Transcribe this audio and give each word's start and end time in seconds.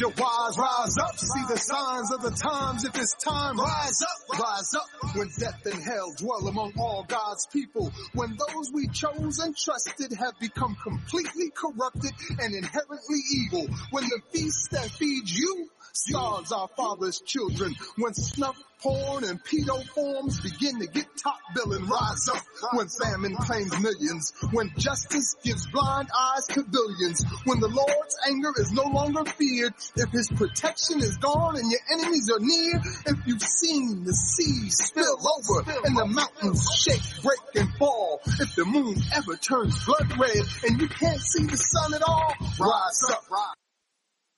Your 0.00 0.10
wise 0.16 0.56
rise 0.56 0.96
up. 0.98 1.16
See 1.18 1.44
the 1.48 1.58
signs 1.58 2.12
of 2.12 2.22
the 2.22 2.30
times. 2.30 2.84
If 2.84 2.96
it's 2.96 3.14
time, 3.22 3.58
rise 3.58 4.02
up, 4.02 4.38
rise 4.40 4.74
up. 4.74 4.86
When 5.14 5.28
death 5.38 5.66
and 5.66 5.82
hell 5.82 6.14
dwell 6.16 6.48
among 6.48 6.72
all 6.78 7.04
God's 7.06 7.46
people, 7.52 7.92
when 8.14 8.36
those 8.36 8.72
we 8.72 8.88
chose 8.88 9.38
and 9.40 9.54
trusted 9.56 10.12
have 10.18 10.38
become 10.40 10.76
completely 10.82 11.50
corrupted 11.54 12.12
and 12.38 12.54
inherently 12.54 13.20
evil, 13.34 13.66
when 13.90 14.04
the 14.04 14.20
feast 14.32 14.70
that 14.70 14.90
feeds 14.90 15.36
you 15.36 15.68
starves 15.92 16.52
our 16.52 16.68
father's 16.76 17.20
children, 17.20 17.74
when 17.96 18.14
snuff 18.14 18.56
porn 18.82 19.24
and 19.24 19.42
pedo 19.44 19.84
forms 19.88 20.40
begin 20.40 20.80
to 20.80 20.86
get 20.86 21.06
top 21.22 21.38
billing, 21.54 21.86
rise 21.86 22.28
up. 22.32 22.42
When 22.72 22.88
famine 22.88 23.36
claims 23.36 23.78
millions, 23.80 24.32
when 24.52 24.70
justice 24.78 25.36
gives 25.42 25.66
blind 25.70 26.08
eyes 26.16 26.46
to 26.48 26.62
billions, 26.62 27.24
when 27.44 27.60
the 27.60 27.68
Lord's 27.68 28.16
anger 28.28 28.52
is 28.58 28.72
no 28.72 28.84
longer 28.84 29.24
feared, 29.24 29.74
if 29.96 30.10
his 30.10 30.28
protection 30.28 31.00
is 31.00 31.16
gone 31.18 31.56
and 31.56 31.70
your 31.70 31.80
enemies 31.92 32.30
are 32.32 32.40
near, 32.40 32.80
if 33.06 33.26
you've 33.26 33.42
seen 33.42 34.04
the 34.04 34.14
seas 34.14 34.76
spill 34.76 35.18
over 35.36 35.70
and 35.84 35.96
the 35.96 36.06
mountains 36.06 36.66
shake, 36.82 37.22
break 37.22 37.38
and 37.56 37.72
fall, 37.74 38.20
if 38.40 38.54
the 38.54 38.64
moon 38.64 38.96
ever 39.14 39.36
turns 39.36 39.84
blood 39.84 40.10
red 40.18 40.44
and 40.64 40.80
you 40.80 40.88
can't 40.88 41.20
see 41.20 41.44
the 41.44 41.56
sun 41.56 41.94
at 41.94 42.02
all, 42.02 42.34
rise 42.58 43.02
up, 43.10 43.30
rise. 43.30 43.69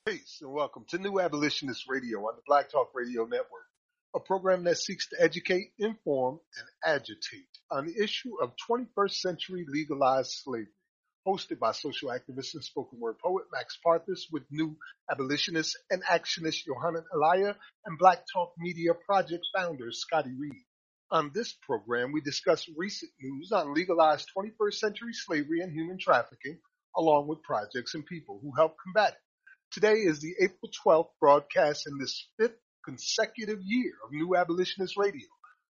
Peace 0.05 0.39
and 0.41 0.51
welcome 0.51 0.83
to 0.89 0.97
New 0.97 1.21
Abolitionist 1.21 1.85
Radio 1.87 2.19
on 2.27 2.35
the 2.35 2.41
Black 2.45 2.69
Talk 2.69 2.89
Radio 2.93 3.23
Network, 3.23 3.69
a 4.13 4.19
program 4.19 4.65
that 4.65 4.77
seeks 4.77 5.07
to 5.07 5.15
educate, 5.17 5.71
inform, 5.79 6.41
and 6.57 6.95
agitate 6.95 7.47
on 7.71 7.85
the 7.85 8.03
issue 8.03 8.33
of 8.41 8.51
21st 8.69 9.13
century 9.13 9.65
legalized 9.65 10.31
slavery. 10.43 10.67
Hosted 11.25 11.57
by 11.57 11.71
social 11.71 12.09
activist 12.09 12.53
and 12.53 12.61
spoken 12.61 12.99
word 12.99 13.17
poet 13.17 13.45
Max 13.53 13.79
Parthas 13.81 14.23
with 14.29 14.43
New 14.51 14.75
Abolitionist 15.09 15.77
and 15.89 16.03
Actionist 16.03 16.65
Yohanan 16.67 17.05
Elia 17.15 17.55
and 17.85 17.97
Black 17.97 18.25
Talk 18.33 18.51
Media 18.57 18.91
Project 19.05 19.47
founder 19.55 19.87
Scotty 19.93 20.33
Reed. 20.37 20.65
On 21.11 21.31
this 21.33 21.55
program, 21.65 22.11
we 22.11 22.19
discuss 22.19 22.67
recent 22.75 23.13
news 23.21 23.53
on 23.53 23.73
legalized 23.73 24.27
21st 24.37 24.73
century 24.73 25.13
slavery 25.13 25.61
and 25.61 25.71
human 25.71 25.97
trafficking, 25.97 26.59
along 26.93 27.29
with 27.29 27.41
projects 27.41 27.95
and 27.95 28.05
people 28.05 28.41
who 28.43 28.51
help 28.57 28.75
combat 28.83 29.13
it. 29.13 29.19
Today 29.73 30.01
is 30.01 30.19
the 30.19 30.35
April 30.39 30.69
12th 30.85 31.09
broadcast 31.19 31.87
in 31.87 31.97
this 31.97 32.27
fifth 32.39 32.59
consecutive 32.85 33.57
year 33.63 33.93
of 34.05 34.11
New 34.11 34.35
Abolitionist 34.35 34.95
Radio. 34.97 35.25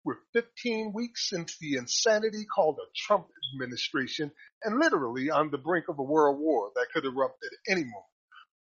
We're 0.05 0.21
15 0.31 0.93
weeks 0.93 1.33
into 1.33 1.53
the 1.59 1.75
insanity 1.75 2.45
called 2.45 2.77
a 2.77 2.87
Trump 2.95 3.27
administration 3.53 4.31
and 4.63 4.79
literally 4.79 5.29
on 5.29 5.51
the 5.51 5.57
brink 5.57 5.89
of 5.89 5.99
a 5.99 6.03
world 6.03 6.39
war 6.39 6.71
that 6.75 6.87
could 6.93 7.03
erupt 7.03 7.43
at 7.43 7.73
any 7.73 7.81
moment. 7.81 8.05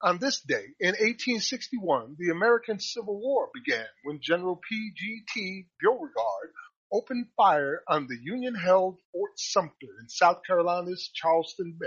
On 0.03 0.19
this 0.19 0.43
day, 0.43 0.67
in 0.81 0.91
1861, 0.91 2.17
the 2.19 2.29
American 2.29 2.79
Civil 2.79 3.19
War 3.19 3.49
began 3.55 3.87
when 4.05 4.21
General 4.21 4.61
P.G.T. 4.69 5.67
Beauregard 5.81 6.53
opened 6.93 7.29
fire 7.39 7.81
on 7.89 8.07
the 8.07 8.19
Union-held 8.23 8.99
Fort 9.13 9.33
Sumter 9.39 9.97
in 9.99 10.11
South 10.11 10.43
Carolina's 10.47 11.11
Charleston 11.15 11.75
Bay. 11.81 11.87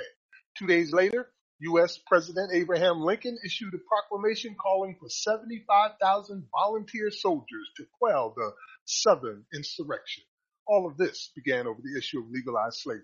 Two 0.58 0.66
days 0.66 0.92
later, 0.92 1.30
U.S. 1.70 2.00
President 2.08 2.52
Abraham 2.54 3.02
Lincoln 3.02 3.38
issued 3.46 3.74
a 3.74 3.78
proclamation 3.88 4.56
calling 4.56 4.96
for 5.00 5.10
75,000 5.10 6.48
volunteer 6.52 7.12
soldiers 7.12 7.70
to 7.78 7.86
quell 8.00 8.34
the 8.36 8.52
Southern 8.86 9.46
insurrection. 9.54 10.24
All 10.68 10.88
of 10.88 10.98
this 10.98 11.32
began 11.36 11.68
over 11.68 11.80
the 11.82 11.98
issue 11.98 12.20
of 12.20 12.30
legalized 12.30 12.78
slavery. 12.78 13.04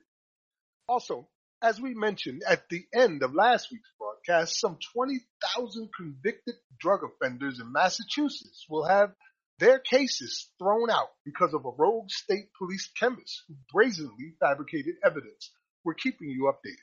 Also, 0.88 1.28
as 1.62 1.80
we 1.80 1.94
mentioned 1.94 2.42
at 2.48 2.64
the 2.70 2.84
end 2.94 3.22
of 3.22 3.36
last 3.36 3.72
week's 3.72 3.92
broadcast, 4.00 4.60
some 4.60 4.78
20,000 4.94 5.90
convicted 5.96 6.56
drug 6.80 7.02
offenders 7.04 7.60
in 7.60 7.72
Massachusetts 7.72 8.66
will 8.70 8.88
have 8.88 9.12
their 9.60 9.78
cases 9.78 10.50
thrown 10.58 10.90
out 10.90 11.10
because 11.24 11.54
of 11.54 11.66
a 11.66 11.72
rogue 11.78 12.10
state 12.10 12.50
police 12.58 12.90
chemist 13.00 13.44
who 13.48 13.56
brazenly 13.72 14.34
fabricated 14.40 14.96
evidence. 15.06 15.52
We're 15.84 15.94
keeping 15.94 16.30
you 16.30 16.52
updated. 16.52 16.78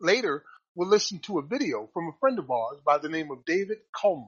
Later, 0.00 0.44
we'll 0.76 0.88
listen 0.88 1.18
to 1.20 1.38
a 1.38 1.42
video 1.42 1.88
from 1.94 2.08
a 2.08 2.18
friend 2.20 2.38
of 2.38 2.50
ours 2.50 2.78
by 2.84 2.98
the 2.98 3.08
name 3.08 3.30
of 3.30 3.46
David 3.46 3.78
Kulma. 3.96 4.26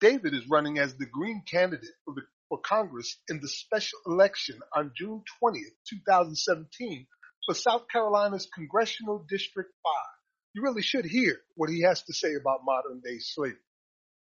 David 0.00 0.32
is 0.32 0.48
running 0.48 0.78
as 0.78 0.94
the 0.94 1.06
Green 1.06 1.42
candidate 1.44 1.90
for, 2.04 2.14
the, 2.14 2.22
for 2.48 2.58
Congress 2.58 3.16
in 3.28 3.40
the 3.40 3.48
special 3.48 3.98
election 4.06 4.60
on 4.74 4.92
June 4.96 5.22
20th, 5.42 5.74
2017 5.90 7.06
for 7.44 7.54
South 7.54 7.86
Carolina's 7.90 8.48
Congressional 8.54 9.26
District 9.28 9.70
5. 9.82 9.92
You 10.54 10.62
really 10.62 10.82
should 10.82 11.04
hear 11.04 11.36
what 11.56 11.68
he 11.68 11.82
has 11.82 12.00
to 12.04 12.14
say 12.14 12.34
about 12.40 12.60
modern 12.64 13.00
day 13.00 13.18
slavery. 13.18 13.58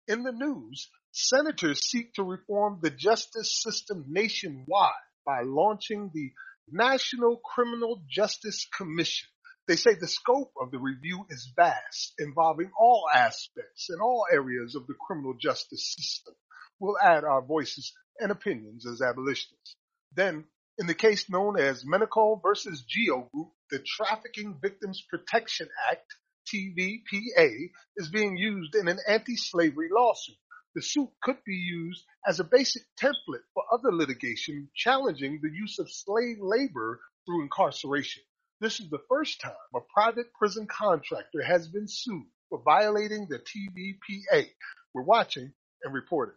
In 0.08 0.22
the 0.22 0.32
news, 0.32 0.88
senators 1.12 1.86
seek 1.86 2.14
to 2.14 2.22
reform 2.22 2.78
the 2.80 2.90
justice 2.90 3.60
system 3.62 4.06
nationwide 4.08 4.92
by 5.26 5.42
launching 5.42 6.10
the 6.14 6.32
National 6.70 7.36
Criminal 7.36 8.02
Justice 8.08 8.66
Commission. 8.74 9.28
They 9.68 9.76
say 9.76 9.94
the 9.94 10.08
scope 10.08 10.52
of 10.58 10.70
the 10.70 10.78
review 10.78 11.26
is 11.28 11.52
vast, 11.54 12.14
involving 12.18 12.70
all 12.80 13.06
aspects 13.14 13.90
and 13.90 14.00
all 14.00 14.24
areas 14.32 14.74
of 14.74 14.86
the 14.86 14.94
criminal 14.94 15.34
justice 15.38 15.94
system. 15.94 16.34
We'll 16.80 16.96
add 16.98 17.24
our 17.24 17.42
voices 17.42 17.92
and 18.18 18.32
opinions 18.32 18.86
as 18.86 19.02
abolitionists. 19.02 19.76
Then, 20.14 20.46
in 20.78 20.86
the 20.86 20.94
case 20.94 21.28
known 21.28 21.60
as 21.60 21.84
Menocal 21.84 22.40
versus 22.42 22.82
Geo 22.88 23.28
Group, 23.34 23.48
the 23.70 23.80
Trafficking 23.80 24.58
Victims 24.62 25.04
Protection 25.10 25.68
Act, 25.90 26.14
TVPA, 26.46 27.70
is 27.98 28.08
being 28.08 28.38
used 28.38 28.74
in 28.74 28.88
an 28.88 28.98
anti-slavery 29.06 29.90
lawsuit. 29.92 30.36
The 30.76 30.80
suit 30.80 31.10
could 31.22 31.44
be 31.44 31.56
used 31.56 32.04
as 32.26 32.40
a 32.40 32.44
basic 32.44 32.84
template 32.98 33.44
for 33.52 33.64
other 33.70 33.92
litigation 33.92 34.70
challenging 34.74 35.40
the 35.42 35.50
use 35.54 35.78
of 35.78 35.92
slave 35.92 36.38
labor 36.40 37.00
through 37.26 37.42
incarceration. 37.42 38.22
This 38.60 38.80
is 38.80 38.90
the 38.90 38.98
first 39.08 39.40
time 39.40 39.52
a 39.72 39.78
private 39.94 40.32
prison 40.34 40.66
contractor 40.66 41.42
has 41.42 41.68
been 41.68 41.86
sued 41.86 42.26
for 42.48 42.60
violating 42.64 43.28
the 43.28 43.38
TVPA. 43.38 44.48
We're 44.92 45.04
watching 45.04 45.52
and 45.84 45.94
reporting. 45.94 46.34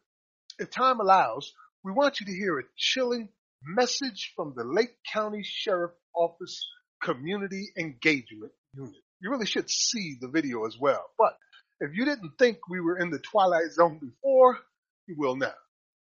If 0.60 0.70
time 0.70 1.00
allows, 1.00 1.52
we 1.84 1.92
want 1.92 2.20
you 2.20 2.28
to 2.28 2.32
hear 2.32 2.60
a 2.60 2.64
chilling 2.78 3.30
message 3.66 4.34
from 4.36 4.54
the 4.56 4.64
Lake 4.64 4.96
County 5.12 5.42
Sheriff 5.44 5.94
Office 6.16 6.64
Community 7.02 7.70
Engagement 7.76 8.52
Unit. 8.76 9.02
You 9.20 9.32
really 9.32 9.48
should 9.48 9.72
see 9.72 10.18
the 10.22 10.28
video 10.28 10.68
as 10.68 10.78
well. 10.80 11.04
But 11.18 11.36
if 11.80 11.90
you 11.96 12.06
didn't 12.06 12.38
think 12.38 12.60
we 12.70 12.82
were 12.82 13.00
in 13.00 13.10
the 13.10 13.18
Twilight 13.18 13.72
Zone 13.72 13.98
before, 14.00 14.60
you 15.08 15.16
will 15.18 15.38
now. 15.38 15.56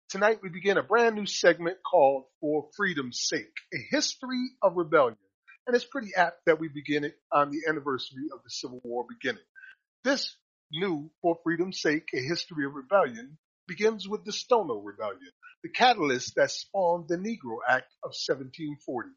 Tonight 0.09 0.41
we 0.43 0.49
begin 0.49 0.77
a 0.77 0.83
brand 0.83 1.15
new 1.15 1.25
segment 1.25 1.77
called 1.83 2.25
For 2.41 2.69
Freedom's 2.77 3.21
Sake, 3.23 3.53
a 3.73 3.77
history 3.89 4.51
of 4.61 4.75
rebellion. 4.75 5.17
And 5.67 5.75
it's 5.75 5.85
pretty 5.85 6.13
apt 6.15 6.45
that 6.45 6.59
we 6.59 6.67
begin 6.67 7.03
it 7.03 7.17
on 7.31 7.51
the 7.51 7.61
anniversary 7.69 8.29
of 8.33 8.43
the 8.43 8.49
Civil 8.49 8.81
War 8.83 9.05
beginning. 9.07 9.43
This 10.03 10.35
new 10.71 11.11
For 11.21 11.37
Freedom's 11.43 11.79
Sake, 11.81 12.09
a 12.13 12.19
history 12.19 12.65
of 12.65 12.73
rebellion 12.73 13.37
begins 13.67 14.07
with 14.07 14.25
the 14.25 14.31
Stono 14.31 14.81
Rebellion, 14.81 15.31
the 15.63 15.69
catalyst 15.69 16.35
that 16.35 16.51
spawned 16.51 17.07
the 17.07 17.17
Negro 17.17 17.59
Act 17.67 17.93
of 18.03 18.09
1740. 18.09 19.09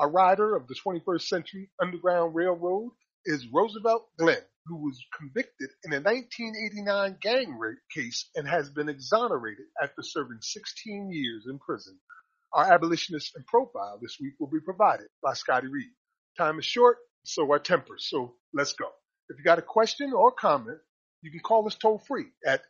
A 0.00 0.08
rider 0.08 0.56
of 0.56 0.66
the 0.66 0.74
21st 0.74 1.22
century 1.22 1.70
Underground 1.80 2.34
Railroad 2.34 2.92
is 3.26 3.46
Roosevelt 3.52 4.08
Glenn, 4.18 4.42
who 4.66 4.76
was 4.76 4.98
convicted 5.18 5.68
in 5.84 5.92
a 5.92 6.00
1989 6.00 7.18
gang 7.20 7.58
rape 7.58 7.78
case 7.94 8.30
and 8.34 8.48
has 8.48 8.70
been 8.70 8.88
exonerated 8.88 9.66
after 9.82 10.02
serving 10.02 10.38
16 10.40 11.10
years 11.12 11.44
in 11.46 11.58
prison. 11.58 11.98
Our 12.52 12.72
abolitionist 12.72 13.36
and 13.36 13.46
profile 13.46 13.98
this 14.02 14.16
week 14.20 14.34
will 14.40 14.50
be 14.50 14.60
provided 14.60 15.06
by 15.22 15.34
Scotty 15.34 15.68
Reed. 15.68 15.90
Time 16.36 16.58
is 16.58 16.64
short, 16.64 16.98
so 17.24 17.50
are 17.52 17.60
tempers. 17.60 18.08
So 18.08 18.34
let's 18.52 18.72
go. 18.72 18.86
If 19.28 19.38
you 19.38 19.44
got 19.44 19.60
a 19.60 19.62
question 19.62 20.12
or 20.12 20.32
comment, 20.32 20.78
you 21.22 21.30
can 21.30 21.40
call 21.40 21.66
us 21.66 21.76
toll 21.76 22.02
free 22.08 22.26
at 22.44 22.62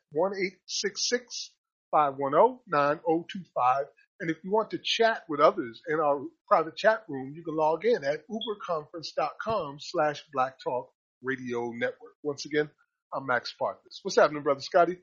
1-866-510-9025 1.95 3.87
And 4.21 4.31
if 4.31 4.37
you 4.45 4.51
want 4.51 4.71
to 4.73 4.79
chat 4.83 5.23
with 5.29 5.41
others 5.41 5.81
in 5.89 5.99
our 5.99 6.21
private 6.47 6.77
chat 6.77 7.05
room, 7.09 7.33
you 7.35 7.43
can 7.43 7.57
log 7.57 7.87
in 7.87 8.05
at 8.05 8.25
uberconference.com 8.29 9.79
slash 9.81 10.23
Black 10.33 10.57
Talk 10.63 10.91
Radio 11.23 11.71
Network. 11.71 12.17
Once 12.23 12.45
again, 12.45 12.69
I'm 13.15 13.25
Max 13.27 13.55
Parthas. 13.59 14.01
What's 14.03 14.17
happening, 14.17 14.43
brother 14.43 14.61
Scotty? 14.61 14.99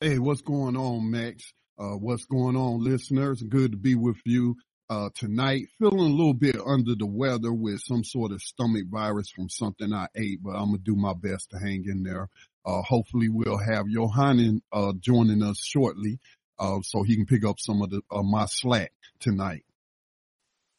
Hey, 0.00 0.18
what's 0.20 0.42
going 0.42 0.76
on, 0.76 1.10
Max? 1.10 1.52
Uh, 1.80 1.96
what's 1.96 2.26
going 2.26 2.56
on, 2.56 2.84
listeners? 2.84 3.42
Good 3.42 3.70
to 3.70 3.78
be 3.78 3.94
with 3.94 4.18
you 4.26 4.54
uh, 4.90 5.08
tonight. 5.14 5.62
Feeling 5.78 5.98
a 5.98 6.14
little 6.14 6.34
bit 6.34 6.56
under 6.56 6.94
the 6.94 7.06
weather 7.06 7.54
with 7.54 7.80
some 7.80 8.04
sort 8.04 8.32
of 8.32 8.42
stomach 8.42 8.84
virus 8.90 9.30
from 9.30 9.48
something 9.48 9.90
I 9.90 10.08
ate, 10.14 10.42
but 10.42 10.50
I'm 10.50 10.66
gonna 10.66 10.78
do 10.84 10.94
my 10.94 11.14
best 11.14 11.48
to 11.50 11.58
hang 11.58 11.86
in 11.86 12.02
there. 12.02 12.28
Uh, 12.66 12.82
hopefully 12.82 13.30
we'll 13.30 13.56
have 13.56 13.88
Yohanan, 13.88 14.60
uh, 14.70 14.92
joining 15.00 15.42
us 15.42 15.58
shortly, 15.64 16.18
uh, 16.58 16.80
so 16.82 17.02
he 17.02 17.16
can 17.16 17.24
pick 17.24 17.46
up 17.46 17.58
some 17.58 17.80
of 17.80 17.88
the, 17.88 18.02
uh, 18.10 18.22
my 18.22 18.44
slack 18.44 18.92
tonight. 19.18 19.64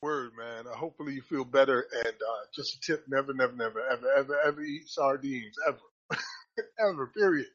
Word, 0.03 0.33
man. 0.38 0.65
Hopefully 0.71 1.15
you 1.15 1.24
feel 1.24 1.45
better 1.45 1.88
and, 2.06 2.13
just 2.53 2.75
a 2.75 2.80
tip, 2.80 3.06
never, 3.07 3.33
never, 3.33 3.53
never, 3.53 3.81
ever, 3.92 4.07
ever, 4.15 4.39
ever 4.45 4.62
eat 4.62 4.88
sardines, 4.88 5.56
ever, 5.68 5.80
ever, 6.80 7.07
period. 7.07 7.48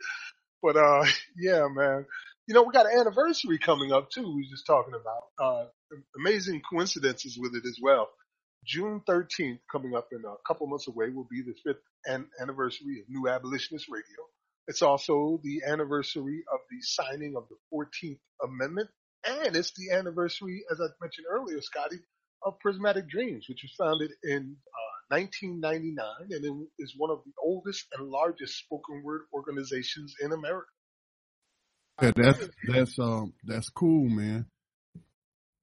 But, 0.60 0.76
uh, 0.76 1.04
yeah, 1.38 1.68
man. 1.72 2.06
You 2.46 2.54
know, 2.54 2.62
we 2.62 2.72
got 2.72 2.86
an 2.86 3.00
anniversary 3.00 3.58
coming 3.58 3.92
up 3.92 4.10
too. 4.10 4.22
We 4.22 4.42
were 4.42 4.50
just 4.50 4.66
talking 4.66 4.94
about, 4.94 5.24
uh, 5.38 5.66
amazing 6.18 6.62
coincidences 6.70 7.38
with 7.40 7.54
it 7.56 7.64
as 7.66 7.78
well. 7.82 8.08
June 8.64 9.00
13th, 9.08 9.60
coming 9.70 9.96
up 9.96 10.08
in 10.12 10.22
a 10.24 10.34
couple 10.46 10.66
months 10.68 10.88
away, 10.88 11.10
will 11.10 11.28
be 11.30 11.42
the 11.42 11.54
fifth 11.64 11.82
an- 12.06 12.28
anniversary 12.40 13.00
of 13.00 13.08
New 13.08 13.28
Abolitionist 13.28 13.86
Radio. 13.90 14.28
It's 14.68 14.82
also 14.82 15.40
the 15.44 15.62
anniversary 15.66 16.44
of 16.52 16.60
the 16.70 16.78
signing 16.82 17.34
of 17.36 17.48
the 17.48 17.56
14th 17.72 18.20
Amendment, 18.42 18.90
and 19.24 19.56
it's 19.56 19.72
the 19.72 19.92
anniversary, 19.92 20.64
as 20.70 20.80
I 20.80 20.86
mentioned 21.00 21.26
earlier, 21.30 21.60
Scotty, 21.62 21.98
of 22.42 22.58
Prismatic 22.60 23.08
Dreams, 23.08 23.46
which 23.48 23.62
was 23.62 23.72
founded 23.78 24.12
in 24.24 24.56
uh, 24.66 25.14
1999 25.16 26.06
and 26.30 26.68
is 26.78 26.94
one 26.96 27.10
of 27.10 27.22
the 27.24 27.32
oldest 27.42 27.86
and 27.96 28.08
largest 28.08 28.58
spoken 28.58 29.02
word 29.04 29.22
organizations 29.32 30.14
in 30.20 30.32
America. 30.32 30.68
Yeah, 32.00 32.12
that's 32.14 32.48
that's 32.68 32.98
um 32.98 33.32
that's 33.44 33.70
cool, 33.70 34.08
man. 34.08 34.46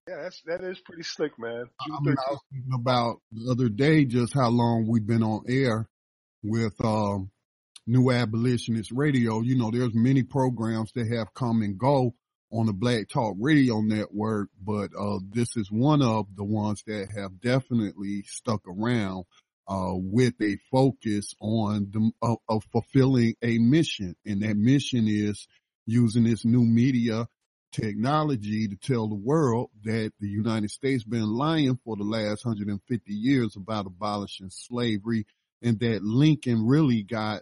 Yeah, 0.07 0.23
that's 0.23 0.41
that 0.45 0.63
is 0.63 0.79
pretty 0.79 1.03
slick, 1.03 1.37
man. 1.37 1.65
I 1.79 2.01
mean, 2.01 2.15
I 2.17 2.31
was 2.31 2.41
thinking 2.51 2.73
about 2.73 3.21
the 3.31 3.51
other 3.51 3.69
day 3.69 4.05
just 4.05 4.33
how 4.33 4.49
long 4.49 4.87
we've 4.87 5.05
been 5.05 5.23
on 5.23 5.43
air 5.47 5.87
with 6.43 6.73
um, 6.83 7.31
New 7.87 8.11
Abolitionist 8.11 8.91
Radio. 8.91 9.41
You 9.41 9.57
know, 9.57 9.71
there's 9.71 9.93
many 9.93 10.23
programs 10.23 10.91
that 10.93 11.07
have 11.15 11.33
come 11.33 11.61
and 11.61 11.77
go 11.77 12.15
on 12.51 12.65
the 12.65 12.73
Black 12.73 13.07
Talk 13.09 13.35
Radio 13.39 13.81
Network, 13.81 14.49
but 14.61 14.91
uh, 14.99 15.19
this 15.29 15.55
is 15.55 15.71
one 15.71 16.01
of 16.01 16.27
the 16.35 16.43
ones 16.43 16.83
that 16.85 17.07
have 17.15 17.39
definitely 17.39 18.23
stuck 18.27 18.61
around 18.67 19.25
uh, 19.67 19.93
with 19.93 20.33
a 20.41 20.57
focus 20.71 21.33
on 21.39 21.89
the, 21.91 22.11
of, 22.21 22.37
of 22.49 22.63
fulfilling 22.71 23.35
a 23.41 23.57
mission, 23.57 24.15
and 24.25 24.41
that 24.41 24.57
mission 24.57 25.07
is 25.07 25.47
using 25.85 26.23
this 26.23 26.45
new 26.45 26.63
media 26.63 27.27
technology 27.71 28.67
to 28.67 28.75
tell 28.75 29.07
the 29.07 29.15
world 29.15 29.69
that 29.83 30.11
the 30.19 30.27
United 30.27 30.69
States 30.69 31.03
been 31.03 31.27
lying 31.27 31.77
for 31.83 31.95
the 31.95 32.03
last 32.03 32.45
150 32.45 33.13
years 33.13 33.55
about 33.55 33.87
abolishing 33.87 34.49
slavery 34.49 35.25
and 35.61 35.79
that 35.79 36.03
Lincoln 36.03 36.65
really 36.65 37.03
got, 37.03 37.41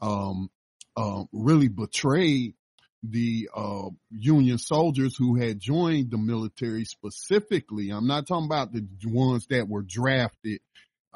um, 0.00 0.48
uh, 0.96 1.24
really 1.32 1.68
betrayed 1.68 2.54
the, 3.02 3.50
uh, 3.54 3.90
Union 4.10 4.58
soldiers 4.58 5.14
who 5.16 5.36
had 5.36 5.60
joined 5.60 6.10
the 6.10 6.18
military 6.18 6.84
specifically. 6.84 7.90
I'm 7.90 8.06
not 8.06 8.26
talking 8.26 8.46
about 8.46 8.72
the 8.72 8.86
ones 9.04 9.46
that 9.50 9.68
were 9.68 9.82
drafted 9.82 10.60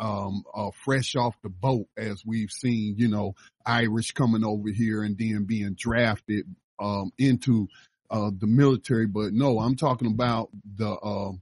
um, 0.01 0.45
uh, 0.55 0.71
fresh 0.83 1.15
off 1.15 1.37
the 1.43 1.51
boat, 1.51 1.87
as 1.97 2.25
we've 2.25 2.51
seen, 2.51 2.95
you 2.97 3.09
know, 3.09 3.35
Irish 3.67 4.13
coming 4.13 4.45
over 4.45 4.71
here 4.71 5.03
and 5.03 5.17
then 5.19 5.45
being 5.45 5.77
drafted 5.79 6.47
um, 6.81 7.13
into 7.19 7.69
uh, 8.11 8.31
the 8.37 8.47
military. 8.47 9.07
But 9.07 9.33
no, 9.33 9.59
I'm 9.59 9.77
talking 9.77 10.09
about 10.09 10.49
the 10.77 10.91
uh, 10.91 11.33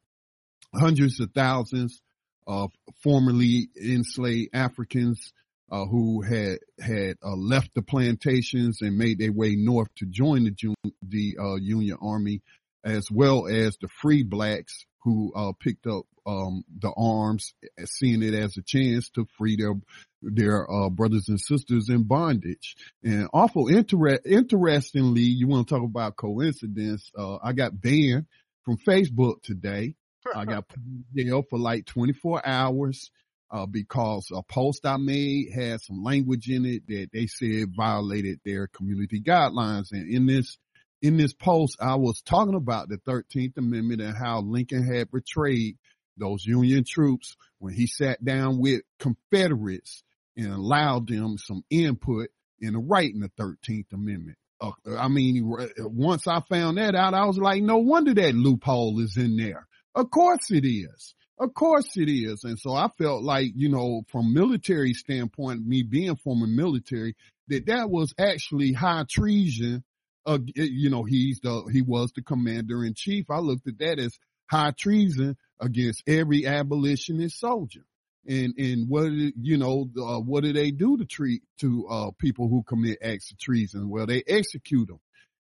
hundreds 0.75 1.21
of 1.21 1.33
thousands 1.33 2.01
of 2.47 2.73
formerly 3.03 3.69
enslaved 3.81 4.51
Africans 4.55 5.33
uh, 5.71 5.85
who 5.85 6.23
had 6.23 6.59
had 6.81 7.17
uh, 7.23 7.37
left 7.37 7.75
the 7.75 7.83
plantations 7.83 8.81
and 8.81 8.97
made 8.97 9.19
their 9.19 9.33
way 9.33 9.55
north 9.55 9.89
to 9.97 10.07
join 10.07 10.45
the 10.45 10.75
the 11.03 11.37
uh, 11.39 11.57
Union 11.57 11.99
Army, 12.01 12.43
as 12.85 13.11
well 13.11 13.47
as 13.47 13.77
the 13.77 13.89
free 13.89 14.23
blacks 14.23 14.87
who 15.05 15.33
uh, 15.35 15.53
picked 15.61 15.87
up 15.87 16.05
um, 16.29 16.65
the 16.79 16.93
arms, 16.95 17.55
seeing 17.87 18.23
it 18.23 18.35
as 18.35 18.57
a 18.57 18.63
chance 18.63 19.09
to 19.11 19.27
free 19.39 19.57
their 19.57 19.75
their 20.21 20.71
uh, 20.71 20.91
brothers 20.91 21.29
and 21.29 21.41
sisters 21.41 21.89
in 21.89 22.03
bondage. 22.03 22.77
And 23.03 23.29
awful 23.33 23.69
inter- 23.69 24.19
interestingly, 24.25 25.23
you 25.23 25.47
want 25.47 25.69
to 25.69 25.75
talk 25.75 25.85
about 25.85 26.17
coincidence? 26.17 27.11
Uh, 27.17 27.39
I 27.43 27.53
got 27.53 27.81
banned 27.81 28.27
from 28.65 28.79
Facebook 28.79 29.43
today. 29.43 29.95
I 30.35 30.45
got 30.45 30.69
put 30.69 30.79
in 30.79 31.05
jail 31.17 31.43
for 31.49 31.59
like 31.59 31.87
24 31.87 32.47
hours. 32.47 33.11
Uh, 33.51 33.65
because 33.65 34.31
a 34.31 34.43
post 34.43 34.85
I 34.85 34.99
made 34.99 35.47
had 35.55 35.81
some 35.81 36.05
language 36.05 36.51
in 36.51 36.67
it 36.67 36.87
that 36.89 37.09
they 37.15 37.27
said 37.27 37.75
violated 37.75 38.41
their 38.45 38.67
community 38.67 39.23
guidelines. 39.23 39.91
And 39.91 40.07
in 40.07 40.27
this, 40.27 40.59
in 41.01 41.17
this 41.17 41.33
post, 41.33 41.79
I 41.81 41.95
was 41.95 42.21
talking 42.21 42.55
about 42.55 42.91
the 42.91 42.99
13th 42.99 43.57
Amendment 43.57 44.03
and 44.03 44.15
how 44.15 44.43
Lincoln 44.43 44.85
had 44.85 45.11
betrayed 45.11 45.79
those 46.19 46.45
Union 46.45 46.85
troops 46.85 47.37
when 47.59 47.75
he 47.75 47.87
sat 47.87 48.25
down 48.25 48.59
with 48.59 48.83
Confederates 48.99 50.03
and 50.37 50.53
allowed 50.53 51.09
them 51.09 51.37
some 51.39 51.65
input 51.71 52.29
in 52.61 52.75
the 52.75 52.79
writing 52.79 53.21
the 53.21 53.31
13th 53.41 53.93
Amendment. 53.93 54.39
Uh, 54.61 54.73
I 54.99 55.09
mean, 55.09 55.53
once 55.79 56.27
I 56.27 56.41
found 56.49 56.79
that 56.79 56.95
out, 56.95 57.15
I 57.15 57.27
was 57.27 57.39
like, 57.39 57.63
no 57.63 57.79
wonder 57.79 58.15
that 58.15 58.35
loophole 58.35 59.01
is 59.01 59.17
in 59.17 59.37
there. 59.37 59.67
Of 59.95 60.11
course 60.11 60.51
it 60.51 60.67
is. 60.67 61.15
Of 61.39 61.55
course 61.55 61.97
it 61.97 62.09
is. 62.09 62.43
And 62.43 62.59
so 62.59 62.73
I 62.73 62.89
felt 62.99 63.23
like, 63.23 63.53
you 63.55 63.69
know, 63.69 64.03
from 64.11 64.35
military 64.35 64.95
standpoint, 64.95 65.65
me 65.65 65.85
being 65.85 66.17
former 66.17 66.49
military, 66.49 67.15
that 67.49 67.67
that 67.67 67.89
was 67.91 68.13
actually 68.19 68.73
high 68.73 69.05
treason. 69.09 69.85
Uh, 70.27 70.39
you 70.55 70.91
know, 70.91 71.05
he's 71.05 71.41
the, 71.41 71.69
he 71.73 71.83
was 71.83 72.13
the 72.15 72.23
commander 72.23 72.85
in 72.85 72.95
chief. 72.95 73.27
I 73.31 73.39
looked 73.39 73.69
at 73.69 73.79
that 73.79 73.99
as 74.01 74.19
high 74.51 74.73
treason 74.77 75.37
against 75.61 76.03
every 76.07 76.47
abolitionist 76.47 77.39
soldier 77.39 77.85
and 78.29 78.55
and 78.59 78.89
what 78.89 79.11
you 79.11 79.57
know 79.57 79.89
uh, 79.97 80.21
what 80.21 80.45
do 80.45 80.53
they 80.53 80.71
do 80.71 80.99
to 80.99 81.05
treat 81.05 81.43
to 81.61 81.87
uh, 81.89 82.11
people 82.19 82.49
who 82.49 82.63
commit 82.63 82.99
acts 83.03 83.31
of 83.33 83.39
treason? 83.39 83.89
Well, 83.89 84.07
they 84.07 84.23
execute 84.27 84.89
them. 84.89 85.01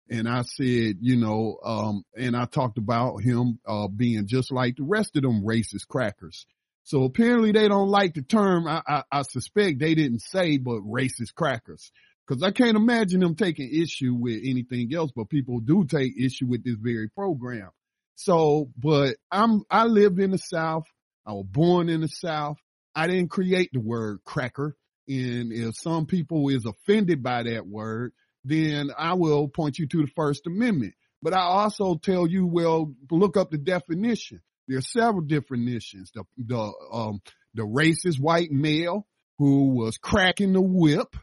And 0.09 0.27
I 0.29 0.43
said, 0.43 0.99
you 1.01 1.17
know, 1.17 1.57
um, 1.65 2.03
and 2.15 2.35
I 2.35 2.45
talked 2.45 2.77
about 2.77 3.17
him 3.17 3.59
uh, 3.67 3.89
being 3.89 4.25
just 4.25 4.53
like 4.53 4.77
the 4.77 4.83
rest 4.83 5.17
of 5.17 5.23
them 5.23 5.43
racist 5.43 5.87
crackers. 5.89 6.45
So 6.83 7.03
apparently 7.03 7.51
they 7.51 7.67
don't 7.67 7.89
like 7.89 8.13
the 8.13 8.21
term. 8.21 8.67
I, 8.67 8.81
I, 8.87 9.03
I 9.11 9.21
suspect 9.23 9.79
they 9.79 9.95
didn't 9.95 10.21
say, 10.21 10.57
but 10.57 10.79
racist 10.79 11.35
crackers. 11.35 11.91
Cause 12.25 12.43
I 12.43 12.51
can't 12.51 12.75
imagine 12.77 13.21
them 13.21 13.35
taking 13.35 13.69
issue 13.73 14.13
with 14.13 14.41
anything 14.43 14.93
else, 14.93 15.11
but 15.15 15.29
people 15.29 15.61
do 15.61 15.85
take 15.85 16.13
issue 16.17 16.45
with 16.45 16.63
this 16.63 16.75
very 16.77 17.09
program. 17.09 17.69
So, 18.17 18.71
but 18.75 19.15
I'm, 19.31 19.61
I 19.69 19.85
lived 19.85 20.19
in 20.19 20.31
the 20.31 20.39
South. 20.39 20.85
I 21.25 21.33
was 21.33 21.45
born 21.47 21.87
in 21.87 22.01
the 22.01 22.07
South. 22.07 22.57
I 22.95 23.05
didn't 23.05 23.29
create 23.29 23.69
the 23.71 23.79
word 23.79 24.19
cracker. 24.25 24.75
And 25.07 25.53
if 25.53 25.75
some 25.75 26.07
people 26.07 26.49
is 26.49 26.65
offended 26.65 27.21
by 27.21 27.43
that 27.43 27.67
word, 27.67 28.13
then 28.43 28.89
I 28.97 29.13
will 29.13 29.47
point 29.47 29.77
you 29.77 29.87
to 29.87 30.01
the 30.01 30.11
First 30.15 30.47
Amendment. 30.47 30.95
But 31.21 31.33
I 31.33 31.41
also 31.41 31.95
tell 31.95 32.27
you, 32.27 32.47
well, 32.47 32.91
look 33.11 33.37
up 33.37 33.51
the 33.51 33.59
definition. 33.59 34.41
There 34.67 34.79
are 34.79 34.81
several 34.81 35.21
definitions. 35.21 36.11
The, 36.13 36.23
the, 36.37 36.73
um, 36.91 37.21
the 37.53 37.63
racist 37.63 38.19
white 38.19 38.51
male 38.51 39.05
who 39.37 39.75
was 39.75 39.97
cracking 39.97 40.53
the 40.53 40.61
whip 40.61 41.15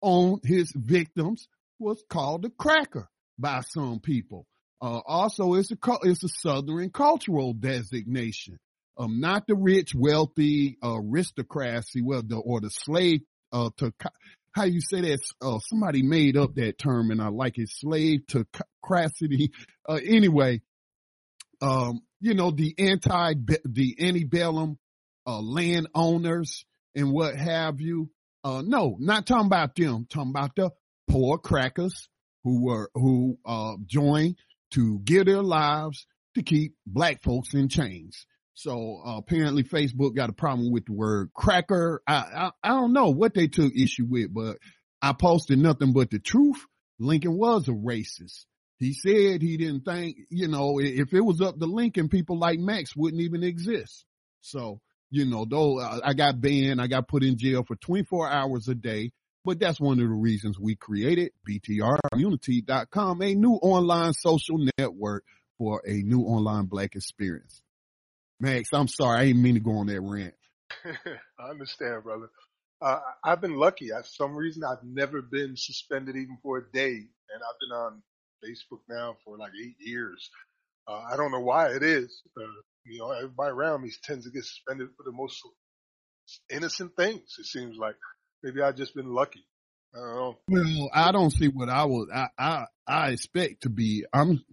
on 0.00 0.40
his 0.42 0.72
victims 0.74 1.46
was 1.78 2.02
called 2.10 2.44
a 2.44 2.50
cracker 2.50 3.08
by 3.38 3.60
some 3.60 4.00
people. 4.00 4.46
Uh, 4.80 5.00
also, 5.06 5.54
it's 5.54 5.70
a, 5.70 5.76
it's 6.02 6.24
a 6.24 6.28
Southern 6.28 6.90
cultural 6.90 7.52
designation 7.52 8.58
um, 8.98 9.20
not 9.20 9.46
the 9.46 9.54
rich, 9.54 9.94
wealthy 9.94 10.78
aristocracy, 10.82 12.02
well, 12.02 12.22
the, 12.22 12.36
or 12.36 12.60
the 12.60 12.70
slave, 12.70 13.20
uh, 13.52 13.70
to, 13.78 13.92
how 14.52 14.64
you 14.64 14.80
say 14.80 15.02
that, 15.02 15.20
uh, 15.42 15.58
somebody 15.58 16.02
made 16.02 16.36
up 16.36 16.54
that 16.54 16.78
term 16.78 17.10
and 17.10 17.20
I 17.20 17.28
like 17.28 17.58
it, 17.58 17.68
slave 17.68 18.26
to 18.28 18.46
crassity. 18.84 19.50
Uh, 19.88 20.00
anyway, 20.04 20.60
um, 21.62 22.00
you 22.20 22.34
know, 22.34 22.50
the 22.50 22.74
anti, 22.76 23.34
the 23.64 23.96
antebellum, 24.00 24.76
uh, 25.28 25.40
landowners 25.40 26.64
and 26.96 27.12
what 27.12 27.36
have 27.36 27.80
you. 27.80 28.10
Uh, 28.42 28.62
no, 28.66 28.96
not 28.98 29.26
talking 29.28 29.46
about 29.46 29.76
them, 29.76 30.08
talking 30.10 30.30
about 30.30 30.56
the 30.56 30.70
poor 31.06 31.38
crackers 31.38 32.08
who 32.42 32.64
were, 32.64 32.90
who, 32.94 33.38
uh, 33.46 33.74
joined 33.86 34.34
to 34.72 34.98
give 35.00 35.26
their 35.26 35.42
lives 35.42 36.06
to 36.34 36.42
keep 36.42 36.74
black 36.86 37.22
folks 37.22 37.54
in 37.54 37.68
chains. 37.68 38.26
So 38.54 39.02
uh, 39.06 39.18
apparently 39.18 39.64
Facebook 39.64 40.16
got 40.16 40.30
a 40.30 40.34
problem 40.34 40.72
with 40.72 40.86
the 40.86 40.92
word 40.92 41.30
cracker. 41.34 42.02
I, 42.06 42.14
I, 42.14 42.50
I 42.62 42.68
don't 42.70 42.92
know 42.92 43.10
what 43.10 43.34
they 43.34 43.48
took 43.48 43.74
issue 43.74 44.06
with, 44.08 44.32
but 44.32 44.56
I 45.02 45.12
posted 45.12 45.58
nothing 45.58 45.92
but 45.92 46.10
the 46.10 46.18
truth. 46.18 46.64
Lincoln 46.98 47.36
was 47.36 47.68
a 47.68 47.72
racist. 47.72 48.46
He 48.78 48.92
said 48.92 49.42
he 49.42 49.56
didn't 49.56 49.84
think, 49.84 50.16
you 50.30 50.48
know, 50.48 50.78
if 50.80 51.12
it 51.12 51.20
was 51.20 51.40
up 51.40 51.58
to 51.58 51.66
Lincoln, 51.66 52.08
people 52.08 52.38
like 52.38 52.58
Max 52.58 52.94
wouldn't 52.94 53.22
even 53.22 53.42
exist. 53.42 54.04
So, 54.40 54.80
you 55.10 55.24
know, 55.24 55.46
though 55.48 55.78
I 55.80 56.14
got 56.14 56.40
banned, 56.40 56.80
I 56.80 56.86
got 56.86 57.08
put 57.08 57.22
in 57.22 57.38
jail 57.38 57.64
for 57.66 57.76
24 57.76 58.30
hours 58.30 58.68
a 58.68 58.74
day, 58.74 59.12
but 59.46 59.60
that's 59.60 59.80
one 59.80 60.00
of 60.00 60.08
the 60.08 60.14
reasons 60.14 60.58
we 60.58 60.74
created 60.74 61.30
BTRcommunity.com, 61.48 63.22
a 63.22 63.34
new 63.36 63.52
online 63.52 64.12
social 64.12 64.58
network 64.76 65.24
for 65.56 65.80
a 65.86 65.92
new 66.02 66.22
online 66.22 66.64
black 66.64 66.96
experience. 66.96 67.62
Max, 68.40 68.70
I'm 68.72 68.88
sorry. 68.88 69.20
I 69.20 69.26
didn't 69.26 69.42
mean 69.42 69.54
to 69.54 69.60
go 69.60 69.78
on 69.78 69.86
that 69.86 70.00
rant. 70.00 70.34
I 71.38 71.48
understand, 71.48 72.02
brother. 72.02 72.28
Uh, 72.82 72.98
I've 73.24 73.40
been 73.40 73.54
lucky. 73.54 73.88
For 73.88 74.02
some 74.04 74.34
reason, 74.34 74.64
I've 74.64 74.82
never 74.84 75.22
been 75.22 75.54
suspended 75.56 76.16
even 76.16 76.38
for 76.42 76.58
a 76.58 76.72
day. 76.72 76.90
And 76.96 77.42
I've 77.42 77.60
been 77.60 77.76
on 77.76 78.02
Facebook 78.44 78.80
now 78.88 79.16
for 79.24 79.38
like 79.38 79.52
eight 79.64 79.76
years. 79.78 80.28
Uh, 80.88 81.02
I 81.10 81.16
don't 81.16 81.30
know 81.30 81.40
why 81.40 81.68
it 81.68 81.84
is. 81.84 82.20
Uh, 82.36 82.42
you 82.84 82.98
know, 82.98 83.12
everybody 83.12 83.52
around 83.52 83.82
me 83.82 83.92
tends 84.02 84.24
to 84.24 84.32
get 84.32 84.44
suspended 84.44 84.88
for 84.96 85.04
the 85.04 85.12
most 85.12 85.40
innocent 86.50 86.96
things. 86.96 87.36
It 87.38 87.46
seems 87.46 87.76
like 87.78 87.94
maybe 88.46 88.62
I've 88.62 88.76
just 88.76 88.94
been 88.94 89.12
lucky. 89.12 89.44
I 89.92 89.98
don't 89.98 90.14
know. 90.14 90.38
Well, 90.48 90.90
I 90.94 91.10
don't 91.10 91.30
see 91.32 91.48
what 91.48 91.68
I 91.68 91.84
would, 91.84 92.10
I, 92.14 92.28
I, 92.38 92.66
I 92.86 93.10
expect 93.10 93.62
to 93.62 93.70
be. 93.70 94.04
I'm, 94.12 94.44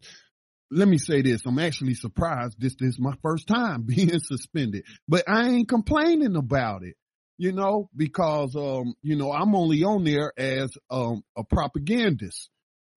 let 0.72 0.88
me 0.88 0.98
say 0.98 1.22
this. 1.22 1.46
I'm 1.46 1.60
actually 1.60 1.94
surprised. 1.94 2.56
This, 2.60 2.76
this 2.80 2.96
is 2.96 3.00
my 3.00 3.14
first 3.22 3.48
time 3.48 3.84
being 3.86 4.18
suspended, 4.20 4.86
but 5.08 5.30
I 5.30 5.50
ain't 5.50 5.70
complaining 5.70 6.36
about 6.36 6.84
it, 6.84 6.96
you 7.38 7.52
know, 7.52 7.90
because, 7.96 8.56
um, 8.56 8.96
you 9.04 9.16
know, 9.16 9.32
I'm 9.32 9.56
only 9.56 9.84
on 9.84 10.04
there 10.04 10.34
as, 10.38 10.72
um, 10.90 11.24
a 11.38 11.44
propagandist. 11.44 12.50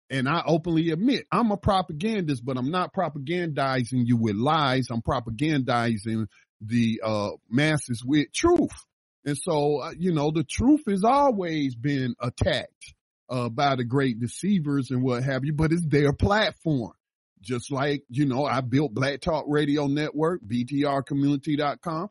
And 0.08 0.28
I 0.28 0.44
openly 0.46 0.90
admit 0.92 1.26
I'm 1.32 1.50
a 1.50 1.56
propagandist, 1.56 2.44
but 2.44 2.56
I'm 2.56 2.70
not 2.70 2.94
propagandizing 2.94 4.06
you 4.06 4.16
with 4.16 4.36
lies. 4.36 4.86
I'm 4.90 5.02
propagandizing 5.02 6.26
the, 6.62 7.00
uh, 7.04 7.30
masses 7.50 8.02
with 8.02 8.32
truth. 8.32 8.70
And 9.26 9.36
so, 9.36 9.78
uh, 9.82 9.92
you 9.98 10.12
know, 10.12 10.30
the 10.30 10.44
truth 10.44 10.82
has 10.88 11.02
always 11.04 11.74
been 11.74 12.14
attacked, 12.20 12.94
uh, 13.28 13.48
by 13.48 13.74
the 13.74 13.84
great 13.84 14.20
deceivers 14.20 14.90
and 14.90 15.02
what 15.02 15.24
have 15.24 15.44
you, 15.44 15.52
but 15.52 15.72
it's 15.72 15.84
their 15.84 16.12
platform. 16.12 16.92
Just 17.40 17.70
like, 17.70 18.04
you 18.08 18.24
know, 18.24 18.44
I 18.44 18.60
built 18.60 18.94
Black 18.94 19.20
Talk 19.20 19.44
Radio 19.48 19.88
Network, 19.88 20.40
BTRcommunity.com. 20.46 22.08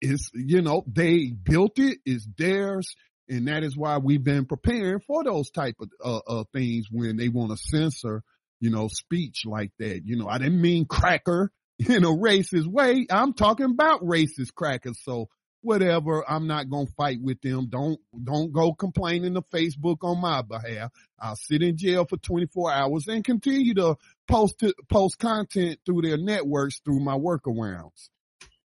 It's, 0.00 0.30
you 0.34 0.62
know, 0.62 0.82
they 0.86 1.30
built 1.30 1.78
it, 1.78 1.98
it's 2.04 2.26
theirs. 2.36 2.94
And 3.28 3.48
that 3.48 3.62
is 3.62 3.76
why 3.76 3.98
we've 3.98 4.22
been 4.22 4.44
preparing 4.44 5.00
for 5.00 5.24
those 5.24 5.50
type 5.50 5.76
of 5.80 5.88
uh, 6.04 6.20
uh, 6.26 6.44
things 6.52 6.86
when 6.90 7.16
they 7.16 7.28
want 7.28 7.52
to 7.52 7.56
censor, 7.56 8.22
you 8.60 8.70
know, 8.70 8.88
speech 8.88 9.42
like 9.46 9.70
that. 9.78 10.02
You 10.04 10.16
know, 10.16 10.28
I 10.28 10.38
didn't 10.38 10.60
mean 10.60 10.86
cracker 10.86 11.50
in 11.78 12.04
a 12.04 12.08
racist 12.08 12.66
way. 12.66 13.06
I'm 13.10 13.32
talking 13.32 13.66
about 13.66 14.02
racist 14.02 14.54
crackers. 14.54 14.98
So 15.02 15.28
whatever. 15.64 16.28
I'm 16.28 16.46
not 16.46 16.70
going 16.70 16.86
to 16.86 16.92
fight 16.92 17.20
with 17.20 17.40
them. 17.40 17.66
Don't, 17.68 17.98
don't 18.22 18.52
go 18.52 18.72
complaining 18.72 19.34
to 19.34 19.42
Facebook 19.42 19.98
on 20.02 20.20
my 20.20 20.42
behalf. 20.42 20.92
I'll 21.18 21.36
sit 21.36 21.62
in 21.62 21.76
jail 21.76 22.04
for 22.04 22.16
24 22.16 22.72
hours 22.72 23.08
and 23.08 23.24
continue 23.24 23.74
to 23.74 23.96
post, 24.28 24.58
to, 24.60 24.74
post 24.88 25.18
content 25.18 25.80
through 25.84 26.02
their 26.02 26.18
networks 26.18 26.80
through 26.80 27.00
my 27.00 27.16
workarounds. 27.16 28.10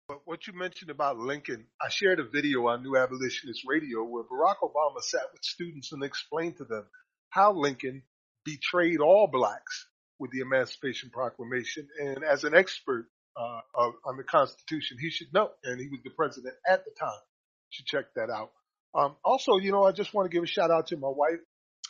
But 0.07 0.21
what 0.25 0.45
you 0.47 0.53
mentioned 0.53 0.91
about 0.91 1.17
Lincoln, 1.17 1.65
I 1.81 1.89
shared 1.89 2.19
a 2.19 2.23
video 2.23 2.67
on 2.67 2.83
New 2.83 2.97
Abolitionist 2.97 3.63
Radio 3.65 4.03
where 4.03 4.23
Barack 4.23 4.57
Obama 4.61 5.01
sat 5.01 5.21
with 5.31 5.43
students 5.43 5.91
and 5.91 6.03
explained 6.03 6.57
to 6.57 6.65
them 6.65 6.85
how 7.29 7.53
Lincoln 7.53 8.03
betrayed 8.45 8.99
all 8.99 9.27
blacks 9.27 9.87
with 10.19 10.31
the 10.31 10.41
Emancipation 10.41 11.09
Proclamation. 11.09 11.87
And 11.99 12.23
as 12.23 12.43
an 12.43 12.53
expert 12.53 13.07
uh, 13.35 13.91
on 14.05 14.17
the 14.17 14.23
Constitution. 14.23 14.97
He 14.99 15.09
should 15.09 15.33
know, 15.33 15.49
and 15.63 15.79
he 15.79 15.87
was 15.87 15.99
the 16.03 16.11
president 16.11 16.55
at 16.67 16.85
the 16.85 16.91
time. 16.99 17.21
should 17.69 17.85
check 17.85 18.05
that 18.15 18.29
out. 18.29 18.51
Um, 18.95 19.15
also, 19.23 19.57
you 19.57 19.71
know, 19.71 19.83
I 19.83 19.91
just 19.91 20.13
want 20.13 20.29
to 20.29 20.35
give 20.35 20.43
a 20.43 20.47
shout 20.47 20.71
out 20.71 20.87
to 20.87 20.97
my 20.97 21.09
wife. 21.09 21.39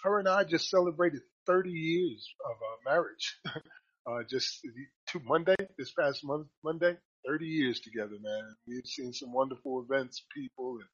Her 0.04 0.20
and 0.20 0.28
I 0.28 0.44
just 0.44 0.70
celebrated 0.70 1.22
30 1.48 1.70
years 1.70 2.28
of 2.46 2.56
uh, 2.56 2.92
marriage. 2.92 3.40
uh, 4.08 4.24
just 4.30 4.66
to 5.08 5.20
Monday, 5.26 5.56
this 5.78 5.92
past 5.98 6.22
month, 6.24 6.48
Monday, 6.64 6.96
30 7.28 7.46
years 7.46 7.80
together, 7.80 8.16
man. 8.22 8.56
We've 8.68 8.86
seen 8.86 9.14
some 9.14 9.34
wonderful 9.34 9.86
events, 9.88 10.24
people, 10.34 10.78
and 10.80 10.90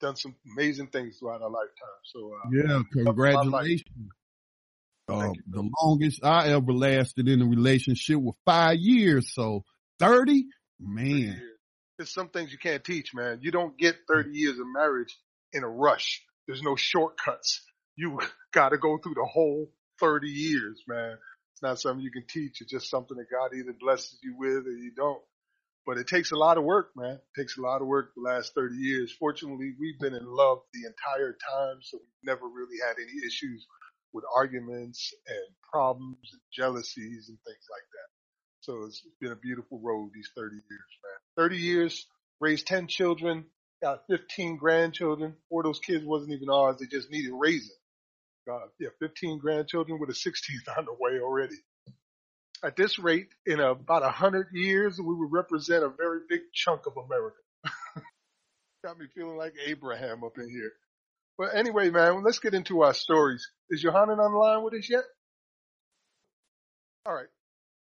done 0.00 0.16
some 0.16 0.34
amazing 0.56 0.88
things 0.88 1.18
throughout 1.18 1.42
our 1.42 1.50
lifetime. 1.50 2.00
So, 2.04 2.32
uh, 2.34 2.50
yeah, 2.50 3.04
congratulations. 3.04 3.84
Uh, 5.12 5.32
the 5.48 5.70
longest 5.82 6.24
I 6.24 6.48
ever 6.48 6.72
lasted 6.72 7.28
in 7.28 7.42
a 7.42 7.46
relationship 7.46 8.16
was 8.16 8.34
five 8.44 8.78
years. 8.78 9.32
So 9.34 9.64
30, 9.98 10.46
man. 10.80 11.40
There's 11.98 12.12
some 12.12 12.28
things 12.28 12.52
you 12.52 12.58
can't 12.58 12.82
teach, 12.82 13.14
man. 13.14 13.38
You 13.42 13.50
don't 13.50 13.76
get 13.78 13.96
30 14.08 14.30
years 14.32 14.58
of 14.58 14.66
marriage 14.74 15.16
in 15.52 15.62
a 15.64 15.68
rush. 15.68 16.22
There's 16.46 16.62
no 16.62 16.76
shortcuts. 16.76 17.62
You 17.96 18.18
got 18.52 18.70
to 18.70 18.78
go 18.78 18.98
through 18.98 19.14
the 19.14 19.28
whole 19.30 19.70
30 20.00 20.28
years, 20.28 20.82
man. 20.88 21.16
It's 21.52 21.62
not 21.62 21.78
something 21.78 22.02
you 22.02 22.10
can 22.10 22.26
teach. 22.26 22.60
It's 22.60 22.72
just 22.72 22.90
something 22.90 23.16
that 23.16 23.30
God 23.30 23.56
either 23.56 23.74
blesses 23.78 24.18
you 24.22 24.36
with 24.38 24.66
or 24.66 24.72
you 24.72 24.92
don't. 24.96 25.22
But 25.86 25.98
it 25.98 26.06
takes 26.06 26.32
a 26.32 26.36
lot 26.36 26.58
of 26.58 26.64
work, 26.64 26.90
man. 26.96 27.14
It 27.14 27.40
takes 27.40 27.58
a 27.58 27.60
lot 27.60 27.82
of 27.82 27.88
work 27.88 28.12
the 28.14 28.22
last 28.22 28.54
30 28.54 28.76
years. 28.76 29.12
Fortunately, 29.12 29.72
we've 29.78 29.98
been 29.98 30.14
in 30.14 30.26
love 30.26 30.58
the 30.72 30.86
entire 30.86 31.32
time, 31.32 31.78
so 31.82 31.98
we've 31.98 32.24
never 32.34 32.46
really 32.46 32.78
had 32.86 32.96
any 32.98 33.26
issues 33.26 33.66
with 34.12 34.24
arguments 34.36 35.12
and 35.26 35.56
problems 35.72 36.18
and 36.32 36.40
jealousies 36.52 37.28
and 37.28 37.38
things 37.46 37.66
like 37.70 37.86
that. 37.92 38.08
So 38.60 38.84
it's 38.84 39.02
been 39.20 39.32
a 39.32 39.36
beautiful 39.36 39.80
road 39.82 40.10
these 40.14 40.30
30 40.36 40.54
years, 40.54 40.62
man. 40.68 41.44
30 41.44 41.56
years, 41.56 42.06
raised 42.40 42.66
10 42.66 42.86
children, 42.86 43.44
got 43.82 44.04
15 44.08 44.56
grandchildren. 44.56 45.34
Four 45.48 45.62
of 45.62 45.66
those 45.66 45.80
kids 45.80 46.04
wasn't 46.04 46.32
even 46.32 46.48
ours. 46.48 46.76
They 46.78 46.86
just 46.86 47.10
needed 47.10 47.32
raising. 47.34 47.76
God, 48.46 48.62
yeah, 48.78 48.88
15 49.00 49.38
grandchildren 49.38 49.98
with 50.00 50.10
a 50.10 50.12
16th 50.12 50.78
on 50.78 50.84
the 50.84 50.96
way 50.98 51.20
already. 51.20 51.56
At 52.64 52.76
this 52.76 52.98
rate, 52.98 53.28
in 53.46 53.58
about 53.58 54.04
a 54.04 54.10
hundred 54.10 54.48
years, 54.52 54.98
we 54.98 55.14
would 55.14 55.32
represent 55.32 55.82
a 55.82 55.88
very 55.88 56.20
big 56.28 56.40
chunk 56.54 56.82
of 56.86 56.92
America. 56.96 57.36
got 58.84 58.98
me 58.98 59.06
feeling 59.14 59.36
like 59.36 59.54
Abraham 59.66 60.22
up 60.24 60.38
in 60.38 60.48
here. 60.48 60.72
But 61.38 61.54
anyway, 61.56 61.90
man, 61.90 62.22
let's 62.22 62.38
get 62.38 62.54
into 62.54 62.82
our 62.82 62.94
stories. 62.94 63.48
Is 63.70 63.82
Yohanan 63.82 64.20
on 64.20 64.32
the 64.32 64.38
line 64.38 64.62
with 64.62 64.74
us 64.74 64.88
yet? 64.88 65.04
All 67.06 67.14
right. 67.14 67.26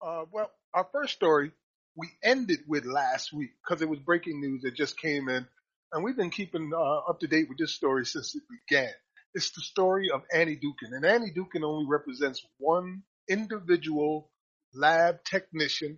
Uh, 0.01 0.25
well, 0.31 0.51
our 0.73 0.87
first 0.91 1.13
story 1.13 1.51
we 1.95 2.09
ended 2.23 2.59
with 2.67 2.85
last 2.85 3.33
week 3.33 3.49
because 3.63 3.81
it 3.81 3.89
was 3.89 3.99
breaking 3.99 4.39
news 4.39 4.61
that 4.61 4.75
just 4.75 4.99
came 4.99 5.27
in, 5.29 5.47
and 5.91 6.03
we've 6.03 6.15
been 6.15 6.29
keeping 6.29 6.71
uh, 6.75 7.09
up 7.09 7.19
to 7.21 7.27
date 7.27 7.49
with 7.49 7.57
this 7.57 7.73
story 7.73 8.05
since 8.05 8.35
it 8.35 8.43
began. 8.69 8.91
It's 9.33 9.51
the 9.51 9.61
story 9.61 10.09
of 10.13 10.21
Annie 10.33 10.57
Dookhan, 10.57 10.95
and 10.95 11.05
Annie 11.05 11.33
Dookhan 11.35 11.63
only 11.63 11.87
represents 11.89 12.45
one 12.59 13.03
individual 13.27 14.29
lab 14.73 15.23
technician. 15.23 15.97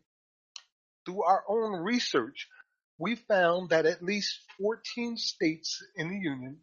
Through 1.05 1.23
our 1.23 1.43
own 1.49 1.81
research, 1.81 2.47
we 2.97 3.15
found 3.15 3.69
that 3.69 3.85
at 3.85 4.03
least 4.03 4.39
14 4.61 5.17
states 5.17 5.83
in 5.95 6.09
the 6.09 6.17
union 6.17 6.59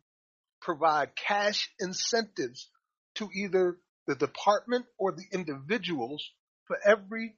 provide 0.66 1.10
cash 1.14 1.70
incentives 1.78 2.68
to 3.14 3.30
either 3.32 3.78
the 4.08 4.16
department 4.16 4.84
or 4.98 5.12
the 5.12 5.24
individuals 5.32 6.28
for 6.66 6.76
every 6.84 7.34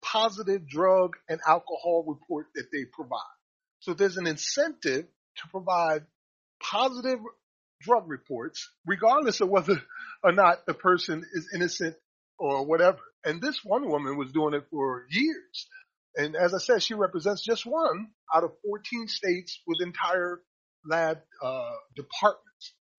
positive 0.00 0.66
drug 0.68 1.16
and 1.28 1.40
alcohol 1.46 2.04
report 2.06 2.46
that 2.54 2.68
they 2.72 2.84
provide. 2.84 3.18
So 3.80 3.94
there's 3.94 4.16
an 4.16 4.28
incentive 4.28 5.06
to 5.06 5.48
provide 5.50 6.06
positive 6.62 7.18
drug 7.82 8.08
reports, 8.08 8.70
regardless 8.86 9.40
of 9.40 9.48
whether 9.48 9.82
or 10.22 10.30
not 10.30 10.64
the 10.64 10.74
person 10.74 11.24
is 11.32 11.48
innocent 11.52 11.96
or 12.38 12.64
whatever. 12.64 13.00
And 13.24 13.42
this 13.42 13.58
one 13.64 13.88
woman 13.88 14.16
was 14.16 14.30
doing 14.30 14.54
it 14.54 14.66
for 14.70 15.04
years. 15.10 15.66
And 16.14 16.36
as 16.36 16.54
I 16.54 16.58
said, 16.58 16.82
she 16.82 16.94
represents 16.94 17.44
just 17.44 17.66
one 17.66 18.08
out 18.32 18.44
of 18.44 18.52
14 18.64 19.08
states 19.08 19.60
with 19.66 19.78
entire 19.82 20.40
lab 20.84 21.18
uh, 21.42 21.70
departments. 21.96 22.47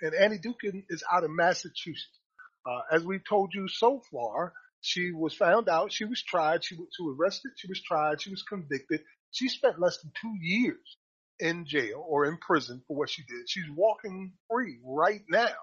And 0.02 0.14
Annie 0.14 0.40
Dookhan 0.40 0.86
is 0.90 1.04
out 1.12 1.24
of 1.24 1.32
Massachusetts. 1.32 2.20
Uh, 2.66 2.82
as 2.92 3.04
we've 3.04 3.28
told 3.28 3.54
you 3.54 3.68
so 3.68 4.02
far, 4.12 4.54
she 4.82 5.12
was 5.12 5.34
found 5.34 5.68
out. 5.70 5.92
She 5.92 6.06
was 6.06 6.22
tried. 6.24 6.64
She 6.64 6.76
was, 6.76 6.88
she 6.96 7.04
was 7.04 7.18
arrested. 7.20 7.52
She 7.58 7.68
was 7.68 7.82
tried. 7.82 8.22
She 8.22 8.30
was 8.30 8.44
convicted. 8.44 9.02
She 9.32 9.50
spent 9.50 9.80
less 9.80 9.98
than 10.02 10.12
two 10.22 10.36
years 10.42 10.98
in 11.40 11.66
jail 11.66 12.04
or 12.08 12.26
in 12.26 12.38
prison 12.38 12.82
for 12.88 12.96
what 12.98 13.10
she 13.10 13.24
did. 13.24 13.50
She's 13.50 13.70
walking 13.76 14.34
free 14.50 14.80
right 14.84 15.22
now. 15.30 15.56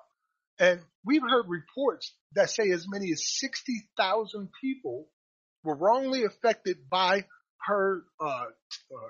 And 0.58 0.80
we've 1.04 1.22
heard 1.22 1.46
reports 1.48 2.12
that 2.34 2.50
say 2.50 2.70
as 2.70 2.86
many 2.88 3.12
as 3.12 3.22
60,000 3.38 4.48
people 4.60 5.08
were 5.64 5.76
wrongly 5.76 6.24
affected 6.24 6.88
by 6.90 7.26
her 7.66 8.04
uh, 8.20 8.44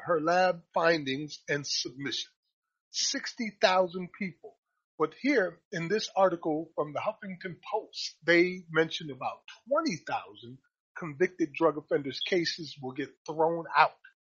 her 0.06 0.20
lab 0.20 0.62
findings 0.74 1.38
and 1.48 1.64
submissions. 1.66 2.32
60,000 2.90 4.08
people. 4.18 4.56
But 4.98 5.12
here 5.20 5.58
in 5.72 5.88
this 5.88 6.08
article 6.16 6.70
from 6.74 6.92
the 6.92 7.00
Huffington 7.00 7.56
Post, 7.70 8.16
they 8.24 8.62
mentioned 8.70 9.10
about 9.10 9.40
20,000 9.68 10.58
convicted 10.96 11.52
drug 11.52 11.76
offenders 11.76 12.20
cases 12.20 12.76
will 12.80 12.92
get 12.92 13.10
thrown 13.26 13.64
out 13.76 13.90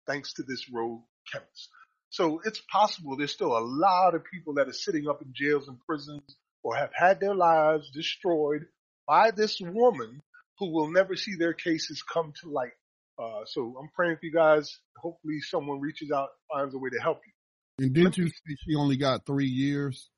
thanks 0.05 0.33
to 0.33 0.43
this 0.43 0.69
rogue 0.69 1.01
chemist. 1.31 1.69
So 2.09 2.41
it's 2.43 2.61
possible 2.71 3.15
there's 3.15 3.31
still 3.31 3.57
a 3.57 3.63
lot 3.63 4.15
of 4.15 4.23
people 4.25 4.55
that 4.55 4.67
are 4.67 4.73
sitting 4.73 5.07
up 5.07 5.21
in 5.21 5.31
jails 5.33 5.67
and 5.67 5.79
prisons 5.87 6.35
or 6.63 6.75
have 6.75 6.91
had 6.93 7.19
their 7.19 7.35
lives 7.35 7.89
destroyed 7.91 8.65
by 9.07 9.31
this 9.31 9.59
woman 9.61 10.21
who 10.57 10.73
will 10.73 10.91
never 10.91 11.15
see 11.15 11.35
their 11.35 11.53
cases 11.53 12.03
come 12.03 12.33
to 12.41 12.49
light. 12.49 12.73
Uh, 13.17 13.45
so 13.45 13.75
I'm 13.79 13.89
praying 13.95 14.17
for 14.17 14.25
you 14.25 14.33
guys. 14.33 14.79
Hopefully 14.97 15.39
someone 15.41 15.79
reaches 15.79 16.11
out, 16.11 16.29
finds 16.51 16.73
a 16.73 16.77
way 16.77 16.89
to 16.89 16.99
help 16.99 17.21
you. 17.25 17.85
And 17.85 17.93
didn't 17.93 18.17
you 18.17 18.27
say 18.27 18.55
she 18.67 18.75
only 18.75 18.97
got 18.97 19.25
three 19.25 19.47
years? 19.47 20.09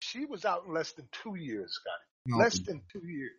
She 0.00 0.24
was 0.24 0.44
out 0.44 0.64
in 0.66 0.74
less 0.74 0.92
than 0.92 1.08
two 1.22 1.36
years, 1.36 1.72
Scotty. 1.72 2.42
Less 2.42 2.58
than 2.58 2.82
two 2.92 3.06
years. 3.06 3.32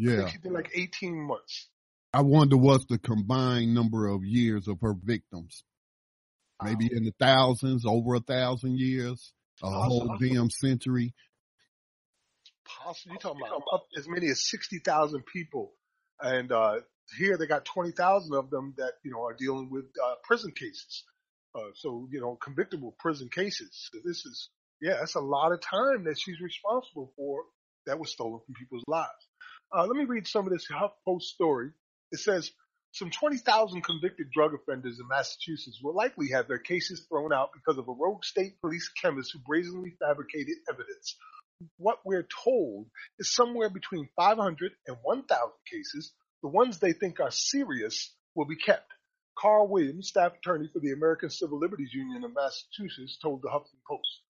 Yeah. 0.00 0.28
she 0.28 0.38
did 0.38 0.52
like 0.52 0.70
18 0.74 1.26
months. 1.26 1.68
I 2.12 2.22
wonder 2.22 2.56
what's 2.56 2.86
the 2.86 2.98
combined 2.98 3.74
number 3.74 4.08
of 4.08 4.24
years 4.24 4.66
of 4.66 4.80
her 4.80 4.94
victims. 4.94 5.62
Maybe 6.62 6.90
in 6.92 7.04
the 7.04 7.14
thousands, 7.18 7.86
over 7.86 8.16
a 8.16 8.20
thousand 8.20 8.78
years, 8.78 9.32
a 9.62 9.70
whole 9.70 10.16
damn 10.20 10.50
century. 10.50 11.14
Possibly. 12.66 13.12
You're 13.12 13.20
talking 13.20 13.40
about 13.46 13.62
up 13.72 13.86
as 13.96 14.06
many 14.08 14.28
as 14.28 14.48
60,000 14.48 15.24
people. 15.24 15.72
And, 16.20 16.52
uh, 16.52 16.80
here 17.16 17.38
they 17.38 17.46
got 17.46 17.64
20,000 17.64 18.34
of 18.34 18.50
them 18.50 18.74
that, 18.76 18.92
you 19.02 19.10
know, 19.10 19.24
are 19.24 19.34
dealing 19.34 19.70
with, 19.70 19.86
uh, 20.02 20.14
prison 20.22 20.52
cases. 20.52 21.04
Uh, 21.54 21.70
so, 21.74 22.06
you 22.10 22.20
know, 22.20 22.36
convictable 22.36 22.94
prison 22.98 23.28
cases. 23.28 23.88
So 23.90 23.98
this 24.04 24.26
is, 24.26 24.50
yeah, 24.80 24.96
that's 24.98 25.14
a 25.14 25.20
lot 25.20 25.52
of 25.52 25.60
time 25.60 26.04
that 26.04 26.18
she's 26.18 26.40
responsible 26.40 27.12
for 27.16 27.44
that 27.86 27.98
was 27.98 28.12
stolen 28.12 28.40
from 28.44 28.54
people's 28.54 28.84
lives. 28.86 29.08
Uh, 29.74 29.86
let 29.86 29.96
me 29.96 30.04
read 30.04 30.26
some 30.26 30.46
of 30.46 30.52
this 30.52 30.66
HuffPost 30.70 31.22
story. 31.22 31.70
It 32.12 32.18
says, 32.18 32.50
some 32.92 33.10
20,000 33.10 33.82
convicted 33.82 34.30
drug 34.32 34.52
offenders 34.52 34.98
in 34.98 35.06
Massachusetts 35.06 35.78
will 35.82 35.94
likely 35.94 36.30
have 36.30 36.48
their 36.48 36.58
cases 36.58 37.06
thrown 37.08 37.32
out 37.32 37.50
because 37.52 37.78
of 37.78 37.88
a 37.88 37.92
rogue 37.92 38.24
state 38.24 38.60
police 38.60 38.90
chemist 39.00 39.30
who 39.32 39.38
brazenly 39.46 39.94
fabricated 40.00 40.56
evidence. 40.68 41.16
What 41.76 41.98
we're 42.04 42.26
told 42.44 42.86
is 43.18 43.32
somewhere 43.32 43.70
between 43.70 44.08
500 44.16 44.72
and 44.88 44.96
1,000 45.02 45.50
cases, 45.70 46.12
the 46.42 46.48
ones 46.48 46.78
they 46.78 46.92
think 46.92 47.20
are 47.20 47.30
serious, 47.30 48.12
will 48.34 48.46
be 48.46 48.56
kept. 48.56 48.90
Carl 49.38 49.68
Williams, 49.68 50.08
staff 50.08 50.32
attorney 50.34 50.68
for 50.72 50.80
the 50.80 50.92
American 50.92 51.30
Civil 51.30 51.60
Liberties 51.60 51.94
Union 51.94 52.24
of 52.24 52.34
Massachusetts, 52.34 53.18
told 53.22 53.42
the 53.42 53.48
Huffington 53.48 53.84
Post. 53.88 54.20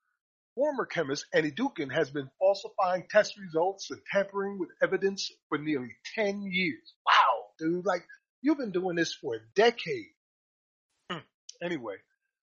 Former 0.55 0.87
chemist 0.87 1.27
Annie 1.33 1.53
Dookhan 1.53 1.93
has 1.93 2.11
been 2.11 2.31
falsifying 2.39 3.07
test 3.11 3.39
results 3.39 3.91
and 3.91 4.01
tampering 4.13 4.59
with 4.59 4.71
evidence 4.83 5.31
for 5.49 5.59
nearly 5.59 5.95
10 6.15 6.43
years. 6.43 6.95
Wow, 7.07 7.47
dude. 7.59 7.87
Like, 7.87 8.05
You've 8.43 8.59
been 8.59 8.73
doing 8.73 8.97
this 8.97 9.13
for 9.13 9.35
a 9.35 9.41
decade. 9.55 10.15
Hmm. 11.11 11.19
Anyway, 11.63 11.97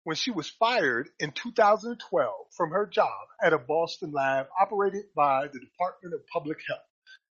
when 0.03 0.17
she 0.17 0.33
was 0.33 0.51
fired 0.51 1.09
in 1.21 1.31
2012 1.31 2.35
from 2.57 2.71
her 2.71 2.87
job 2.87 3.29
at 3.43 3.53
a 3.53 3.59
Boston 3.59 4.13
lab 4.13 4.47
operated 4.61 5.05
by 5.15 5.47
the 5.47 5.61
Department 5.61 6.15
of 6.15 6.27
Public 6.27 6.59
Health, 6.67 6.81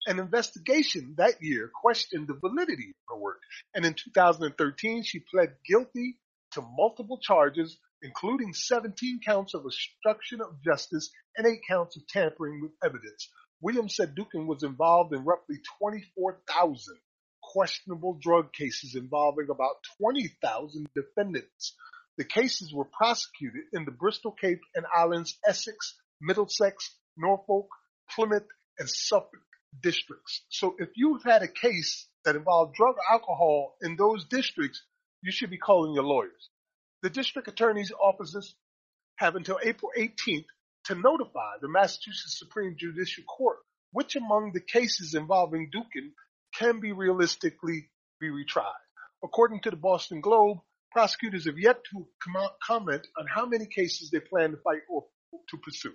an 0.08 0.20
investigation 0.20 1.14
that 1.18 1.36
year 1.42 1.70
questioned 1.82 2.28
the 2.28 2.34
validity 2.34 2.90
of 2.90 3.16
her 3.16 3.20
work. 3.20 3.42
And 3.76 3.86
in 3.86 3.94
2013, 3.94 5.04
she 5.04 5.20
pled 5.20 5.54
guilty 5.68 6.18
to 6.54 6.62
multiple 6.62 7.20
charges, 7.22 7.78
including 8.02 8.54
17 8.54 9.20
counts 9.26 9.54
of 9.54 9.66
obstruction 9.66 10.42
of 10.42 10.62
justice 10.64 11.10
and 11.36 11.48
eight 11.48 11.62
counts 11.68 11.98
of 11.98 12.08
tampering 12.08 12.62
with 12.62 12.72
evidence. 12.84 13.30
Williams 13.62 13.96
said 13.96 14.16
Dookhan 14.16 14.46
was 14.46 14.64
involved 14.64 15.14
in 15.14 15.26
roughly 15.26 15.58
24,000 15.80 16.98
questionable 17.42 18.18
drug 18.22 18.54
cases 18.54 18.96
involving 18.96 19.48
about 19.50 19.76
20,000 20.00 20.88
defendants. 20.94 21.76
The 22.18 22.26
cases 22.26 22.74
were 22.74 22.86
prosecuted 22.86 23.64
in 23.74 23.86
the 23.86 23.92
Bristol, 23.92 24.32
Cape 24.32 24.62
and 24.76 24.86
Islands, 24.96 25.38
Essex, 25.48 25.96
Middlesex, 26.22 26.96
Norfolk, 27.16 27.68
Plymouth, 28.12 28.48
and 28.80 28.90
Suffolk 28.90 29.42
districts. 29.82 30.44
So 30.50 30.76
if 30.80 30.90
you've 30.96 31.24
had 31.24 31.44
a 31.44 31.48
case 31.48 32.08
that 32.26 32.36
involved 32.36 32.76
drug 32.76 32.96
or 32.96 33.14
alcohol 33.14 33.76
in 33.82 33.96
those 33.96 34.26
districts, 34.26 34.84
you 35.22 35.32
should 35.32 35.50
be 35.50 35.58
calling 35.58 35.94
your 35.94 36.04
lawyers. 36.04 36.50
The 37.04 37.10
district 37.10 37.48
attorney's 37.48 37.92
offices 37.92 38.56
have 39.18 39.36
until 39.36 39.60
April 39.64 39.92
18th 39.98 40.46
to 40.86 40.96
notify 40.96 41.58
the 41.62 41.70
Massachusetts 41.70 42.40
Supreme 42.40 42.76
Judicial 42.78 43.24
Court 43.24 43.58
which 43.92 44.16
among 44.16 44.52
the 44.52 44.62
cases 44.62 45.16
involving 45.16 45.72
Dookhan 45.72 46.12
can 46.56 46.80
be 46.80 46.92
realistically 46.92 47.90
be 48.20 48.28
retried. 48.28 48.84
According 49.24 49.62
to 49.62 49.72
the 49.72 49.78
Boston 49.78 50.22
Globe, 50.22 50.60
prosecutors 50.92 51.46
have 51.46 51.58
yet 51.58 51.82
to 51.92 52.08
comment 52.64 53.08
on 53.18 53.26
how 53.28 53.46
many 53.46 53.66
cases 53.66 54.10
they 54.10 54.20
plan 54.20 54.52
to 54.52 54.58
fight 54.58 54.82
or 54.90 55.06
to 55.50 55.58
pursue. 55.58 55.94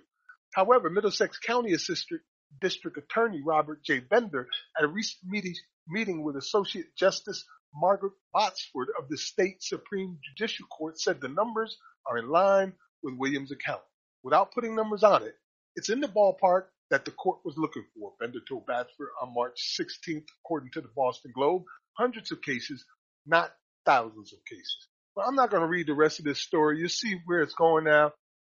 However, 0.53 0.89
Middlesex 0.89 1.39
County 1.39 1.73
Assistant 1.73 2.21
District 2.61 2.97
Attorney 2.97 3.41
Robert 3.41 3.83
J. 3.83 3.99
Bender 3.99 4.47
at 4.77 4.83
a 4.83 4.87
recent 4.87 5.23
meeting, 5.25 5.55
meeting 5.87 6.23
with 6.23 6.35
Associate 6.35 6.85
Justice 6.95 7.45
Margaret 7.75 8.13
Botsford 8.35 8.87
of 8.99 9.09
the 9.09 9.17
State 9.17 9.63
Supreme 9.63 10.19
Judicial 10.23 10.65
Court 10.67 10.99
said 10.99 11.19
the 11.19 11.27
numbers 11.27 11.77
are 12.07 12.17
in 12.17 12.29
line 12.29 12.73
with 13.01 13.15
Williams' 13.17 13.51
account. 13.51 13.81
Without 14.23 14.53
putting 14.53 14.75
numbers 14.75 15.03
on 15.03 15.23
it, 15.23 15.35
it's 15.75 15.89
in 15.89 15.99
the 15.99 16.07
ballpark 16.07 16.65
that 16.89 17.05
the 17.05 17.11
court 17.11 17.39
was 17.43 17.57
looking 17.57 17.85
for. 17.95 18.13
Bender 18.19 18.39
told 18.47 18.67
Botsford 18.67 19.09
on 19.21 19.33
March 19.33 19.77
16th, 19.79 20.25
according 20.43 20.69
to 20.73 20.81
the 20.81 20.89
Boston 20.95 21.31
Globe, 21.33 21.63
hundreds 21.97 22.31
of 22.31 22.41
cases, 22.41 22.85
not 23.25 23.51
thousands 23.85 24.33
of 24.33 24.39
cases. 24.45 24.87
But 25.15 25.25
I'm 25.27 25.35
not 25.35 25.49
going 25.49 25.61
to 25.61 25.67
read 25.67 25.87
the 25.87 25.93
rest 25.93 26.19
of 26.19 26.25
this 26.25 26.39
story. 26.39 26.79
You 26.79 26.87
see 26.87 27.19
where 27.25 27.41
it's 27.41 27.53
going 27.53 27.85
now. 27.85 28.13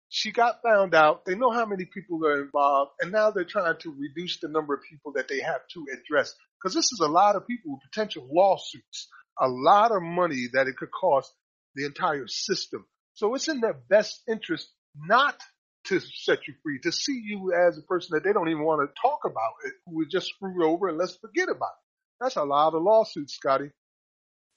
She 0.10 0.32
got 0.32 0.62
found 0.64 0.94
out. 0.94 1.26
They 1.26 1.36
know 1.36 1.52
how 1.52 1.66
many 1.66 1.86
people 1.86 2.26
are 2.26 2.42
involved, 2.42 2.92
and 3.02 3.12
now 3.12 3.32
they're 3.32 3.44
trying 3.44 3.78
to 3.80 3.96
reduce 3.98 4.40
the 4.40 4.48
number 4.48 4.74
of 4.74 4.82
people 4.90 5.14
that 5.14 5.28
they 5.28 5.40
have 5.42 5.62
to 5.74 5.86
address. 5.94 6.34
Because 6.62 6.74
this 6.74 6.92
is 6.92 7.02
a 7.04 7.08
lot 7.08 7.36
of 7.36 7.48
people 7.48 7.74
with 7.74 7.92
potential 7.92 8.28
lawsuits, 8.32 9.08
a 9.40 9.48
lot 9.48 9.92
of 9.92 10.02
money 10.02 10.48
that 10.54 10.68
it 10.68 10.78
could 10.78 10.92
cost 10.92 11.34
the 11.76 11.86
entire 11.86 12.28
system. 12.28 12.86
So 13.14 13.34
it's 13.36 13.48
in 13.48 13.62
their 13.62 13.78
best 13.90 14.22
interest 14.28 14.70
not 14.96 15.40
to 15.86 16.00
set 16.00 16.48
you 16.48 16.54
free, 16.64 16.80
to 16.84 16.92
see 16.92 17.22
you 17.24 17.54
as 17.54 17.78
a 17.78 17.82
person 17.82 18.12
that 18.14 18.24
they 18.24 18.34
don't 18.34 18.50
even 18.50 18.64
want 18.64 18.88
to 18.88 19.02
talk 19.02 19.20
about 19.26 19.54
it, 19.66 19.74
who 19.86 19.98
was 19.98 20.08
just 20.12 20.28
screwed 20.28 20.64
over 20.64 20.88
and 20.88 20.98
let's 20.98 21.18
forget 21.18 21.50
about 21.50 21.70
it. 21.70 22.22
That's 22.22 22.36
a 22.36 22.44
lot 22.44 22.74
of 22.74 22.82
lawsuits, 22.82 23.36
Scotty. 23.36 23.72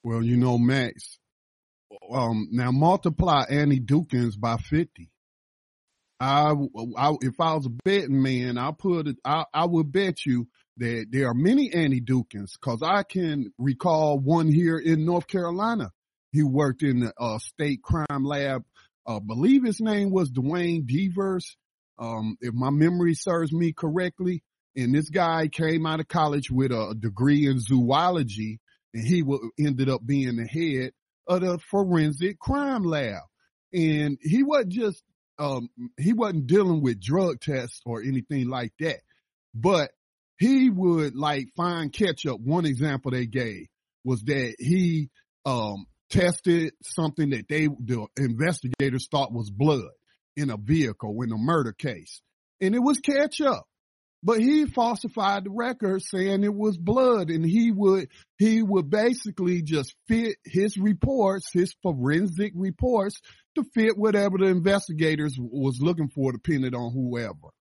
Well, 0.05 0.23
you 0.23 0.37
know, 0.37 0.59
Max, 0.59 1.19
um, 2.11 2.49
now 2.53 2.71
multiply 2.71 3.45
Annie 3.51 3.81
Dookhans 3.81 4.39
by 4.39 4.57
50. 4.57 5.11
I, 6.21 6.53
I, 6.97 7.15
if 7.21 7.41
I 7.41 7.55
was 7.55 7.67
a 7.67 7.71
betting 7.85 8.23
man, 8.23 8.59
I 8.59 8.73
put 8.73 9.07
it, 9.07 9.17
I, 9.25 9.45
I 9.55 9.67
would 9.67 9.93
bet 9.93 10.27
you 10.27 10.49
that 10.79 11.07
there 11.11 11.29
are 11.29 11.35
many 11.35 11.73
Annie 11.73 12.01
Dookhans 12.01 12.53
because 12.61 12.83
I 12.83 13.03
can 13.03 13.53
recall 13.59 14.19
one 14.19 14.49
here 14.49 14.79
in 14.79 15.05
North 15.05 15.27
Carolina. 15.27 15.91
He 16.33 16.43
worked 16.43 16.83
in 16.83 17.01
the 17.01 17.13
uh, 17.19 17.39
state 17.39 17.83
crime 17.83 18.25
lab 18.25 18.65
uh, 19.09 19.21
believe 19.21 19.65
his 19.65 19.81
name 19.81 20.11
was 20.11 20.31
Dwayne 20.31 20.85
Devers, 20.87 21.57
um, 21.99 22.37
if 22.43 22.53
my 22.53 22.69
memory 22.69 23.15
serves 23.15 23.53
me 23.53 23.73
correctly. 23.73 24.43
And 24.77 24.95
this 24.95 25.09
guy 25.09 25.49
came 25.49 25.87
out 25.87 25.99
of 25.99 26.09
college 26.09 26.51
with 26.51 26.71
a 26.73 26.95
degree 26.97 27.47
in 27.47 27.59
zoology, 27.59 28.61
and 28.93 29.05
he 29.05 29.23
w- 29.23 29.51
ended 29.59 29.89
up 29.89 30.05
being 30.05 30.37
the 30.37 30.47
head 30.47 30.93
of 31.27 31.41
the 31.41 31.59
forensic 31.59 32.39
crime 32.39 32.85
lab. 32.85 33.23
And 33.73 34.19
he 34.21 34.43
wasn't 34.43 34.73
just 34.73 35.03
um, 35.39 35.69
he 35.99 36.13
wasn't 36.13 36.47
dealing 36.47 36.83
with 36.83 37.01
drug 37.01 37.41
tests 37.41 37.81
or 37.85 38.03
anything 38.03 38.49
like 38.49 38.73
that, 38.81 39.01
but 39.55 39.91
he 40.39 40.71
would 40.71 41.17
like 41.17 41.49
find 41.57 41.93
ketchup. 41.93 42.41
One 42.41 42.65
example 42.67 43.11
they 43.11 43.27
gave 43.27 43.67
was 44.05 44.23
that 44.23 44.55
he 44.59 45.11
um, 45.45 45.87
tested 46.11 46.73
something 46.83 47.31
that 47.31 47.49
they, 47.49 47.67
the 47.67 48.07
investigators 48.17 49.09
thought 49.11 49.33
was 49.33 49.51
blood 49.51 49.91
in 50.37 50.51
a 50.51 50.57
vehicle 50.57 51.21
in 51.23 51.33
a 51.33 51.37
murder 51.37 51.73
case. 51.73 52.21
And 52.61 52.75
it 52.75 52.81
was 52.81 52.99
ketchup. 52.99 53.65
But 54.23 54.41
he 54.41 54.67
falsified 54.67 55.45
the 55.45 55.51
record 55.51 56.03
saying 56.03 56.43
it 56.43 56.55
was 56.55 56.77
blood 56.77 57.31
and 57.31 57.45
he 57.45 57.71
would, 57.71 58.09
he 58.37 58.63
would 58.63 58.91
basically 58.91 59.63
just 59.63 59.95
fit 60.09 60.37
his 60.45 60.77
reports, 60.77 61.53
his 61.53 61.75
forensic 61.83 62.53
reports 62.57 63.21
to 63.55 63.65
fit 63.75 63.97
whatever 63.97 64.39
the 64.39 64.47
investigators 64.47 65.37
was 65.39 65.81
looking 65.81 66.09
for 66.09 66.33
depending 66.33 66.75
on 66.75 66.93
whoever. 66.93 67.53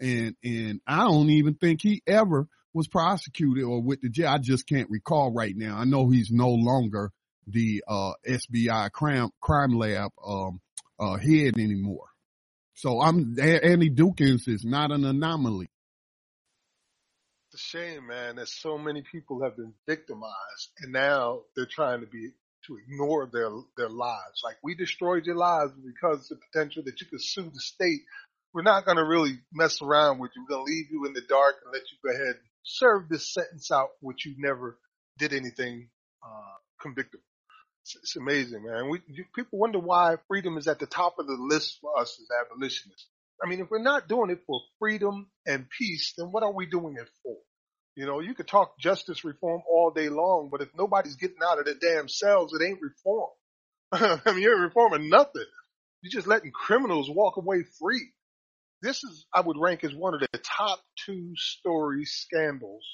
And, 0.00 0.36
and 0.44 0.80
I 0.86 1.04
don't 1.04 1.30
even 1.30 1.54
think 1.54 1.80
he 1.82 2.02
ever 2.06 2.46
was 2.72 2.88
prosecuted 2.88 3.64
or 3.64 3.82
with 3.82 4.00
the 4.00 4.08
jail. 4.08 4.28
I 4.28 4.38
just 4.38 4.68
can't 4.68 4.90
recall 4.90 5.32
right 5.32 5.54
now. 5.56 5.76
I 5.76 5.84
know 5.84 6.08
he's 6.10 6.30
no 6.30 6.50
longer 6.50 7.10
the 7.46 7.82
uh, 7.86 8.12
SBI 8.26 8.90
crime 8.92 9.30
crime 9.40 9.72
lab 9.72 10.10
um, 10.26 10.60
uh, 10.98 11.16
head 11.16 11.58
anymore. 11.58 12.06
So 12.74 13.00
I'm 13.00 13.36
Annie 13.40 13.90
Dookhans 13.90 14.48
is 14.48 14.64
not 14.64 14.90
an 14.90 15.04
anomaly. 15.04 15.68
A 17.54 17.56
shame, 17.56 18.08
man, 18.08 18.36
that 18.36 18.48
so 18.48 18.76
many 18.76 19.02
people 19.02 19.44
have 19.44 19.56
been 19.56 19.74
victimized, 19.86 20.72
and 20.80 20.92
now 20.92 21.42
they're 21.54 21.66
trying 21.70 22.00
to 22.00 22.06
be 22.06 22.30
to 22.66 22.76
ignore 22.78 23.28
their 23.32 23.50
their 23.76 23.88
lives. 23.88 24.40
Like 24.42 24.56
we 24.64 24.74
destroyed 24.74 25.24
your 25.26 25.36
lives 25.36 25.72
because 25.72 26.28
the 26.28 26.36
potential 26.50 26.82
that 26.84 27.00
you 27.00 27.06
could 27.06 27.22
sue 27.22 27.44
the 27.44 27.60
state. 27.60 28.00
We're 28.52 28.62
not 28.62 28.84
going 28.84 28.96
to 28.96 29.04
really 29.04 29.38
mess 29.52 29.82
around 29.82 30.18
with 30.18 30.32
you. 30.34 30.42
We're 30.42 30.56
going 30.56 30.66
to 30.66 30.72
leave 30.72 30.86
you 30.90 31.06
in 31.06 31.12
the 31.12 31.22
dark 31.28 31.56
and 31.64 31.72
let 31.72 31.82
you 31.82 31.98
go 32.02 32.12
ahead 32.12 32.34
and 32.34 32.48
serve 32.64 33.08
this 33.08 33.32
sentence 33.32 33.70
out, 33.70 33.90
which 34.00 34.26
you 34.26 34.34
never 34.38 34.76
did 35.18 35.32
anything 35.32 35.90
uh, 36.24 36.56
convicted. 36.80 37.20
It's, 37.82 37.96
it's 37.96 38.16
amazing, 38.16 38.64
man. 38.64 38.88
We 38.90 39.00
you, 39.06 39.26
people 39.32 39.60
wonder 39.60 39.78
why 39.78 40.16
freedom 40.26 40.56
is 40.56 40.66
at 40.66 40.80
the 40.80 40.86
top 40.86 41.20
of 41.20 41.26
the 41.28 41.36
list 41.38 41.78
for 41.80 42.00
us 42.00 42.18
as 42.20 42.26
abolitionists. 42.46 43.06
I 43.42 43.48
mean, 43.48 43.60
if 43.60 43.70
we're 43.70 43.82
not 43.82 44.08
doing 44.08 44.30
it 44.30 44.40
for 44.46 44.60
freedom 44.78 45.28
and 45.46 45.68
peace, 45.68 46.14
then 46.16 46.28
what 46.28 46.42
are 46.42 46.52
we 46.52 46.66
doing 46.66 46.96
it 46.98 47.08
for? 47.22 47.36
You 47.96 48.06
know, 48.06 48.20
you 48.20 48.34
could 48.34 48.48
talk 48.48 48.78
justice 48.78 49.24
reform 49.24 49.62
all 49.70 49.92
day 49.94 50.08
long, 50.08 50.48
but 50.50 50.60
if 50.60 50.68
nobody's 50.76 51.16
getting 51.16 51.38
out 51.44 51.58
of 51.58 51.64
their 51.64 51.74
damn 51.74 52.08
cells, 52.08 52.52
it 52.52 52.64
ain't 52.64 52.80
reform. 52.80 53.30
I 53.92 54.20
mean, 54.32 54.42
you 54.42 54.50
ain't 54.50 54.60
reforming 54.60 55.08
nothing. 55.08 55.44
You're 56.02 56.10
just 56.10 56.26
letting 56.26 56.50
criminals 56.50 57.08
walk 57.08 57.36
away 57.36 57.64
free. 57.78 58.10
This 58.82 59.02
is, 59.04 59.26
I 59.32 59.40
would 59.40 59.56
rank 59.56 59.84
as 59.84 59.94
one 59.94 60.14
of 60.14 60.20
the 60.20 60.38
top 60.38 60.80
two 61.06 61.32
story 61.36 62.04
scandals 62.04 62.84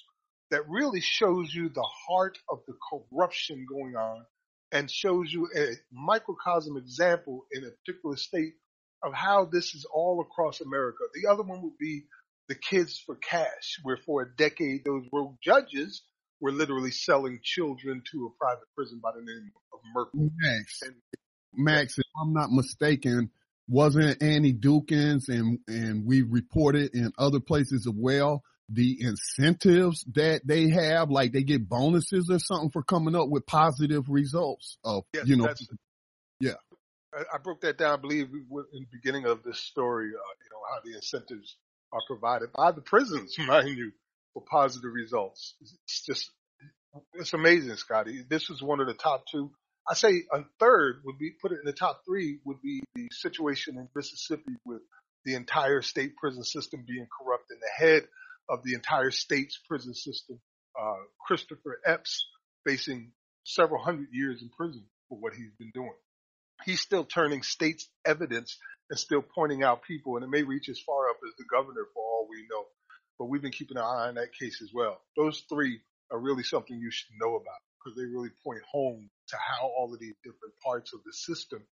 that 0.51 0.69
really 0.69 1.01
shows 1.01 1.53
you 1.55 1.69
the 1.69 1.89
heart 2.09 2.39
of 2.49 2.61
the 2.67 2.75
corruption 2.91 3.67
going 3.69 3.97
on 3.97 4.25
and 4.73 4.91
shows 4.91 5.33
you 5.33 5.49
a 5.57 5.71
microcosm 5.93 6.77
example 6.77 7.47
in 7.53 7.65
a 7.65 7.71
particular 7.71 8.17
state 8.17 8.55
of 9.03 9.15
how 9.15 9.47
this 9.51 9.75
is 9.75 9.87
all 9.93 10.21
across 10.21 10.61
America. 10.61 11.05
The 11.15 11.31
other 11.31 11.43
one 11.43 11.63
would 11.63 11.79
be 11.79 12.05
the 12.49 12.55
kids 12.55 13.03
for 13.05 13.17
cash, 13.17 13.79
where 13.83 13.99
for 14.05 14.23
a 14.23 14.37
decade 14.37 14.85
those 14.85 15.05
rogue 15.13 15.37
judges 15.43 16.03
were 16.41 16.53
literally 16.53 16.91
selling 16.91 17.41
children 17.43 18.03
to 18.13 18.27
a 18.27 18.39
private 18.39 18.67
prison 18.75 19.01
by 19.03 19.11
the 19.15 19.21
name 19.21 19.51
of 19.73 19.81
Mericle. 19.95 20.31
Max, 20.37 20.81
and, 20.83 20.95
Max, 21.55 21.99
if 21.99 22.05
I'm 22.21 22.33
not 22.33 22.51
mistaken, 22.51 23.31
wasn't 23.69 24.23
Annie 24.23 24.55
Dookhan's 24.55 25.29
and 25.29 25.61
and 25.69 26.05
we 26.05 26.23
reported 26.23 26.95
in 26.95 27.13
other 27.19 27.41
places 27.41 27.87
as 27.87 27.95
well 27.95 28.43
the 28.73 28.99
incentives 29.01 30.05
that 30.15 30.47
they 30.47 30.71
have, 30.71 31.11
like 31.11 31.33
they 31.33 31.43
get 31.43 31.69
bonuses 31.69 32.29
or 32.31 32.39
something 32.39 32.71
for 32.71 32.83
coming 32.83 33.17
up 33.17 33.29
with 33.29 33.47
positive 33.47 34.09
results 34.09 34.79
of 34.85 35.05
yes, 35.13 35.27
you 35.27 35.37
know 35.37 35.53
yeah. 36.41 36.55
I, 37.13 37.39
broke 37.39 37.63
that 37.63 37.79
down, 37.79 37.99
I 37.99 38.01
believe, 38.01 38.29
in 38.31 38.47
the 38.73 38.87
beginning 38.93 39.27
of 39.27 39.43
this 39.43 39.59
story, 39.59 40.07
uh, 40.07 40.35
you 40.43 40.51
know, 40.51 40.63
how 40.71 40.81
the 40.85 40.95
incentives 40.95 41.57
are 41.93 42.01
provided 42.07 42.53
by 42.53 42.73
the 42.73 42.81
prisons, 42.81 43.37
mind 43.47 43.77
you, 43.77 43.93
for 44.33 44.45
positive 44.49 44.93
results. 44.93 45.55
It's 45.61 46.05
just, 46.07 46.31
it's 47.15 47.33
amazing, 47.33 47.77
Scotty. 47.77 48.25
This 48.29 48.51
is 48.51 48.63
one 48.63 48.81
of 48.81 48.87
the 48.87 48.95
top 48.95 49.25
two. 49.31 49.51
I 49.89 49.95
say 49.95 50.23
a 50.33 50.43
third 50.61 51.03
would 51.05 51.19
be, 51.19 51.33
put 51.43 51.53
it 51.53 51.59
in 51.59 51.65
the 51.65 51.73
top 51.73 52.03
three 52.07 52.39
would 52.45 52.63
be 52.63 52.83
the 52.95 53.09
situation 53.11 53.77
in 53.77 53.89
Mississippi 53.95 54.55
with 54.65 54.83
the 55.25 55.35
entire 55.35 55.83
state 55.83 56.17
prison 56.17 56.45
system 56.45 56.85
being 56.87 57.07
corrupt 57.21 57.51
and 57.51 57.61
the 57.61 57.87
head 57.87 58.05
of 58.49 58.63
the 58.63 58.75
entire 58.75 59.11
state's 59.11 59.59
prison 59.69 59.95
system, 59.95 60.41
uh, 60.81 60.95
Christopher 61.27 61.81
Epps 61.85 62.27
facing 62.67 63.13
several 63.45 63.83
hundred 63.83 64.09
years 64.13 64.43
in 64.43 64.51
prison 64.51 64.85
for 65.09 65.19
what 65.19 65.35
he's 65.35 65.53
been 65.59 65.73
doing. 65.75 65.95
He's 66.65 66.81
still 66.81 67.05
turning 67.05 67.43
state's 67.43 67.89
evidence 68.05 68.59
and 68.89 68.99
still 68.99 69.23
pointing 69.23 69.63
out 69.63 69.83
people, 69.83 70.17
and 70.17 70.25
it 70.25 70.31
may 70.31 70.43
reach 70.43 70.69
as 70.69 70.81
far 70.81 71.09
up 71.11 71.17
as 71.27 71.35
the 71.39 71.45
governor 71.51 71.87
for 71.95 72.03
all 72.03 72.27
we 72.29 72.47
know. 72.51 72.65
But 73.19 73.27
we've 73.27 73.43
been 73.43 73.53
keeping 73.53 73.77
an 73.77 73.83
eye 73.83 74.09
on 74.09 74.15
that 74.15 74.35
case 74.39 74.61
as 74.63 74.71
well. 74.75 75.01
Those 75.17 75.45
three 75.49 75.81
are 76.11 76.19
really 76.19 76.43
something 76.43 76.77
you 76.77 76.91
should 76.91 77.11
know 77.21 77.37
about 77.37 77.61
because 77.79 77.97
they 77.97 78.05
really 78.05 78.31
point 78.45 78.63
home 78.71 79.11
to 79.29 79.37
how 79.37 79.67
all 79.67 79.93
of 79.95 80.01
these 80.01 80.17
different 80.25 80.55
parts 80.65 80.93
of 80.93 81.01
the 81.05 81.13
system 81.13 81.63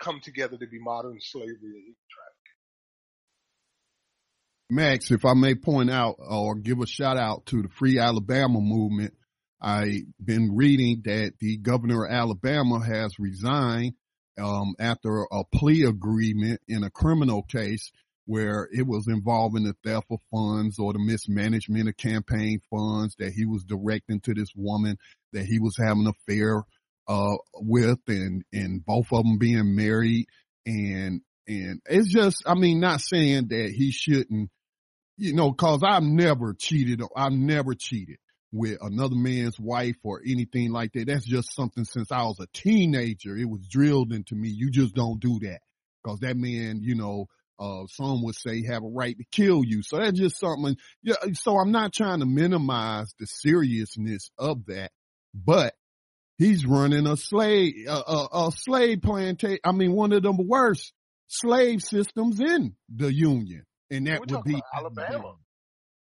come 0.00 0.20
together 0.22 0.56
to 0.56 0.66
be 0.66 0.78
modern 0.80 1.18
slavery 1.20 1.52
and 1.52 1.94
trafficking. 2.10 2.34
Max, 4.70 5.10
if 5.10 5.24
I 5.24 5.34
may 5.34 5.54
point 5.54 5.90
out 5.90 6.16
or 6.18 6.56
give 6.56 6.80
a 6.80 6.86
shout 6.86 7.18
out 7.18 7.46
to 7.46 7.62
the 7.62 7.68
Free 7.68 7.98
Alabama 7.98 8.60
movement, 8.60 9.14
I've 9.60 10.02
been 10.22 10.56
reading 10.56 11.02
that 11.04 11.34
the 11.40 11.58
governor 11.58 12.04
of 12.04 12.12
Alabama 12.12 12.84
has 12.84 13.18
resigned 13.18 13.94
um, 14.38 14.74
after 14.78 15.22
a 15.30 15.44
plea 15.44 15.84
agreement 15.84 16.60
in 16.68 16.84
a 16.84 16.90
criminal 16.90 17.42
case 17.42 17.90
where 18.26 18.68
it 18.72 18.86
was 18.86 19.06
involving 19.06 19.64
the 19.64 19.76
theft 19.84 20.06
of 20.10 20.18
funds 20.30 20.78
or 20.78 20.92
the 20.92 20.98
mismanagement 20.98 21.88
of 21.88 21.96
campaign 21.96 22.60
funds 22.70 23.14
that 23.18 23.32
he 23.32 23.44
was 23.44 23.64
directing 23.64 24.20
to 24.20 24.32
this 24.34 24.48
woman 24.56 24.96
that 25.32 25.44
he 25.44 25.58
was 25.58 25.76
having 25.76 26.06
an 26.06 26.12
affair 26.28 26.62
uh, 27.06 27.36
with 27.54 27.98
and 28.08 28.44
and 28.52 28.84
both 28.84 29.06
of 29.12 29.24
them 29.24 29.38
being 29.38 29.76
married. 29.76 30.26
And 30.66 31.20
and 31.46 31.80
it's 31.86 32.08
just 32.08 32.42
I 32.46 32.54
mean 32.54 32.80
not 32.80 33.00
saying 33.00 33.48
that 33.48 33.70
he 33.76 33.90
shouldn't 33.90 34.50
you 35.18 35.34
know 35.34 35.52
cause 35.52 35.82
I've 35.84 36.02
never 36.02 36.54
cheated 36.54 37.02
I've 37.14 37.32
never 37.32 37.74
cheated 37.74 38.16
with 38.54 38.78
another 38.80 39.16
man's 39.16 39.58
wife 39.58 39.96
or 40.04 40.22
anything 40.24 40.70
like 40.70 40.92
that. 40.92 41.08
That's 41.08 41.26
just 41.26 41.52
something 41.54 41.84
since 41.84 42.12
I 42.12 42.22
was 42.22 42.38
a 42.38 42.46
teenager. 42.54 43.36
It 43.36 43.48
was 43.50 43.66
drilled 43.68 44.12
into 44.12 44.36
me. 44.36 44.48
You 44.48 44.70
just 44.70 44.94
don't 44.94 45.18
do 45.18 45.40
that 45.40 45.60
because 46.02 46.20
that 46.20 46.36
man, 46.36 46.78
you 46.80 46.94
know, 46.94 47.26
uh, 47.58 47.86
some 47.88 48.22
would 48.22 48.36
say 48.36 48.64
have 48.64 48.84
a 48.84 48.88
right 48.88 49.18
to 49.18 49.24
kill 49.32 49.64
you. 49.64 49.82
So 49.82 49.98
that's 49.98 50.18
just 50.18 50.38
something. 50.38 50.76
Yeah. 51.02 51.16
So 51.32 51.58
I'm 51.58 51.72
not 51.72 51.92
trying 51.92 52.20
to 52.20 52.26
minimize 52.26 53.12
the 53.18 53.26
seriousness 53.26 54.30
of 54.38 54.66
that, 54.66 54.92
but 55.34 55.74
he's 56.38 56.64
running 56.64 57.08
a 57.08 57.16
slave, 57.16 57.74
a, 57.88 57.90
a, 57.90 58.28
a 58.46 58.52
slave 58.52 59.02
plantation. 59.02 59.58
I 59.64 59.72
mean, 59.72 59.92
one 59.92 60.12
of 60.12 60.22
the 60.22 60.32
worst 60.32 60.92
slave 61.26 61.82
systems 61.82 62.38
in 62.38 62.76
the 62.94 63.12
union. 63.12 63.64
And 63.90 64.06
that 64.06 64.20
would 64.20 64.44
be 64.44 64.62
Alabama. 64.72 65.34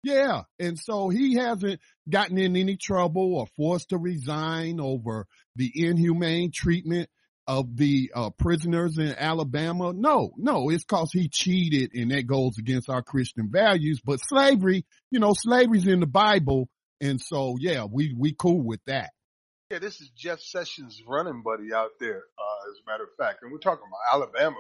Yeah. 0.04 0.44
And 0.60 0.80
so 0.80 1.10
he 1.10 1.36
hasn't 1.36 1.80
gotten 2.10 2.38
in 2.38 2.56
any 2.56 2.78
trouble 2.78 3.36
or 3.36 3.48
forced 3.58 3.90
to 3.90 3.98
resign 3.98 4.80
over 4.80 5.28
the 5.56 5.72
inhumane 5.76 6.52
treatment 6.54 7.10
of 7.48 7.76
the 7.76 8.12
uh, 8.16 8.30
prisoners 8.30 8.98
in 8.98 9.16
Alabama. 9.18 9.92
No, 9.92 10.32
no, 10.38 10.70
it's 10.70 10.84
cause 10.84 11.10
he 11.12 11.30
cheated 11.30 11.96
and 11.96 12.12
that 12.12 12.28
goes 12.28 12.58
against 12.60 12.90
our 12.90 13.02
Christian 13.02 13.50
values. 13.52 14.02
But 14.04 14.20
slavery, 14.24 14.86
you 15.10 15.20
know, 15.20 15.34
slavery's 15.34 15.88
in 15.88 16.00
the 16.00 16.08
Bible. 16.08 16.70
And 17.02 17.20
so, 17.20 17.56
yeah, 17.60 17.86
we, 17.86 18.14
we 18.18 18.34
cool 18.34 18.62
with 18.62 18.82
that. 18.86 19.12
Yeah, 19.72 19.80
this 19.80 20.02
is 20.02 20.10
Jeff 20.10 20.40
Sessions' 20.40 21.02
running 21.08 21.44
buddy 21.44 21.74
out 21.74 21.92
there, 22.00 22.18
uh, 22.18 22.70
as 22.72 22.80
a 22.80 22.90
matter 22.90 23.04
of 23.04 23.10
fact. 23.18 23.40
And 23.44 23.52
we're 23.52 23.60
talking 23.60 23.86
about 23.88 24.16
Alabama 24.16 24.58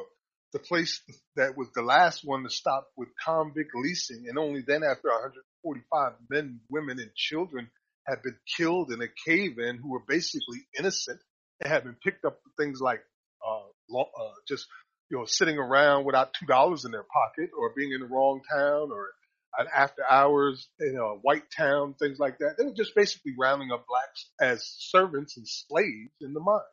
the 0.53 0.59
place 0.59 1.01
that 1.35 1.57
was 1.57 1.67
the 1.75 1.81
last 1.81 2.21
one 2.23 2.43
to 2.43 2.49
stop 2.49 2.87
with 2.97 3.09
convict 3.23 3.71
leasing. 3.75 4.25
And 4.27 4.37
only 4.37 4.63
then 4.65 4.83
after 4.83 5.09
145 5.09 6.13
men, 6.29 6.59
women, 6.69 6.99
and 6.99 7.13
children 7.15 7.69
had 8.07 8.21
been 8.23 8.37
killed 8.57 8.91
in 8.91 9.01
a 9.01 9.07
cave 9.25 9.59
in 9.59 9.77
who 9.77 9.91
were 9.91 10.03
basically 10.07 10.59
innocent 10.77 11.19
and 11.61 11.71
had 11.71 11.83
been 11.83 11.97
picked 12.03 12.25
up 12.25 12.39
for 12.43 12.63
things 12.63 12.79
like, 12.81 13.01
uh, 13.45 13.97
uh, 13.97 14.33
just, 14.47 14.65
you 15.11 15.17
know, 15.17 15.25
sitting 15.25 15.57
around 15.57 16.05
without 16.05 16.33
$2 16.49 16.85
in 16.85 16.91
their 16.91 17.03
pocket 17.03 17.51
or 17.57 17.73
being 17.75 17.91
in 17.91 18.01
the 18.01 18.07
wrong 18.07 18.41
town 18.51 18.89
or 18.91 19.09
an 19.57 19.67
after 19.75 20.03
hours 20.09 20.67
in 20.79 20.95
a 20.95 21.15
white 21.21 21.45
town, 21.55 21.95
things 21.99 22.19
like 22.19 22.37
that. 22.39 22.55
They 22.57 22.65
were 22.65 22.73
just 22.75 22.95
basically 22.95 23.33
rounding 23.37 23.71
up 23.71 23.85
blacks 23.87 24.29
as 24.39 24.63
servants 24.77 25.37
and 25.37 25.47
slaves 25.47 26.11
in 26.21 26.33
the 26.33 26.39
mines. 26.39 26.63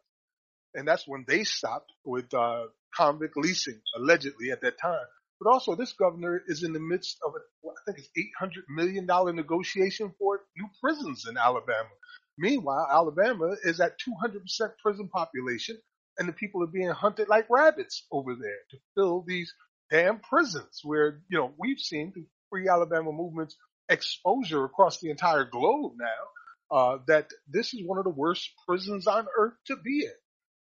And 0.75 0.87
that's 0.87 1.07
when 1.07 1.25
they 1.27 1.45
stopped 1.45 1.91
with, 2.05 2.33
uh, 2.35 2.67
convict 2.97 3.37
leasing, 3.37 3.81
allegedly 3.97 4.51
at 4.51 4.63
that 4.63 4.79
time. 4.81 5.07
But 5.41 5.51
also, 5.51 5.75
this 5.75 5.93
governor 5.93 6.43
is 6.47 6.63
in 6.63 6.73
the 6.73 6.81
midst 6.81 7.19
of 7.25 7.33
a, 7.35 7.69
I 7.69 7.73
think 7.85 7.99
it's 7.99 8.11
$800 8.41 8.65
million 8.69 9.07
negotiation 9.37 10.15
for 10.19 10.41
new 10.57 10.69
prisons 10.81 11.27
in 11.29 11.37
Alabama. 11.37 11.91
Meanwhile, 12.39 12.89
Alabama 12.91 13.55
is 13.65 13.81
at 13.81 13.99
200% 14.01 14.71
prison 14.83 15.09
population, 15.09 15.79
and 16.19 16.29
the 16.29 16.33
people 16.33 16.63
are 16.63 16.69
being 16.69 16.89
hunted 16.89 17.29
like 17.29 17.47
rabbits 17.51 18.07
over 18.11 18.35
there 18.35 18.61
to 18.71 18.79
fill 18.95 19.25
these 19.27 19.53
damn 19.91 20.21
prisons 20.21 20.81
where, 20.83 21.21
you 21.29 21.39
know, 21.39 21.53
we've 21.59 21.79
seen 21.79 22.13
the 22.15 22.27
Free 22.51 22.69
Alabama 22.69 23.13
movement's 23.13 23.57
exposure 23.89 24.65
across 24.65 25.01
the 25.01 25.11
entire 25.11 25.45
globe 25.45 25.93
now, 25.99 26.77
uh, 26.77 26.99
that 27.07 27.29
this 27.49 27.75
is 27.75 27.83
one 27.85 27.99
of 27.99 28.05
the 28.05 28.11
worst 28.11 28.51
prisons 28.67 29.07
on 29.07 29.27
earth 29.39 29.55
to 29.67 29.77
be 29.77 30.05
in. 30.05 30.13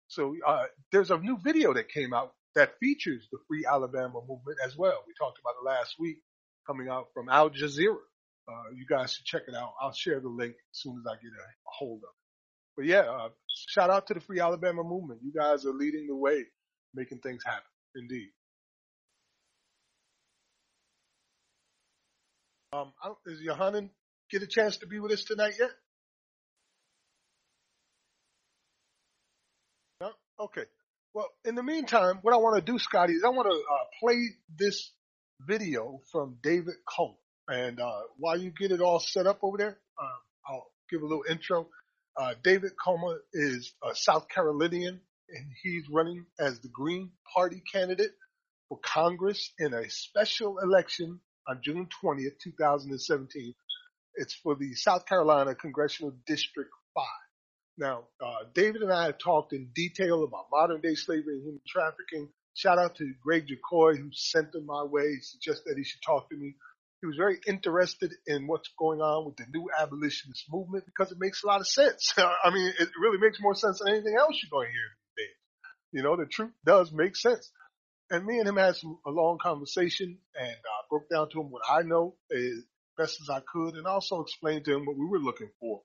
So 0.07 0.35
uh, 0.45 0.65
there's 0.91 1.11
a 1.11 1.17
new 1.17 1.37
video 1.37 1.73
that 1.73 1.89
came 1.89 2.13
out 2.13 2.33
that 2.55 2.77
features 2.79 3.27
the 3.31 3.39
Free 3.47 3.65
Alabama 3.69 4.21
movement 4.27 4.57
as 4.65 4.77
well. 4.77 5.03
We 5.07 5.13
talked 5.19 5.39
about 5.39 5.55
it 5.61 5.65
last 5.65 5.95
week, 5.99 6.17
coming 6.65 6.87
out 6.89 7.07
from 7.13 7.29
Al 7.29 7.49
Jazeera. 7.49 7.97
Uh, 8.47 8.69
you 8.75 8.85
guys 8.87 9.13
should 9.13 9.25
check 9.25 9.43
it 9.47 9.55
out. 9.55 9.73
I'll 9.81 9.93
share 9.93 10.19
the 10.19 10.29
link 10.29 10.53
as 10.53 10.79
soon 10.79 10.97
as 10.99 11.05
I 11.11 11.15
get 11.15 11.31
a, 11.31 11.45
hold 11.65 11.97
of 12.03 12.09
it. 12.09 12.77
But 12.77 12.85
yeah, 12.85 13.11
uh, 13.11 13.29
shout 13.67 13.89
out 13.89 14.07
to 14.07 14.13
the 14.13 14.19
Free 14.19 14.39
Alabama 14.39 14.83
movement. 14.83 15.21
You 15.23 15.33
guys 15.33 15.65
are 15.65 15.73
leading 15.73 16.07
the 16.07 16.15
way, 16.15 16.43
making 16.93 17.19
things 17.19 17.43
happen. 17.43 17.63
Indeed. 17.95 18.29
Um, 22.73 22.91
is 23.25 23.39
Yohanan 23.41 23.89
get 24.29 24.43
a 24.43 24.47
chance 24.47 24.77
to 24.77 24.87
be 24.87 24.99
with 24.99 25.13
us 25.13 25.23
tonight 25.23 25.53
yet? 25.57 25.71
No? 30.01 30.11
Okay. 30.39 30.63
Well, 31.13 31.29
in 31.45 31.55
the 31.55 31.63
meantime, 31.63 32.19
what 32.21 32.33
I 32.33 32.37
want 32.37 32.57
to 32.57 32.71
do, 32.71 32.77
Scotty, 32.77 33.13
is 33.13 33.23
I 33.23 33.29
want 33.29 33.47
to 33.49 33.55
uh, 33.55 33.85
play 34.01 34.21
this 34.57 34.91
video 35.39 36.01
from 36.11 36.37
David 36.43 36.75
Kulma. 36.87 37.15
And 37.47 37.79
uh, 37.79 38.01
while 38.17 38.37
you 38.37 38.51
get 38.51 38.71
it 38.71 38.81
all 38.81 38.99
set 38.99 39.27
up 39.27 39.39
over 39.41 39.57
there, 39.57 39.77
uh, 39.97 40.51
I'll 40.51 40.71
give 40.89 41.01
a 41.01 41.05
little 41.05 41.23
intro. 41.29 41.67
Uh, 42.17 42.33
David 42.43 42.71
Kulma 42.85 43.17
is 43.33 43.73
a 43.83 43.95
South 43.95 44.27
Carolinian, 44.27 44.99
and 45.29 45.45
he's 45.63 45.83
running 45.89 46.25
as 46.39 46.59
the 46.59 46.69
Green 46.69 47.11
Party 47.33 47.61
candidate 47.71 48.11
for 48.67 48.79
Congress 48.83 49.53
in 49.59 49.73
a 49.73 49.89
special 49.89 50.59
election 50.59 51.19
on 51.47 51.61
June 51.63 51.87
20th, 52.03 52.39
2017. 52.43 53.53
It's 54.15 54.33
for 54.33 54.55
the 54.55 54.73
South 54.73 55.05
Carolina 55.05 55.55
Congressional 55.55 56.13
District 56.25 56.71
5. 56.95 57.03
Now, 57.77 58.05
uh, 58.21 58.45
David 58.53 58.81
and 58.81 58.91
I 58.91 59.05
have 59.05 59.17
talked 59.17 59.51
in 59.53 59.69
detail 59.75 60.23
about 60.23 60.47
modern 60.51 60.81
day 60.81 60.95
slavery 60.95 61.35
and 61.35 61.43
human 61.43 61.61
trafficking. 61.67 62.29
Shout 62.53 62.79
out 62.79 62.95
to 62.95 63.13
Greg 63.21 63.47
Jacoy 63.47 63.97
who 63.97 64.09
sent 64.13 64.55
him 64.55 64.65
my 64.65 64.83
way. 64.83 65.17
Suggested 65.21 65.63
that 65.67 65.77
he 65.77 65.83
should 65.83 66.01
talk 66.05 66.29
to 66.29 66.37
me. 66.37 66.55
He 67.01 67.07
was 67.07 67.17
very 67.17 67.37
interested 67.45 68.13
in 68.25 68.47
what's 68.47 68.69
going 68.79 69.01
on 69.01 69.25
with 69.25 69.35
the 69.35 69.45
new 69.53 69.67
abolitionist 69.77 70.45
movement 70.49 70.85
because 70.85 71.11
it 71.11 71.19
makes 71.19 71.43
a 71.43 71.47
lot 71.47 71.59
of 71.59 71.67
sense. 71.67 72.13
I 72.17 72.49
mean, 72.51 72.73
it 72.79 72.89
really 72.99 73.17
makes 73.19 73.39
more 73.41 73.55
sense 73.55 73.79
than 73.79 73.89
anything 73.93 74.15
else 74.17 74.39
you're 74.41 74.57
going 74.57 74.67
to 74.67 74.71
hear 74.71 74.97
days. 75.17 75.35
You 75.91 76.03
know, 76.03 76.15
the 76.15 76.25
truth 76.25 76.53
does 76.65 76.91
make 76.93 77.17
sense. 77.17 77.51
And 78.09 78.25
me 78.25 78.39
and 78.39 78.47
him 78.47 78.55
had 78.55 78.75
some, 78.75 78.99
a 79.05 79.11
long 79.11 79.37
conversation 79.41 80.17
and 80.39 80.55
uh, 80.55 80.81
broke 80.89 81.09
down 81.09 81.29
to 81.31 81.41
him 81.41 81.51
what 81.51 81.63
I 81.69 81.81
know 81.81 82.15
as 82.31 82.63
best 82.97 83.19
as 83.21 83.29
I 83.29 83.41
could 83.41 83.75
and 83.75 83.85
also 83.85 84.21
explained 84.21 84.65
to 84.65 84.75
him 84.75 84.85
what 84.85 84.97
we 84.97 85.05
were 85.05 85.19
looking 85.19 85.49
for. 85.59 85.81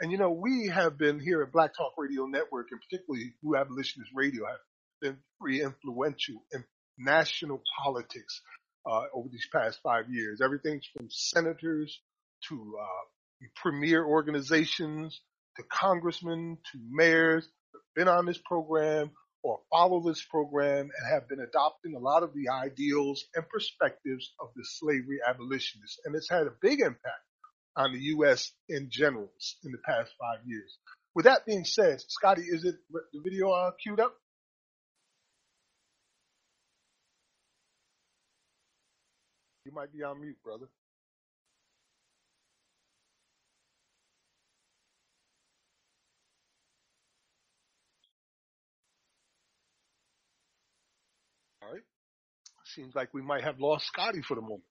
And 0.00 0.12
you 0.12 0.18
know, 0.18 0.30
we 0.30 0.68
have 0.68 0.96
been 0.96 1.18
here 1.18 1.42
at 1.42 1.52
Black 1.52 1.74
Talk 1.76 1.94
Radio 1.98 2.26
Network 2.26 2.68
and 2.70 2.80
particularly 2.80 3.34
New 3.42 3.56
Abolitionist 3.56 4.12
Radio 4.14 4.46
have 4.46 4.58
been 5.00 5.16
very 5.42 5.60
influential 5.60 6.36
in 6.52 6.62
national 6.98 7.62
politics 7.82 8.40
uh, 8.86 9.02
over 9.12 9.28
these 9.28 9.48
past 9.52 9.80
five 9.82 10.04
years. 10.08 10.40
Everything 10.40 10.80
from 10.96 11.08
senators 11.10 12.00
to 12.48 12.76
uh, 12.80 13.46
premier 13.56 14.04
organizations 14.04 15.20
to 15.56 15.64
congressmen 15.64 16.58
to 16.70 16.78
mayors 16.90 17.48
have 17.72 17.82
been 17.96 18.08
on 18.08 18.24
this 18.24 18.38
program 18.44 19.10
or 19.42 19.58
follow 19.70 20.00
this 20.06 20.24
program 20.30 20.90
and 20.96 21.12
have 21.12 21.28
been 21.28 21.40
adopting 21.40 21.96
a 21.96 21.98
lot 21.98 22.22
of 22.22 22.32
the 22.34 22.50
ideals 22.50 23.24
and 23.34 23.48
perspectives 23.48 24.32
of 24.40 24.48
the 24.54 24.64
slavery 24.64 25.18
abolitionists. 25.28 25.98
And 26.04 26.14
it's 26.14 26.30
had 26.30 26.46
a 26.46 26.52
big 26.62 26.80
impact 26.80 27.27
on 27.76 27.92
the 27.92 28.00
U.S. 28.16 28.52
in 28.68 28.88
general 28.90 29.30
in 29.64 29.72
the 29.72 29.78
past 29.78 30.10
five 30.20 30.40
years. 30.46 30.78
With 31.14 31.24
that 31.24 31.46
being 31.46 31.64
said, 31.64 32.00
Scotty, 32.08 32.42
is 32.42 32.64
it 32.64 32.76
the 32.90 33.20
video 33.22 33.50
uh, 33.50 33.72
queued 33.82 34.00
up? 34.00 34.14
You 39.64 39.72
might 39.74 39.92
be 39.92 40.02
on 40.02 40.20
mute, 40.20 40.36
brother. 40.42 40.66
All 51.62 51.72
right. 51.72 51.82
Seems 52.74 52.94
like 52.94 53.12
we 53.12 53.22
might 53.22 53.44
have 53.44 53.60
lost 53.60 53.86
Scotty 53.86 54.22
for 54.22 54.34
the 54.34 54.40
moment. 54.40 54.62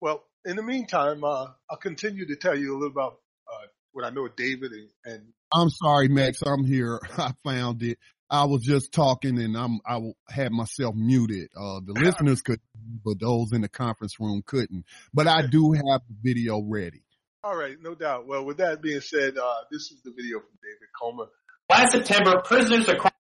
Well, 0.00 0.24
in 0.44 0.56
the 0.56 0.62
meantime, 0.62 1.24
uh, 1.24 1.46
I'll 1.70 1.76
continue 1.80 2.26
to 2.26 2.36
tell 2.36 2.56
you 2.56 2.72
a 2.72 2.76
little 2.76 2.90
about 2.90 3.18
uh, 3.48 3.66
what 3.92 4.04
I 4.04 4.10
know 4.10 4.26
of 4.26 4.36
David 4.36 4.72
and, 4.72 4.88
and. 5.04 5.22
I'm 5.54 5.68
sorry, 5.70 6.08
Max. 6.08 6.42
I'm 6.42 6.64
here. 6.64 6.98
I 7.18 7.32
found 7.44 7.82
it. 7.82 7.98
I 8.30 8.46
was 8.46 8.62
just 8.62 8.92
talking 8.92 9.38
and 9.38 9.54
I'm 9.54 9.80
I 9.86 10.00
had 10.30 10.52
myself 10.52 10.94
muted. 10.94 11.50
Uh, 11.54 11.80
the 11.84 11.92
listeners 12.02 12.40
could, 12.40 12.60
but 13.04 13.20
those 13.20 13.52
in 13.52 13.60
the 13.60 13.68
conference 13.68 14.18
room 14.18 14.42
couldn't. 14.46 14.86
But 15.12 15.26
I 15.26 15.46
do 15.46 15.72
have 15.72 16.00
the 16.08 16.16
video 16.22 16.62
ready. 16.62 17.02
All 17.44 17.56
right, 17.56 17.76
no 17.82 17.94
doubt. 17.94 18.26
Well, 18.26 18.44
with 18.44 18.58
that 18.58 18.80
being 18.80 19.00
said, 19.00 19.36
uh, 19.36 19.54
this 19.70 19.90
is 19.90 20.00
the 20.02 20.12
video 20.12 20.38
from 20.38 20.58
David 20.62 20.88
Kulma. 20.98 21.26
Last 21.68 21.92
September, 21.92 22.40
prisoners 22.42 22.88
across 22.88 23.12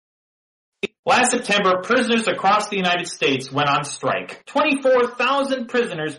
Last 1.06 1.32
September, 1.32 1.82
prisoners 1.82 2.28
across 2.28 2.70
the 2.70 2.78
United 2.78 3.08
States 3.08 3.52
went 3.52 3.68
on 3.68 3.84
strike. 3.84 4.46
24,000 4.46 5.68
prisoners 5.68 6.16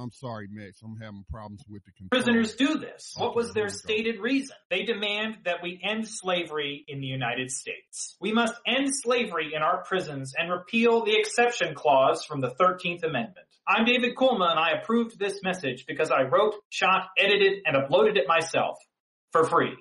I'm 0.00 0.10
sorry, 0.12 0.48
Max. 0.50 0.80
I'm 0.82 0.96
having 0.96 1.24
problems 1.30 1.62
with 1.68 1.84
the 1.84 1.92
control. 1.92 2.22
Prisoners 2.22 2.54
do 2.54 2.78
this. 2.78 3.12
What 3.18 3.36
was 3.36 3.52
their 3.52 3.68
stated 3.68 4.18
reason? 4.18 4.56
They 4.70 4.84
demand 4.84 5.38
that 5.44 5.62
we 5.62 5.78
end 5.82 6.08
slavery 6.08 6.84
in 6.88 7.00
the 7.00 7.06
United 7.06 7.50
States. 7.50 8.16
We 8.18 8.32
must 8.32 8.54
end 8.66 8.88
slavery 8.90 9.52
in 9.54 9.60
our 9.62 9.84
prisons 9.84 10.32
and 10.38 10.50
repeal 10.50 11.04
the 11.04 11.16
exception 11.16 11.74
clause 11.74 12.24
from 12.24 12.40
the 12.40 12.50
13th 12.50 13.02
Amendment. 13.02 13.46
I'm 13.68 13.84
David 13.84 14.16
Kulma 14.16 14.50
and 14.50 14.58
I 14.58 14.70
approved 14.80 15.18
this 15.18 15.40
message 15.44 15.84
because 15.86 16.10
I 16.10 16.22
wrote, 16.22 16.54
shot, 16.70 17.08
edited, 17.18 17.58
and 17.66 17.76
uploaded 17.76 18.16
it 18.16 18.26
myself 18.26 18.78
for 19.32 19.46
free. 19.46 19.76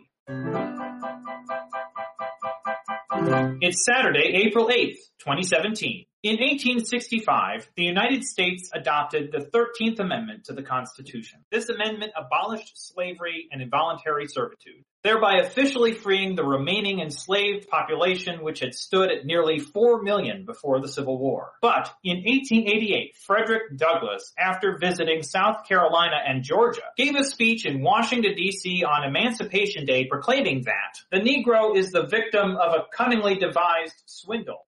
It's 3.62 3.86
Saturday, 3.86 4.43
April 4.45 4.67
8th, 4.67 4.97
2017. 5.19 6.05
In 6.21 6.32
1865, 6.32 7.69
the 7.77 7.84
United 7.86 8.25
States 8.25 8.69
adopted 8.73 9.32
the 9.32 9.38
13th 9.39 10.01
Amendment 10.01 10.43
to 10.43 10.53
the 10.53 10.62
Constitution. 10.62 11.45
This 11.49 11.69
amendment 11.69 12.12
abolished 12.13 12.73
slavery 12.75 13.47
and 13.53 13.62
involuntary 13.62 14.27
servitude, 14.27 14.84
thereby 15.01 15.36
officially 15.36 15.93
freeing 15.93 16.36
the 16.36 16.43
remaining 16.43 16.99
enslaved 16.99 17.69
population 17.69 18.43
which 18.43 18.60
had 18.60 18.73
stood 18.73 19.10
at 19.10 19.25
nearly 19.25 19.60
4 19.60 20.01
million 20.01 20.43
before 20.43 20.82
the 20.82 20.89
Civil 20.89 21.17
War. 21.17 21.53
But 21.62 21.89
in 22.03 22.17
1888, 22.17 23.15
Frederick 23.15 23.77
Douglass, 23.77 24.34
after 24.38 24.77
visiting 24.77 25.23
South 25.23 25.65
Carolina 25.69 26.17
and 26.27 26.43
Georgia, 26.43 26.91
gave 26.97 27.15
a 27.15 27.23
speech 27.23 27.65
in 27.65 27.82
Washington 27.82 28.34
DC 28.34 28.86
on 28.86 29.05
Emancipation 29.05 29.86
Day 29.86 30.03
proclaiming 30.03 30.65
that 30.65 30.99
the 31.13 31.21
Negro 31.21 31.77
is 31.77 31.91
the 31.91 32.08
victim 32.08 32.58
of 32.58 32.73
a 32.73 32.84
cunningly 32.93 33.36
devised 33.36 34.03
swindle 34.05 34.65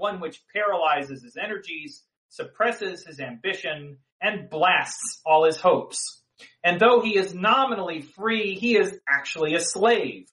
one 0.00 0.18
which 0.20 0.42
paralyzes 0.52 1.22
his 1.22 1.36
energies, 1.36 2.02
suppresses 2.28 3.06
his 3.06 3.20
ambition, 3.20 3.98
and 4.20 4.50
blasts 4.50 5.20
all 5.24 5.44
his 5.44 5.58
hopes. 5.58 6.22
And 6.64 6.80
though 6.80 7.00
he 7.00 7.16
is 7.16 7.34
nominally 7.34 8.02
free, 8.02 8.54
he 8.54 8.76
is 8.76 8.98
actually 9.08 9.54
a 9.54 9.60
slave. 9.60 10.26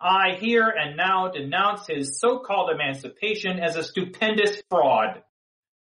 I 0.00 0.36
here 0.38 0.68
and 0.68 0.96
now 0.96 1.28
denounce 1.28 1.86
his 1.86 2.20
so-called 2.20 2.70
emancipation 2.70 3.60
as 3.60 3.76
a 3.76 3.84
stupendous 3.84 4.62
fraud. 4.68 5.22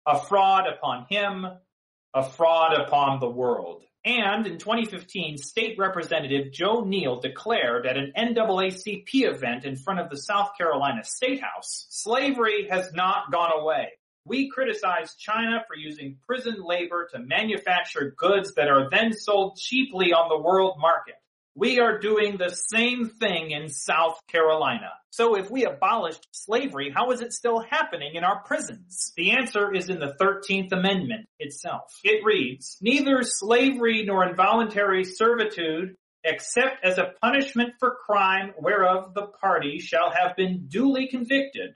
A 0.06 0.20
fraud 0.20 0.66
upon 0.68 1.06
him, 1.10 1.46
a 2.14 2.24
fraud 2.24 2.80
upon 2.80 3.20
the 3.20 3.30
world. 3.30 3.84
And 4.06 4.46
in 4.46 4.58
2015, 4.58 5.38
State 5.38 5.78
Representative 5.80 6.52
Joe 6.52 6.82
Neal 6.82 7.22
declared 7.22 7.88
at 7.88 7.96
an 7.96 8.12
NAACP 8.18 9.06
event 9.14 9.64
in 9.64 9.78
front 9.78 10.02
of 10.02 10.10
the 10.10 10.18
South 10.18 10.52
Carolina 10.58 11.06
State 11.06 11.42
House, 11.42 11.88
slavery 11.90 12.68
has 12.70 12.92
not 12.94 13.32
gone 13.32 13.52
away. 13.58 13.92
We 14.26 14.50
criticize 14.50 15.16
China 15.16 15.64
for 15.68 15.78
using 15.78 16.18
prison 16.28 16.58
labor 16.64 17.08
to 17.14 17.20
manufacture 17.20 18.14
goods 18.18 18.56
that 18.56 18.70
are 18.70 18.90
then 18.90 19.14
sold 19.14 19.58
cheaply 19.58 20.12
on 20.12 20.28
the 20.28 20.42
world 20.42 20.78
market. 20.80 21.16
We 21.56 21.80
are 21.80 22.00
doing 22.00 22.38
the 22.38 22.50
same 22.50 23.10
thing 23.10 23.52
in 23.52 23.70
South 23.70 24.20
Carolina. 24.28 24.90
So 25.12 25.36
if 25.36 25.52
we 25.52 25.66
abolished 25.66 26.28
slavery, 26.32 26.92
how 26.96 27.12
is 27.12 27.22
it 27.22 27.32
still 27.32 27.60
happening 27.60 28.16
in 28.16 28.24
our 28.24 28.42
prisons? 28.44 29.14
The 29.16 29.32
answer 29.32 29.72
is 29.72 29.90
in 29.90 30.00
the 30.00 30.16
13th 30.20 30.72
Amendment 30.72 31.28
itself. 31.38 31.84
It 32.04 32.26
reads, 32.26 32.78
neither 32.82 33.22
slavery 33.22 34.04
nor 34.04 34.28
involuntary 34.28 35.04
servitude 35.04 35.96
except 36.24 36.84
as 36.84 36.98
a 36.98 37.12
punishment 37.22 37.74
for 37.80 37.98
crime 38.06 38.54
whereof 38.58 39.14
the 39.14 39.28
party 39.42 39.80
shall 39.80 40.10
have 40.10 40.36
been 40.36 40.68
duly 40.68 41.08
convicted 41.08 41.76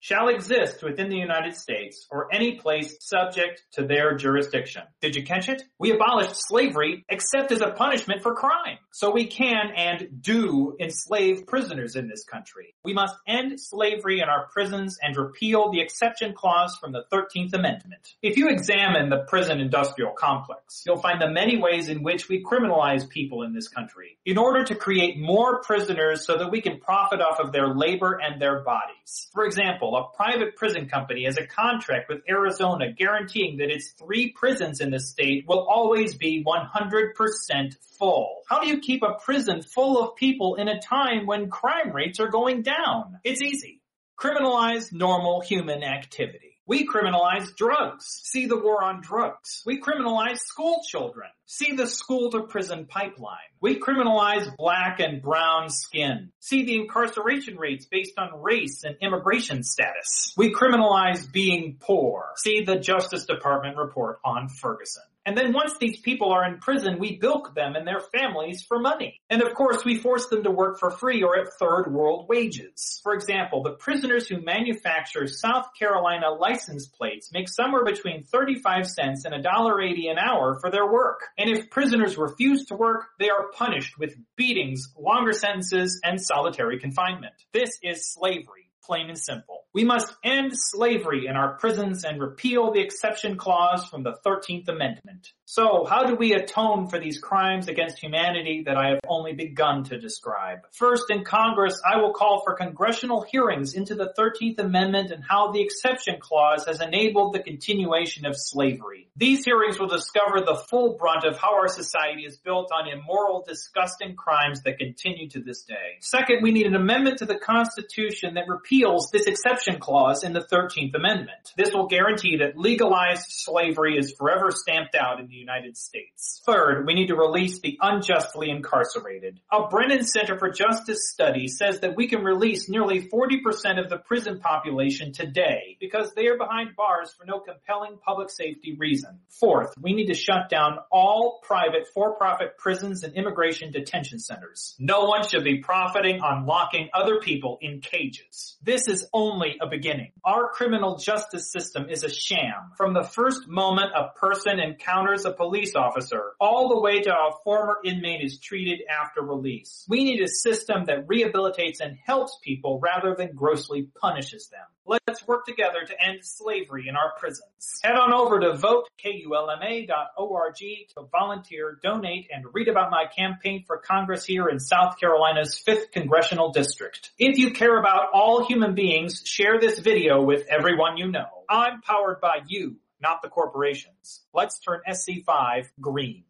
shall 0.00 0.28
exist 0.28 0.82
within 0.82 1.08
the 1.08 1.16
United 1.16 1.54
States 1.54 2.06
or 2.10 2.34
any 2.34 2.56
place 2.56 2.96
subject 3.00 3.62
to 3.72 3.84
their 3.84 4.16
jurisdiction. 4.16 4.82
Did 5.00 5.14
you 5.14 5.22
catch 5.24 5.48
it? 5.48 5.62
We 5.78 5.92
abolished 5.92 6.34
slavery 6.34 7.04
except 7.08 7.52
as 7.52 7.60
a 7.60 7.70
punishment 7.70 8.22
for 8.22 8.34
crime. 8.34 8.78
So 8.92 9.10
we 9.10 9.26
can 9.26 9.70
and 9.76 10.20
do 10.20 10.76
enslave 10.80 11.46
prisoners 11.46 11.96
in 11.96 12.08
this 12.08 12.24
country. 12.24 12.74
We 12.82 12.94
must 12.94 13.14
end 13.26 13.60
slavery 13.60 14.20
in 14.20 14.28
our 14.28 14.48
prisons 14.48 14.98
and 15.02 15.16
repeal 15.16 15.70
the 15.70 15.80
exception 15.80 16.32
clause 16.32 16.76
from 16.80 16.92
the 16.92 17.04
13th 17.12 17.52
Amendment. 17.52 18.14
If 18.22 18.36
you 18.36 18.48
examine 18.48 19.10
the 19.10 19.24
prison 19.28 19.60
industrial 19.60 20.12
complex, 20.12 20.82
you'll 20.86 21.00
find 21.00 21.20
the 21.20 21.28
many 21.30 21.58
ways 21.58 21.88
in 21.88 22.02
which 22.02 22.28
we 22.28 22.42
criminalize 22.42 23.08
people 23.08 23.42
in 23.42 23.52
this 23.52 23.68
country 23.68 24.18
in 24.24 24.38
order 24.38 24.64
to 24.64 24.74
create 24.74 25.18
more 25.18 25.60
prisoners 25.62 26.26
so 26.26 26.38
that 26.38 26.50
we 26.50 26.60
can 26.60 26.80
profit 26.80 27.20
off 27.20 27.38
of 27.38 27.52
their 27.52 27.74
labor 27.74 28.18
and 28.22 28.40
their 28.40 28.60
bodies. 28.60 29.28
For 29.32 29.44
example, 29.44 29.89
a 29.96 30.16
private 30.16 30.56
prison 30.56 30.88
company 30.88 31.24
has 31.24 31.36
a 31.36 31.46
contract 31.46 32.08
with 32.08 32.22
Arizona 32.28 32.92
guaranteeing 32.92 33.58
that 33.58 33.70
its 33.70 33.92
three 33.92 34.32
prisons 34.32 34.80
in 34.80 34.90
the 34.90 35.00
state 35.00 35.44
will 35.46 35.66
always 35.68 36.14
be 36.14 36.44
100% 36.44 37.76
full. 37.98 38.42
How 38.48 38.60
do 38.60 38.68
you 38.68 38.80
keep 38.80 39.02
a 39.02 39.14
prison 39.22 39.62
full 39.62 40.02
of 40.02 40.16
people 40.16 40.56
in 40.56 40.68
a 40.68 40.80
time 40.80 41.26
when 41.26 41.50
crime 41.50 41.92
rates 41.92 42.20
are 42.20 42.28
going 42.28 42.62
down? 42.62 43.18
It's 43.24 43.42
easy. 43.42 43.80
Criminalize 44.18 44.92
normal 44.92 45.40
human 45.40 45.82
activity. 45.82 46.49
We 46.70 46.86
criminalize 46.86 47.56
drugs. 47.56 48.04
See 48.22 48.46
the 48.46 48.56
war 48.56 48.84
on 48.84 49.00
drugs. 49.00 49.64
We 49.66 49.80
criminalize 49.80 50.36
school 50.36 50.82
children. 50.86 51.28
See 51.44 51.72
the 51.72 51.88
school 51.88 52.30
to 52.30 52.42
prison 52.42 52.86
pipeline. 52.86 53.38
We 53.60 53.80
criminalize 53.80 54.56
black 54.56 55.00
and 55.00 55.20
brown 55.20 55.70
skin. 55.70 56.30
See 56.38 56.64
the 56.64 56.76
incarceration 56.76 57.56
rates 57.56 57.86
based 57.86 58.16
on 58.18 58.40
race 58.40 58.84
and 58.84 58.96
immigration 59.00 59.64
status. 59.64 60.32
We 60.36 60.54
criminalize 60.54 61.32
being 61.32 61.78
poor. 61.80 62.26
See 62.36 62.62
the 62.62 62.78
Justice 62.78 63.26
Department 63.26 63.76
report 63.76 64.20
on 64.24 64.48
Ferguson. 64.48 65.02
And 65.30 65.38
then 65.38 65.52
once 65.52 65.78
these 65.78 66.00
people 66.00 66.32
are 66.32 66.44
in 66.44 66.58
prison, 66.58 66.98
we 66.98 67.16
bilk 67.16 67.54
them 67.54 67.76
and 67.76 67.86
their 67.86 68.00
families 68.00 68.64
for 68.64 68.80
money. 68.80 69.20
And 69.30 69.42
of 69.42 69.54
course, 69.54 69.84
we 69.84 69.96
force 69.96 70.26
them 70.26 70.42
to 70.42 70.50
work 70.50 70.80
for 70.80 70.90
free 70.90 71.22
or 71.22 71.38
at 71.38 71.52
third 71.52 71.84
world 71.86 72.26
wages. 72.28 72.98
For 73.04 73.14
example, 73.14 73.62
the 73.62 73.76
prisoners 73.76 74.26
who 74.26 74.42
manufacture 74.42 75.28
South 75.28 75.68
Carolina 75.78 76.30
license 76.30 76.88
plates 76.88 77.30
make 77.32 77.48
somewhere 77.48 77.84
between 77.84 78.24
35 78.24 78.88
cents 78.88 79.24
and 79.24 79.32
$1.80 79.32 80.10
an 80.10 80.18
hour 80.18 80.58
for 80.60 80.68
their 80.68 80.90
work. 80.90 81.20
And 81.38 81.48
if 81.48 81.70
prisoners 81.70 82.18
refuse 82.18 82.66
to 82.66 82.74
work, 82.74 83.04
they 83.20 83.30
are 83.30 83.52
punished 83.52 84.00
with 84.00 84.16
beatings, 84.34 84.92
longer 84.98 85.32
sentences, 85.32 86.00
and 86.02 86.20
solitary 86.20 86.80
confinement. 86.80 87.34
This 87.52 87.78
is 87.84 88.12
slavery 88.12 88.69
plain 88.82 89.08
and 89.08 89.18
simple. 89.18 89.64
We 89.72 89.84
must 89.84 90.12
end 90.24 90.52
slavery 90.54 91.26
in 91.26 91.36
our 91.36 91.56
prisons 91.56 92.04
and 92.04 92.20
repeal 92.20 92.72
the 92.72 92.80
exception 92.80 93.36
clause 93.36 93.84
from 93.84 94.02
the 94.02 94.18
13th 94.26 94.68
Amendment. 94.68 95.28
So 95.44 95.84
how 95.84 96.04
do 96.04 96.14
we 96.14 96.32
atone 96.32 96.88
for 96.88 96.98
these 96.98 97.18
crimes 97.18 97.68
against 97.68 97.98
humanity 97.98 98.62
that 98.66 98.76
I 98.76 98.90
have 98.90 99.00
only 99.06 99.32
begun 99.32 99.82
to 99.84 99.98
describe? 99.98 100.60
First, 100.72 101.10
in 101.10 101.24
Congress, 101.24 101.80
I 101.84 102.00
will 102.00 102.12
call 102.12 102.42
for 102.44 102.54
congressional 102.54 103.22
hearings 103.22 103.74
into 103.74 103.94
the 103.94 104.12
13th 104.18 104.60
Amendment 104.60 105.10
and 105.10 105.24
how 105.28 105.50
the 105.50 105.60
exception 105.60 106.18
clause 106.20 106.66
has 106.66 106.80
enabled 106.80 107.34
the 107.34 107.42
continuation 107.42 108.26
of 108.26 108.36
slavery. 108.36 109.08
These 109.16 109.44
hearings 109.44 109.78
will 109.78 109.88
discover 109.88 110.40
the 110.40 110.62
full 110.68 110.96
brunt 110.96 111.24
of 111.24 111.36
how 111.36 111.54
our 111.54 111.68
society 111.68 112.24
is 112.24 112.36
built 112.36 112.70
on 112.72 112.88
immoral, 112.88 113.44
disgusting 113.46 114.14
crimes 114.14 114.62
that 114.62 114.78
continue 114.78 115.28
to 115.30 115.42
this 115.42 115.64
day. 115.64 115.98
Second, 116.00 116.42
we 116.42 116.52
need 116.52 116.66
an 116.66 116.76
amendment 116.76 117.18
to 117.18 117.26
the 117.26 117.38
Constitution 117.38 118.34
that 118.34 118.48
repeals 118.48 118.69
this 119.12 119.26
exception 119.26 119.80
clause 119.80 120.22
in 120.22 120.32
the 120.32 120.40
13th 120.40 120.94
Amendment. 120.94 121.52
This 121.56 121.74
will 121.74 121.88
guarantee 121.88 122.36
that 122.36 122.56
legalized 122.56 123.26
slavery 123.26 123.98
is 123.98 124.14
forever 124.16 124.50
stamped 124.52 124.94
out 124.94 125.18
in 125.18 125.26
the 125.26 125.34
United 125.34 125.76
States. 125.76 126.40
Third, 126.46 126.86
we 126.86 126.94
need 126.94 127.08
to 127.08 127.16
release 127.16 127.58
the 127.60 127.76
unjustly 127.80 128.48
incarcerated. 128.48 129.40
A 129.50 129.66
Brennan 129.68 130.04
Center 130.04 130.38
for 130.38 130.50
Justice 130.50 131.10
study 131.10 131.48
says 131.48 131.80
that 131.80 131.96
we 131.96 132.06
can 132.06 132.22
release 132.22 132.68
nearly 132.68 133.08
40% 133.08 133.82
of 133.82 133.90
the 133.90 133.98
prison 133.98 134.38
population 134.38 135.12
today 135.12 135.76
because 135.80 136.12
they 136.14 136.28
are 136.28 136.38
behind 136.38 136.76
bars 136.76 137.12
for 137.18 137.26
no 137.26 137.40
compelling 137.40 137.98
public 137.98 138.30
safety 138.30 138.76
reason. 138.78 139.18
Fourth, 139.28 139.74
we 139.80 139.94
need 139.94 140.06
to 140.06 140.14
shut 140.14 140.48
down 140.48 140.78
all 140.92 141.40
private 141.42 141.88
for-profit 141.92 142.56
prisons 142.56 143.02
and 143.02 143.14
immigration 143.14 143.72
detention 143.72 144.20
centers. 144.20 144.76
No 144.78 145.06
one 145.06 145.26
should 145.26 145.42
be 145.42 145.58
profiting 145.58 146.20
on 146.20 146.46
locking 146.46 146.88
other 146.94 147.18
people 147.18 147.58
in 147.60 147.80
cages. 147.80 148.58
This 148.62 148.88
is 148.88 149.08
only 149.14 149.56
a 149.58 149.66
beginning. 149.66 150.12
Our 150.22 150.50
criminal 150.50 150.98
justice 150.98 151.50
system 151.50 151.88
is 151.88 152.04
a 152.04 152.10
sham. 152.10 152.72
From 152.76 152.92
the 152.92 153.04
first 153.04 153.48
moment 153.48 153.92
a 153.96 154.10
person 154.18 154.60
encounters 154.60 155.24
a 155.24 155.32
police 155.32 155.74
officer 155.74 156.32
all 156.38 156.68
the 156.68 156.78
way 156.78 157.00
to 157.00 157.10
how 157.10 157.30
a 157.30 157.42
former 157.42 157.78
inmate 157.82 158.22
is 158.22 158.38
treated 158.38 158.80
after 158.86 159.22
release. 159.22 159.86
We 159.88 160.04
need 160.04 160.20
a 160.20 160.28
system 160.28 160.84
that 160.86 161.06
rehabilitates 161.06 161.80
and 161.80 161.96
helps 162.04 162.38
people 162.42 162.80
rather 162.80 163.14
than 163.14 163.34
grossly 163.34 163.88
punishes 163.98 164.48
them. 164.48 164.66
Let's 165.06 165.26
work 165.26 165.46
together 165.46 165.84
to 165.86 166.04
end 166.04 166.18
slavery 166.22 166.88
in 166.88 166.96
our 166.96 167.12
prisons. 167.16 167.80
Head 167.82 167.94
on 167.94 168.12
over 168.12 168.40
to 168.40 168.54
votekulma.org 168.54 170.58
to 170.58 171.02
volunteer, 171.12 171.78
donate, 171.80 172.28
and 172.34 172.44
read 172.52 172.66
about 172.66 172.90
my 172.90 173.04
campaign 173.06 173.62
for 173.66 173.78
Congress 173.78 174.24
here 174.24 174.48
in 174.48 174.58
South 174.58 174.98
Carolina's 174.98 175.62
5th 175.64 175.92
Congressional 175.92 176.50
District. 176.50 177.12
If 177.18 177.38
you 177.38 177.52
care 177.52 177.78
about 177.78 178.08
all 178.12 178.44
human 178.50 178.74
beings, 178.74 179.22
share 179.24 179.60
this 179.60 179.78
video 179.78 180.20
with 180.20 180.44
everyone 180.48 180.96
you 180.96 181.06
know. 181.06 181.28
I'm 181.48 181.82
powered 181.82 182.20
by 182.20 182.40
you 182.48 182.76
not 183.00 183.22
the 183.22 183.28
corporations. 183.28 184.22
Let's 184.34 184.58
turn 184.58 184.80
SC5 184.88 185.68
green. 185.80 186.24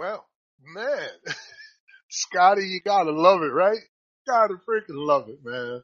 Well, 0.00 0.26
man, 0.60 1.08
Scotty, 2.10 2.66
you 2.66 2.80
gotta 2.84 3.12
love 3.12 3.42
it, 3.42 3.52
right? 3.52 3.78
Gotta 4.26 4.54
freaking 4.54 4.96
love 4.96 5.28
it, 5.28 5.38
man. 5.44 5.82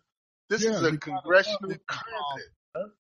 This 0.48 0.64
yeah, 0.64 0.72
is 0.72 0.82
a 0.82 0.96
congressional 0.98 1.76
content. 1.86 2.92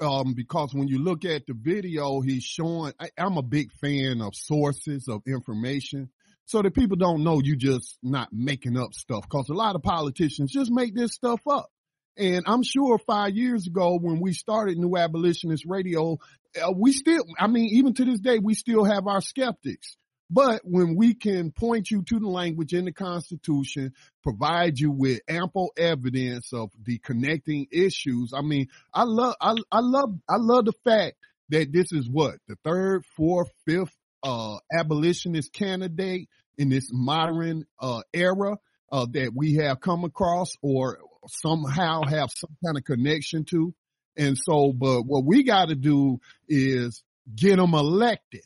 Um, 0.00 0.34
because 0.34 0.74
when 0.74 0.88
you 0.88 0.98
look 0.98 1.24
at 1.24 1.46
the 1.46 1.54
video, 1.54 2.20
he's 2.20 2.42
showing, 2.42 2.92
I, 3.00 3.08
I'm 3.16 3.38
a 3.38 3.42
big 3.42 3.72
fan 3.80 4.20
of 4.20 4.34
sources 4.34 5.08
of 5.08 5.22
information 5.26 6.10
so 6.46 6.62
that 6.62 6.74
people 6.74 6.96
don't 6.96 7.24
know 7.24 7.40
you 7.42 7.56
just 7.56 7.98
not 8.02 8.28
making 8.32 8.76
up 8.78 8.94
stuff. 8.94 9.28
Cause 9.28 9.48
a 9.48 9.54
lot 9.54 9.74
of 9.74 9.82
politicians 9.82 10.52
just 10.52 10.70
make 10.70 10.94
this 10.94 11.12
stuff 11.12 11.40
up. 11.48 11.70
And 12.16 12.44
I'm 12.46 12.62
sure 12.62 12.98
five 12.98 13.34
years 13.34 13.66
ago 13.66 13.98
when 14.00 14.20
we 14.20 14.32
started 14.32 14.78
New 14.78 14.96
Abolitionist 14.96 15.64
Radio, 15.66 16.18
uh, 16.60 16.72
we 16.74 16.92
still, 16.92 17.24
I 17.38 17.46
mean, 17.46 17.68
even 17.74 17.92
to 17.94 18.04
this 18.04 18.20
day, 18.20 18.38
we 18.38 18.54
still 18.54 18.84
have 18.84 19.06
our 19.06 19.20
skeptics. 19.20 19.96
But 20.30 20.62
when 20.64 20.96
we 20.96 21.14
can 21.14 21.52
point 21.52 21.90
you 21.90 22.02
to 22.02 22.18
the 22.18 22.26
language 22.26 22.72
in 22.72 22.86
the 22.86 22.92
Constitution, 22.92 23.92
provide 24.22 24.78
you 24.78 24.90
with 24.90 25.20
ample 25.28 25.72
evidence 25.76 26.52
of 26.52 26.70
the 26.82 26.98
connecting 26.98 27.66
issues, 27.70 28.32
I 28.34 28.40
mean, 28.40 28.68
I 28.92 29.04
love, 29.04 29.34
I, 29.40 29.54
I 29.70 29.80
love, 29.80 30.14
I 30.28 30.36
love 30.38 30.64
the 30.64 30.72
fact 30.84 31.16
that 31.50 31.72
this 31.72 31.92
is 31.92 32.08
what 32.10 32.36
the 32.48 32.56
third, 32.64 33.04
fourth, 33.16 33.50
fifth, 33.66 33.94
uh, 34.26 34.58
abolitionist 34.76 35.52
candidate 35.52 36.28
in 36.58 36.68
this 36.68 36.90
modern, 36.92 37.64
uh, 37.80 38.02
era, 38.12 38.58
uh, 38.90 39.06
that 39.12 39.32
we 39.34 39.54
have 39.54 39.80
come 39.80 40.04
across 40.04 40.52
or 40.62 40.98
somehow 41.28 42.02
have 42.08 42.30
some 42.34 42.56
kind 42.64 42.76
of 42.76 42.84
connection 42.84 43.44
to. 43.44 43.72
And 44.16 44.36
so, 44.36 44.72
but 44.72 45.02
what 45.02 45.24
we 45.24 45.44
got 45.44 45.68
to 45.68 45.74
do 45.74 46.18
is 46.48 47.02
get 47.34 47.56
them 47.56 47.74
elected. 47.74 48.42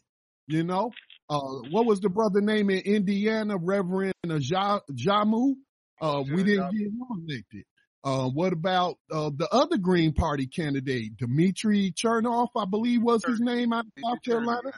You 0.46 0.64
know, 0.64 0.90
uh, 1.28 1.38
what 1.70 1.86
was 1.86 2.00
the 2.00 2.08
brother 2.08 2.40
name 2.40 2.70
in 2.70 2.80
Indiana, 2.80 3.56
Reverend 3.56 4.14
Jamu? 4.26 5.54
Uh, 6.00 6.22
we 6.26 6.42
didn't 6.42 6.72
get 6.72 6.86
him 6.88 7.00
elected. 7.10 7.64
Uh, 8.02 8.28
what 8.28 8.52
about 8.52 8.96
uh, 9.12 9.30
the 9.34 9.48
other 9.52 9.76
Green 9.76 10.12
Party 10.12 10.46
candidate, 10.46 11.16
Dimitri 11.18 11.92
Chernoff, 11.92 12.48
I 12.56 12.64
believe 12.64 13.02
was 13.02 13.22
his 13.24 13.40
name 13.40 13.72
out 13.72 13.84
of 13.84 13.92
South 14.02 14.22
Carolina? 14.22 14.72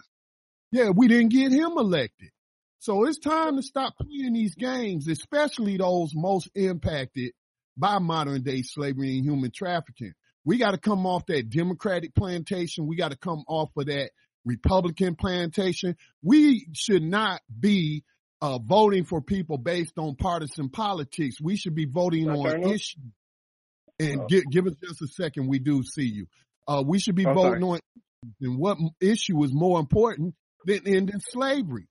Yeah, 0.73 0.89
we 0.91 1.07
didn't 1.07 1.29
get 1.29 1.53
him 1.53 1.73
elected. 1.77 2.31
So 2.79 3.05
it's 3.05 3.19
time 3.19 3.57
to 3.57 3.63
stop 3.63 3.95
playing 3.97 4.33
these 4.33 4.57
games, 4.57 5.07
especially 5.07 5.77
those 5.77 6.13
most 6.15 6.49
impacted 6.55 7.33
by 7.77 7.99
modern 7.99 8.43
day 8.43 8.63
slavery 8.63 9.17
and 9.19 9.25
human 9.25 9.53
trafficking. 9.53 10.15
We 10.45 10.59
got 10.59 10.73
to 10.73 10.79
come 10.79 11.07
off 11.07 11.27
that 11.27 11.51
Democratic 11.51 12.15
plantation. 12.15 12.89
We 12.89 12.97
got 12.97 13.13
to 13.13 13.17
come 13.17 13.45
off 13.47 13.71
of 13.77 13.87
that 13.87 14.11
Republican 14.45 15.15
plantation. 15.15 15.97
We 16.23 16.67
should 16.73 17.03
not 17.03 17.41
be 17.61 18.03
uh, 18.41 18.59
voting 18.59 19.05
for 19.05 19.21
people 19.21 19.59
based 19.59 19.99
on 19.99 20.17
partisan 20.17 20.69
politics. 20.69 21.41
We 21.41 21.57
should 21.57 21.77
be 21.77 21.85
voting 21.85 22.29
on 22.29 22.65
issues. 22.65 22.97
And 24.01 24.23
oh. 24.23 24.27
give, 24.27 24.43
give 24.51 24.67
us 24.67 24.75
just 24.83 25.03
a 25.03 25.07
second. 25.07 25.47
We 25.47 25.61
do 25.61 25.85
see 25.85 26.07
you. 26.07 26.27
Uh, 26.67 26.83
we 26.85 26.99
should 26.99 27.15
be 27.15 27.25
voting 27.25 27.63
sorry. 27.63 27.63
on 27.63 27.81
and 28.41 28.59
what 28.59 28.79
issue 29.01 29.43
is 29.45 29.53
more 29.53 29.79
important 29.79 30.35
than 30.67 30.81
ending 30.87 31.21
slavery. 31.21 31.89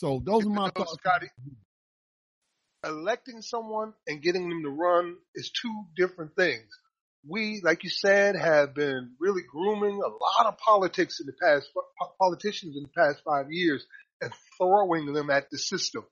So 0.00 0.20
those 0.24 0.44
are 0.44 0.50
my 0.50 0.70
thoughts. 0.70 0.96
Scotty, 1.00 1.28
electing 2.84 3.40
someone 3.40 3.94
and 4.06 4.22
getting 4.22 4.48
them 4.48 4.62
to 4.62 4.70
run 4.70 5.16
is 5.34 5.50
two 5.50 5.84
different 5.96 6.34
things. 6.36 6.66
We, 7.26 7.62
like 7.64 7.84
you 7.84 7.90
said, 7.90 8.36
have 8.36 8.74
been 8.74 9.12
really 9.18 9.42
grooming 9.50 10.02
a 10.04 10.08
lot 10.08 10.46
of 10.46 10.58
politics 10.58 11.20
in 11.20 11.26
the 11.26 11.32
past, 11.32 11.70
politicians 12.20 12.76
in 12.76 12.82
the 12.82 12.90
past 12.94 13.22
five 13.24 13.46
years 13.50 13.86
and 14.20 14.30
throwing 14.58 15.12
them 15.12 15.30
at 15.30 15.48
the 15.50 15.56
system. 15.56 16.04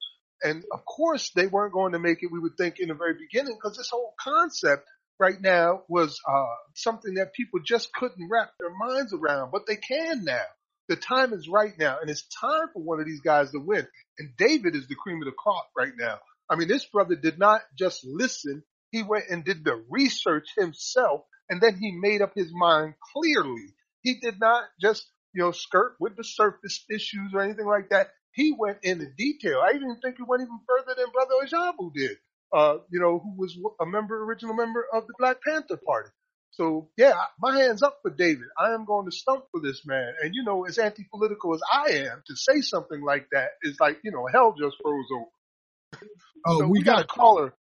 And 0.43 0.65
of 0.73 0.85
course 0.87 1.31
they 1.35 1.47
weren't 1.47 1.75
going 1.75 1.93
to 1.93 1.99
make 1.99 2.23
it, 2.23 2.33
we 2.33 2.41
would 2.41 2.57
think 2.57 2.79
in 2.79 2.89
the 2.89 2.95
very 2.95 3.15
beginning, 3.15 3.57
because 3.57 3.77
this 3.77 3.91
whole 3.93 4.15
concept 4.19 4.89
right 5.21 5.41
now 5.41 5.83
was, 5.89 6.19
uh, 6.27 6.55
something 6.75 7.15
that 7.15 7.35
people 7.35 7.61
just 7.63 7.93
couldn't 7.93 8.29
wrap 8.31 8.53
their 8.59 8.71
minds 8.75 9.13
around, 9.13 9.51
but 9.53 9.67
they 9.67 9.77
can 9.77 10.25
now. 10.25 10.47
The 10.89 10.97
time 10.97 11.33
is 11.33 11.49
right 11.49 11.73
now 11.79 11.99
and 12.01 12.11
it's 12.11 12.27
time 12.41 12.69
for 12.73 12.83
one 12.83 13.01
of 13.01 13.07
these 13.07 13.21
guys 13.21 13.51
to 13.53 13.59
win. 13.59 13.87
And 14.19 14.37
David 14.37 14.75
is 14.75 14.89
the 14.89 14.97
cream 14.97 15.23
of 15.23 15.27
the 15.27 15.33
crop 15.33 15.69
right 15.77 15.93
now. 15.99 16.19
I 16.51 16.57
mean, 16.57 16.69
this 16.69 16.85
brother 16.85 17.15
did 17.15 17.39
not 17.39 17.63
just 17.79 18.05
listen. 18.05 18.63
He 18.91 19.03
went 19.03 19.25
and 19.31 19.45
did 19.45 19.65
the 19.65 19.83
research 19.89 20.49
himself 20.57 21.23
and 21.49 21.61
then 21.61 21.77
he 21.77 21.93
made 21.93 22.23
up 22.23 22.33
his 22.35 22.51
mind 22.53 22.95
clearly. 23.13 23.75
He 24.03 24.19
did 24.21 24.41
not 24.41 24.65
just, 24.81 25.07
you 25.35 25.43
know, 25.43 25.53
skirt 25.53 25.97
with 26.01 26.17
the 26.17 26.25
surface 26.25 26.85
issues 26.91 27.33
or 27.35 27.43
anything 27.43 27.67
like 27.67 27.91
that. 27.91 28.09
He 28.33 28.55
went 28.59 28.79
into 28.83 29.07
detail. 29.17 29.61
I 29.63 29.75
even 29.75 29.99
think 30.03 30.17
he 30.17 30.25
went 30.27 30.43
even 30.43 30.61
further 30.67 30.95
than 30.97 31.13
Brother 31.13 31.35
Ajabu 31.45 31.93
did, 31.95 32.17
uh, 32.53 32.79
you 32.91 33.01
know, 33.01 33.19
who 33.19 33.35
was 33.37 33.57
a 33.81 33.87
member, 33.87 34.25
original 34.25 34.55
member 34.55 34.87
of 34.93 35.07
the 35.07 35.15
Black 35.19 35.43
Panther 35.47 35.79
Party. 35.85 36.11
So 36.53 36.91
yeah, 36.97 37.15
my 37.41 37.59
hands 37.59 37.83
up 37.83 37.99
for 38.03 38.11
David. 38.11 38.47
I 38.59 38.75
am 38.75 38.85
going 38.85 39.07
to 39.07 39.13
stump 39.13 39.45
for 39.51 39.61
this 39.61 39.83
man. 39.87 40.13
And 40.23 40.35
you 40.35 40.45
know, 40.45 40.65
as 40.65 40.79
anti-political 40.79 41.55
as 41.55 41.63
I 41.73 41.91
am, 42.11 42.23
to 42.27 42.37
say 42.37 42.61
something 42.61 43.03
like 43.03 43.27
that 43.33 43.49
is 43.63 43.77
like, 43.81 43.99
you 44.05 44.11
know, 44.13 44.27
hell 44.33 44.55
just 44.59 44.77
froze 44.83 45.07
over. 45.15 46.03
Oh, 46.47 46.59
so 46.61 46.67
we, 46.67 46.79
we 46.79 46.83
got, 46.85 46.97
got 46.97 47.05
a 47.05 47.09
caller. 47.09 47.55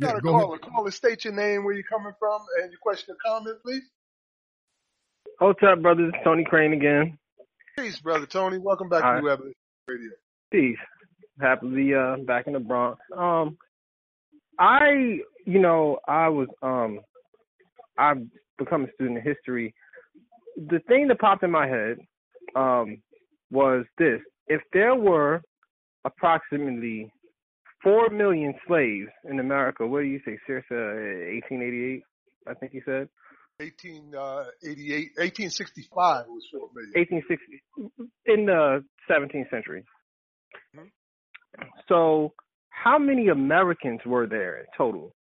We 0.00 0.06
Yeah, 0.06 0.12
got 0.12 0.18
a 0.18 0.20
go 0.22 0.28
ahead. 0.30 0.46
caller. 0.46 0.58
Caller, 0.58 0.90
state 0.90 1.24
your 1.24 1.34
name, 1.34 1.64
where 1.64 1.74
you're 1.74 1.82
coming 1.82 2.12
from, 2.18 2.42
and 2.60 2.70
your 2.70 2.78
question 2.80 3.14
or 3.14 3.18
comment, 3.24 3.58
please. 3.64 3.82
What's 5.38 5.60
up, 5.66 5.82
brothers? 5.82 6.12
Tony 6.22 6.44
Crane 6.44 6.72
again. 6.72 7.18
Peace, 7.76 7.98
brother 7.98 8.26
Tony. 8.26 8.58
Welcome 8.58 8.88
back 8.90 9.02
Hi. 9.02 9.16
to 9.16 9.22
New 9.22 9.28
Evolution 9.28 9.54
Radio. 9.88 10.10
Peace. 10.52 10.78
Happily 11.40 11.94
uh 11.94 12.16
back 12.24 12.46
in 12.46 12.52
the 12.52 12.60
Bronx. 12.60 13.00
Um 13.16 13.56
I 14.58 15.18
you 15.46 15.58
know, 15.58 15.98
I 16.06 16.28
was 16.28 16.48
um 16.62 17.00
I've 17.98 18.22
become 18.58 18.84
a 18.84 18.92
student 18.94 19.18
of 19.18 19.24
history. 19.24 19.74
The 20.56 20.80
thing 20.88 21.08
that 21.08 21.18
popped 21.20 21.42
in 21.42 21.50
my 21.50 21.66
head 21.66 21.98
um 22.56 23.02
was 23.50 23.84
this. 23.98 24.20
If 24.48 24.62
there 24.72 24.94
were 24.94 25.42
approximately 26.04 27.10
four 27.82 28.08
million 28.10 28.54
slaves 28.66 29.08
in 29.28 29.40
America, 29.40 29.86
what 29.86 30.00
do 30.00 30.06
you 30.06 30.20
say, 30.24 30.38
Circa 30.46 30.74
eighteen 31.28 31.62
eighty 31.62 31.84
eight, 31.94 32.02
I 32.46 32.54
think 32.54 32.72
you 32.74 32.82
said? 32.84 33.08
1888, 33.58 35.12
1865 35.16 36.26
was 36.28 36.42
four 36.50 36.68
million. 36.74 36.92
1860 36.96 37.62
in 38.26 38.46
the 38.46 38.84
17th 39.08 39.50
century. 39.50 39.84
Mhm. 40.76 40.90
So, 41.88 42.32
how 42.70 42.98
many 42.98 43.28
Americans 43.28 44.00
were 44.04 44.26
there 44.26 44.58
in 44.60 44.66
total? 44.76 45.14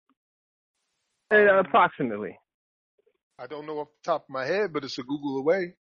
Uh, 1.31 1.35
Um, 1.35 1.65
approximately. 1.65 2.37
I 3.39 3.47
don't 3.47 3.65
know 3.65 3.79
off 3.79 3.87
the 4.03 4.11
top 4.11 4.23
of 4.23 4.29
my 4.29 4.45
head, 4.45 4.73
but 4.73 4.83
it's 4.83 4.97
a 4.97 5.03
Google 5.03 5.37
away. 5.37 5.75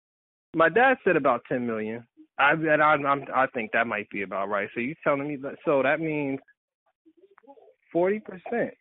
My 0.56 0.68
dad 0.68 0.96
said 1.04 1.14
about 1.16 1.42
10 1.48 1.64
million. 1.66 2.04
I 2.36 2.52
and 2.52 2.82
I, 2.82 2.94
I'm, 2.94 3.24
I 3.32 3.46
think 3.54 3.70
that 3.72 3.86
might 3.86 4.10
be 4.10 4.22
about 4.22 4.48
right. 4.48 4.68
So 4.74 4.80
you 4.80 4.96
telling 5.04 5.28
me 5.28 5.36
that? 5.42 5.54
So 5.64 5.82
that 5.84 6.00
means 6.00 6.40
40 7.92 8.20
percent 8.20 8.74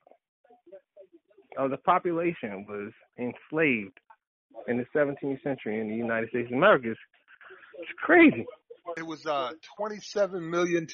of 1.58 1.70
the 1.70 1.78
population 1.78 2.66
was 2.68 2.92
enslaved 3.20 4.00
in 4.68 4.78
the 4.78 4.86
17th 4.96 5.44
century 5.44 5.80
in 5.80 5.88
the 5.90 5.96
United 5.96 6.30
States 6.30 6.48
of 6.48 6.58
America. 6.58 6.90
It's, 6.90 7.00
crazy. 8.04 8.44
It 8.98 9.06
was 9.06 9.24
uh 9.28 9.52
27,233,000. 9.80 10.88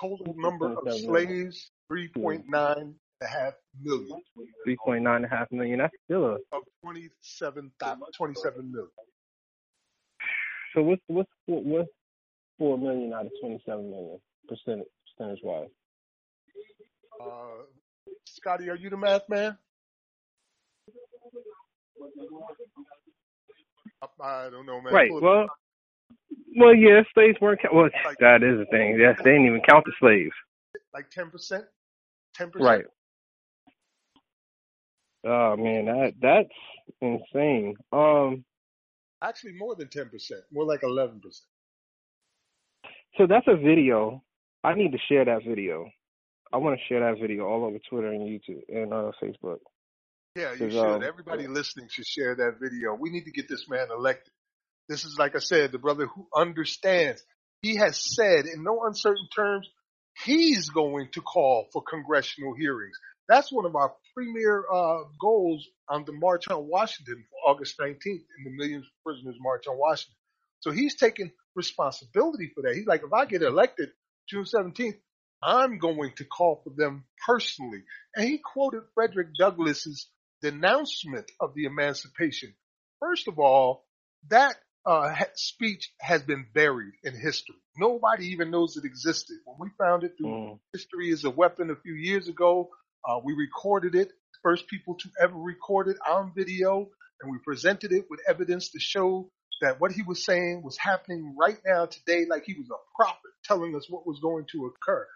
Total 0.00 0.34
number 0.36 0.72
of 0.72 0.92
slaves, 1.00 1.70
3.9 1.90 2.44
and 2.78 2.94
a 3.22 3.28
half 3.28 3.54
million. 3.82 4.20
3.9 4.66 5.16
and 5.16 5.24
a 5.24 5.28
half 5.28 5.50
million. 5.50 5.78
That's 5.78 5.94
still 6.04 6.24
a 6.26 6.32
Of 6.52 6.62
27, 6.84 7.70
27 8.16 8.72
million. 8.72 8.88
So 10.74 10.82
what's 10.82 11.02
what's 11.06 11.30
what- 11.46 11.64
what's 11.64 11.90
four 12.58 12.78
million 12.78 13.12
out 13.12 13.26
of 13.26 13.32
twenty 13.40 13.60
seven 13.66 13.90
million 13.90 14.18
percentage 14.48 14.86
percentage 15.16 15.40
wise? 15.42 15.68
Uh, 17.22 17.64
Scotty, 18.24 18.70
are 18.70 18.76
you 18.76 18.88
the 18.88 18.96
math 18.96 19.28
man? 19.28 19.58
I, 24.02 24.06
I 24.24 24.50
don't 24.50 24.66
know, 24.66 24.80
man. 24.80 24.92
Right. 24.92 25.10
Pull 25.10 25.20
Well, 25.20 25.46
well, 26.56 26.74
yeah, 26.74 27.02
slaves 27.14 27.38
weren't. 27.40 27.60
Count- 27.60 27.74
well, 27.74 27.90
Like- 28.04 28.18
that 28.18 28.42
is 28.42 28.58
the 28.58 28.66
thing. 28.70 28.98
Yes, 28.98 29.16
they 29.22 29.32
didn't 29.32 29.46
even 29.46 29.60
count 29.68 29.84
the 29.84 29.92
slaves. 30.00 30.34
like 30.94 31.10
10%? 31.10 31.66
10%? 32.38 32.50
Right. 32.60 32.84
Oh 35.24 35.56
man, 35.56 35.84
that 35.86 36.12
that's 36.20 36.94
insane. 37.00 37.74
Um, 37.92 38.44
Actually, 39.22 39.52
more 39.56 39.76
than 39.76 39.86
10%. 39.86 40.10
More 40.52 40.64
like 40.64 40.80
11%. 40.80 41.20
so 43.16 43.26
that's 43.28 43.46
a 43.46 43.56
video. 43.56 44.22
I 44.64 44.74
need 44.74 44.92
to 44.92 44.98
share 45.08 45.24
that 45.24 45.42
video. 45.46 45.88
I 46.52 46.56
want 46.56 46.78
to 46.78 46.84
share 46.88 47.00
that 47.00 47.20
video 47.20 47.46
all 47.46 47.64
over 47.64 47.78
Twitter 47.88 48.08
and 48.08 48.22
YouTube 48.22 48.62
and 48.68 48.92
uh, 48.92 49.12
Facebook. 49.22 49.58
Yeah, 50.34 50.52
you 50.52 50.70
should. 50.70 50.78
um, 50.78 51.02
Everybody 51.02 51.46
listening 51.46 51.88
should 51.90 52.06
share 52.06 52.34
that 52.34 52.56
video. 52.60 52.94
We 52.94 53.10
need 53.10 53.24
to 53.24 53.30
get 53.30 53.48
this 53.48 53.68
man 53.68 53.88
elected. 53.96 54.32
This 54.88 55.04
is, 55.04 55.16
like 55.18 55.36
I 55.36 55.40
said, 55.40 55.72
the 55.72 55.78
brother 55.78 56.06
who 56.06 56.26
understands. 56.34 57.22
He 57.62 57.76
has 57.76 58.02
said 58.16 58.46
in 58.46 58.64
no 58.64 58.82
uncertain 58.84 59.28
terms, 59.34 59.68
he's 60.24 60.68
going 60.70 61.10
to 61.12 61.20
call 61.20 61.68
for 61.72 61.82
congressional 61.82 62.54
hearings. 62.54 62.96
That's 63.28 63.52
one 63.52 63.66
of 63.66 63.76
our 63.76 63.92
premier 64.14 64.64
uh, 64.72 65.04
goals 65.20 65.66
on 65.88 66.04
the 66.04 66.12
March 66.12 66.48
on 66.48 66.68
Washington 66.68 67.24
for 67.30 67.50
August 67.50 67.78
19th 67.78 67.96
in 68.04 68.44
the 68.44 68.50
Millions 68.50 68.84
of 68.86 68.92
Prisoners 69.04 69.36
March 69.40 69.64
on 69.68 69.78
Washington. 69.78 70.16
So 70.60 70.70
he's 70.70 70.96
taking 70.96 71.32
responsibility 71.54 72.50
for 72.54 72.62
that. 72.62 72.74
He's 72.74 72.86
like, 72.86 73.02
if 73.04 73.12
I 73.12 73.24
get 73.26 73.42
elected 73.42 73.90
June 74.28 74.44
17th, 74.44 74.98
I'm 75.42 75.78
going 75.78 76.12
to 76.16 76.24
call 76.24 76.60
for 76.62 76.70
them 76.76 77.04
personally. 77.26 77.82
And 78.14 78.28
he 78.28 78.38
quoted 78.38 78.82
Frederick 78.94 79.28
Douglass's 79.38 80.08
denouncement 80.40 81.30
of 81.40 81.54
the 81.54 81.64
emancipation. 81.64 82.54
First 83.00 83.26
of 83.28 83.38
all, 83.38 83.84
that 84.28 84.54
uh, 84.86 85.14
speech 85.34 85.92
has 86.00 86.22
been 86.22 86.46
buried 86.54 86.92
in 87.02 87.14
history. 87.14 87.56
Nobody 87.76 88.26
even 88.28 88.50
knows 88.50 88.76
it 88.76 88.84
existed. 88.84 89.36
When 89.44 89.56
we 89.58 89.68
found 89.78 90.04
it 90.04 90.14
through 90.16 90.28
Mm. 90.28 90.58
history 90.72 91.10
as 91.12 91.24
a 91.24 91.30
weapon 91.30 91.70
a 91.70 91.76
few 91.76 91.94
years 91.94 92.28
ago, 92.28 92.70
uh, 93.08 93.20
we 93.24 93.34
recorded 93.34 93.94
it, 93.94 94.12
first 94.42 94.68
people 94.68 94.96
to 94.96 95.08
ever 95.20 95.36
record 95.36 95.88
it 95.88 95.96
on 96.08 96.32
video, 96.36 96.88
and 97.20 97.30
we 97.30 97.38
presented 97.44 97.92
it 97.92 98.06
with 98.10 98.20
evidence 98.28 98.70
to 98.70 98.80
show 98.80 99.30
that 99.60 99.80
what 99.80 99.92
he 99.92 100.02
was 100.02 100.24
saying 100.24 100.62
was 100.64 100.76
happening 100.76 101.34
right 101.38 101.58
now 101.64 101.86
today, 101.86 102.26
like 102.28 102.44
he 102.44 102.54
was 102.54 102.68
a 102.70 102.96
prophet 102.96 103.30
telling 103.44 103.76
us 103.76 103.86
what 103.88 104.06
was 104.06 104.18
going 104.20 104.44
to 104.52 104.66
occur. 104.66 105.06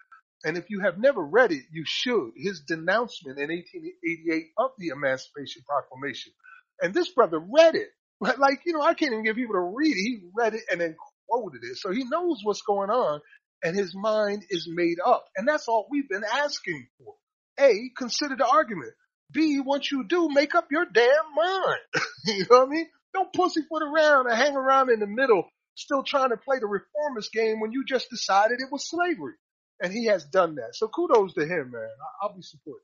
And 0.45 0.57
if 0.57 0.71
you 0.71 0.81
have 0.81 0.99
never 0.99 1.25
read 1.25 1.51
it, 1.51 1.65
you 1.73 1.83
should. 1.85 2.31
His 2.37 2.61
denouncement 2.61 3.39
in 3.39 3.49
1888 3.49 4.47
of 4.59 4.71
the 4.79 4.89
Emancipation 4.89 5.63
Proclamation. 5.67 6.33
And 6.81 6.95
this 6.95 7.09
brother 7.11 7.39
read 7.41 7.75
it. 7.75 7.89
Like, 8.21 8.61
you 8.65 8.73
know, 8.73 8.83
I 8.83 8.95
can't 8.95 9.13
even 9.13 9.25
get 9.25 9.37
people 9.37 9.57
to 9.57 9.73
read 9.77 9.93
it. 9.93 10.01
He 10.01 10.21
read 10.35 10.55
it 10.55 10.63
and 10.71 10.81
then 10.81 10.97
quoted 11.29 11.61
it. 11.65 11.77
So 11.77 11.91
he 11.91 12.05
knows 12.05 12.41
what's 12.43 12.63
going 12.63 12.89
on 12.89 13.21
and 13.63 13.77
his 13.77 13.95
mind 13.95 14.45
is 14.49 14.69
made 14.71 14.99
up. 15.05 15.27
And 15.37 15.47
that's 15.47 15.69
all 15.69 15.87
we've 15.91 16.09
been 16.09 16.25
asking 16.25 16.89
for. 16.99 17.15
A, 17.61 17.91
consider 17.97 18.37
the 18.37 18.47
argument. 18.47 18.93
B, 19.33 19.61
once 19.61 19.91
you 19.91 20.05
do, 20.05 20.29
make 20.29 20.55
up 20.55 20.69
your 20.71 20.87
damn 20.87 21.35
mind. 21.35 21.81
you 22.27 22.47
know 22.51 22.61
what 22.61 22.69
I 22.69 22.71
mean? 22.71 22.87
Don't 23.13 23.33
pussyfoot 23.33 23.83
around 23.83 24.29
and 24.29 24.37
hang 24.37 24.57
around 24.57 24.91
in 24.91 25.01
the 25.01 25.07
middle, 25.07 25.45
still 25.75 26.03
trying 26.03 26.31
to 26.31 26.37
play 26.37 26.59
the 26.61 26.67
reformist 26.67 27.33
game 27.33 27.61
when 27.61 27.73
you 27.73 27.85
just 27.85 28.11
decided 28.11 28.61
it 28.61 28.71
was 28.71 28.89
slavery. 28.89 29.35
And 29.81 29.93
he 29.93 30.07
has 30.07 30.25
done 30.25 30.55
that. 30.57 30.75
So 30.75 30.89
kudos 30.89 31.35
to 31.35 31.43
him, 31.43 31.71
man. 31.73 31.89
I'll 32.23 32.35
be 32.35 32.43
supporting. 32.43 32.83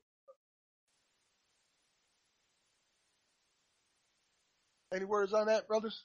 Any 4.95 5.07
words 5.07 5.33
on 5.33 5.47
that, 5.47 5.66
brothers? 5.66 6.03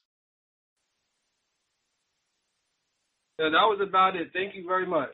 Yeah, 3.38 3.50
that 3.50 3.68
was 3.68 3.80
about 3.86 4.16
it. 4.16 4.30
Thank 4.34 4.56
you 4.56 4.66
very 4.66 4.88
much. 4.88 5.12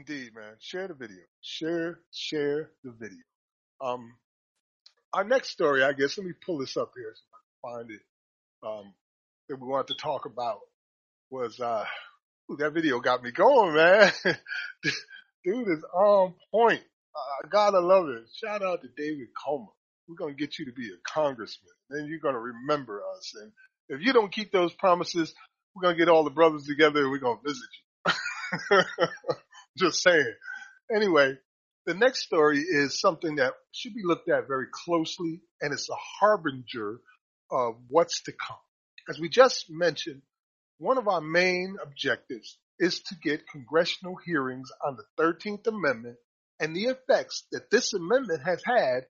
Indeed, 0.00 0.34
man. 0.34 0.54
Share 0.60 0.88
the 0.88 0.94
video. 0.94 1.18
Share, 1.42 1.98
share 2.10 2.70
the 2.82 2.90
video. 2.90 3.18
Um, 3.82 4.14
our 5.12 5.24
next 5.24 5.50
story, 5.50 5.82
I 5.82 5.92
guess, 5.92 6.16
let 6.16 6.26
me 6.26 6.32
pull 6.46 6.56
this 6.56 6.78
up 6.78 6.92
here 6.96 7.12
so 7.14 7.22
I 7.34 7.40
can 7.42 7.76
find 7.76 7.90
it. 7.90 8.00
Um, 8.66 8.94
that 9.48 9.60
we 9.60 9.68
wanted 9.68 9.88
to 9.88 10.00
talk 10.00 10.24
about 10.24 10.60
was, 11.30 11.60
uh, 11.60 11.84
Ooh, 12.50 12.56
that 12.56 12.72
video 12.72 12.98
got 13.00 13.22
me 13.22 13.30
going, 13.30 13.74
man. 13.74 14.10
Dude 15.44 15.68
is 15.68 15.84
on 15.92 16.34
point. 16.50 16.80
Uh, 17.14 17.48
gotta 17.50 17.80
love 17.80 18.08
it. 18.08 18.24
Shout 18.32 18.62
out 18.62 18.80
to 18.80 18.88
David 18.96 19.28
Kulma. 19.46 19.66
We're 20.08 20.16
to 20.34 20.40
get 20.40 20.58
you 20.58 20.64
to 20.64 20.72
be 20.72 20.88
a 20.88 21.12
congressman. 21.12 21.74
Then 21.90 22.06
you're 22.06 22.20
to 22.36 22.40
remember 22.40 23.02
us. 23.16 23.34
And 23.38 23.52
if 23.90 24.00
you 24.00 24.14
don't 24.14 24.32
keep 24.32 24.50
those 24.50 24.72
promises, 24.72 25.34
we're 25.74 25.82
to 25.94 25.98
get 25.98 26.08
all 26.08 26.24
the 26.24 26.30
brothers 26.30 26.64
together 26.64 27.02
and 27.02 27.10
we're 27.10 27.18
to 27.36 27.42
visit 27.46 27.68
you. 28.70 28.82
Just 29.78 30.02
saying. 30.02 30.34
Anyway, 30.94 31.38
the 31.86 31.94
next 31.94 32.22
story 32.22 32.60
is 32.60 33.00
something 33.00 33.36
that 33.36 33.54
should 33.72 33.94
be 33.94 34.02
looked 34.04 34.28
at 34.28 34.48
very 34.48 34.66
closely 34.72 35.40
and 35.60 35.72
it's 35.72 35.88
a 35.88 35.94
harbinger 36.20 37.00
of 37.50 37.76
what's 37.88 38.22
to 38.22 38.32
come. 38.32 38.58
As 39.08 39.18
we 39.18 39.28
just 39.28 39.66
mentioned, 39.70 40.22
one 40.78 40.98
of 40.98 41.08
our 41.08 41.20
main 41.20 41.76
objectives 41.82 42.58
is 42.78 43.00
to 43.00 43.14
get 43.22 43.48
congressional 43.48 44.16
hearings 44.24 44.70
on 44.86 44.96
the 44.96 45.22
13th 45.22 45.66
Amendment 45.66 46.16
and 46.58 46.76
the 46.76 46.84
effects 46.84 47.44
that 47.52 47.70
this 47.70 47.92
amendment 47.92 48.42
has 48.44 48.62
had 48.64 49.06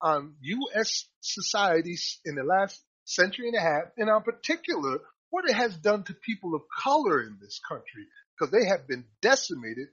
on 0.00 0.34
U.S. 0.40 1.06
societies 1.20 2.18
in 2.24 2.34
the 2.34 2.44
last 2.44 2.80
century 3.04 3.48
and 3.48 3.56
a 3.56 3.60
half, 3.60 3.84
and 3.96 4.08
in 4.08 4.22
particular, 4.22 5.00
what 5.30 5.48
it 5.48 5.54
has 5.54 5.76
done 5.76 6.04
to 6.04 6.14
people 6.14 6.54
of 6.54 6.62
color 6.82 7.20
in 7.20 7.38
this 7.40 7.60
country, 7.68 8.06
because 8.38 8.52
they 8.52 8.66
have 8.68 8.86
been 8.88 9.04
decimated 9.20 9.88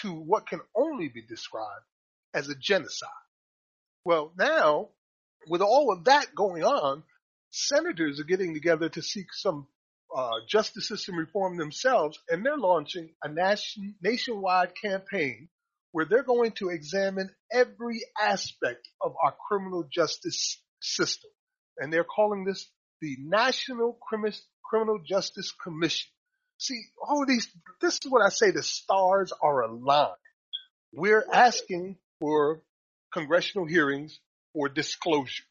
to 0.00 0.12
what 0.12 0.48
can 0.48 0.60
only 0.74 1.08
be 1.08 1.22
described 1.22 1.84
as 2.34 2.48
a 2.48 2.54
genocide. 2.54 3.08
Well, 4.04 4.32
now, 4.38 4.88
with 5.48 5.60
all 5.60 5.92
of 5.92 6.04
that 6.04 6.34
going 6.34 6.64
on, 6.64 7.02
senators 7.50 8.20
are 8.20 8.24
getting 8.24 8.54
together 8.54 8.88
to 8.88 9.02
seek 9.02 9.32
some 9.32 9.66
uh, 10.14 10.30
justice 10.48 10.88
system 10.88 11.16
reform 11.16 11.56
themselves, 11.56 12.18
and 12.28 12.44
they're 12.44 12.56
launching 12.56 13.10
a 13.22 13.28
nation, 13.28 13.94
nationwide 14.02 14.72
campaign 14.82 15.48
where 15.92 16.06
they're 16.06 16.22
going 16.22 16.52
to 16.52 16.70
examine 16.70 17.30
every 17.52 18.00
aspect 18.20 18.88
of 19.00 19.14
our 19.22 19.34
criminal 19.48 19.86
justice 19.90 20.60
system. 20.80 21.30
And 21.78 21.92
they're 21.92 22.04
calling 22.04 22.44
this 22.44 22.68
the 23.00 23.16
National 23.20 23.98
Criminal 24.64 25.00
Justice 25.06 25.52
Commission. 25.52 26.11
See, 26.62 26.84
all 27.02 27.26
these, 27.26 27.48
this 27.80 27.98
is 28.04 28.08
what 28.08 28.22
I 28.24 28.28
say, 28.28 28.52
the 28.52 28.62
stars 28.62 29.32
are 29.42 29.62
aligned. 29.62 30.12
We're 30.92 31.24
asking 31.32 31.96
for 32.20 32.62
congressional 33.12 33.66
hearings 33.66 34.20
for 34.52 34.68
disclosure. 34.68 35.42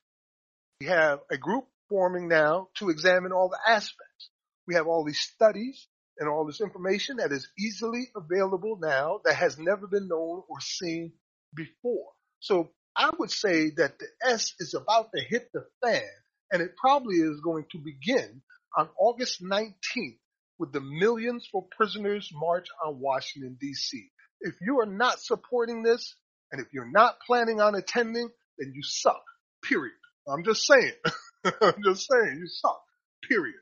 We 0.79 0.85
have 0.87 1.19
a 1.29 1.37
group 1.37 1.65
forming 1.89 2.29
now 2.29 2.69
to 2.75 2.89
examine 2.89 3.33
all 3.33 3.49
the 3.49 3.59
aspects. 3.69 4.29
We 4.65 4.75
have 4.75 4.87
all 4.87 5.03
these 5.03 5.19
studies 5.19 5.85
and 6.17 6.29
all 6.29 6.45
this 6.45 6.61
information 6.61 7.17
that 7.17 7.33
is 7.33 7.45
easily 7.59 8.09
available 8.15 8.77
now 8.81 9.19
that 9.25 9.35
has 9.35 9.59
never 9.59 9.87
been 9.87 10.07
known 10.07 10.43
or 10.47 10.61
seen 10.61 11.11
before. 11.53 12.07
So 12.39 12.71
I 12.95 13.09
would 13.19 13.31
say 13.31 13.71
that 13.71 13.99
the 13.99 14.07
S 14.23 14.53
is 14.59 14.75
about 14.75 15.09
to 15.13 15.21
hit 15.21 15.49
the 15.53 15.65
fan 15.83 16.07
and 16.53 16.61
it 16.61 16.77
probably 16.77 17.17
is 17.17 17.41
going 17.41 17.65
to 17.73 17.79
begin 17.79 18.41
on 18.77 18.87
August 18.97 19.43
19th 19.43 20.20
with 20.61 20.71
the 20.71 20.79
Millions 20.79 21.49
for 21.51 21.65
Prisoners 21.75 22.29
March 22.31 22.67
on 22.85 22.99
Washington, 22.99 23.57
D.C. 23.59 24.11
If 24.41 24.53
you 24.61 24.79
are 24.79 24.85
not 24.85 25.19
supporting 25.19 25.81
this, 25.81 26.15
and 26.51 26.61
if 26.61 26.67
you're 26.71 26.89
not 26.89 27.17
planning 27.25 27.59
on 27.59 27.73
attending, 27.73 28.29
then 28.59 28.71
you 28.75 28.83
suck. 28.83 29.23
Period. 29.63 29.95
I'm 30.27 30.43
just 30.43 30.67
saying. 30.67 30.93
I'm 31.45 31.81
just 31.83 32.07
saying, 32.07 32.37
you 32.39 32.47
suck. 32.47 32.79
Period. 33.27 33.55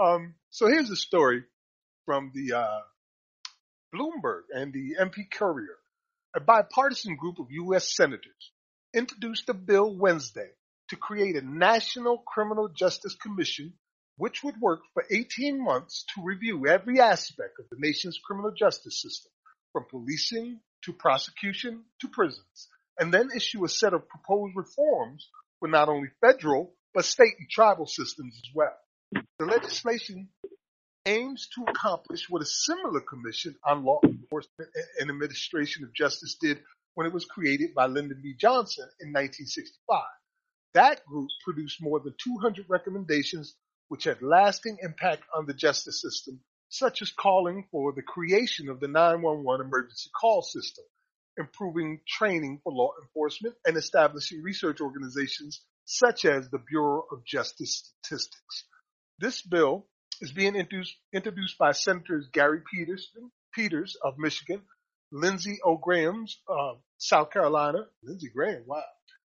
Um, 0.00 0.34
so 0.50 0.66
here's 0.66 0.90
a 0.90 0.96
story 0.96 1.44
from 2.06 2.32
the 2.34 2.58
uh, 2.58 2.80
Bloomberg 3.94 4.42
and 4.52 4.72
the 4.72 4.96
MP 5.00 5.30
Courier. 5.30 5.78
A 6.34 6.40
bipartisan 6.40 7.14
group 7.14 7.38
of 7.38 7.46
U.S. 7.50 7.94
senators 7.94 8.50
introduced 8.92 9.48
a 9.48 9.54
bill 9.54 9.94
Wednesday 9.94 10.50
to 10.90 10.96
create 10.96 11.36
a 11.36 11.40
national 11.40 12.18
criminal 12.18 12.68
justice 12.68 13.14
commission 13.14 13.74
which 14.16 14.42
would 14.42 14.60
work 14.60 14.80
for 14.94 15.04
18 15.10 15.62
months 15.62 16.04
to 16.14 16.22
review 16.22 16.66
every 16.66 17.00
aspect 17.00 17.58
of 17.58 17.66
the 17.70 17.76
nation's 17.78 18.18
criminal 18.24 18.52
justice 18.56 19.00
system, 19.02 19.30
from 19.72 19.84
policing 19.90 20.60
to 20.82 20.92
prosecution 20.92 21.84
to 22.00 22.08
prisons, 22.08 22.68
and 22.98 23.12
then 23.12 23.28
issue 23.34 23.64
a 23.64 23.68
set 23.68 23.92
of 23.92 24.08
proposed 24.08 24.56
reforms 24.56 25.28
for 25.58 25.68
not 25.68 25.88
only 25.88 26.08
federal, 26.20 26.74
but 26.94 27.04
state 27.04 27.34
and 27.38 27.48
tribal 27.50 27.86
systems 27.86 28.34
as 28.36 28.50
well. 28.54 29.22
The 29.38 29.44
legislation 29.44 30.28
aims 31.04 31.48
to 31.54 31.64
accomplish 31.68 32.28
what 32.28 32.42
a 32.42 32.46
similar 32.46 33.00
commission 33.00 33.54
on 33.64 33.84
law 33.84 34.00
enforcement 34.02 34.70
and 34.98 35.10
administration 35.10 35.84
of 35.84 35.94
justice 35.94 36.36
did 36.40 36.58
when 36.94 37.06
it 37.06 37.12
was 37.12 37.26
created 37.26 37.74
by 37.74 37.86
Lyndon 37.86 38.20
B. 38.22 38.34
Johnson 38.38 38.88
in 39.00 39.12
1965. 39.12 40.02
That 40.74 41.04
group 41.06 41.28
produced 41.44 41.82
more 41.82 42.00
than 42.00 42.14
200 42.22 42.66
recommendations 42.68 43.54
which 43.88 44.04
had 44.04 44.22
lasting 44.22 44.78
impact 44.82 45.22
on 45.34 45.46
the 45.46 45.54
justice 45.54 46.00
system, 46.00 46.40
such 46.68 47.02
as 47.02 47.12
calling 47.12 47.66
for 47.70 47.92
the 47.92 48.02
creation 48.02 48.68
of 48.68 48.80
the 48.80 48.88
911 48.88 49.66
emergency 49.66 50.10
call 50.20 50.42
system, 50.42 50.84
improving 51.38 52.00
training 52.06 52.60
for 52.62 52.72
law 52.72 52.90
enforcement, 53.02 53.54
and 53.64 53.76
establishing 53.76 54.42
research 54.42 54.80
organizations 54.80 55.62
such 55.84 56.24
as 56.24 56.48
the 56.48 56.58
Bureau 56.58 57.04
of 57.12 57.24
Justice 57.24 57.92
Statistics. 58.02 58.64
This 59.18 59.40
bill 59.40 59.86
is 60.20 60.32
being 60.32 60.56
introduced, 60.56 60.96
introduced 61.12 61.58
by 61.58 61.72
Senators 61.72 62.28
Gary 62.32 62.60
Peterson, 62.72 63.30
Peters 63.54 63.96
of 64.02 64.18
Michigan, 64.18 64.62
Lindsey 65.12 65.58
O'Graham 65.64 66.26
of 66.48 66.78
South 66.98 67.30
Carolina, 67.30 67.86
Lindsey 68.02 68.28
Graham, 68.34 68.64
wow, 68.66 68.82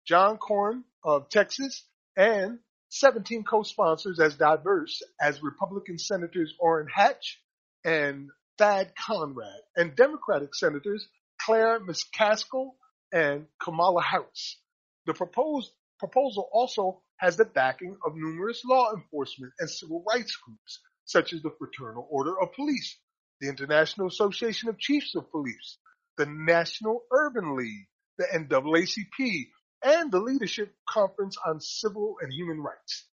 John 0.07 0.37
Cornyn 0.37 0.83
of 1.03 1.29
Texas, 1.29 1.85
and 2.17 2.59
17 2.89 3.43
co-sponsors 3.43 4.19
as 4.19 4.35
diverse 4.35 5.01
as 5.21 5.43
Republican 5.43 5.97
Senators 5.97 6.53
Orrin 6.59 6.87
Hatch 6.93 7.39
and 7.85 8.29
Thad 8.57 8.91
Cochran, 8.95 9.61
and 9.75 9.95
Democratic 9.95 10.53
Senators 10.53 11.07
Claire 11.41 11.79
McCaskill 11.79 12.71
and 13.11 13.45
Kamala 13.61 14.01
Harris. 14.01 14.57
The 15.05 15.13
proposed 15.13 15.71
proposal 15.97 16.49
also 16.51 17.01
has 17.17 17.37
the 17.37 17.45
backing 17.45 17.97
of 18.05 18.15
numerous 18.15 18.63
law 18.65 18.93
enforcement 18.93 19.53
and 19.59 19.69
civil 19.69 20.03
rights 20.07 20.35
groups, 20.35 20.79
such 21.05 21.33
as 21.33 21.41
the 21.41 21.51
Fraternal 21.57 22.07
Order 22.09 22.39
of 22.39 22.53
Police, 22.53 22.97
the 23.39 23.49
International 23.49 24.07
Association 24.07 24.69
of 24.69 24.77
Chiefs 24.77 25.15
of 25.15 25.29
Police, 25.31 25.77
the 26.17 26.25
National 26.25 27.03
Urban 27.11 27.55
League, 27.55 27.87
the 28.17 28.25
NAACP, 28.25 29.47
and 29.83 30.11
the 30.11 30.19
Leadership 30.19 30.73
Conference 30.87 31.37
on 31.45 31.59
Civil 31.59 32.15
and 32.21 32.31
Human 32.31 32.61
Rights. 32.61 33.05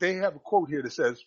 They 0.00 0.14
have 0.14 0.36
a 0.36 0.40
quote 0.40 0.68
here 0.68 0.82
that 0.82 0.92
says, 0.92 1.22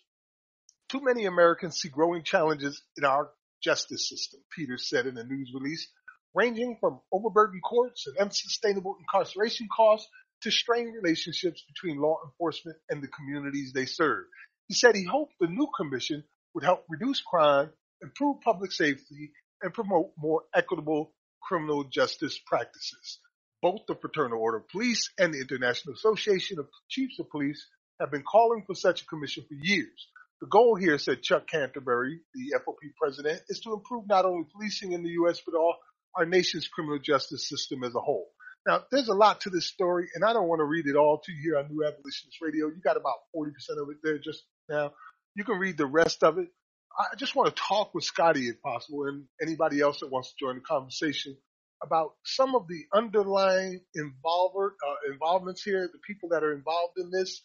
too 0.88 1.00
many 1.02 1.26
Americans 1.26 1.76
see 1.76 1.88
growing 1.88 2.22
challenges 2.22 2.82
in 2.96 3.04
our 3.04 3.30
justice 3.62 4.08
system, 4.08 4.40
Peters 4.56 4.88
said 4.88 5.06
in 5.06 5.18
a 5.18 5.24
news 5.24 5.52
release, 5.54 5.88
ranging 6.34 6.76
from 6.80 7.00
overburdened 7.12 7.62
courts 7.62 8.06
and 8.06 8.16
unsustainable 8.18 8.96
incarceration 9.00 9.68
costs 9.74 10.08
to 10.42 10.50
strained 10.50 10.94
relationships 10.94 11.64
between 11.66 12.00
law 12.00 12.18
enforcement 12.24 12.76
and 12.88 13.02
the 13.02 13.08
communities 13.08 13.72
they 13.72 13.86
serve. 13.86 14.24
He 14.68 14.74
said 14.74 14.94
he 14.94 15.04
hoped 15.04 15.34
the 15.40 15.48
new 15.48 15.68
commission 15.76 16.24
would 16.54 16.64
help 16.64 16.84
reduce 16.88 17.20
crime, 17.20 17.70
improve 18.00 18.40
public 18.42 18.72
safety, 18.72 19.32
and 19.60 19.74
promote 19.74 20.12
more 20.16 20.42
equitable 20.54 21.12
criminal 21.42 21.84
justice 21.84 22.38
practices. 22.46 23.18
Both 23.60 23.80
the 23.88 23.96
Fraternal 23.96 24.38
Order 24.40 24.58
of 24.58 24.68
Police 24.68 25.10
and 25.18 25.34
the 25.34 25.40
International 25.40 25.94
Association 25.94 26.58
of 26.58 26.68
Chiefs 26.88 27.18
of 27.18 27.28
Police 27.30 27.66
have 28.00 28.10
been 28.10 28.22
calling 28.22 28.62
for 28.66 28.74
such 28.74 29.02
a 29.02 29.06
commission 29.06 29.44
for 29.48 29.54
years. 29.54 30.08
The 30.40 30.46
goal 30.46 30.76
here, 30.76 30.98
said 30.98 31.22
Chuck 31.22 31.48
Canterbury, 31.48 32.20
the 32.32 32.56
FOP 32.64 32.78
president, 33.00 33.42
is 33.48 33.58
to 33.60 33.72
improve 33.72 34.06
not 34.06 34.24
only 34.24 34.46
policing 34.52 34.92
in 34.92 35.02
the 35.02 35.10
U.S., 35.10 35.40
but 35.44 35.58
all 35.58 35.74
our 36.14 36.24
nation's 36.24 36.68
criminal 36.68 37.00
justice 37.00 37.48
system 37.48 37.82
as 37.82 37.94
a 37.94 38.00
whole. 38.00 38.28
Now, 38.66 38.84
there's 38.92 39.08
a 39.08 39.14
lot 39.14 39.40
to 39.42 39.50
this 39.50 39.66
story, 39.66 40.08
and 40.14 40.24
I 40.24 40.32
don't 40.32 40.48
want 40.48 40.60
to 40.60 40.64
read 40.64 40.86
it 40.86 40.96
all 40.96 41.20
to 41.24 41.32
you 41.32 41.38
here 41.42 41.58
on 41.58 41.68
New 41.68 41.84
Abolitionist 41.84 42.38
Radio. 42.40 42.66
You 42.68 42.80
got 42.84 42.96
about 42.96 43.16
40% 43.34 43.48
of 43.82 43.90
it 43.90 43.96
there 44.02 44.18
just 44.18 44.44
now. 44.68 44.92
You 45.34 45.42
can 45.42 45.58
read 45.58 45.76
the 45.76 45.86
rest 45.86 46.22
of 46.22 46.38
it. 46.38 46.48
I 46.96 47.16
just 47.16 47.34
want 47.34 47.54
to 47.54 47.62
talk 47.62 47.94
with 47.94 48.04
Scotty 48.04 48.48
if 48.48 48.60
possible, 48.62 49.06
and 49.06 49.24
anybody 49.40 49.80
else 49.80 50.00
that 50.00 50.10
wants 50.10 50.30
to 50.30 50.36
join 50.38 50.56
the 50.56 50.60
conversation 50.60 51.36
about 51.82 52.14
some 52.24 52.54
of 52.54 52.66
the 52.68 52.84
underlying 52.92 53.80
involver, 53.96 54.70
uh, 54.86 55.12
involvements 55.12 55.62
here, 55.62 55.88
the 55.92 55.98
people 56.06 56.30
that 56.30 56.42
are 56.42 56.52
involved 56.52 56.94
in 56.98 57.10
this, 57.10 57.40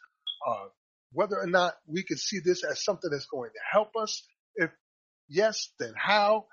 uh, 0.47 0.65
whether 1.11 1.39
or 1.39 1.47
not 1.47 1.75
we 1.87 2.03
can 2.03 2.17
see 2.17 2.39
this 2.39 2.63
as 2.63 2.83
something 2.83 3.09
that's 3.11 3.27
going 3.27 3.51
to 3.51 3.59
help 3.71 3.91
us. 3.95 4.23
If 4.55 4.71
yes, 5.27 5.69
then 5.79 5.93
how? 5.95 6.47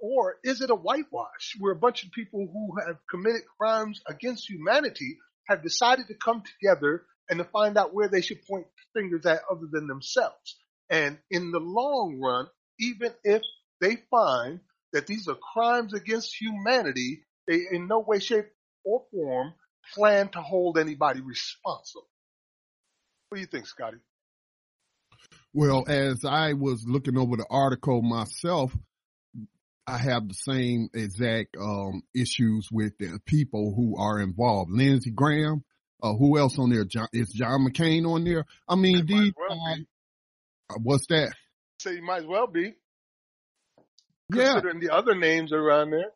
Or 0.00 0.36
is 0.44 0.60
it 0.60 0.70
a 0.70 0.74
whitewash 0.74 1.56
where 1.58 1.72
a 1.72 1.78
bunch 1.78 2.04
of 2.04 2.10
people 2.12 2.48
who 2.52 2.80
have 2.86 2.96
committed 3.10 3.42
crimes 3.58 4.00
against 4.06 4.48
humanity 4.48 5.18
have 5.48 5.62
decided 5.62 6.08
to 6.08 6.14
come 6.14 6.42
together 6.42 7.04
and 7.28 7.38
to 7.38 7.44
find 7.44 7.76
out 7.76 7.94
where 7.94 8.08
they 8.08 8.20
should 8.20 8.44
point 8.46 8.66
fingers 8.94 9.26
at 9.26 9.40
other 9.50 9.68
than 9.70 9.86
themselves? 9.86 10.56
And 10.90 11.18
in 11.30 11.50
the 11.50 11.60
long 11.60 12.20
run, 12.20 12.46
even 12.78 13.12
if 13.24 13.42
they 13.80 13.96
find 14.10 14.60
that 14.92 15.06
these 15.06 15.28
are 15.28 15.36
crimes 15.54 15.94
against 15.94 16.34
humanity, 16.40 17.22
they 17.46 17.66
in 17.70 17.88
no 17.88 18.00
way, 18.00 18.18
shape, 18.18 18.46
or 18.84 19.02
form 19.10 19.54
plan 19.94 20.28
to 20.30 20.40
hold 20.40 20.78
anybody 20.78 21.20
responsible. 21.20 22.08
What 23.28 23.36
do 23.36 23.40
you 23.40 23.46
think, 23.46 23.66
Scotty? 23.66 23.98
Well, 25.52 25.84
as 25.88 26.24
I 26.24 26.52
was 26.52 26.84
looking 26.86 27.16
over 27.16 27.36
the 27.36 27.46
article 27.48 28.02
myself, 28.02 28.76
I 29.86 29.98
have 29.98 30.28
the 30.28 30.34
same 30.34 30.88
exact 30.94 31.56
um, 31.56 32.02
issues 32.14 32.68
with 32.72 32.98
the 32.98 33.20
people 33.24 33.72
who 33.74 33.96
are 33.98 34.20
involved. 34.20 34.70
Lindsey 34.72 35.10
Graham, 35.10 35.64
uh, 36.02 36.12
who 36.12 36.38
else 36.38 36.58
on 36.58 36.70
there? 36.70 36.84
John, 36.84 37.08
is 37.12 37.30
John 37.30 37.66
McCain 37.66 38.06
on 38.06 38.24
there? 38.24 38.44
I 38.68 38.74
mean, 38.74 39.06
these, 39.06 39.32
well 39.36 39.76
uh, 40.70 40.74
what's 40.82 41.06
that? 41.08 41.32
Say 41.80 41.94
you 41.94 42.02
might 42.02 42.22
as 42.22 42.26
well 42.26 42.48
be. 42.48 42.74
Yeah. 44.34 44.54
Considering 44.54 44.80
the 44.80 44.90
other 44.90 45.14
names 45.14 45.52
around 45.52 45.90
there. 45.90 46.10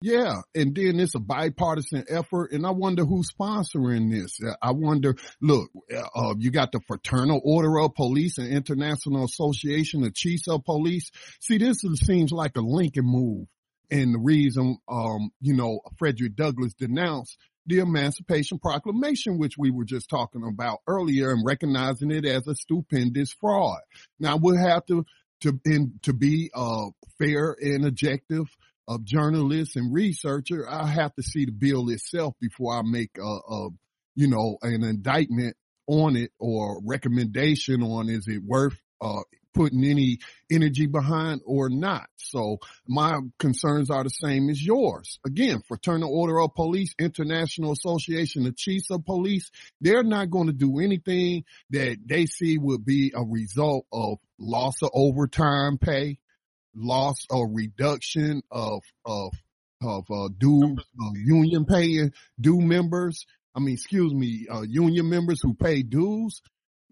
Yeah, 0.00 0.42
and 0.54 0.76
then 0.76 1.00
it's 1.00 1.16
a 1.16 1.20
bipartisan 1.20 2.04
effort, 2.08 2.52
and 2.52 2.64
I 2.64 2.70
wonder 2.70 3.04
who's 3.04 3.32
sponsoring 3.32 4.12
this. 4.12 4.38
Uh, 4.40 4.54
I 4.62 4.70
wonder. 4.70 5.16
Look, 5.42 5.70
uh, 5.92 6.34
you 6.38 6.52
got 6.52 6.70
the 6.70 6.80
Fraternal 6.86 7.40
Order 7.42 7.80
of 7.80 7.94
Police 7.96 8.38
and 8.38 8.46
International 8.46 9.24
Association 9.24 10.04
of 10.04 10.14
Chiefs 10.14 10.46
of 10.46 10.64
Police. 10.64 11.10
See, 11.40 11.58
this 11.58 11.78
seems 12.04 12.30
like 12.30 12.56
a 12.56 12.60
Lincoln 12.60 13.06
move, 13.06 13.48
and 13.90 14.14
the 14.14 14.20
reason, 14.20 14.78
um, 14.88 15.30
you 15.40 15.54
know, 15.54 15.80
Frederick 15.98 16.36
Douglass 16.36 16.74
denounced 16.74 17.36
the 17.66 17.80
Emancipation 17.80 18.60
Proclamation, 18.60 19.36
which 19.36 19.58
we 19.58 19.72
were 19.72 19.84
just 19.84 20.08
talking 20.08 20.44
about 20.44 20.78
earlier, 20.86 21.32
and 21.32 21.44
recognizing 21.44 22.12
it 22.12 22.24
as 22.24 22.46
a 22.46 22.54
stupendous 22.54 23.32
fraud. 23.32 23.80
Now 24.20 24.36
we'll 24.36 24.56
have 24.56 24.86
to 24.86 25.04
to 25.40 25.60
in, 25.64 25.94
to 26.02 26.12
be 26.12 26.50
uh, 26.54 26.86
fair 27.18 27.56
and 27.60 27.84
objective 27.84 28.46
of 28.88 29.04
journalist 29.04 29.76
and 29.76 29.92
researcher, 29.92 30.68
I 30.68 30.86
have 30.86 31.14
to 31.14 31.22
see 31.22 31.44
the 31.44 31.52
bill 31.52 31.88
itself 31.90 32.34
before 32.40 32.74
I 32.74 32.82
make 32.82 33.10
a, 33.18 33.22
a 33.22 33.68
you 34.16 34.28
know, 34.28 34.58
an 34.62 34.82
indictment 34.82 35.56
on 35.86 36.16
it 36.16 36.32
or 36.40 36.80
recommendation 36.84 37.82
on 37.82 38.08
is 38.08 38.26
it 38.26 38.42
worth 38.42 38.78
uh, 39.00 39.20
putting 39.54 39.84
any 39.84 40.18
energy 40.50 40.86
behind 40.86 41.40
or 41.44 41.68
not. 41.68 42.08
So 42.16 42.58
my 42.86 43.18
concerns 43.38 43.90
are 43.90 44.04
the 44.04 44.10
same 44.10 44.50
as 44.50 44.64
yours. 44.64 45.18
Again, 45.26 45.62
Fraternal 45.66 46.12
Order 46.12 46.40
of 46.40 46.54
Police, 46.54 46.94
International 46.98 47.72
Association 47.72 48.46
of 48.46 48.56
Chiefs 48.56 48.90
of 48.90 49.04
Police, 49.04 49.50
they're 49.80 50.04
not 50.04 50.30
going 50.30 50.46
to 50.46 50.52
do 50.52 50.78
anything 50.78 51.44
that 51.70 51.96
they 52.06 52.26
see 52.26 52.58
would 52.58 52.84
be 52.84 53.12
a 53.14 53.24
result 53.24 53.86
of 53.92 54.18
loss 54.38 54.80
of 54.82 54.90
overtime 54.94 55.78
pay, 55.78 56.18
loss 56.74 57.26
or 57.30 57.48
reduction 57.50 58.42
of 58.50 58.82
of 59.04 59.32
of 59.82 60.04
uh, 60.10 60.28
due 60.36 60.76
uh, 60.76 61.10
union 61.14 61.64
paying 61.64 62.12
due 62.40 62.60
members. 62.60 63.26
I 63.54 63.60
mean, 63.60 63.74
excuse 63.74 64.12
me, 64.12 64.46
uh, 64.50 64.62
union 64.62 65.08
members 65.08 65.40
who 65.42 65.54
pay 65.54 65.82
dues. 65.82 66.40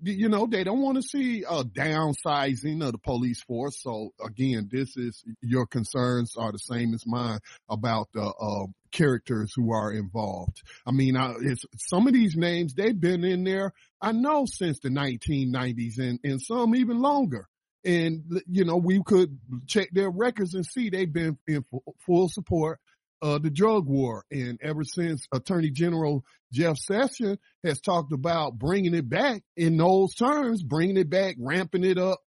You 0.02 0.28
know, 0.28 0.46
they 0.46 0.62
don't 0.62 0.82
want 0.82 0.96
to 0.96 1.02
see 1.02 1.42
a 1.42 1.64
downsizing 1.64 2.84
of 2.84 2.92
the 2.92 2.98
police 2.98 3.42
force. 3.42 3.80
So 3.80 4.10
again, 4.22 4.68
this 4.70 4.94
is 4.96 5.24
your 5.40 5.66
concerns 5.66 6.34
are 6.36 6.52
the 6.52 6.58
same 6.58 6.92
as 6.92 7.04
mine 7.06 7.38
about 7.70 8.08
the 8.12 8.22
uh, 8.22 8.66
characters 8.92 9.52
who 9.56 9.72
are 9.72 9.92
involved. 9.92 10.62
I 10.86 10.90
mean, 10.90 11.16
I, 11.16 11.34
it's 11.40 11.64
some 11.78 12.06
of 12.06 12.12
these 12.12 12.36
names 12.36 12.74
they've 12.74 12.98
been 12.98 13.24
in 13.24 13.44
there. 13.44 13.72
I 14.00 14.12
know 14.12 14.44
since 14.46 14.80
the 14.80 14.90
1990s 14.90 15.98
and 15.98 16.20
and 16.22 16.42
some 16.42 16.74
even 16.74 16.98
longer. 17.00 17.48
And, 17.84 18.42
you 18.50 18.64
know, 18.64 18.76
we 18.76 19.00
could 19.04 19.38
check 19.66 19.90
their 19.92 20.10
records 20.10 20.54
and 20.54 20.66
see 20.66 20.90
they've 20.90 21.12
been 21.12 21.38
in 21.46 21.64
full 22.04 22.28
support 22.28 22.80
of 23.22 23.42
the 23.42 23.50
drug 23.50 23.86
war. 23.86 24.24
And 24.30 24.58
ever 24.62 24.82
since 24.84 25.26
Attorney 25.32 25.70
General 25.70 26.24
Jeff 26.52 26.76
Sessions 26.78 27.38
has 27.64 27.80
talked 27.80 28.12
about 28.12 28.58
bringing 28.58 28.94
it 28.94 29.08
back 29.08 29.42
in 29.56 29.76
those 29.76 30.14
terms, 30.14 30.62
bringing 30.62 30.96
it 30.96 31.08
back, 31.08 31.36
ramping 31.38 31.84
it 31.84 31.98
up. 31.98 32.18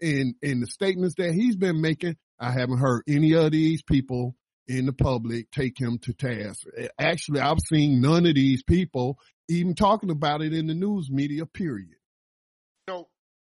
And, 0.00 0.34
and 0.42 0.62
the 0.62 0.66
statements 0.66 1.16
that 1.18 1.34
he's 1.34 1.56
been 1.56 1.80
making, 1.80 2.16
I 2.38 2.52
haven't 2.52 2.78
heard 2.78 3.02
any 3.08 3.34
of 3.34 3.50
these 3.50 3.82
people 3.82 4.36
in 4.68 4.86
the 4.86 4.92
public 4.92 5.50
take 5.50 5.80
him 5.80 5.98
to 6.02 6.12
task. 6.12 6.60
Actually, 6.98 7.40
I've 7.40 7.58
seen 7.68 8.00
none 8.00 8.26
of 8.26 8.34
these 8.34 8.62
people 8.62 9.18
even 9.48 9.74
talking 9.74 10.10
about 10.10 10.42
it 10.42 10.52
in 10.52 10.66
the 10.66 10.74
news 10.74 11.10
media, 11.10 11.46
period. 11.46 11.97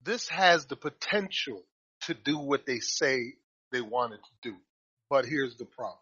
This 0.08 0.30
has 0.30 0.66
the 0.68 0.78
potential 0.78 1.64
to 2.03 2.14
do 2.14 2.39
what 2.39 2.66
they 2.66 2.80
say 2.80 3.34
they 3.74 3.82
wanted 3.82 4.20
to 4.20 4.51
do. 4.51 4.55
But 5.10 5.26
here's 5.26 5.58
the 5.58 5.66
problem. 5.66 5.99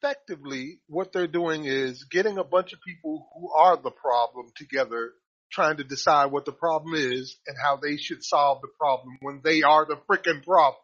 Effectively, 0.00 0.78
what 0.86 1.12
they're 1.12 1.26
doing 1.26 1.64
is 1.64 2.04
getting 2.04 2.38
a 2.38 2.44
bunch 2.44 2.72
of 2.72 2.78
people 2.86 3.26
who 3.34 3.52
are 3.52 3.76
the 3.76 3.90
problem 3.90 4.46
together, 4.54 5.10
trying 5.50 5.78
to 5.78 5.84
decide 5.84 6.26
what 6.26 6.44
the 6.44 6.52
problem 6.52 6.94
is 6.94 7.36
and 7.48 7.56
how 7.60 7.78
they 7.82 7.96
should 7.96 8.22
solve 8.22 8.60
the 8.62 8.68
problem 8.78 9.18
when 9.22 9.40
they 9.42 9.62
are 9.62 9.84
the 9.84 9.96
freaking 10.08 10.44
problem. 10.44 10.80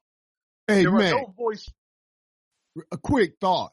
Hey, 0.66 0.82
there 0.82 0.90
man. 0.90 1.12
no 1.12 1.32
voice. 1.38 1.64
A 2.90 2.98
quick 2.98 3.34
thought 3.40 3.72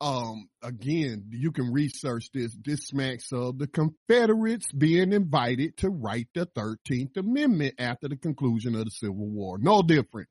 um, 0.00 0.48
again, 0.62 1.26
you 1.30 1.50
can 1.50 1.72
research 1.72 2.30
this. 2.32 2.56
This 2.64 2.86
smacks 2.86 3.32
of 3.32 3.58
the 3.58 3.66
Confederates 3.66 4.70
being 4.72 5.12
invited 5.12 5.76
to 5.78 5.90
write 5.90 6.28
the 6.34 6.46
13th 6.46 7.16
Amendment 7.16 7.74
after 7.78 8.08
the 8.08 8.16
conclusion 8.16 8.76
of 8.76 8.84
the 8.84 8.90
Civil 8.90 9.28
War. 9.28 9.58
No 9.58 9.82
different. 9.82 10.28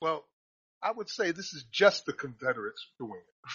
Well, 0.00 0.24
I 0.82 0.90
would 0.90 1.08
say 1.08 1.30
this 1.30 1.54
is 1.54 1.64
just 1.72 2.06
the 2.06 2.12
Confederates 2.12 2.84
doing 2.98 3.12
it. 3.44 3.52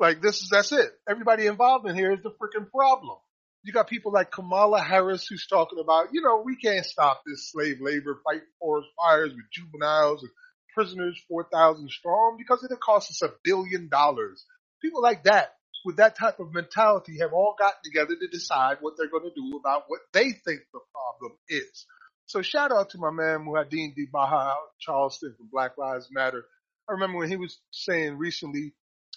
like 0.00 0.20
this 0.20 0.42
is, 0.42 0.48
that's 0.50 0.72
it. 0.72 0.90
Everybody 1.08 1.46
involved 1.46 1.88
in 1.88 1.94
here 1.94 2.12
is 2.12 2.22
the 2.22 2.30
freaking 2.30 2.70
problem. 2.70 3.18
You 3.62 3.72
got 3.72 3.88
people 3.88 4.12
like 4.12 4.30
Kamala 4.30 4.80
Harris 4.80 5.26
who's 5.26 5.46
talking 5.46 5.78
about, 5.80 6.08
you 6.12 6.22
know, 6.22 6.42
we 6.44 6.56
can't 6.56 6.86
stop 6.86 7.22
this 7.26 7.50
slave 7.50 7.78
labor, 7.80 8.20
fight 8.24 8.42
forest 8.60 8.88
fires 8.96 9.30
with 9.30 9.50
juveniles 9.52 10.22
and 10.22 10.30
prisoners 10.78 11.20
4,000 11.28 11.90
strong 11.90 12.36
because 12.38 12.62
it'll 12.62 12.76
cost 12.76 13.10
us 13.10 13.22
a 13.22 13.34
billion 13.42 13.88
dollars. 13.88 14.44
People 14.80 15.02
like 15.02 15.24
that 15.24 15.54
with 15.84 15.96
that 15.96 16.16
type 16.16 16.38
of 16.38 16.54
mentality 16.54 17.18
have 17.18 17.32
all 17.32 17.56
gotten 17.58 17.80
together 17.82 18.14
to 18.14 18.28
decide 18.28 18.76
what 18.80 18.94
they're 18.96 19.10
going 19.10 19.28
to 19.28 19.34
do 19.34 19.56
about 19.56 19.86
what 19.88 20.02
they 20.12 20.30
think 20.30 20.60
the 20.72 20.78
problem 20.92 21.36
is. 21.48 21.84
So 22.26 22.42
shout 22.42 22.70
out 22.70 22.90
to 22.90 22.98
my 22.98 23.10
man 23.10 23.44
Muhiyidin 23.44 23.96
d'Baha 23.96 24.54
Charleston 24.78 25.34
from 25.36 25.48
Black 25.50 25.76
Lives 25.78 26.10
Matter. 26.12 26.44
I 26.88 26.92
remember 26.92 27.18
when 27.18 27.28
he 27.28 27.36
was 27.36 27.58
saying 27.72 28.16
recently, 28.16 28.72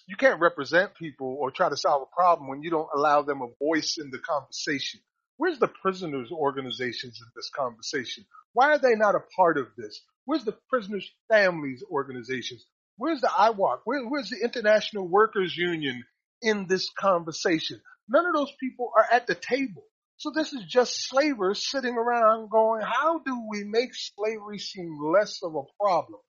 you 0.08 0.16
can't 0.16 0.42
represent 0.42 0.96
people 0.96 1.38
or 1.40 1.52
try 1.52 1.70
to 1.70 1.78
solve 1.78 2.08
a 2.12 2.16
problem 2.16 2.50
when 2.50 2.64
you 2.64 2.72
don't 2.72 2.90
allow 2.96 3.22
them 3.22 3.44
a 3.44 3.64
voice 3.64 4.00
in 4.00 4.10
the 4.10 4.18
conversation. 4.18 5.00
Where's 5.38 5.60
the 5.60 5.68
prisoners 5.68 6.32
organizations 6.32 7.20
in 7.22 7.28
this 7.36 7.52
conversation? 7.56 8.26
Why 8.54 8.72
are 8.72 8.80
they 8.80 8.96
not 8.96 9.14
a 9.14 9.24
part 9.36 9.60
of 9.60 9.68
this? 9.78 10.02
Where's 10.26 10.46
the 10.46 10.58
prisoners' 10.70 11.10
families 11.30 11.84
organizations? 11.90 12.66
Where's 12.98 13.22
the 13.22 13.28
IWOC? 13.28 13.80
Where, 13.86 14.08
where's 14.08 14.30
the 14.30 14.44
International 14.44 15.08
Workers 15.08 15.56
Union 15.56 16.04
in 16.42 16.68
this 16.68 16.90
conversation? 16.98 17.82
None 18.08 18.26
of 18.26 18.34
those 18.34 18.54
people 18.60 18.92
are 18.96 19.06
at 19.12 19.28
the 19.28 19.36
table. 19.36 19.84
So 20.18 20.32
this 20.34 20.54
is 20.54 20.64
just 20.66 21.10
slavers 21.10 21.68
sitting 21.68 21.96
around 21.96 22.52
going, 22.52 22.84
how 22.84 23.20
do 23.20 23.48
we 23.50 23.64
make 23.64 23.92
slavery 23.96 24.60
seem 24.60 25.00
less 25.02 25.40
of 25.42 25.56
a 25.56 25.84
problem? 25.84 26.20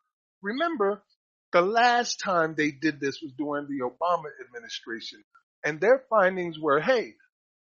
Remember, 0.41 1.03
the 1.53 1.61
last 1.61 2.19
time 2.25 2.55
they 2.55 2.71
did 2.71 3.01
this 3.01 3.21
was 3.21 3.33
during 3.37 3.67
the 3.67 3.85
Obama 3.85 4.31
administration 4.47 5.23
and 5.65 5.81
their 5.81 6.03
findings 6.09 6.59
were, 6.59 6.81
hey, 6.81 7.15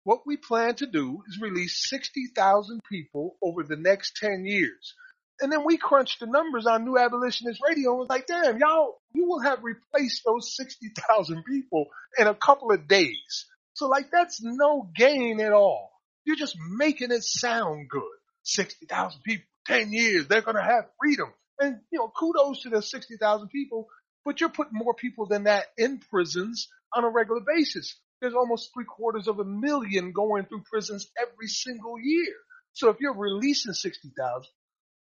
what 0.04 0.26
we 0.26 0.36
plan 0.36 0.74
to 0.76 0.86
do 0.86 1.22
is 1.28 1.40
release 1.40 1.86
60,000 1.88 2.80
people 2.90 3.36
over 3.42 3.62
the 3.62 3.76
next 3.76 4.16
10 4.16 4.44
years. 4.46 4.94
And 5.42 5.50
then 5.50 5.64
we 5.64 5.76
crunched 5.76 6.20
the 6.20 6.26
numbers 6.26 6.66
on 6.66 6.84
New 6.84 6.96
Abolitionist 6.96 7.60
Radio 7.68 7.90
and 7.90 7.98
was 7.98 8.08
like, 8.08 8.28
damn, 8.28 8.60
y'all, 8.60 9.00
you 9.12 9.26
will 9.26 9.40
have 9.40 9.64
replaced 9.64 10.22
those 10.24 10.54
60,000 10.54 11.44
people 11.44 11.86
in 12.16 12.28
a 12.28 12.34
couple 12.34 12.70
of 12.70 12.86
days. 12.86 13.46
So 13.74 13.88
like 13.88 14.12
that's 14.12 14.40
no 14.40 14.88
gain 14.94 15.40
at 15.40 15.52
all. 15.52 15.90
You're 16.24 16.36
just 16.36 16.56
making 16.70 17.10
it 17.10 17.24
sound 17.24 17.88
good. 17.88 18.02
60,000 18.44 19.20
people, 19.24 19.44
10 19.66 19.92
years, 19.92 20.28
they're 20.28 20.42
going 20.42 20.56
to 20.56 20.62
have 20.62 20.84
freedom. 21.00 21.32
And, 21.58 21.80
you 21.90 21.98
know, 21.98 22.12
kudos 22.16 22.62
to 22.62 22.70
the 22.70 22.80
60,000 22.80 23.48
people, 23.48 23.88
but 24.24 24.40
you're 24.40 24.48
putting 24.48 24.78
more 24.78 24.94
people 24.94 25.26
than 25.26 25.44
that 25.44 25.66
in 25.76 25.98
prisons 25.98 26.68
on 26.94 27.02
a 27.02 27.10
regular 27.10 27.40
basis. 27.44 27.98
There's 28.20 28.34
almost 28.34 28.70
three 28.72 28.84
quarters 28.84 29.26
of 29.26 29.40
a 29.40 29.44
million 29.44 30.12
going 30.12 30.44
through 30.44 30.62
prisons 30.70 31.10
every 31.20 31.48
single 31.48 31.96
year. 32.00 32.34
So 32.74 32.90
if 32.90 32.98
you're 33.00 33.16
releasing 33.16 33.72
60,000, 33.72 34.48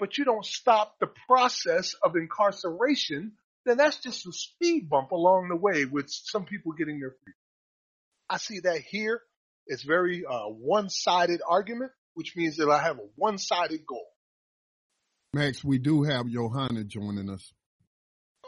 but 0.01 0.19
you 0.19 0.25
don't 0.25 0.45
stop 0.45 0.99
the 0.99 1.11
process 1.29 1.95
of 2.03 2.17
incarceration, 2.17 3.33
then 3.67 3.77
that's 3.77 4.01
just 4.01 4.27
a 4.27 4.33
speed 4.33 4.89
bump 4.89 5.13
along 5.13 5.49
the 5.49 5.57
way 5.57 5.85
with 5.85 6.07
some 6.09 6.47
people 6.47 6.73
getting 6.73 6.99
their 6.99 7.11
freedom. 7.11 7.39
I 8.29 8.39
see 8.39 8.61
that 8.61 8.81
here. 8.81 9.21
It's 9.67 9.85
very 9.85 10.25
uh, 10.25 10.47
one-sided 10.47 11.43
argument, 11.47 11.93
which 12.15 12.35
means 12.35 12.57
that 12.57 12.71
I 12.71 12.83
have 12.83 12.99
a 12.99 13.07
one-sided 13.17 13.87
goal. 13.87 14.07
Max, 15.35 15.63
we 15.63 15.79
do 15.79 16.03
have 16.03 16.29
Yohanan 16.29 16.89
joining 16.89 17.31
us. 17.31 17.53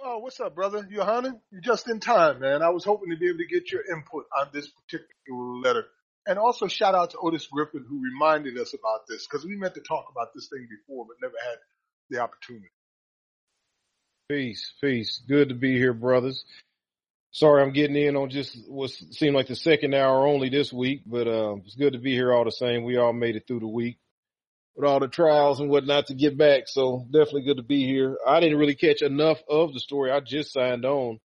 Oh, 0.03 0.19
what's 0.19 0.41
up, 0.41 0.57
brother? 0.57 0.85
Yohanan, 0.91 1.41
you're 1.53 1.61
just 1.61 1.89
in 1.89 2.01
time, 2.01 2.41
man. 2.41 2.61
I 2.63 2.71
was 2.71 2.85
hoping 2.85 3.11
to 3.11 3.17
be 3.17 3.29
able 3.29 3.39
to 3.39 3.47
get 3.47 3.71
your 3.71 3.83
input 3.89 4.25
on 4.37 4.49
this 4.53 4.69
particular 4.69 5.61
letter. 5.63 5.85
And 6.27 6.39
also 6.39 6.69
shout 6.69 6.95
out 6.95 7.11
to 7.11 7.19
Otis 7.19 7.47
Griffin 7.47 7.85
who 7.89 8.03
reminded 8.03 8.57
us 8.59 8.75
about 8.75 9.07
this 9.09 9.27
because 9.27 9.45
we 9.45 9.57
meant 9.57 9.75
to 9.75 9.81
talk 9.81 10.07
about 10.11 10.29
this 10.35 10.49
thing 10.49 10.69
before 10.71 11.07
but 11.07 11.17
never 11.21 11.35
had 11.43 11.59
the 12.11 12.19
opportunity. 12.21 12.71
Peace, 14.29 14.73
peace. 14.81 15.21
Good 15.29 15.49
to 15.49 15.55
be 15.55 15.77
here, 15.77 15.93
brothers. 15.93 16.45
Sorry, 17.33 17.63
I'm 17.63 17.73
getting 17.73 17.97
in 17.97 18.17
on 18.17 18.31
just 18.31 18.57
what 18.69 18.91
seemed 18.91 19.35
like 19.35 19.49
the 19.49 19.57
second 19.57 19.95
hour 19.95 20.27
only 20.27 20.49
this 20.49 20.73
week, 20.73 21.03
but 21.07 21.27
uh, 21.27 21.57
it's 21.65 21.75
good 21.75 21.95
to 21.95 21.99
be 21.99 22.13
here 22.13 22.33
all 22.33 22.45
the 22.45 22.53
same. 22.53 22.85
We 22.85 22.99
all 22.99 23.13
made 23.13 23.37
it 23.37 23.45
through 23.47 23.61
the 23.61 23.69
week 23.69 23.99
with 24.75 24.89
all 24.89 25.01
the 25.01 25.09
trials 25.09 25.61
and 25.61 25.71
whatnot 25.71 26.07
to 26.07 26.15
get 26.15 26.37
back. 26.37 26.65
So 26.67 27.07
definitely 27.11 27.43
good 27.43 27.57
to 27.57 27.63
be 27.63 27.85
here. 27.85 28.17
I 28.27 28.41
didn't 28.41 28.59
really 28.59 28.75
catch 28.75 29.03
enough 29.03 29.39
of 29.49 29.73
the 29.73 29.81
story. 29.81 30.11
I 30.11 30.21
just 30.21 30.53
signed 30.53 30.85
on 30.85 31.19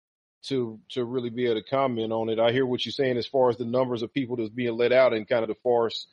to 0.45 0.79
to 0.91 1.03
really 1.03 1.29
be 1.29 1.45
able 1.45 1.61
to 1.61 1.69
comment 1.69 2.11
on 2.11 2.29
it. 2.29 2.39
I 2.39 2.51
hear 2.51 2.65
what 2.65 2.85
you're 2.85 2.91
saying 2.93 3.17
as 3.17 3.27
far 3.27 3.49
as 3.49 3.57
the 3.57 3.65
numbers 3.65 4.01
of 4.01 4.13
people 4.13 4.37
that's 4.37 4.49
being 4.49 4.77
let 4.77 4.91
out 4.91 5.13
and 5.13 5.27
kind 5.27 5.43
of 5.43 5.49
the 5.49 5.55
farce 5.63 6.07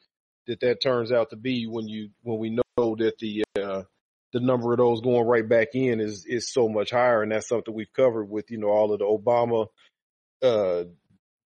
that 0.46 0.60
that 0.60 0.82
turns 0.82 1.12
out 1.12 1.30
to 1.30 1.36
be 1.36 1.66
when 1.66 1.88
you 1.88 2.10
when 2.22 2.38
we 2.38 2.50
know 2.50 2.96
that 2.96 3.18
the 3.18 3.44
uh, 3.60 3.82
the 4.32 4.40
number 4.40 4.72
of 4.72 4.78
those 4.78 5.00
going 5.00 5.26
right 5.26 5.48
back 5.48 5.68
in 5.74 6.00
is 6.00 6.26
is 6.26 6.52
so 6.52 6.68
much 6.68 6.90
higher, 6.90 7.22
and 7.22 7.32
that's 7.32 7.48
something 7.48 7.72
we've 7.72 7.92
covered 7.92 8.24
with 8.24 8.50
you 8.50 8.58
know 8.58 8.68
all 8.68 8.92
of 8.92 8.98
the 8.98 9.04
Obama 9.04 9.66
uh, 10.42 10.84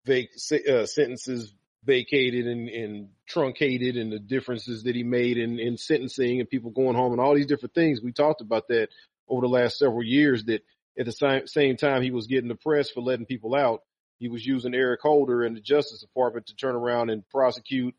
vac- 0.06 0.68
uh 0.68 0.86
sentences 0.86 1.52
vacated 1.84 2.46
and, 2.46 2.68
and 2.68 3.08
truncated 3.26 3.96
and 3.96 4.12
the 4.12 4.18
differences 4.18 4.82
that 4.82 4.96
he 4.96 5.04
made 5.04 5.38
in, 5.38 5.58
in 5.58 5.76
sentencing 5.76 6.40
and 6.40 6.48
people 6.48 6.70
going 6.70 6.96
home 6.96 7.12
and 7.12 7.20
all 7.20 7.34
these 7.34 7.46
different 7.46 7.74
things. 7.74 8.02
We 8.02 8.12
talked 8.12 8.40
about 8.40 8.68
that 8.68 8.88
over 9.28 9.42
the 9.42 9.48
last 9.48 9.78
several 9.78 10.02
years 10.02 10.44
that 10.44 10.62
at 10.98 11.06
the 11.06 11.12
same, 11.12 11.46
same 11.46 11.76
time 11.76 12.02
he 12.02 12.10
was 12.10 12.26
getting 12.26 12.48
the 12.48 12.54
press 12.54 12.90
for 12.90 13.00
letting 13.00 13.26
people 13.26 13.54
out, 13.54 13.82
he 14.18 14.28
was 14.28 14.44
using 14.44 14.74
Eric 14.74 15.00
Holder 15.00 15.44
and 15.44 15.56
the 15.56 15.60
Justice 15.60 16.00
Department 16.00 16.46
to 16.46 16.56
turn 16.56 16.74
around 16.74 17.10
and 17.10 17.28
prosecute 17.28 17.94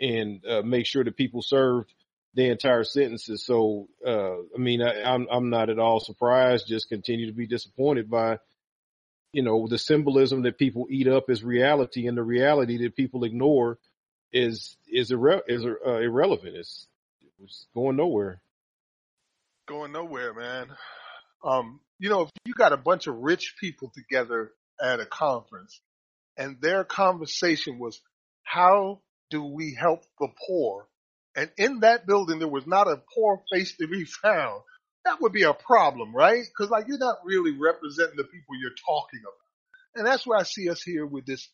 and 0.00 0.44
uh, 0.46 0.62
make 0.62 0.86
sure 0.86 1.02
that 1.04 1.16
people 1.16 1.42
served 1.42 1.92
the 2.34 2.48
entire 2.48 2.84
sentences. 2.84 3.44
So, 3.44 3.88
uh, 4.06 4.34
I 4.54 4.58
mean, 4.58 4.82
I, 4.82 5.02
I'm, 5.02 5.26
I'm 5.30 5.50
not 5.50 5.70
at 5.70 5.78
all 5.78 6.00
surprised, 6.00 6.66
just 6.66 6.88
continue 6.88 7.26
to 7.26 7.32
be 7.32 7.46
disappointed 7.46 8.10
by 8.10 8.38
you 9.32 9.42
know, 9.42 9.66
the 9.66 9.78
symbolism 9.78 10.42
that 10.42 10.58
people 10.58 10.86
eat 10.90 11.08
up 11.08 11.30
as 11.30 11.42
reality 11.42 12.06
and 12.06 12.16
the 12.16 12.22
reality 12.22 12.76
that 12.82 12.94
people 12.94 13.24
ignore 13.24 13.78
is, 14.32 14.76
is, 14.86 15.10
irre- 15.10 15.42
is 15.48 15.64
uh, 15.64 15.96
irrelevant. 15.96 16.54
It's, 16.54 16.86
it's 17.42 17.66
going 17.74 17.96
nowhere. 17.96 18.40
Going 19.66 19.92
nowhere, 19.92 20.34
man. 20.34 20.66
Um, 21.42 21.80
you 22.02 22.10
know, 22.10 22.22
if 22.22 22.30
you 22.44 22.52
got 22.52 22.72
a 22.72 22.76
bunch 22.76 23.06
of 23.06 23.14
rich 23.16 23.54
people 23.60 23.92
together 23.94 24.50
at 24.82 24.98
a 24.98 25.06
conference 25.06 25.80
and 26.36 26.60
their 26.60 26.82
conversation 26.82 27.78
was, 27.78 28.00
how 28.42 29.00
do 29.30 29.44
we 29.44 29.76
help 29.78 30.02
the 30.18 30.26
poor? 30.48 30.88
And 31.36 31.48
in 31.56 31.80
that 31.80 32.04
building, 32.04 32.40
there 32.40 32.48
was 32.48 32.66
not 32.66 32.88
a 32.88 33.00
poor 33.14 33.40
face 33.52 33.76
to 33.76 33.86
be 33.86 34.04
found 34.22 34.62
that 35.04 35.20
would 35.20 35.32
be 35.32 35.42
a 35.42 35.54
problem, 35.54 36.14
right? 36.14 36.42
Because 36.42 36.70
like 36.70 36.86
you're 36.88 36.98
not 36.98 37.18
really 37.24 37.52
representing 37.52 38.16
the 38.16 38.24
people 38.24 38.56
you're 38.60 38.70
talking 38.86 39.20
about, 39.20 39.96
and 39.96 40.06
that's 40.06 40.26
where 40.26 40.38
I 40.38 40.44
see 40.44 40.68
us 40.70 40.82
here 40.82 41.06
with 41.06 41.26
this 41.26 41.48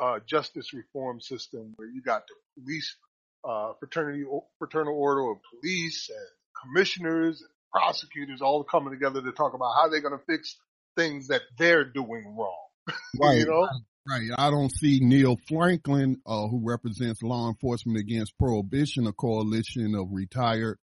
uh, 0.00 0.18
justice 0.26 0.72
reform 0.72 1.20
system, 1.20 1.74
where 1.76 1.88
you 1.88 2.02
got 2.02 2.22
the 2.26 2.62
police 2.62 2.96
uh, 3.44 3.72
fraternity 3.78 4.24
fraternal 4.58 4.94
order 4.94 5.30
of 5.30 5.38
police 5.50 6.08
and 6.08 6.28
commissioners 6.62 7.40
and 7.40 7.50
prosecutors 7.72 8.40
all 8.42 8.64
coming 8.64 8.92
together 8.92 9.22
to 9.22 9.32
talk 9.32 9.54
about 9.54 9.74
how 9.74 9.88
they're 9.88 10.00
going 10.00 10.18
to 10.18 10.24
fix 10.26 10.56
things 10.96 11.28
that 11.28 11.42
they're 11.58 11.84
doing 11.84 12.36
wrong. 12.38 12.56
Right. 13.20 13.38
you 13.38 13.46
know. 13.46 13.68
Right. 14.08 14.30
I 14.36 14.50
don't 14.50 14.72
see 14.72 14.98
Neil 15.00 15.36
Franklin, 15.48 16.20
uh, 16.26 16.48
who 16.48 16.60
represents 16.64 17.22
law 17.22 17.48
enforcement 17.48 17.98
against 17.98 18.36
prohibition, 18.36 19.06
a 19.06 19.12
coalition 19.12 19.94
of 19.94 20.08
retired 20.10 20.78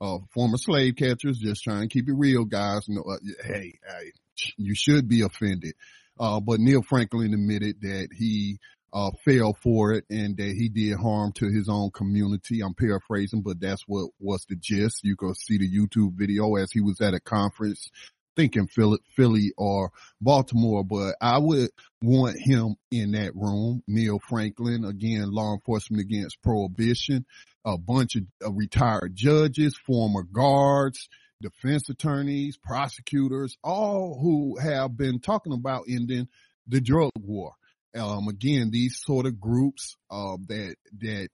uh, 0.00 0.18
former 0.32 0.56
slave 0.56 0.96
catchers, 0.96 1.38
just 1.38 1.62
trying 1.62 1.82
to 1.82 1.88
keep 1.88 2.08
it 2.08 2.14
real, 2.14 2.44
guys. 2.44 2.88
No, 2.88 3.02
uh, 3.02 3.18
hey, 3.44 3.78
hey, 3.86 4.12
you 4.56 4.74
should 4.74 5.08
be 5.08 5.22
offended. 5.22 5.74
Uh, 6.18 6.40
but 6.40 6.60
Neil 6.60 6.82
Franklin 6.82 7.34
admitted 7.34 7.80
that 7.82 8.08
he 8.16 8.58
uh, 8.94 9.10
fell 9.24 9.54
for 9.60 9.92
it 9.92 10.04
and 10.08 10.36
that 10.36 10.54
he 10.56 10.68
did 10.68 10.96
harm 10.96 11.32
to 11.32 11.46
his 11.46 11.68
own 11.68 11.90
community. 11.90 12.60
I'm 12.60 12.74
paraphrasing, 12.74 13.42
but 13.42 13.60
that's 13.60 13.82
what 13.88 14.10
was 14.20 14.46
the 14.48 14.54
gist. 14.54 15.00
You 15.02 15.16
can 15.16 15.34
see 15.34 15.58
the 15.58 15.68
YouTube 15.68 16.12
video 16.14 16.54
as 16.54 16.70
he 16.70 16.80
was 16.80 17.00
at 17.00 17.12
a 17.12 17.20
conference 17.20 17.90
thinking 18.36 18.66
Philly, 18.66 18.98
Philly 19.16 19.52
or 19.56 19.90
Baltimore, 20.20 20.84
but 20.84 21.16
I 21.20 21.38
would 21.38 21.70
want 22.02 22.36
him 22.38 22.76
in 22.90 23.12
that 23.12 23.34
room. 23.34 23.82
Neil 23.86 24.20
Franklin, 24.20 24.84
again, 24.84 25.30
law 25.30 25.54
enforcement 25.54 26.00
against 26.00 26.42
prohibition, 26.42 27.26
a 27.64 27.78
bunch 27.78 28.16
of, 28.16 28.22
of 28.42 28.56
retired 28.56 29.14
judges, 29.14 29.76
former 29.76 30.22
guards, 30.22 31.08
defense 31.40 31.88
attorneys, 31.88 32.56
prosecutors, 32.56 33.56
all 33.62 34.18
who 34.20 34.56
have 34.58 34.96
been 34.96 35.20
talking 35.20 35.52
about 35.52 35.84
ending 35.88 36.28
the 36.66 36.80
drug 36.80 37.10
war. 37.18 37.52
Um, 37.96 38.28
again, 38.28 38.70
these 38.70 39.00
sort 39.04 39.26
of 39.26 39.40
groups, 39.40 39.96
uh, 40.10 40.36
that, 40.48 40.76
that, 41.00 41.28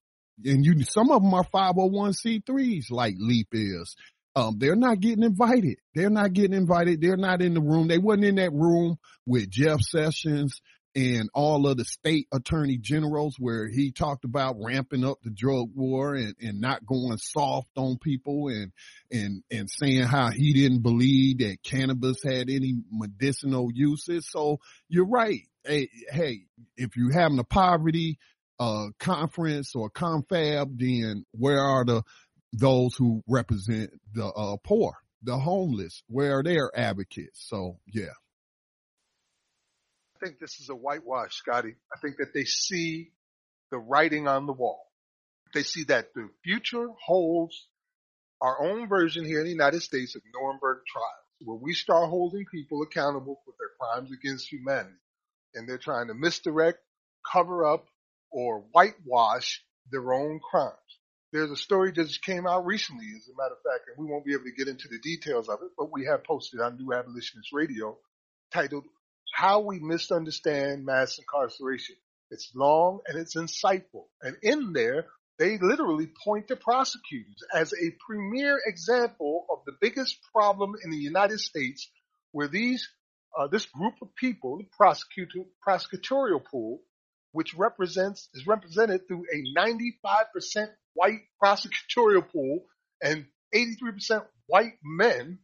and 0.44 0.64
you, 0.64 0.82
some 0.84 1.11
of 1.11 1.22
them 1.22 1.34
are 1.34 1.44
501c3s 1.44 2.90
like 2.90 3.14
LEAP 3.18 3.48
is. 3.52 3.96
Um, 4.36 4.56
they're 4.58 4.76
not 4.76 5.00
getting 5.00 5.24
invited. 5.24 5.78
They're 5.94 6.11
not 6.11 6.32
getting 6.32 6.56
invited. 6.56 7.00
They're 7.00 7.16
not 7.16 7.42
in 7.42 7.54
the 7.54 7.61
room. 7.61 7.88
They 7.88 7.98
wasn't 7.98 8.26
in 8.26 8.36
that 8.36 8.52
room 8.52 8.96
with 9.26 9.50
Jeff 9.50 9.80
Sessions 9.80 10.61
and 10.94 11.30
all 11.34 11.66
of 11.66 11.76
the 11.76 11.84
state 11.84 12.26
attorney 12.32 12.76
generals 12.76 13.36
where 13.38 13.68
he 13.68 13.92
talked 13.92 14.24
about 14.24 14.56
ramping 14.58 15.04
up 15.04 15.18
the 15.22 15.30
drug 15.30 15.68
war 15.74 16.14
and, 16.14 16.34
and 16.40 16.61
not 16.61 16.84
going 16.84 17.16
soft 17.16 17.70
on 17.76 17.98
people 17.98 18.48
and, 18.48 18.72
and, 19.11 19.42
and 19.50 19.70
saying 19.70 20.02
how 20.02 20.30
he 20.30 20.52
didn't 20.52 20.82
believe 20.82 21.38
that 21.38 21.62
cannabis 21.62 22.22
had 22.24 22.50
any 22.50 22.74
medicinal 22.90 23.68
uses. 23.72 24.28
So 24.28 24.58
you're 24.88 25.08
right. 25.08 25.42
Hey, 25.64 25.88
hey, 26.11 26.40
if 26.76 26.96
you're 26.96 27.12
having 27.12 27.38
a 27.38 27.44
poverty, 27.44 28.18
uh, 28.58 28.88
conference 28.98 29.74
or 29.74 29.90
confab, 29.90 30.78
then 30.78 31.24
where 31.32 31.61
are 31.61 31.84
the, 31.84 32.02
those 32.52 32.94
who 32.94 33.22
represent 33.28 33.90
the, 34.14 34.26
uh, 34.26 34.56
poor, 34.64 34.94
the 35.22 35.38
homeless? 35.38 36.02
Where 36.08 36.38
are 36.38 36.42
their 36.42 36.70
advocates? 36.74 37.46
So 37.48 37.78
yeah 37.86 38.12
I 40.20 40.26
think 40.26 40.38
this 40.38 40.61
is 40.61 40.68
a 40.68 40.74
whitewash, 40.74 41.34
Scotty. 41.34 41.74
I 41.94 41.98
think 42.00 42.16
that 42.18 42.34
they 42.34 42.44
see 42.44 43.12
the 43.70 43.78
writing 43.78 44.28
on 44.28 44.46
the 44.46 44.52
wall. 44.52 44.86
They 45.54 45.62
see 45.62 45.84
that 45.84 46.12
the 46.14 46.28
future 46.44 46.88
holds 47.06 47.68
our 48.40 48.62
own 48.62 48.88
version 48.88 49.24
here 49.24 49.38
in 49.38 49.44
the 49.44 49.50
United 49.50 49.82
States 49.82 50.14
of 50.14 50.22
Nuremberg 50.34 50.80
trials, 50.86 51.40
where 51.42 51.56
we 51.56 51.72
start 51.72 52.08
holding 52.08 52.44
people 52.52 52.82
accountable 52.82 53.40
for 53.44 53.54
their 53.58 53.70
crimes 53.78 54.11
against 54.12 54.50
humanity. 54.50 54.94
And 55.55 55.68
they're 55.68 55.78
trying 55.78 56.09
to 56.09 56.14
misdirect, 56.14 56.78
cover 57.30 57.64
up, 57.66 57.86
or 58.30 58.64
whitewash 58.72 59.62
their 59.90 60.12
own 60.12 60.40
crimes. 60.40 60.76
There's 61.32 61.51
a 61.51 61.57
story 61.57 61.92
just 61.92 62.24
came 62.24 62.46
out 62.46 62.66
recently, 62.66 63.07
as 63.16 63.28
a 63.28 63.36
matter 63.36 63.55
of 63.55 63.62
fact, 63.62 63.88
and 63.88 64.05
we 64.05 64.11
won't 64.11 64.24
be 64.24 64.32
able 64.32 64.44
to 64.44 64.53
get 64.53 64.68
into 64.68 64.88
the 64.88 64.98
details 64.98 65.48
of 65.48 65.61
it, 65.62 65.70
but 65.78 65.92
we 65.92 66.07
have 66.07 66.24
posted 66.24 66.61
on 66.61 66.76
New 66.76 66.92
Abolitionist 66.92 67.51
Radio 67.53 67.98
titled 68.53 68.84
how 69.32 69.61
we 69.61 69.78
misunderstand 69.78 70.84
mass 70.84 71.18
incarceration. 71.18 71.96
It's 72.30 72.51
long 72.55 73.01
and 73.07 73.18
it's 73.18 73.36
insightful. 73.36 74.07
And 74.22 74.36
in 74.42 74.72
there, 74.72 75.07
they 75.38 75.59
literally 75.59 76.11
point 76.24 76.48
to 76.48 76.57
prosecutors 76.57 77.42
as 77.55 77.72
a 77.72 77.96
premier 78.07 78.59
example 78.66 79.46
of 79.51 79.61
the 79.66 79.72
biggest 79.80 80.18
problem 80.34 80.74
in 80.84 80.90
the 80.90 80.96
United 80.96 81.40
States 81.40 81.88
where 82.32 82.48
these, 82.48 82.88
uh, 83.39 83.47
this 83.47 83.66
group 83.66 83.95
of 84.03 84.14
people, 84.16 84.59
the 84.59 84.66
prosecutorial 85.66 86.45
pool, 86.45 86.81
which 87.33 87.55
represents, 87.55 88.28
is 88.35 88.47
represented 88.47 89.07
through 89.07 89.24
a 89.33 89.59
95% 89.59 90.68
white 90.95 91.20
prosecutorial 91.43 92.28
pool 92.28 92.64
and 93.03 93.26
83% 93.55 94.24
white 94.47 94.74
men 94.85 95.39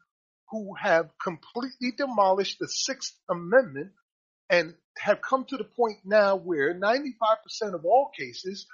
who 0.50 0.74
have 0.80 1.10
completely 1.22 1.92
demolished 1.96 2.58
the 2.60 2.68
Sixth 2.68 3.14
Amendment 3.30 3.92
and 4.48 4.74
have 4.98 5.20
come 5.20 5.44
to 5.46 5.56
the 5.56 5.64
point 5.64 5.98
now 6.04 6.36
where 6.36 6.74
95% 6.74 7.10
of 7.74 7.84
all 7.84 8.10
cases 8.18 8.66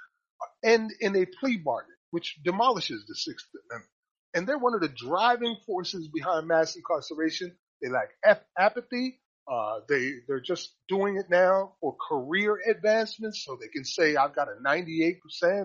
end 0.63 0.91
in 0.99 1.15
a 1.15 1.25
plea 1.25 1.57
bargain, 1.57 1.95
which 2.11 2.39
demolishes 2.43 3.05
the 3.07 3.15
Sixth 3.15 3.47
Amendment. 3.69 3.89
And 4.35 4.47
they're 4.47 4.57
one 4.57 4.73
of 4.73 4.81
the 4.81 4.89
driving 4.89 5.57
forces 5.65 6.07
behind 6.07 6.47
mass 6.47 6.75
incarceration. 6.75 7.55
They 7.83 7.89
lack 7.89 8.09
apathy. 8.57 9.19
Uh, 9.45 9.81
they, 9.89 10.13
they're 10.25 10.39
just 10.39 10.73
doing 10.87 11.17
it 11.17 11.25
now 11.29 11.73
for 11.81 11.97
career 12.09 12.57
advancements 12.65 13.43
so 13.45 13.57
they 13.59 13.67
can 13.67 13.83
say, 13.83 14.15
I've 14.15 14.33
got 14.33 14.47
a 14.47 14.55
98% 14.65 15.17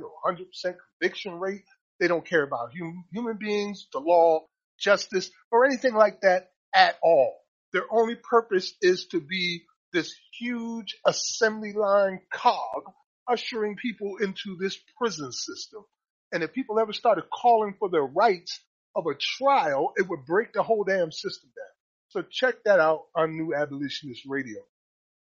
or 0.02 0.10
100% 0.26 0.74
conviction 1.00 1.38
rate. 1.38 1.62
They 2.00 2.08
don't 2.08 2.26
care 2.26 2.42
about 2.42 2.70
hum, 2.76 3.04
human 3.12 3.36
beings, 3.38 3.86
the 3.92 4.00
law, 4.00 4.46
justice, 4.80 5.30
or 5.52 5.64
anything 5.64 5.94
like 5.94 6.22
that 6.22 6.50
at 6.74 6.96
all. 7.04 7.36
Their 7.72 7.84
only 7.90 8.16
purpose 8.16 8.72
is 8.82 9.06
to 9.12 9.20
be 9.20 9.62
this 9.92 10.12
huge 10.40 10.96
assembly 11.06 11.72
line 11.72 12.20
cog 12.32 12.82
ushering 13.28 13.76
people 13.76 14.16
into 14.20 14.56
this 14.60 14.76
prison 14.98 15.30
system. 15.30 15.84
And 16.32 16.42
if 16.42 16.52
people 16.52 16.80
ever 16.80 16.92
started 16.92 17.24
calling 17.30 17.74
for 17.78 17.88
their 17.88 18.04
rights 18.04 18.58
of 18.96 19.06
a 19.06 19.14
trial, 19.14 19.92
it 19.96 20.08
would 20.08 20.24
break 20.26 20.52
the 20.52 20.62
whole 20.62 20.84
damn 20.84 21.12
system 21.12 21.50
down. 21.56 21.67
So 22.10 22.22
check 22.22 22.64
that 22.64 22.80
out 22.80 23.04
on 23.14 23.36
New 23.36 23.54
Abolitionist 23.54 24.22
Radio. 24.26 24.60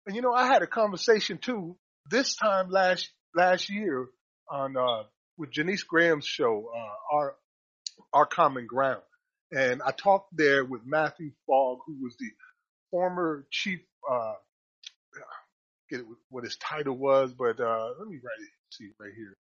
And 0.07 0.15
you 0.15 0.23
know, 0.23 0.33
I 0.33 0.47
had 0.47 0.63
a 0.63 0.67
conversation 0.67 1.39
too 1.39 1.77
this 2.11 2.37
time 2.37 2.69
last 2.69 3.11
last 3.35 3.71
year 3.71 4.07
on 4.51 4.77
uh, 4.77 5.05
with 5.39 5.51
Janice 5.51 5.83
Graham's 5.83 6.27
show, 6.27 6.71
uh, 6.77 7.17
our 7.17 7.35
our 8.13 8.27
common 8.27 8.67
ground, 8.67 9.03
and 9.51 9.81
I 9.83 9.93
talked 9.93 10.37
there 10.37 10.65
with 10.65 10.83
Matthew 10.85 11.31
Fogg, 11.47 11.79
who 11.87 12.03
was 12.03 12.17
the 12.19 12.31
former 12.91 13.47
chief. 13.51 13.81
Uh, 14.11 14.35
get 15.91 16.01
it 16.01 16.07
what 16.29 16.45
his 16.45 16.57
title 16.57 16.97
was, 16.97 17.33
but 17.33 17.61
uh, 17.61 17.89
let 17.99 18.09
me 18.09 18.17
write 18.23 18.41
it. 18.41 18.49
See 18.71 18.91
right 19.01 19.13
here. 19.17 19.37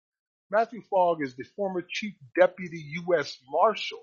Matthew 0.51 0.83
Fogg 0.91 1.23
is 1.23 1.37
the 1.37 1.45
former 1.57 1.83
chief 1.89 2.15
deputy 2.39 2.85
U.S. 3.07 3.39
Marshal 3.49 4.01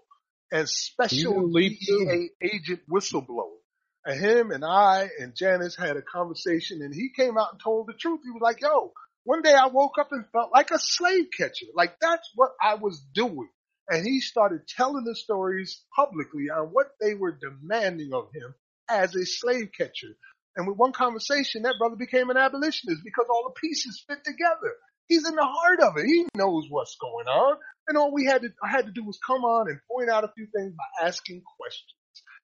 and 0.52 0.70
special 0.70 1.50
DEA 1.52 2.30
agent 2.42 2.82
whistleblower. 2.90 3.58
And 4.06 4.20
him 4.20 4.52
and 4.52 4.64
I 4.64 5.10
and 5.20 5.36
Janice 5.36 5.76
had 5.76 5.98
a 5.98 6.02
conversation 6.02 6.82
and 6.82 6.94
he 6.94 7.10
came 7.10 7.38
out 7.38 7.52
and 7.52 7.62
told 7.62 7.88
the 7.88 7.94
truth. 7.94 8.22
He 8.24 8.32
was 8.32 8.42
like, 8.42 8.62
yo, 8.62 8.94
one 9.26 9.42
day 9.42 9.54
I 9.54 9.68
woke 9.68 9.98
up 10.00 10.12
and 10.12 10.26
felt 10.32 10.52
like 10.54 10.72
a 10.72 10.80
slave 10.80 11.26
catcher. 11.38 11.66
Like 11.76 11.98
that's 12.00 12.32
what 12.36 12.52
I 12.62 12.76
was 12.76 13.02
doing. 13.14 13.50
And 13.90 14.06
he 14.06 14.22
started 14.22 14.68
telling 14.68 15.04
the 15.04 15.16
stories 15.16 15.82
publicly 15.96 16.50
on 16.50 16.68
what 16.68 16.88
they 17.02 17.14
were 17.14 17.38
demanding 17.38 18.14
of 18.14 18.30
him 18.34 18.54
as 18.90 19.16
a 19.16 19.26
slave 19.26 19.72
catcher. 19.78 20.16
And 20.56 20.68
with 20.68 20.78
one 20.78 20.94
conversation, 20.94 21.64
that 21.64 21.76
brother 21.78 21.96
became 21.98 22.30
an 22.30 22.38
abolitionist 22.38 23.02
because 23.04 23.28
all 23.30 23.54
the 23.54 23.60
pieces 23.60 24.04
fit 24.08 24.24
together. 24.24 24.76
He's 25.08 25.28
in 25.28 25.36
the 25.36 25.46
heart 25.46 25.80
of 25.82 25.98
it. 25.98 26.06
He 26.06 26.26
knows 26.36 26.66
what's 26.70 26.98
going 27.00 27.28
on. 27.28 27.58
And 27.88 27.98
all 27.98 28.14
we 28.14 28.26
had 28.26 28.42
to, 28.42 28.50
I 28.64 28.70
had 28.70 28.86
to 28.86 28.92
do 28.92 29.04
was 29.04 29.20
come 29.26 29.44
on 29.44 29.70
and 29.70 29.80
point 29.90 30.10
out 30.10 30.24
a 30.24 30.32
few 30.36 30.48
things 30.54 30.74
by 30.74 31.08
asking 31.08 31.42
questions. 31.60 31.94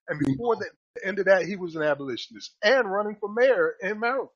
And 0.07 0.19
before 0.19 0.55
the 0.55 0.69
end 1.05 1.19
of 1.19 1.25
that, 1.25 1.45
he 1.45 1.55
was 1.55 1.75
an 1.75 1.83
abolitionist 1.83 2.55
and 2.61 2.89
running 2.89 3.17
for 3.19 3.33
mayor 3.33 3.75
in 3.81 3.99
Maryland. 3.99 4.29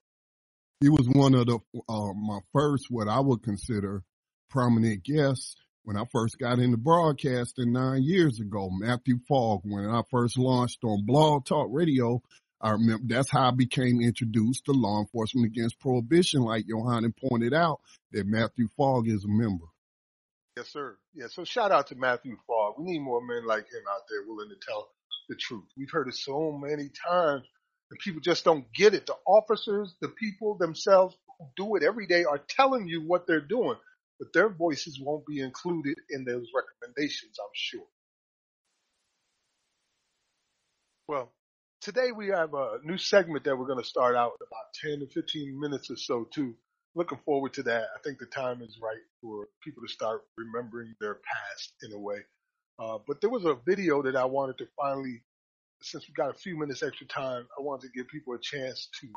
He 0.80 0.90
was 0.90 1.08
one 1.10 1.34
of 1.34 1.48
the 1.48 1.60
uh, 1.90 2.14
my 2.14 2.40
first, 2.54 2.86
what 2.90 3.08
I 3.08 3.20
would 3.20 3.42
consider 3.42 4.04
prominent 4.50 5.04
guests 5.04 5.56
when 5.84 5.98
I 5.98 6.04
first 6.12 6.38
got 6.38 6.60
into 6.60 6.78
broadcasting 6.78 7.72
nine 7.72 8.04
years 8.04 8.40
ago. 8.40 8.70
Matthew 8.72 9.20
Fogg, 9.28 9.62
when 9.64 9.90
I 9.90 10.02
first 10.12 10.38
launched 10.38 10.84
on 10.84 11.06
Blog 11.06 11.46
Talk 11.46 11.68
Radio, 11.72 12.22
I 12.60 12.72
remember 12.72 13.04
that's 13.08 13.30
how 13.30 13.50
I 13.50 13.52
became 13.52 14.02
introduced 14.02 14.66
to 14.66 14.72
law 14.72 15.00
enforcement 15.00 15.46
against 15.46 15.80
prohibition, 15.80 16.42
like 16.42 16.66
Yohanan 16.68 17.14
pointed 17.30 17.54
out, 17.54 17.82
that 18.12 18.26
Matthew 18.26 18.68
Fogg 18.76 19.08
is 19.08 19.24
a 19.24 19.28
member. 19.28 19.66
Yes, 20.56 20.70
sir. 20.70 20.98
Yeah. 21.14 21.28
So 21.28 21.44
shout 21.44 21.72
out 21.72 21.88
to 21.88 21.96
Matthew 21.96 22.36
Fogg. 22.48 22.76
We 22.80 22.86
need 22.94 23.00
more 23.00 23.22
men 23.22 23.46
like 23.46 23.66
him 23.66 23.84
out 23.90 24.02
there 24.10 24.24
willing 24.26 24.50
to 24.50 24.56
tell 24.68 24.90
the 25.30 25.36
truth. 25.36 25.66
We've 25.78 25.92
heard 25.92 26.08
it 26.08 26.16
so 26.16 26.52
many 26.52 26.90
times 26.90 27.46
and 27.90 28.00
people 28.00 28.22
just 28.22 28.44
don't 28.44 28.66
get 28.74 28.94
it. 28.94 29.06
The 29.06 29.16
officers, 29.26 29.96
the 30.02 30.10
people 30.10 30.58
themselves 30.58 31.16
who 31.38 31.46
do 31.56 31.76
it 31.76 31.84
every 31.84 32.08
day 32.08 32.24
are 32.24 32.42
telling 32.50 32.88
you 32.88 33.04
what 33.06 33.28
they're 33.28 33.40
doing, 33.40 33.76
but 34.20 34.34
their 34.34 34.50
voices 34.50 35.00
won't 35.02 35.26
be 35.26 35.42
included 35.42 35.98
in 36.10 36.26
those 36.26 36.48
recommendations, 36.56 37.38
I'm 37.40 37.52
sure. 37.54 37.86
Well, 41.08 41.32
today 41.82 42.12
we 42.12 42.28
have 42.28 42.54
a 42.54 42.80
new 42.84 42.98
segment 42.98 43.44
that 43.46 43.58
we're 43.58 43.68
going 43.68 43.82
to 43.82 43.88
start 43.88 44.16
out 44.16 44.34
about 44.36 44.74
10 44.82 45.00
to 45.00 45.08
15 45.08 45.60
minutes 45.60 45.90
or 45.90 45.98
so 45.98 46.28
too 46.34 46.56
looking 46.98 47.20
forward 47.24 47.54
to 47.54 47.64
that. 47.64 47.86
I 47.96 48.00
think 48.04 48.18
the 48.18 48.26
time 48.26 48.62
is 48.62 48.80
right 48.82 48.98
for 49.22 49.48
people 49.64 49.84
to 49.84 49.94
start 49.94 50.24
remembering 50.36 50.96
their 51.00 51.16
past 51.16 51.74
in 51.84 51.94
a 51.94 52.00
way. 52.00 52.18
Uh, 52.80 52.98
but 53.08 53.22
there 53.22 53.30
was 53.30 53.46
a 53.46 53.56
video 53.66 54.02
that 54.02 54.16
I 54.16 54.26
wanted 54.26 54.58
to 54.58 54.68
finally, 54.76 55.22
since 55.82 56.08
we 56.08 56.14
got 56.16 56.36
a 56.36 56.38
few 56.38 56.58
minutes 56.58 56.82
extra 56.82 57.06
time, 57.08 57.48
I 57.58 57.62
wanted 57.62 57.88
to 57.88 57.98
give 57.98 58.08
people 58.08 58.34
a 58.34 58.40
chance 58.40 58.90
to 59.00 59.08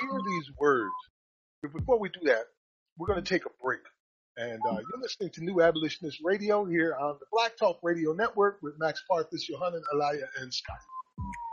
hear 0.00 0.20
these 0.26 0.50
words. 0.58 0.92
But 1.62 1.72
before 1.72 1.98
we 1.98 2.10
do 2.10 2.20
that, 2.24 2.44
we're 2.98 3.06
going 3.06 3.22
to 3.22 3.28
take 3.28 3.46
a 3.46 3.50
break. 3.62 3.80
And 4.36 4.60
uh, 4.66 4.72
you're 4.72 5.00
listening 5.00 5.30
to 5.30 5.44
New 5.44 5.62
Abolitionist 5.62 6.18
Radio 6.22 6.64
here 6.64 6.96
on 6.98 7.16
the 7.18 7.26
Black 7.32 7.56
Talk 7.56 7.78
Radio 7.82 8.12
Network 8.12 8.58
with 8.62 8.74
Max 8.78 9.02
Parthas, 9.10 9.48
Yohanan 9.48 9.82
Alaya, 9.94 10.24
and 10.40 10.52
Scott. 10.52 10.78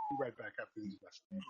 Be 0.09 0.17
right 0.19 0.37
back 0.37 0.53
after 0.61 0.81
these 0.81 0.95
messages. 1.03 1.45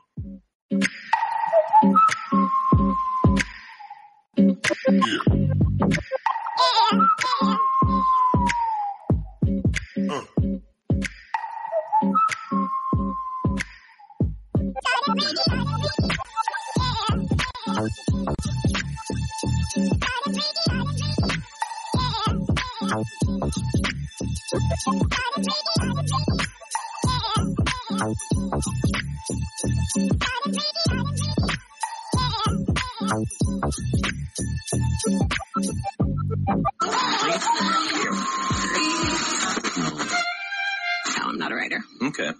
No, 27.99 28.15
I'm 41.25 41.37
not 41.37 41.51
a 41.51 41.55
writer. 41.55 41.83
Okay. 42.03 42.31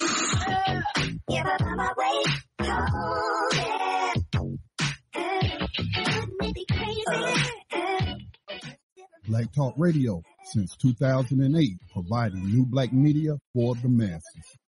Black 9.28 9.52
Talk 9.54 9.74
Radio 9.78 10.22
since 10.46 10.78
2008, 10.78 11.70
providing 11.92 12.46
new 12.46 12.66
black 12.66 12.94
media 12.94 13.36
for 13.54 13.76
the 13.76 13.90
masses. 13.90 14.59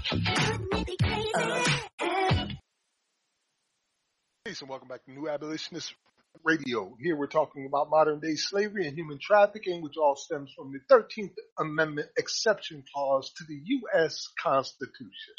Peace 0.00 0.20
and 4.60 4.70
welcome 4.70 4.88
back 4.88 5.04
to 5.04 5.12
New 5.12 5.28
Abolitionist 5.28 5.94
Radio. 6.42 6.96
Here 6.98 7.14
we're 7.14 7.26
talking 7.26 7.66
about 7.66 7.90
modern 7.90 8.20
day 8.20 8.36
slavery 8.36 8.86
and 8.86 8.96
human 8.96 9.18
trafficking, 9.20 9.82
which 9.82 9.98
all 9.98 10.16
stems 10.16 10.52
from 10.56 10.72
the 10.72 10.80
13th 10.90 11.34
Amendment 11.58 12.08
exception 12.16 12.82
clause 12.94 13.30
to 13.36 13.44
the 13.46 13.60
U.S. 13.62 14.28
Constitution. 14.42 15.34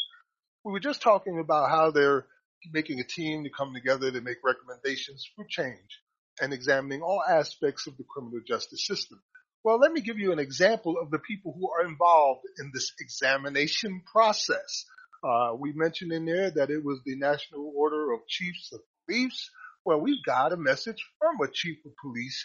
We 0.64 0.74
were 0.74 0.80
just 0.80 1.02
talking 1.02 1.40
about 1.40 1.72
how 1.72 1.90
they're 1.90 2.28
making 2.72 3.00
a 3.00 3.04
team 3.04 3.44
to 3.44 3.50
come 3.50 3.74
together 3.74 4.12
to 4.12 4.22
make 4.22 4.38
recommendations 4.44 5.28
for 5.36 5.44
change 5.50 6.02
and 6.40 6.54
examining 6.54 7.02
all 7.02 7.24
aspects 7.28 7.88
of 7.88 7.98
the 7.98 8.04
criminal 8.04 8.42
justice 8.48 8.86
system. 8.86 9.20
Well, 9.64 9.78
let 9.78 9.92
me 9.92 10.02
give 10.02 10.18
you 10.18 10.32
an 10.32 10.40
example 10.40 10.96
of 11.00 11.12
the 11.12 11.20
people 11.20 11.54
who 11.54 11.70
are 11.70 11.86
involved 11.88 12.42
in 12.58 12.72
this 12.74 12.94
examination 13.00 14.02
process. 14.12 14.86
Uh, 15.24 15.54
we 15.56 15.72
mentioned 15.74 16.12
in 16.12 16.26
there 16.26 16.50
that 16.50 16.72
it 16.72 16.84
was 16.84 17.02
the 17.06 17.16
National 17.16 17.72
Order 17.76 18.12
of 18.12 18.26
Chiefs 18.28 18.72
of 18.74 18.80
Police. 19.06 19.52
Well, 19.86 20.02
we've 20.02 20.24
got 20.26 20.52
a 20.52 20.58
message 20.58 21.06
from 21.20 21.48
a 21.48 21.52
chief 21.52 21.78
of 21.86 21.92
police 22.02 22.44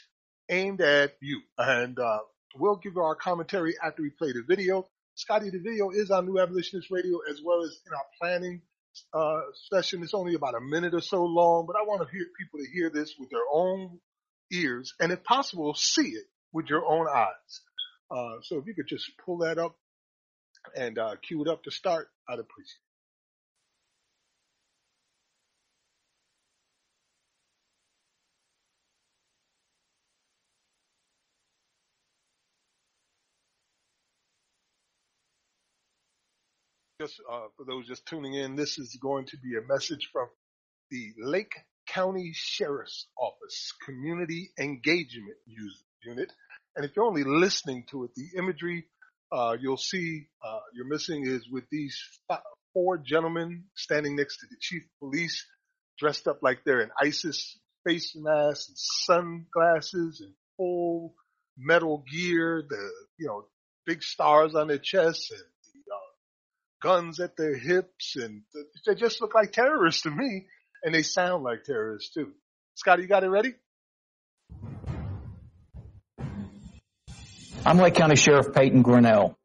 aimed 0.51 0.83
at 0.83 1.15
you. 1.23 1.41
And 1.57 1.99
uh, 1.99 2.19
we'll 2.55 2.77
give 2.77 2.99
our 2.99 3.15
commentary 3.15 3.77
after 3.83 4.03
we 4.03 4.11
play 4.11 4.33
the 4.33 4.45
video. 4.47 4.87
Scotty, 5.15 5.49
the 5.49 5.59
video 5.59 5.89
is 5.93 6.11
on 6.11 6.27
New 6.27 6.39
Abolitionist 6.39 6.91
Radio 6.91 7.21
as 7.31 7.41
well 7.43 7.63
as 7.63 7.81
in 7.87 7.95
our 7.95 8.05
planning 8.21 8.61
uh, 9.15 9.41
session. 9.73 10.03
It's 10.03 10.13
only 10.13 10.35
about 10.35 10.55
a 10.55 10.61
minute 10.61 10.93
or 10.93 11.01
so 11.01 11.25
long, 11.25 11.65
but 11.67 11.77
I 11.77 11.87
want 11.87 12.07
to 12.07 12.15
hear 12.15 12.27
people 12.39 12.59
to 12.59 12.71
hear 12.71 12.91
this 12.91 13.15
with 13.19 13.31
their 13.31 13.47
own 13.51 14.01
ears 14.53 14.93
and 15.01 15.13
if 15.13 15.25
possible, 15.25 15.73
see 15.73 16.09
it 16.09 16.27
with 16.57 16.71
your 16.71 16.87
own 16.87 17.07
eyes. 17.07 17.61
Uh, 18.11 18.39
so 18.41 18.57
if 18.57 18.67
you 18.67 18.75
could 18.75 18.89
just 18.89 19.13
pull 19.23 19.37
that 19.37 19.59
up 19.59 19.77
and 20.75 20.99
uh, 20.99 21.15
cue 21.17 21.43
it 21.43 21.49
up 21.49 21.63
to 21.63 21.71
start, 21.71 22.09
I'd 22.27 22.39
appreciate 22.39 22.79
it. 37.01 37.05
Just 37.05 37.21
uh, 37.31 37.49
for 37.59 37.67
those 37.67 37.87
just 37.87 38.07
tuning 38.07 38.33
in, 38.33 38.57
this 38.57 38.79
is 38.79 38.97
going 39.03 39.27
to 39.27 39.37
be 39.37 39.59
a 39.59 39.69
message 39.71 40.09
from 40.11 40.29
the 40.91 41.13
Lake 41.19 41.53
County 41.87 42.33
Sheriff's 42.35 43.09
Office 43.19 43.75
Community 43.85 44.51
Engagement 44.59 45.37
Unit. 46.03 46.33
And 46.77 46.85
if 46.85 46.95
you're 46.95 47.07
only 47.07 47.25
listening 47.25 47.85
to 47.91 48.05
it, 48.05 48.11
the 48.15 48.39
imagery 48.39 48.87
uh, 49.33 49.57
you'll 49.61 49.77
see 49.77 50.29
uh, 50.45 50.61
you're 50.75 50.87
missing 50.87 51.27
is 51.27 51.49
with 51.51 51.65
these 51.71 51.99
five, 52.29 52.41
four 52.73 52.99
gentlemen 52.99 53.65
standing 53.75 54.17
next 54.17 54.39
to 54.39 54.47
the 54.49 54.57
chief 54.61 54.83
of 54.83 54.99
police, 55.01 55.45
dressed 55.99 56.29
up 56.29 56.41
like 56.43 56.61
they're 56.65 56.81
in 56.83 56.91
ISIS 57.03 57.59
face 57.85 58.15
masks 58.17 58.69
and 58.69 58.77
sunglasses 58.79 60.21
and 60.21 60.33
full 60.57 61.15
metal 61.57 62.05
gear, 62.11 62.63
the 62.69 62.91
you 63.19 63.27
know 63.27 63.45
big 63.85 64.03
stars 64.03 64.55
on 64.55 64.69
their 64.69 64.79
chests 64.79 65.31
and 65.31 65.41
the, 65.41 65.93
uh, 65.93 65.99
guns 66.83 67.21
at 67.21 67.37
their 67.37 67.57
hips, 67.57 68.17
and 68.17 68.43
they 68.87 68.95
just 68.95 69.21
look 69.21 69.35
like 69.35 69.53
terrorists 69.53 70.03
to 70.03 70.11
me, 70.11 70.47
and 70.85 70.95
they 70.95 71.03
sound 71.03 71.43
like 71.43 71.65
terrorists 71.65 72.13
too. 72.13 72.33
Scotty, 72.75 73.03
you 73.03 73.09
got 73.09 73.25
it 73.25 73.29
ready? 73.29 73.55
I'm 77.67 77.79
Lake 77.79 77.97
County 77.97 78.15
Sheriff 78.15 78.55
Peyton 78.55 78.83
Grinnell. 78.83 79.37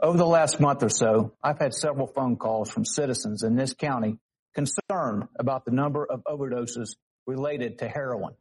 Over 0.00 0.18
the 0.18 0.26
last 0.26 0.58
month 0.58 0.82
or 0.82 0.88
so, 0.88 1.34
I've 1.40 1.60
had 1.60 1.72
several 1.72 2.08
phone 2.08 2.34
calls 2.34 2.72
from 2.72 2.84
citizens 2.84 3.44
in 3.44 3.54
this 3.54 3.72
county 3.72 4.18
concerned 4.52 5.28
about 5.38 5.64
the 5.64 5.70
number 5.70 6.04
of 6.04 6.24
overdoses 6.24 6.96
related 7.24 7.78
to 7.78 7.88
heroin. 7.88 8.34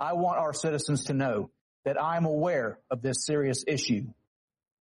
I 0.00 0.14
want 0.14 0.38
our 0.38 0.54
citizens 0.54 1.04
to 1.04 1.12
know 1.12 1.50
that 1.84 2.00
I 2.00 2.16
am 2.16 2.24
aware 2.24 2.78
of 2.90 3.02
this 3.02 3.26
serious 3.26 3.62
issue. 3.66 4.06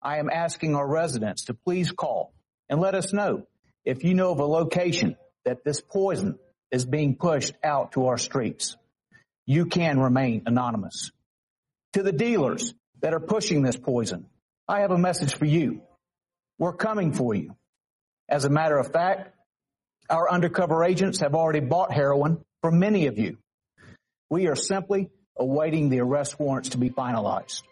I 0.02 0.18
am 0.18 0.28
asking 0.28 0.74
our 0.74 0.86
residents 0.86 1.44
to 1.44 1.54
please 1.54 1.90
call 1.92 2.34
and 2.68 2.78
let 2.78 2.94
us 2.94 3.14
know 3.14 3.46
if 3.86 4.04
you 4.04 4.12
know 4.12 4.32
of 4.32 4.40
a 4.40 4.44
location 4.44 5.16
that 5.46 5.64
this 5.64 5.80
poison 5.80 6.38
is 6.70 6.84
being 6.84 7.16
pushed 7.16 7.54
out 7.64 7.92
to 7.92 8.08
our 8.08 8.18
streets. 8.18 8.76
You 9.46 9.64
can 9.64 9.98
remain 9.98 10.42
anonymous. 10.44 11.10
To 11.94 12.02
the 12.02 12.12
dealers 12.12 12.74
that 13.02 13.12
are 13.12 13.20
pushing 13.20 13.62
this 13.62 13.76
poison, 13.76 14.26
I 14.66 14.80
have 14.80 14.90
a 14.90 14.98
message 14.98 15.34
for 15.34 15.44
you. 15.44 15.82
We're 16.58 16.72
coming 16.72 17.12
for 17.12 17.34
you. 17.34 17.56
As 18.28 18.44
a 18.44 18.50
matter 18.50 18.78
of 18.78 18.92
fact, 18.92 19.34
our 20.08 20.30
undercover 20.30 20.84
agents 20.84 21.20
have 21.20 21.34
already 21.34 21.60
bought 21.60 21.92
heroin 21.92 22.42
from 22.62 22.78
many 22.78 23.06
of 23.06 23.18
you. 23.18 23.38
We 24.30 24.46
are 24.46 24.56
simply 24.56 25.10
awaiting 25.36 25.88
the 25.88 26.00
arrest 26.00 26.38
warrants 26.38 26.70
to 26.70 26.78
be 26.78 26.90
finalized. 26.90 27.62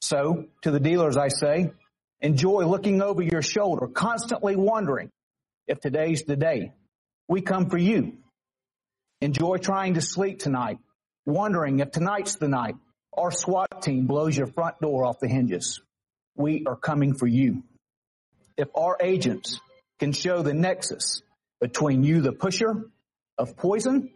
So, 0.00 0.46
to 0.62 0.70
the 0.70 0.80
dealers, 0.80 1.16
I 1.16 1.28
say, 1.28 1.72
enjoy 2.20 2.66
looking 2.66 3.00
over 3.00 3.22
your 3.22 3.42
shoulder, 3.42 3.86
constantly 3.86 4.54
wondering 4.54 5.10
if 5.66 5.80
today's 5.80 6.22
the 6.24 6.36
day. 6.36 6.72
We 7.28 7.40
come 7.40 7.70
for 7.70 7.78
you. 7.78 8.18
Enjoy 9.20 9.56
trying 9.56 9.94
to 9.94 10.02
sleep 10.02 10.40
tonight, 10.40 10.78
wondering 11.24 11.78
if 11.78 11.90
tonight's 11.90 12.36
the 12.36 12.48
night 12.48 12.76
our 13.16 13.30
SWAT 13.30 13.82
team 13.82 14.06
blows 14.06 14.36
your 14.36 14.46
front 14.46 14.80
door 14.80 15.04
off 15.04 15.20
the 15.20 15.28
hinges. 15.28 15.80
We 16.36 16.64
are 16.66 16.76
coming 16.76 17.14
for 17.14 17.26
you. 17.26 17.62
If 18.56 18.68
our 18.74 18.96
agents 19.00 19.60
can 19.98 20.12
show 20.12 20.42
the 20.42 20.54
nexus 20.54 21.22
between 21.60 22.02
you, 22.02 22.20
the 22.20 22.32
pusher 22.32 22.90
of 23.38 23.56
poison, 23.56 24.10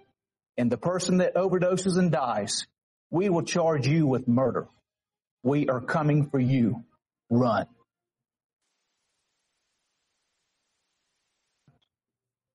and 0.56 0.70
the 0.70 0.76
person 0.76 1.18
that 1.18 1.36
overdoses 1.36 1.96
and 1.98 2.10
dies, 2.10 2.66
we 3.10 3.28
will 3.28 3.42
charge 3.42 3.86
you 3.86 4.06
with 4.06 4.26
murder. 4.26 4.68
We 5.42 5.68
are 5.68 5.80
coming 5.80 6.28
for 6.30 6.40
you. 6.40 6.84
Run. 7.30 7.66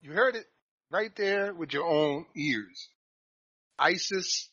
You 0.02 0.12
heard 0.12 0.36
it 0.36 0.46
right 0.92 1.16
there 1.16 1.54
with 1.54 1.72
your 1.72 1.86
own 1.86 2.26
ears. 2.36 2.90
ISIS 3.80 4.50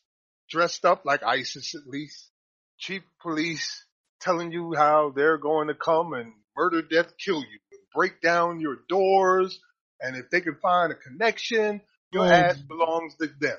dressed 0.51 0.85
up 0.85 1.03
like 1.05 1.23
ISIS 1.23 1.73
at 1.73 1.87
least. 1.87 2.29
Chief 2.77 3.01
police 3.21 3.85
telling 4.19 4.51
you 4.51 4.73
how 4.75 5.11
they're 5.15 5.37
going 5.37 5.69
to 5.69 5.73
come 5.73 6.13
and 6.13 6.33
murder, 6.55 6.81
death, 6.81 7.13
kill 7.17 7.39
you, 7.39 7.59
break 7.95 8.21
down 8.21 8.59
your 8.59 8.77
doors, 8.89 9.59
and 9.99 10.15
if 10.15 10.29
they 10.29 10.41
can 10.41 10.55
find 10.61 10.91
a 10.91 10.95
connection, 10.95 11.81
your 12.11 12.25
Um, 12.25 12.31
ass 12.33 12.57
belongs 12.57 13.15
to 13.15 13.27
them. 13.39 13.57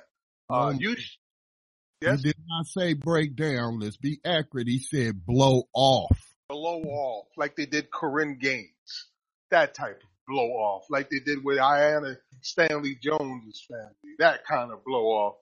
Uh, 0.51 0.75
you, 0.79 0.97
sh- 0.97 1.17
yes, 2.01 2.19
He 2.19 2.25
did 2.29 2.37
not 2.47 2.67
say 2.67 2.93
break 2.95 3.35
down. 3.37 3.81
Let's 3.81 3.97
be 3.97 4.21
accurate. 4.25 4.69
He 4.69 4.79
said 4.79 5.25
blow 5.25 5.65
off. 5.73 6.19
blow 6.49 6.83
off 6.83 7.29
like 7.39 7.57
they 7.57 7.65
did 7.65 7.91
Korryn 7.91 8.39
Gaines. 8.39 8.69
That 9.51 9.75
type 9.75 9.97
of 10.03 10.09
blow 10.29 10.49
off, 10.51 10.85
like 10.91 11.09
they 11.11 11.21
did 11.21 11.43
with 11.43 11.59
Aiyana 11.59 12.17
Stanley 12.43 12.97
Jones' 13.03 13.65
family. 13.69 14.17
That 14.19 14.45
kind 14.45 14.71
of 14.73 14.85
blow 14.85 15.07
off. 15.07 15.35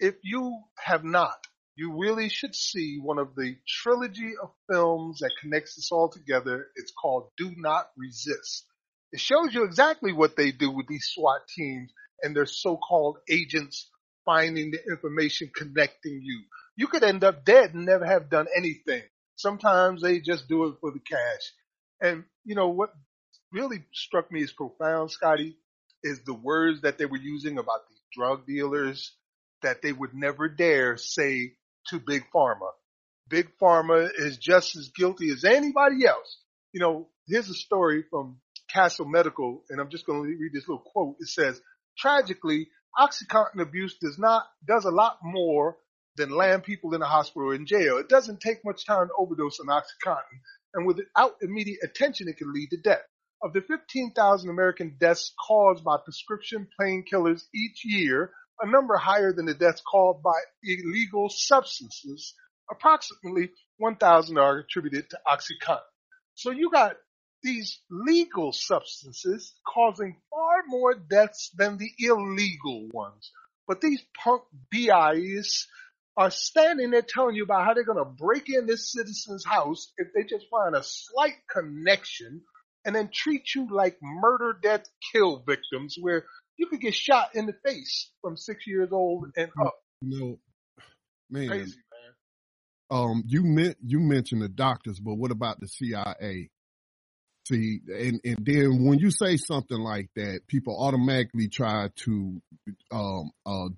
If 0.00 0.14
you 0.22 0.60
have 0.76 1.02
not, 1.02 1.46
you 1.74 1.98
really 1.98 2.28
should 2.28 2.54
see 2.54 2.98
one 3.00 3.18
of 3.18 3.34
the 3.34 3.56
trilogy 3.66 4.32
of 4.40 4.50
films 4.70 5.18
that 5.20 5.32
connects 5.40 5.76
this 5.76 5.90
all 5.90 6.08
together. 6.08 6.68
It's 6.76 6.92
called 6.92 7.30
Do 7.36 7.52
Not 7.56 7.90
Resist. 7.96 8.64
It 9.12 9.20
shows 9.20 9.54
you 9.54 9.64
exactly 9.64 10.12
what 10.12 10.36
they 10.36 10.52
do 10.52 10.70
with 10.70 10.86
these 10.86 11.10
SWAT 11.14 11.40
teams 11.48 11.90
and 12.22 12.34
their 12.34 12.46
so-called 12.46 13.18
agents 13.28 13.88
finding 14.24 14.70
the 14.70 14.84
information 14.84 15.50
connecting 15.54 16.20
you. 16.22 16.44
You 16.76 16.86
could 16.86 17.02
end 17.02 17.24
up 17.24 17.44
dead 17.44 17.74
and 17.74 17.86
never 17.86 18.04
have 18.04 18.30
done 18.30 18.46
anything. 18.56 19.02
Sometimes 19.36 20.02
they 20.02 20.20
just 20.20 20.48
do 20.48 20.66
it 20.66 20.76
for 20.80 20.92
the 20.92 21.00
cash. 21.00 21.52
And 22.00 22.24
you 22.44 22.54
know 22.54 22.68
what 22.68 22.90
really 23.52 23.84
struck 23.92 24.30
me 24.30 24.42
as 24.42 24.52
profound, 24.52 25.10
Scotty, 25.10 25.56
is 26.02 26.20
the 26.24 26.34
words 26.34 26.82
that 26.82 26.98
they 26.98 27.06
were 27.06 27.16
using 27.16 27.58
about 27.58 27.88
these 27.88 28.00
drug 28.12 28.46
dealers 28.46 29.12
that 29.62 29.82
they 29.82 29.92
would 29.92 30.14
never 30.14 30.48
dare 30.48 30.96
say 30.96 31.54
to 31.88 31.98
Big 31.98 32.24
Pharma. 32.34 32.70
Big 33.28 33.48
Pharma 33.60 34.08
is 34.16 34.38
just 34.38 34.76
as 34.76 34.90
guilty 34.96 35.30
as 35.30 35.44
anybody 35.44 36.06
else. 36.06 36.38
You 36.72 36.80
know, 36.80 37.08
here's 37.26 37.48
a 37.48 37.54
story 37.54 38.04
from 38.10 38.40
Castle 38.72 39.06
Medical, 39.06 39.64
and 39.70 39.80
I'm 39.80 39.90
just 39.90 40.06
going 40.06 40.22
to 40.22 40.28
read 40.28 40.52
this 40.52 40.68
little 40.68 40.84
quote. 40.84 41.16
It 41.20 41.28
says, 41.28 41.60
tragically, 41.98 42.68
OxyContin 42.98 43.60
abuse 43.60 43.96
does 44.00 44.18
not, 44.18 44.44
does 44.66 44.84
a 44.84 44.90
lot 44.90 45.18
more 45.22 45.76
than 46.16 46.30
land 46.30 46.64
people 46.64 46.94
in 46.94 47.02
a 47.02 47.06
hospital 47.06 47.50
or 47.50 47.54
in 47.54 47.66
jail. 47.66 47.98
It 47.98 48.08
doesn't 48.08 48.40
take 48.40 48.64
much 48.64 48.86
time 48.86 49.08
to 49.08 49.14
overdose 49.18 49.60
on 49.60 49.66
OxyContin, 49.66 50.40
and 50.74 50.86
without 50.86 51.36
immediate 51.42 51.80
attention, 51.82 52.28
it 52.28 52.36
can 52.36 52.52
lead 52.52 52.70
to 52.70 52.76
death. 52.76 53.04
Of 53.42 53.52
the 53.52 53.60
15,000 53.60 54.50
American 54.50 54.96
deaths 54.98 55.32
caused 55.46 55.84
by 55.84 55.96
prescription 56.04 56.66
painkillers 56.80 57.42
each 57.54 57.84
year, 57.84 58.32
a 58.60 58.66
number 58.68 58.96
higher 58.96 59.32
than 59.32 59.46
the 59.46 59.54
deaths 59.54 59.82
caused 59.90 60.22
by 60.22 60.38
illegal 60.62 61.28
substances, 61.30 62.34
approximately 62.70 63.50
1,000 63.78 64.38
are 64.38 64.58
attributed 64.58 65.10
to 65.10 65.18
OxyContin. 65.26 65.80
So 66.34 66.50
you 66.50 66.70
got 66.70 66.96
these 67.42 67.80
legal 67.90 68.52
substances 68.52 69.54
causing 69.66 70.16
far 70.30 70.62
more 70.66 70.94
deaths 70.94 71.50
than 71.56 71.78
the 71.78 71.90
illegal 71.98 72.88
ones. 72.92 73.30
But 73.66 73.80
these 73.80 74.02
punk 74.22 74.42
BIs 74.70 75.66
are 76.16 76.30
standing 76.30 76.90
there 76.90 77.02
telling 77.02 77.36
you 77.36 77.44
about 77.44 77.64
how 77.64 77.74
they're 77.74 77.84
going 77.84 77.98
to 77.98 78.04
break 78.04 78.48
in 78.48 78.66
this 78.66 78.90
citizen's 78.90 79.44
house 79.44 79.92
if 79.98 80.08
they 80.14 80.24
just 80.24 80.46
find 80.50 80.74
a 80.74 80.82
slight 80.82 81.36
connection 81.48 82.42
and 82.84 82.94
then 82.94 83.10
treat 83.12 83.54
you 83.54 83.68
like 83.70 83.98
murder, 84.02 84.58
death, 84.60 84.84
kill 85.12 85.44
victims 85.46 85.96
where 86.00 86.24
you 86.58 86.66
could 86.66 86.80
get 86.80 86.94
shot 86.94 87.34
in 87.34 87.46
the 87.46 87.54
face 87.64 88.10
from 88.20 88.36
six 88.36 88.66
years 88.66 88.90
old 88.92 89.26
and 89.36 89.48
up. 89.64 89.74
You 90.02 90.20
know, 90.20 90.38
man. 91.30 91.48
Crazy, 91.48 91.76
man. 92.90 93.00
Um, 93.00 93.22
you 93.26 93.44
meant 93.44 93.76
you 93.84 94.00
mentioned 94.00 94.42
the 94.42 94.48
doctors, 94.48 94.98
but 94.98 95.14
what 95.14 95.30
about 95.30 95.60
the 95.60 95.68
CIA? 95.68 96.50
See, 97.46 97.80
and 97.88 98.20
and 98.24 98.38
then 98.40 98.84
when 98.84 98.98
you 98.98 99.10
say 99.10 99.36
something 99.36 99.78
like 99.78 100.10
that, 100.16 100.40
people 100.48 100.76
automatically 100.78 101.48
try 101.48 101.88
to 102.04 102.42
um 102.90 103.30
uh 103.46 103.68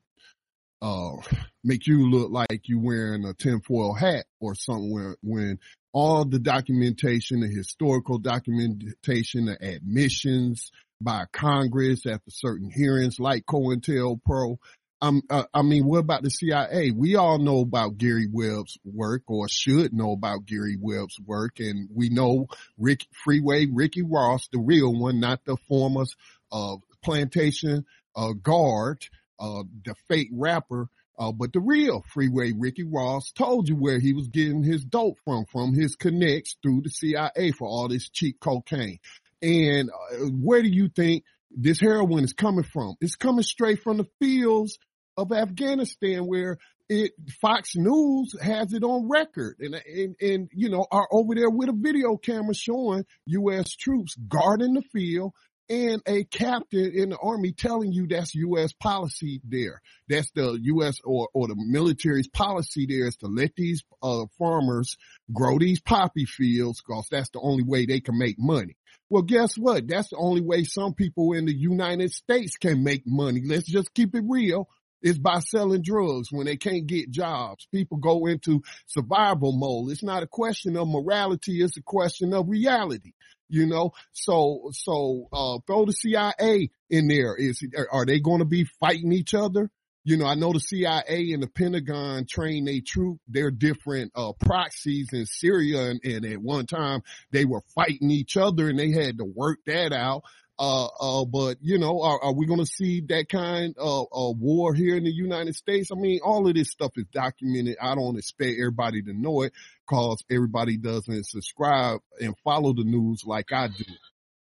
uh 0.83 1.17
make 1.63 1.87
you 1.87 2.11
look 2.11 2.31
like 2.31 2.63
you're 2.65 2.81
wearing 2.81 3.25
a 3.25 3.35
tinfoil 3.35 3.93
hat 3.93 4.25
or 4.41 4.55
something. 4.55 5.15
When 5.23 5.59
all 5.93 6.25
the 6.25 6.39
documentation, 6.39 7.41
the 7.41 7.49
historical 7.49 8.19
documentation, 8.19 9.47
the 9.47 9.59
admissions 9.61 10.71
by 11.01 11.25
Congress 11.33 12.07
after 12.07 12.31
certain 12.31 12.71
hearings, 12.71 13.19
like 13.19 13.47
COINTELPRO, 13.47 14.59
um, 15.03 15.23
uh, 15.31 15.45
I 15.55 15.63
mean, 15.63 15.87
what 15.87 15.99
about 15.99 16.23
the 16.23 16.31
CIA? 16.31 16.91
We 16.91 17.17
all 17.17 17.39
know 17.39 17.61
about 17.61 17.97
Gary 17.97 18.29
Webb's 18.31 18.77
work 18.85 19.23
or 19.29 19.49
should 19.49 19.95
know 19.95 20.13
about 20.13 20.45
Gary 20.45 20.77
Webb's 20.79 21.19
work. 21.25 21.59
And 21.59 21.89
we 21.95 22.11
know 22.11 22.49
Rick, 22.79 23.07
Freeway 23.25 23.67
Ricky 23.67 24.03
Ross, 24.03 24.49
the 24.53 24.59
real 24.59 24.93
one, 24.95 25.21
not 25.21 25.45
the 25.45 25.57
former, 25.69 26.05
uh, 26.53 26.77
plantation, 27.03 27.87
uh, 28.15 28.33
guard, 28.33 29.07
uh, 29.39 29.63
the 29.85 29.95
fake 30.09 30.29
rapper. 30.33 30.89
Uh, 31.19 31.33
but 31.33 31.53
the 31.53 31.61
real 31.61 32.03
Freeway 32.13 32.53
Ricky 32.53 32.85
Ross 32.85 33.31
told 33.33 33.69
you 33.69 33.77
where 33.77 34.01
he 34.01 34.13
was 34.13 34.29
getting 34.29 34.63
his 34.63 34.85
dope 34.85 35.19
from, 35.25 35.45
from 35.47 35.75
his 35.75 35.95
connects 35.97 36.57
through 36.63 36.83
the 36.83 36.91
CIA 36.91 37.53
for 37.53 37.69
all 37.69 37.89
this 37.89 38.09
cheap 38.09 38.39
cocaine. 38.41 38.99
And 39.43 39.91
uh, 39.91 40.27
where 40.27 40.63
do 40.63 40.69
you 40.69 40.89
think 40.89 41.25
this 41.51 41.81
heroin 41.81 42.25
is 42.25 42.33
coming 42.33 42.65
from? 42.65 42.97
It's 43.01 43.17
coming 43.17 43.43
straight 43.43 43.83
from 43.83 43.99
the 43.99 44.07
fields 44.21 44.79
of 45.17 45.33
Afghanistan 45.33 46.27
where 46.27 46.59
it 46.89 47.13
Fox 47.41 47.77
News 47.77 48.35
has 48.43 48.73
it 48.73 48.83
on 48.83 49.09
record 49.09 49.57
and, 49.61 49.75
and, 49.75 50.17
and, 50.21 50.49
you 50.53 50.69
know, 50.69 50.85
are 50.91 51.07
over 51.13 51.35
there 51.37 51.49
with 51.49 51.69
a 51.69 51.73
video 51.73 52.17
camera 52.17 52.55
showing 52.55 53.05
U.S. 53.27 53.71
troops 53.77 54.17
guarding 54.29 54.75
the 54.75 54.83
field 54.93 55.33
and 55.71 56.03
a 56.05 56.25
captain 56.25 56.91
in 56.93 57.11
the 57.11 57.19
army 57.19 57.53
telling 57.53 57.93
you 57.93 58.09
that's 58.09 58.35
U.S. 58.35 58.73
policy 58.73 59.41
there. 59.45 59.81
That's 60.09 60.29
the 60.33 60.59
U.S. 60.61 60.97
or, 61.05 61.29
or 61.33 61.47
the 61.47 61.55
military's 61.57 62.29
policy 62.29 62.87
there 62.89 63.07
is 63.07 63.17
to 63.19 63.29
let 63.29 63.53
these 63.57 63.85
uh, 64.03 64.25
farmers 64.37 64.97
grow 65.33 65.61
these 65.61 65.81
poppy 65.81 66.25
fields 66.25 66.83
because 66.85 67.07
that's 67.09 67.31
the 67.31 67.41
only 67.41 67.63
way 67.63 67.87
they 67.87 68.01
can 68.01 68.19
make 68.19 68.37
money. 68.37 68.77
Well, 69.11 69.23
guess 69.23 69.59
what? 69.59 69.89
That's 69.89 70.11
the 70.11 70.17
only 70.19 70.43
way 70.43 70.65
some 70.65 70.95
people 70.95 71.33
in 71.35 71.47
the 71.47 71.55
United 71.55 72.13
States 72.13 72.57
can 72.57 72.85
make 72.85 73.03
money. 73.07 73.43
Let's 73.45 73.67
just 73.67 73.95
keep 73.95 74.15
it 74.15 74.25
real. 74.29 74.69
Is 75.03 75.19
by 75.19 75.41
selling 75.41 75.83
drugs 75.83 76.31
when 76.31 76.47
they 76.47 76.59
can't 76.59 76.87
get 76.87 77.11
jobs. 77.11 77.67
People 77.73 77.99
go 77.99 78.27
into 78.27 78.63
survival 78.87 79.53
mode. 79.53 79.93
It's 79.93 80.03
not 80.03 80.23
a 80.23 80.27
question 80.27 80.77
of 80.77 80.89
morality. 80.89 81.63
It's 81.63 81.79
a 81.79 81.83
question 81.83 82.35
of 82.35 82.49
reality 82.49 83.13
you 83.51 83.67
know 83.67 83.93
so 84.13 84.71
so 84.73 85.29
uh 85.33 85.59
throw 85.67 85.85
the 85.85 85.93
cia 85.93 86.71
in 86.89 87.09
there 87.09 87.37
is 87.37 87.63
are 87.93 88.07
they 88.07 88.21
going 88.21 88.39
to 88.39 88.45
be 88.45 88.65
fighting 88.81 89.13
each 89.13 89.35
other 89.35 89.71
you 90.11 90.17
know 90.17 90.27
i 90.27 90.35
know 90.35 90.53
the 90.53 90.59
cia 90.59 91.33
and 91.33 91.43
the 91.43 91.47
pentagon 91.47 92.27
train 92.27 92.65
their 92.65 92.81
troop 92.85 93.19
they're 93.29 93.53
different 93.53 94.11
uh 94.17 94.33
proxies 94.41 95.09
in 95.13 95.25
syria 95.25 95.91
and, 95.91 96.01
and 96.05 96.27
at 96.27 96.39
one 96.39 96.67
time 96.67 97.01
they 97.31 97.45
were 97.45 97.63
fighting 97.75 98.11
each 98.11 98.37
other 98.37 98.69
and 98.69 98.79
they 98.79 98.91
had 98.91 99.19
to 99.19 99.25
work 99.25 99.59
that 99.67 99.93
out 99.93 100.23
uh, 100.63 100.89
uh, 101.01 101.25
but 101.25 101.57
you 101.63 101.79
know, 101.79 102.03
are, 102.03 102.23
are 102.23 102.35
we 102.35 102.45
going 102.45 102.61
to 102.61 102.67
see 102.67 103.01
that 103.09 103.31
kind 103.31 103.75
of 103.79 104.09
uh, 104.13 104.31
war 104.31 104.75
here 104.75 104.95
in 104.95 105.05
the 105.05 105.11
United 105.11 105.55
States? 105.55 105.89
I 105.91 105.95
mean, 105.95 106.21
all 106.23 106.47
of 106.47 106.55
this 106.55 106.71
stuff 106.71 106.93
is 106.97 107.07
documented. 107.11 107.79
I 107.81 107.95
don't 107.95 108.19
expect 108.19 108.59
everybody 108.59 109.01
to 109.05 109.15
know 109.15 109.41
it 109.41 109.55
because 109.89 110.23
everybody 110.31 110.77
doesn't 110.77 111.25
subscribe 111.25 112.01
and 112.21 112.35
follow 112.45 112.75
the 112.75 112.85
news 112.85 113.23
like 113.25 113.53
I 113.53 113.69
do. 113.69 113.85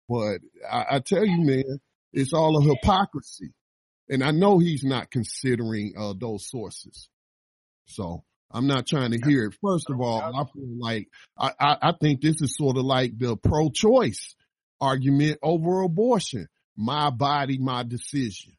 But 0.09 0.41
I, 0.69 0.97
I 0.97 0.99
tell 0.99 1.25
you, 1.25 1.41
man, 1.41 1.79
it's 2.13 2.33
all 2.33 2.59
a 2.59 2.63
hypocrisy. 2.63 3.53
And 4.09 4.23
I 4.23 4.31
know 4.31 4.59
he's 4.59 4.85
not 4.85 5.11
considering 5.11 5.95
uh, 5.99 6.15
those 6.19 6.49
sources. 6.49 7.09
So 7.87 8.25
I'm 8.51 8.67
not 8.67 8.87
trying 8.87 9.11
to 9.13 9.21
hear 9.25 9.47
it. 9.47 9.57
First 9.63 9.91
of 9.91 10.01
all, 10.01 10.21
I 10.21 10.45
feel 10.53 10.79
like 10.79 11.09
I, 11.39 11.53
I, 11.61 11.77
I 11.83 11.93
think 12.01 12.21
this 12.21 12.41
is 12.41 12.57
sort 12.57 12.77
of 12.77 12.85
like 12.85 13.19
the 13.19 13.37
pro-choice 13.37 14.35
argument 14.81 15.39
over 15.43 15.83
abortion. 15.83 16.49
My 16.77 17.11
body, 17.11 17.59
my 17.59 17.83
decision. 17.83 18.53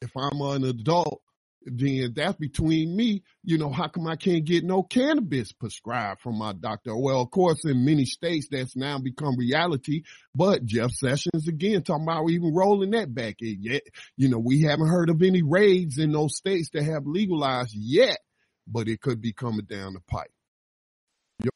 If 0.00 0.10
I'm 0.16 0.40
an 0.40 0.64
adult, 0.64 1.20
then 1.66 2.12
that's 2.14 2.36
between 2.36 2.96
me. 2.96 3.22
You 3.44 3.58
know, 3.58 3.70
how 3.70 3.88
come 3.88 4.06
I 4.06 4.16
can't 4.16 4.44
get 4.44 4.64
no 4.64 4.82
cannabis 4.82 5.52
prescribed 5.52 6.20
from 6.20 6.38
my 6.38 6.52
doctor? 6.52 6.96
Well, 6.96 7.20
of 7.20 7.30
course, 7.30 7.64
in 7.64 7.84
many 7.84 8.04
states, 8.04 8.48
that's 8.50 8.76
now 8.76 8.98
become 8.98 9.36
reality. 9.36 10.02
But 10.34 10.64
Jeff 10.64 10.90
Sessions 10.92 11.48
again 11.48 11.82
talking 11.82 12.04
about 12.04 12.30
even 12.30 12.54
rolling 12.54 12.90
that 12.90 13.14
back 13.14 13.36
in 13.40 13.58
yet. 13.60 13.82
You 14.16 14.28
know, 14.28 14.38
we 14.38 14.62
haven't 14.62 14.88
heard 14.88 15.10
of 15.10 15.22
any 15.22 15.42
raids 15.42 15.98
in 15.98 16.12
those 16.12 16.36
states 16.36 16.70
that 16.74 16.84
have 16.84 17.06
legalized 17.06 17.74
yet, 17.74 18.18
but 18.66 18.88
it 18.88 19.00
could 19.00 19.20
be 19.20 19.32
coming 19.32 19.66
down 19.66 19.94
the 19.94 20.00
pipe. 20.00 20.30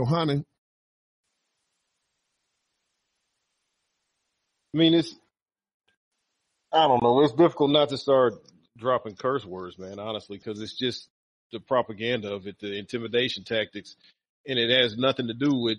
Yohanan, 0.00 0.44
I 4.74 4.78
mean, 4.78 4.94
it's, 4.94 5.14
I 6.72 6.86
don't 6.86 7.02
know. 7.02 7.22
It's 7.22 7.32
difficult 7.32 7.70
not 7.70 7.88
to 7.90 7.96
start 7.96 8.34
dropping 8.76 9.16
curse 9.16 9.44
words, 9.44 9.78
man, 9.78 9.98
honestly, 9.98 10.38
because 10.38 10.60
it's 10.60 10.76
just 10.76 11.08
the 11.52 11.60
propaganda 11.60 12.32
of 12.32 12.46
it, 12.46 12.58
the 12.60 12.76
intimidation 12.78 13.44
tactics, 13.44 13.96
and 14.46 14.58
it 14.58 14.70
has 14.70 14.96
nothing 14.96 15.28
to 15.28 15.34
do 15.34 15.54
with, 15.54 15.78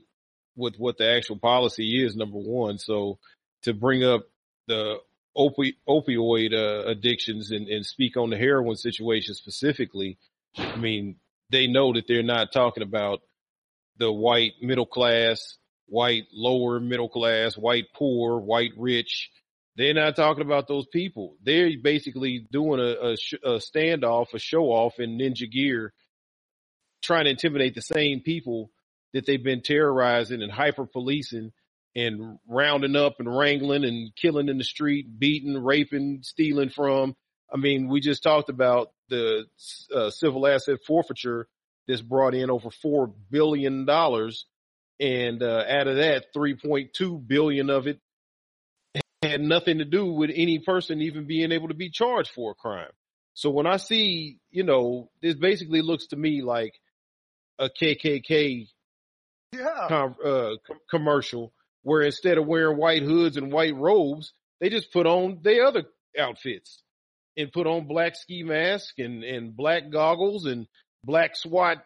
with 0.56 0.76
what 0.78 0.98
the 0.98 1.10
actual 1.10 1.38
policy 1.38 2.04
is, 2.04 2.16
number 2.16 2.38
one. 2.38 2.78
So 2.78 3.20
to 3.64 3.74
bring 3.74 4.04
up 4.04 4.28
the 4.68 4.98
opi- 5.38 5.76
opioid 5.88 6.54
uh, 6.54 6.88
addictions 6.88 7.52
and, 7.52 7.68
and 7.68 7.86
speak 7.86 8.18
on 8.18 8.30
the 8.30 8.38
heroin 8.38 8.76
situation 8.76 9.34
specifically, 9.36 10.18
I 10.58 10.78
mean, 10.78 11.18
they 11.52 11.68
know 11.68 11.94
that 11.94 12.08
they're 12.08 12.24
not 12.24 12.52
talking 12.52 12.84
about 12.84 13.22
the 13.98 14.12
white 14.12 14.54
middle 14.62 14.86
class 14.86 15.58
white 15.88 16.28
lower 16.34 16.80
middle 16.80 17.10
class, 17.10 17.58
white 17.58 17.86
poor, 17.94 18.40
white 18.40 18.72
rich. 18.78 19.32
They're 19.78 19.94
not 19.94 20.16
talking 20.16 20.44
about 20.44 20.68
those 20.68 20.88
people. 20.88 21.36
They're 21.44 21.70
basically 21.82 22.48
doing 22.52 22.80
a, 22.80 23.10
a, 23.10 23.14
a 23.44 23.60
standoff, 23.60 24.34
a 24.34 24.40
show 24.40 24.66
off 24.66 25.00
in 25.00 25.20
ninja 25.20 25.50
gear, 25.50 25.94
trying 27.04 27.26
to 27.26 27.32
intimidate 27.32 27.76
the 27.76 27.82
same 27.82 28.22
people 28.22 28.72
that 29.14 29.28
they've 29.28 29.44
been 29.44 29.62
terrorizing 29.62 30.42
and 30.42 30.52
hyper 30.52 30.88
policing 30.88 31.52
and 31.96 32.40
rounding 32.48 32.96
up 32.96 33.18
and 33.20 33.38
wrangling 33.38 33.84
and 33.84 34.16
killing 34.16 34.50
in 34.50 34.58
the 34.58 34.64
street, 34.64 35.20
beating, 35.20 35.64
raping, 35.64 36.20
stealing 36.24 36.70
from. 36.70 37.16
I 37.54 37.58
mean, 37.58 37.88
we 37.88 38.02
just 38.02 38.24
talked 38.24 38.50
about 38.50 38.90
the 39.10 39.46
uh, 39.96 40.10
civil 40.10 40.48
asset 40.48 40.80
forfeiture 40.88 41.48
that's 41.88 42.02
brought 42.02 42.34
in 42.34 42.50
over 42.50 42.70
$4 42.70 43.14
billion 43.30 43.88
and 45.00 45.44
uh, 45.44 45.64
out 45.70 45.88
of 45.88 45.98
that, 45.98 46.34
3.2 46.36 47.28
billion 47.28 47.70
of 47.70 47.86
it 47.88 48.00
had 49.22 49.42
nothing 49.42 49.80
to 49.80 49.86
do 49.86 50.06
with 50.06 50.30
any 50.34 50.60
person 50.60 51.02
even 51.02 51.26
being 51.26 51.52
able 51.52 51.70
to 51.70 51.74
be 51.74 51.90
charged 51.90 52.32
for 52.32 52.52
a 52.52 52.56
crime. 52.56 52.92
So 53.34 53.50
when 53.50 53.68
I 53.68 53.78
see, 53.78 54.40
you 54.52 54.64
know, 54.64 55.10
this 55.22 55.36
basically 55.36 55.82
looks 55.82 56.08
to 56.08 56.16
me 56.16 56.42
like 56.42 56.74
a 57.60 57.70
KKK 57.70 58.68
yeah. 59.54 59.86
com- 59.88 60.16
uh, 60.24 60.52
com- 60.66 60.80
commercial 60.90 61.54
where 61.84 62.02
instead 62.02 62.38
of 62.38 62.46
wearing 62.46 62.78
white 62.78 63.04
hoods 63.04 63.38
and 63.38 63.52
white 63.52 63.76
robes, 63.76 64.34
they 64.60 64.70
just 64.70 64.92
put 64.92 65.08
on 65.08 65.40
their 65.42 65.66
other 65.66 65.84
outfits 66.20 66.82
and 67.38 67.52
put 67.52 67.68
on 67.68 67.88
black 67.88 68.16
ski 68.16 68.44
masks 68.44 68.94
and, 68.98 69.24
and 69.24 69.56
black 69.56 69.90
goggles 69.92 70.46
and 70.46 70.68
black 71.04 71.36
SWAT 71.36 71.84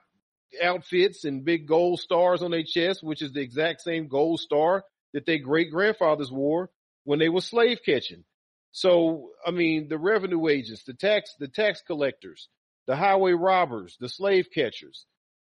outfits 0.61 1.23
and 1.23 1.45
big 1.45 1.67
gold 1.67 1.99
stars 1.99 2.41
on 2.41 2.51
their 2.51 2.63
chest, 2.63 3.03
which 3.03 3.21
is 3.21 3.31
the 3.31 3.41
exact 3.41 3.81
same 3.81 4.07
gold 4.07 4.39
star 4.39 4.83
that 5.13 5.25
their 5.25 5.39
great 5.39 5.71
grandfathers 5.71 6.31
wore 6.31 6.69
when 7.03 7.19
they 7.19 7.29
were 7.29 7.41
slave 7.41 7.79
catching. 7.85 8.23
So, 8.71 9.31
I 9.45 9.51
mean, 9.51 9.89
the 9.89 9.97
revenue 9.97 10.47
agents, 10.47 10.83
the 10.83 10.93
tax, 10.93 11.35
the 11.39 11.47
tax 11.47 11.81
collectors, 11.85 12.47
the 12.87 12.95
highway 12.95 13.33
robbers, 13.33 13.97
the 13.99 14.09
slave 14.09 14.47
catchers. 14.53 15.05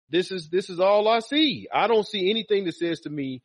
This 0.09 0.30
is, 0.30 0.49
this 0.49 0.70
is 0.70 0.80
all 0.80 1.09
I 1.09 1.20
see. 1.20 1.68
I 1.72 1.86
don't 1.86 2.07
see 2.07 2.30
anything 2.30 2.64
that 2.64 2.74
says 2.74 3.01
to 3.01 3.11
me, 3.11 3.43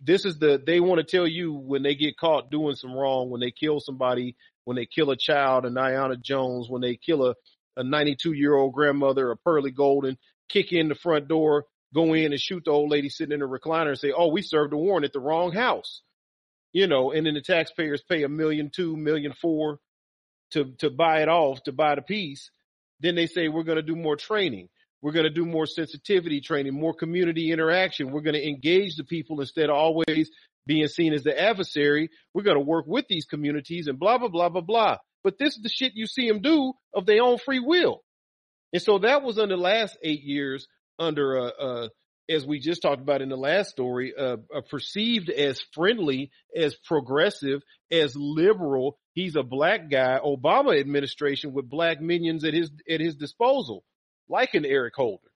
this 0.00 0.24
is 0.24 0.38
the, 0.38 0.60
they 0.64 0.80
want 0.80 0.98
to 0.98 1.04
tell 1.04 1.26
you 1.26 1.52
when 1.52 1.82
they 1.82 1.94
get 1.94 2.16
caught 2.16 2.50
doing 2.50 2.74
some 2.74 2.92
wrong, 2.92 3.30
when 3.30 3.40
they 3.40 3.50
kill 3.50 3.80
somebody, 3.80 4.36
when 4.64 4.76
they 4.76 4.86
kill 4.86 5.10
a 5.10 5.16
child, 5.16 5.64
a 5.64 5.70
Niana 5.70 6.20
Jones, 6.20 6.68
when 6.68 6.82
they 6.82 6.96
kill 6.96 7.26
a, 7.26 7.34
a 7.76 7.84
92 7.84 8.32
year 8.32 8.54
old 8.54 8.72
grandmother, 8.72 9.30
a 9.30 9.36
Pearlie 9.36 9.70
Golden, 9.70 10.18
kick 10.48 10.72
in 10.72 10.88
the 10.88 10.94
front 10.94 11.28
door, 11.28 11.66
go 11.94 12.14
in 12.14 12.32
and 12.32 12.40
shoot 12.40 12.64
the 12.64 12.70
old 12.70 12.90
lady 12.90 13.08
sitting 13.08 13.32
in 13.32 13.40
the 13.40 13.46
recliner 13.46 13.88
and 13.88 13.98
say, 13.98 14.12
Oh, 14.14 14.28
we 14.28 14.42
served 14.42 14.72
a 14.72 14.76
warrant 14.76 15.04
at 15.04 15.12
the 15.12 15.20
wrong 15.20 15.52
house. 15.52 16.02
You 16.72 16.86
know, 16.86 17.12
and 17.12 17.26
then 17.26 17.34
the 17.34 17.42
taxpayers 17.42 18.02
pay 18.08 18.22
a 18.22 18.28
million 18.28 18.70
two, 18.74 18.96
million 18.96 19.32
four 19.32 19.78
to, 20.52 20.72
to 20.78 20.90
buy 20.90 21.22
it 21.22 21.28
off, 21.28 21.62
to 21.64 21.72
buy 21.72 21.94
the 21.94 22.02
piece. 22.02 22.50
Then 23.00 23.14
they 23.14 23.26
say, 23.26 23.48
we're 23.48 23.64
going 23.64 23.76
to 23.76 23.82
do 23.82 23.96
more 23.96 24.16
training. 24.16 24.68
We're 25.02 25.12
going 25.12 25.24
to 25.24 25.30
do 25.30 25.44
more 25.44 25.66
sensitivity 25.66 26.40
training, 26.40 26.74
more 26.74 26.94
community 26.94 27.50
interaction. 27.50 28.10
We're 28.10 28.20
going 28.20 28.36
to 28.36 28.48
engage 28.48 28.96
the 28.96 29.04
people 29.04 29.40
instead 29.40 29.68
of 29.68 29.76
always 29.76 30.30
being 30.64 30.86
seen 30.86 31.12
as 31.12 31.24
the 31.24 31.38
adversary. 31.38 32.08
We're 32.32 32.44
going 32.44 32.56
to 32.56 32.64
work 32.64 32.86
with 32.86 33.06
these 33.08 33.24
communities 33.24 33.88
and 33.88 33.98
blah, 33.98 34.18
blah, 34.18 34.28
blah, 34.28 34.48
blah, 34.48 34.60
blah. 34.60 34.96
But 35.24 35.38
this 35.38 35.56
is 35.56 35.62
the 35.62 35.68
shit 35.68 35.92
you 35.94 36.06
see 36.06 36.28
them 36.28 36.40
do 36.40 36.72
of 36.94 37.04
their 37.04 37.22
own 37.22 37.38
free 37.38 37.60
will. 37.60 38.02
And 38.72 38.80
so 38.80 39.00
that 39.00 39.22
was 39.22 39.38
in 39.38 39.48
the 39.48 39.56
last 39.56 39.98
eight 40.02 40.22
years 40.22 40.66
under, 40.98 41.38
uh, 41.38 41.48
uh, 41.48 41.88
as 42.28 42.46
we 42.46 42.60
just 42.60 42.82
talked 42.82 43.02
about 43.02 43.22
in 43.22 43.28
the 43.28 43.36
last 43.36 43.70
story, 43.70 44.14
uh, 44.16 44.36
perceived 44.70 45.30
as 45.30 45.60
friendly, 45.72 46.30
as 46.56 46.74
progressive, 46.74 47.62
as 47.90 48.14
liberal. 48.16 48.98
He's 49.12 49.36
a 49.36 49.42
black 49.42 49.90
guy, 49.90 50.18
Obama 50.24 50.78
administration 50.78 51.52
with 51.52 51.68
black 51.68 52.00
minions 52.00 52.44
at 52.44 52.54
his, 52.54 52.70
at 52.88 53.00
his 53.00 53.16
disposal, 53.16 53.84
like 54.28 54.54
an 54.54 54.64
Eric 54.64 54.94
Holder 54.96 55.32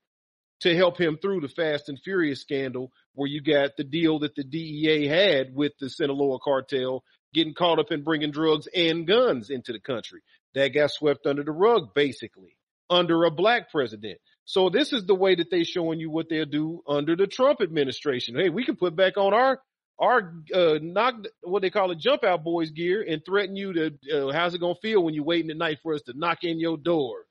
to 0.61 0.75
help 0.75 0.99
him 0.99 1.19
through 1.21 1.41
the 1.41 1.49
Fast 1.49 1.89
and 1.89 2.01
Furious 2.03 2.41
scandal 2.41 2.91
where 3.15 3.29
you 3.29 3.43
got 3.43 3.77
the 3.77 3.85
deal 3.85 4.21
that 4.21 4.35
the 4.35 4.45
DEA 4.45 5.07
had 5.07 5.55
with 5.55 5.73
the 5.79 5.91
Sinaloa 5.91 6.39
cartel 6.39 7.03
getting 7.35 7.55
caught 7.55 7.79
up 7.79 7.93
in 7.93 8.03
bringing 8.03 8.31
drugs 8.31 8.67
and 8.75 9.07
guns 9.07 9.51
into 9.51 9.73
the 9.73 9.81
country. 9.81 10.23
That 10.55 10.69
got 10.69 10.91
swept 10.91 11.27
under 11.27 11.43
the 11.43 11.53
rug, 11.53 11.93
basically 11.95 12.57
under 12.89 13.25
a 13.25 13.31
black 13.31 13.71
president. 13.71 14.19
So 14.47 14.71
this 14.71 14.93
is 14.93 15.05
the 15.05 15.15
way 15.15 15.35
that 15.35 15.51
they're 15.51 15.65
showing 15.65 15.99
you 15.99 16.09
what 16.09 16.29
they'll 16.31 16.47
do 16.47 16.83
under 16.89 17.17
the 17.17 17.27
Trump 17.27 17.61
administration. 17.61 18.37
Hey, 18.37 18.49
we 18.49 18.65
can 18.65 18.77
put 18.77 18.97
back 18.97 19.19
on 19.19 19.35
our 19.35 19.61
our 19.99 20.35
uh, 20.55 20.79
knock 20.81 21.15
what 21.43 21.63
they 21.63 21.71
call 21.71 21.91
it 21.91 21.99
jump 21.99 22.23
out 22.23 22.45
boys 22.45 22.71
gear 22.71 23.05
and 23.07 23.25
threaten 23.25 23.57
you 23.57 23.73
to 23.73 23.87
uh, 24.15 24.33
how's 24.33 24.55
it 24.55 24.61
gonna 24.61 24.75
feel 24.81 25.03
when 25.03 25.15
you're 25.15 25.25
waiting 25.25 25.51
at 25.51 25.57
night 25.57 25.79
for 25.83 25.95
us 25.95 26.03
to 26.03 26.13
knock 26.15 26.39
in 26.43 26.61
your 26.61 26.77
door. 26.77 27.25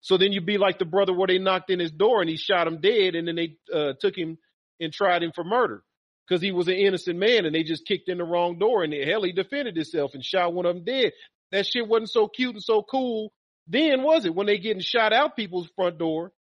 So 0.00 0.18
then 0.18 0.32
you'd 0.32 0.44
be 0.44 0.58
like 0.58 0.78
the 0.78 0.84
brother 0.84 1.14
where 1.14 1.28
they 1.28 1.38
knocked 1.38 1.70
in 1.70 1.80
his 1.80 1.92
door 1.92 2.20
and 2.20 2.28
he 2.28 2.36
shot 2.36 2.66
him 2.66 2.80
dead, 2.82 3.14
and 3.14 3.26
then 3.26 3.36
they 3.36 3.56
uh, 3.72 3.94
took 3.98 4.14
him 4.14 4.36
and 4.80 4.92
tried 4.92 5.22
him 5.22 5.32
for 5.34 5.44
murder 5.44 5.82
because 6.28 6.42
he 6.42 6.52
was 6.52 6.68
an 6.68 6.74
innocent 6.74 7.18
man 7.18 7.46
and 7.46 7.54
they 7.54 7.62
just 7.62 7.86
kicked 7.86 8.10
in 8.10 8.18
the 8.18 8.24
wrong 8.24 8.58
door 8.58 8.84
and 8.84 8.92
hell 8.92 9.22
he 9.22 9.32
defended 9.32 9.76
himself 9.76 10.10
and 10.12 10.22
shot 10.22 10.52
one 10.52 10.66
of 10.66 10.74
them 10.74 10.84
dead. 10.84 11.12
That 11.52 11.66
shit 11.66 11.88
wasn't 11.88 12.10
so 12.10 12.28
cute 12.28 12.54
and 12.54 12.62
so 12.62 12.82
cool 12.82 13.32
then, 13.66 14.02
was 14.02 14.24
it? 14.24 14.34
When 14.34 14.46
they 14.46 14.58
getting 14.58 14.82
shot 14.82 15.12
out 15.12 15.36
people's 15.36 15.68
front 15.76 15.98
door, 15.98 16.32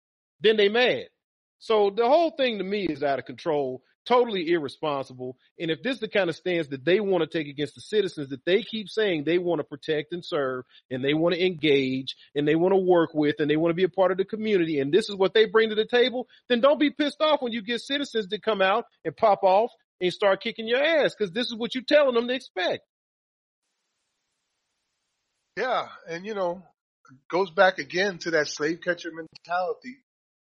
then 0.42 0.58
they 0.58 0.70
mad. 0.70 1.08
So 1.60 1.92
the 1.96 2.08
whole 2.08 2.32
thing 2.32 2.58
to 2.58 2.64
me 2.64 2.86
is 2.86 3.04
out 3.04 3.20
of 3.20 3.26
control 3.26 3.82
totally 4.06 4.52
irresponsible. 4.52 5.38
And 5.60 5.72
if 5.72 5.82
this 5.82 5.96
is 5.96 6.00
the 6.02 6.08
kind 6.08 6.30
of 6.30 6.36
stance 6.36 6.68
that 6.68 6.86
they 6.86 7.00
want 7.00 7.22
to 7.22 7.38
take 7.38 7.48
against 7.48 7.76
the 7.76 7.82
citizens 7.82 8.30
that 8.30 8.46
they 8.46 8.62
keep 8.64 8.90
saying 8.90 9.24
they 9.24 9.38
want 9.38 9.60
to 9.60 9.64
protect 9.64 10.14
and 10.14 10.24
serve 10.24 10.66
and 10.92 11.04
they 11.04 11.14
want 11.14 11.36
to 11.36 11.46
engage 11.46 12.16
and 12.36 12.48
they 12.48 12.56
want 12.56 12.74
to 12.74 12.78
work 12.78 13.12
with 13.14 13.36
and 13.40 13.50
they 13.50 13.56
want 13.56 13.72
to 13.72 13.76
be 13.76 13.84
a 13.84 13.90
part 13.90 14.12
of 14.12 14.18
the 14.18 14.26
community 14.26 14.80
and 14.80 14.94
this 14.94 15.10
is 15.10 15.16
what 15.16 15.34
they 15.34 15.46
bring 15.46 15.70
to 15.70 15.76
the 15.76 15.86
table, 15.86 16.28
then 16.50 16.62
don't 16.62 16.80
be 16.80 16.92
pissed 16.92 17.22
off 17.22 17.42
when 17.42 17.54
you 17.54 17.62
get 17.62 17.82
citizens 17.82 18.28
to 18.28 18.40
come 18.40 18.62
out 18.62 18.86
and 19.06 19.16
pop 19.16 19.44
off 19.44 19.72
and 20.02 20.12
start 20.12 20.42
kicking 20.42 20.68
your 20.68 20.84
ass 20.84 21.16
because 21.18 21.32
this 21.32 21.48
is 21.48 21.56
what 21.56 21.74
you're 21.74 21.84
telling 21.88 22.16
them 22.16 22.28
to 22.28 22.34
expect. 22.34 22.84
Yeah, 25.56 25.88
and 26.10 26.26
you 26.26 26.34
know, 26.34 26.64
goes 27.30 27.50
back 27.52 27.78
again 27.80 28.18
to 28.20 28.32
that 28.32 28.48
slave 28.48 28.80
catcher 28.84 29.12
mentality. 29.12 29.98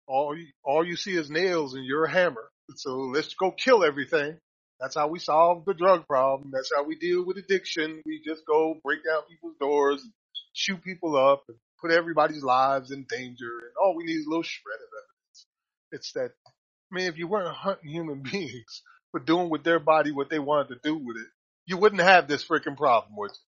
All 0.07 0.37
you, 0.37 0.47
all 0.65 0.87
you 0.87 0.97
see 0.97 1.17
is 1.17 1.31
nails 1.31 1.75
and 1.75 1.85
you're 1.85 2.05
a 2.05 2.11
hammer. 2.11 2.49
So 2.77 2.97
let's 2.97 3.35
go 3.35 3.51
kill 3.51 3.85
everything. 3.85 4.39
That's 4.81 4.95
how 4.95 5.09
we 5.09 5.19
solve 5.19 5.65
the 5.65 5.75
drug 5.75 6.07
problem. 6.07 6.51
That's 6.53 6.71
how 6.75 6.85
we 6.85 6.97
deal 6.97 7.25
with 7.25 7.37
addiction. 7.37 8.03
We 8.07 8.23
just 8.25 8.47
go 8.47 8.77
break 8.85 9.01
down 9.05 9.23
people's 9.29 9.57
doors, 9.61 10.07
shoot 10.53 10.83
people 10.83 11.17
up, 11.17 11.45
and 11.49 11.57
put 11.81 11.91
everybody's 11.91 12.43
lives 12.43 12.91
in 12.91 13.05
danger. 13.09 13.51
And 13.59 13.73
all 13.83 13.97
we 13.97 14.05
need 14.05 14.19
is 14.19 14.27
a 14.27 14.29
little 14.29 14.43
shred 14.43 14.77
of 14.77 14.89
evidence. 15.03 15.47
It's 15.93 16.13
that, 16.13 16.31
I 16.47 16.95
mean, 16.95 17.07
if 17.07 17.19
you 17.19 17.27
weren't 17.27 17.55
hunting 17.55 17.91
human 17.91 18.23
beings 18.33 18.83
for 19.11 19.21
doing 19.21 19.51
with 19.51 19.65
their 19.65 19.81
body 19.81 20.13
what 20.13 20.31
they 20.31 20.39
wanted 20.39 20.69
to 20.75 20.81
do 20.83 20.97
with 20.97 21.17
it, 21.17 21.27
you 21.67 21.77
wouldn't 21.77 22.01
have 22.01 22.29
this 22.29 22.47
freaking 22.47 22.77
problem, 22.77 23.15
would 23.17 23.31
you? 23.31 23.48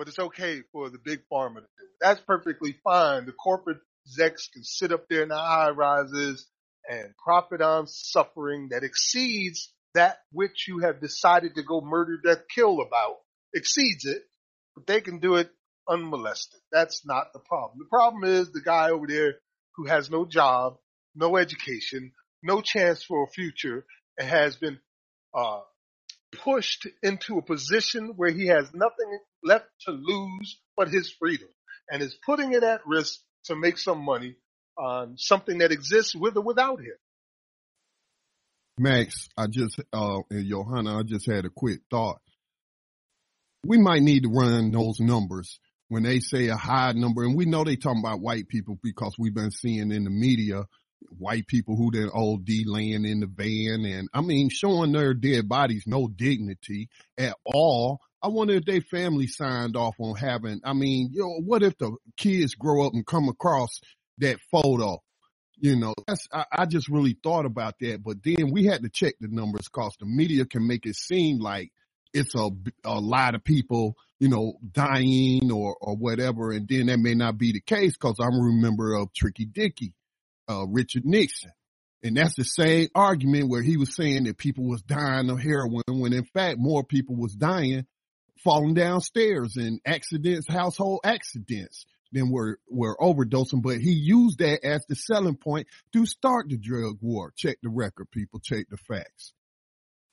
But 0.00 0.08
it's 0.08 0.18
okay 0.18 0.62
for 0.72 0.88
the 0.88 0.96
big 0.96 1.20
pharma 1.30 1.56
to 1.56 1.60
do 1.60 1.84
it. 1.84 1.90
That's 2.00 2.22
perfectly 2.22 2.74
fine. 2.82 3.26
The 3.26 3.32
corporate 3.32 3.80
execs 4.06 4.48
can 4.48 4.64
sit 4.64 4.92
up 4.92 5.04
there 5.10 5.22
in 5.24 5.28
the 5.28 5.36
high 5.36 5.72
rises 5.72 6.46
and 6.88 7.12
profit 7.22 7.60
on 7.60 7.86
suffering 7.86 8.68
that 8.70 8.82
exceeds 8.82 9.74
that 9.94 10.20
which 10.32 10.66
you 10.66 10.78
have 10.78 11.02
decided 11.02 11.54
to 11.56 11.62
go 11.62 11.82
murder, 11.82 12.18
death, 12.24 12.44
kill 12.54 12.80
about, 12.80 13.16
exceeds 13.54 14.06
it, 14.06 14.22
but 14.74 14.86
they 14.86 15.02
can 15.02 15.18
do 15.18 15.34
it 15.34 15.50
unmolested. 15.86 16.60
That's 16.72 17.04
not 17.04 17.34
the 17.34 17.40
problem. 17.40 17.78
The 17.78 17.90
problem 17.90 18.24
is 18.24 18.50
the 18.50 18.62
guy 18.62 18.88
over 18.88 19.06
there 19.06 19.34
who 19.76 19.84
has 19.84 20.10
no 20.10 20.24
job, 20.24 20.78
no 21.14 21.36
education, 21.36 22.12
no 22.42 22.62
chance 22.62 23.04
for 23.04 23.24
a 23.24 23.30
future, 23.30 23.84
and 24.16 24.26
has 24.26 24.56
been 24.56 24.78
uh, 25.34 25.60
pushed 26.42 26.86
into 27.02 27.36
a 27.36 27.42
position 27.42 28.14
where 28.16 28.30
he 28.30 28.46
has 28.46 28.72
nothing 28.72 29.18
left 29.42 29.66
to 29.86 29.92
lose 29.92 30.58
but 30.76 30.88
his 30.88 31.10
freedom, 31.10 31.48
and 31.90 32.02
is 32.02 32.16
putting 32.24 32.52
it 32.52 32.62
at 32.62 32.86
risk 32.86 33.20
to 33.44 33.56
make 33.56 33.78
some 33.78 34.04
money 34.04 34.36
on 34.76 35.16
something 35.16 35.58
that 35.58 35.72
exists 35.72 36.14
with 36.14 36.36
or 36.36 36.42
without 36.42 36.80
him. 36.80 36.96
Max, 38.78 39.28
I 39.36 39.46
just, 39.46 39.78
uh, 39.92 40.20
and 40.30 40.46
Yohanan, 40.46 40.96
I 40.96 41.02
just 41.02 41.26
had 41.30 41.44
a 41.44 41.50
quick 41.50 41.80
thought. 41.90 42.18
We 43.66 43.78
might 43.78 44.02
need 44.02 44.22
to 44.22 44.30
run 44.30 44.70
those 44.70 45.00
numbers 45.00 45.60
when 45.88 46.02
they 46.02 46.20
say 46.20 46.48
a 46.48 46.56
high 46.56 46.92
number, 46.92 47.24
and 47.24 47.36
we 47.36 47.44
know 47.44 47.64
they 47.64 47.76
talking 47.76 48.00
about 48.02 48.20
white 48.20 48.48
people 48.48 48.78
because 48.82 49.16
we've 49.18 49.34
been 49.34 49.50
seeing 49.50 49.92
in 49.92 50.04
the 50.04 50.10
media 50.10 50.64
white 51.18 51.46
people 51.46 51.76
who 51.76 51.90
then 51.92 52.10
OD 52.14 52.48
laying 52.66 53.04
in 53.04 53.20
the 53.20 53.26
van 53.26 53.84
and 53.84 54.08
I 54.12 54.20
mean 54.20 54.48
showing 54.50 54.92
their 54.92 55.14
dead 55.14 55.48
bodies 55.48 55.84
no 55.86 56.08
dignity 56.08 56.88
at 57.18 57.36
all. 57.44 58.00
I 58.22 58.28
wonder 58.28 58.54
if 58.54 58.64
their 58.64 58.82
family 58.82 59.26
signed 59.26 59.76
off 59.76 59.96
on 59.98 60.16
having 60.16 60.60
I 60.64 60.72
mean, 60.74 61.10
you 61.12 61.20
know, 61.20 61.40
what 61.44 61.62
if 61.62 61.76
the 61.78 61.96
kids 62.16 62.54
grow 62.54 62.86
up 62.86 62.92
and 62.94 63.06
come 63.06 63.28
across 63.28 63.80
that 64.20 64.38
photo. 64.50 65.02
You 65.56 65.76
know, 65.76 65.94
that's, 66.06 66.26
I, 66.32 66.44
I 66.50 66.66
just 66.66 66.88
really 66.88 67.16
thought 67.22 67.44
about 67.44 67.74
that, 67.80 68.02
but 68.02 68.22
then 68.24 68.50
we 68.50 68.64
had 68.64 68.82
to 68.82 68.88
check 68.88 69.14
the 69.20 69.28
numbers 69.28 69.68
cause 69.68 69.94
the 70.00 70.06
media 70.06 70.46
can 70.46 70.66
make 70.66 70.86
it 70.86 70.96
seem 70.96 71.38
like 71.38 71.70
it's 72.14 72.34
a, 72.34 72.48
a 72.84 72.98
lot 72.98 73.34
of 73.34 73.44
people, 73.44 73.94
you 74.18 74.28
know, 74.28 74.54
dying 74.72 75.52
or, 75.52 75.76
or 75.78 75.96
whatever. 75.96 76.50
And 76.50 76.66
then 76.66 76.86
that 76.86 76.98
may 76.98 77.14
not 77.14 77.36
be 77.36 77.52
the 77.52 77.60
case 77.60 77.96
cause 77.96 78.16
I'm 78.20 78.32
a 78.32 78.52
member 78.52 78.94
of 78.94 79.12
Tricky 79.12 79.44
Dicky, 79.44 79.92
uh, 80.48 80.66
Richard 80.66 81.04
Nixon. 81.04 81.52
And 82.02 82.16
that's 82.16 82.34
the 82.34 82.44
same 82.44 82.88
argument 82.94 83.50
where 83.50 83.62
he 83.62 83.76
was 83.76 83.94
saying 83.94 84.24
that 84.24 84.38
people 84.38 84.66
was 84.66 84.80
dying 84.80 85.28
of 85.28 85.40
heroin 85.40 85.82
when 85.86 86.14
in 86.14 86.24
fact 86.24 86.58
more 86.58 86.82
people 86.82 87.16
was 87.16 87.34
dying 87.34 87.86
falling 88.42 88.74
downstairs 88.74 89.56
and 89.56 89.80
accidents, 89.86 90.46
household 90.48 91.00
accidents 91.04 91.86
than 92.12 92.30
were, 92.30 92.58
were 92.68 92.96
overdosing, 93.00 93.62
but 93.62 93.78
he 93.78 93.92
used 93.92 94.38
that 94.38 94.64
as 94.64 94.84
the 94.86 94.96
selling 94.96 95.36
point 95.36 95.66
to 95.92 96.06
start 96.06 96.48
the 96.48 96.56
drug 96.56 96.98
war. 97.00 97.32
Check 97.36 97.58
the 97.62 97.68
record, 97.68 98.10
people. 98.10 98.40
Check 98.40 98.66
the 98.68 98.76
facts. 98.76 99.32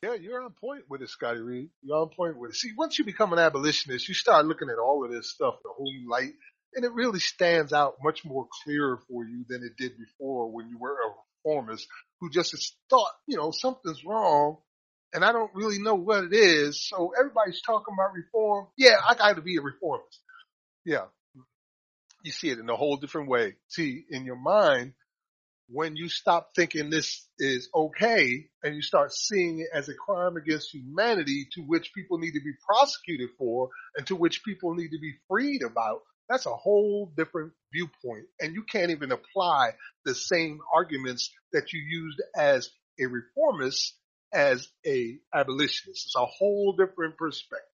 Yeah, 0.04 0.14
you're 0.14 0.44
on 0.44 0.52
point 0.52 0.84
with 0.88 1.02
it, 1.02 1.10
Scotty 1.10 1.40
Reed. 1.40 1.70
You're 1.82 1.98
on 1.98 2.10
point 2.10 2.38
with 2.38 2.52
it. 2.52 2.56
See, 2.56 2.72
once 2.78 2.99
you 2.99 3.06
become 3.06 3.34
an 3.34 3.40
abolitionist, 3.40 4.08
you 4.08 4.14
start 4.14 4.45
looking 4.45 4.70
at 4.70 4.78
all 4.78 5.04
of 5.04 5.12
this 5.12 5.32
stuff 5.32 5.56
in 5.66 5.72
a 5.72 5.74
whole 5.74 5.91
light, 6.08 6.34
and 6.76 6.86
it 6.86 6.94
really 6.94 7.20
stands 7.20 7.74
out 7.74 7.95
much 8.04 8.24
more 8.24 8.48
clearer 8.64 8.99
for 9.10 9.26
you 9.26 9.44
than 9.49 9.64
it 9.64 9.76
did 9.76 9.98
before 9.98 10.52
when 10.52 10.70
you 10.70 10.78
were 10.78 10.94
a 10.94 11.14
reformist 11.44 11.88
who 12.20 12.30
just 12.30 12.76
thought, 12.91 13.10
you 13.26 13.38
know, 13.38 13.49
something's 13.49 14.04
wrong, 14.06 14.58
and 15.13 15.23
I 15.23 15.31
don't 15.31 15.53
really 15.53 15.79
know 15.79 15.95
what 15.95 16.25
it 16.25 16.34
is. 16.34 16.88
So 16.88 17.13
everybody's 17.17 17.61
talking 17.61 17.93
about 17.97 18.13
reform. 18.13 18.67
Yeah, 18.77 18.95
I 19.07 19.15
got 19.15 19.35
to 19.35 19.41
be 19.41 19.57
a 19.57 19.61
reformist. 19.61 20.19
Yeah, 20.85 21.05
you 22.23 22.31
see 22.31 22.49
it 22.49 22.59
in 22.59 22.69
a 22.69 22.75
whole 22.75 22.97
different 22.97 23.29
way. 23.29 23.55
See, 23.67 24.05
in 24.09 24.25
your 24.25 24.38
mind, 24.38 24.93
when 25.69 25.97
you 25.97 26.07
stop 26.07 26.51
thinking 26.55 26.89
this 26.89 27.27
is 27.39 27.69
okay 27.75 28.47
and 28.63 28.75
you 28.75 28.81
start 28.81 29.13
seeing 29.13 29.59
it 29.59 29.67
as 29.73 29.89
a 29.89 29.93
crime 29.93 30.38
against 30.38 30.73
humanity 30.73 31.47
to 31.53 31.61
which 31.61 31.91
people 31.93 32.19
need 32.19 32.31
to 32.31 32.39
be 32.39 32.53
prosecuted 32.65 33.29
for 33.38 33.69
and 33.95 34.07
to 34.07 34.15
which 34.15 34.43
people 34.45 34.75
need 34.75 34.89
to 34.89 34.99
be 34.99 35.15
freed 35.27 35.61
about, 35.63 36.01
that's 36.29 36.45
a 36.45 36.55
whole 36.55 37.11
different 37.17 37.51
viewpoint. 37.73 38.25
And 38.39 38.53
you 38.53 38.63
can't 38.63 38.91
even 38.91 39.11
apply 39.11 39.71
the 40.05 40.15
same 40.15 40.59
arguments 40.73 41.31
that 41.51 41.73
you 41.73 41.81
used 41.81 42.21
as 42.35 42.69
a 42.99 43.05
reformist 43.05 43.93
as 44.34 44.68
a 44.86 45.18
abolitionist. 45.34 46.06
It's 46.08 46.16
a 46.18 46.26
whole 46.26 46.76
different 46.78 47.18
perspective. 47.18 47.68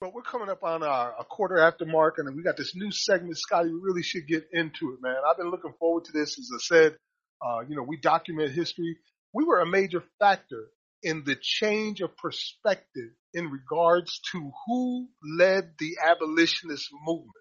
But 0.00 0.14
we're 0.14 0.22
coming 0.22 0.48
up 0.48 0.62
on 0.62 0.84
our, 0.84 1.14
a 1.18 1.24
quarter 1.24 1.58
after 1.58 1.84
mark, 1.84 2.18
and 2.18 2.36
we 2.36 2.44
got 2.44 2.56
this 2.56 2.76
new 2.76 2.92
segment, 2.92 3.36
Scotty. 3.36 3.70
We 3.70 3.80
really 3.82 4.04
should 4.04 4.28
get 4.28 4.46
into 4.52 4.92
it, 4.92 5.02
man. 5.02 5.16
I've 5.28 5.36
been 5.36 5.50
looking 5.50 5.74
forward 5.80 6.04
to 6.04 6.12
this. 6.12 6.38
As 6.38 6.50
I 6.54 6.58
said, 6.60 6.96
uh, 7.44 7.60
you 7.68 7.74
know, 7.74 7.82
we 7.82 7.96
document 7.96 8.52
history. 8.52 8.96
We 9.32 9.44
were 9.44 9.60
a 9.60 9.66
major 9.66 10.04
factor 10.20 10.68
in 11.02 11.24
the 11.24 11.36
change 11.40 12.00
of 12.00 12.16
perspective 12.16 13.10
in 13.34 13.50
regards 13.50 14.20
to 14.32 14.52
who 14.66 15.08
led 15.36 15.72
the 15.78 15.96
abolitionist 16.08 16.88
movement. 17.04 17.32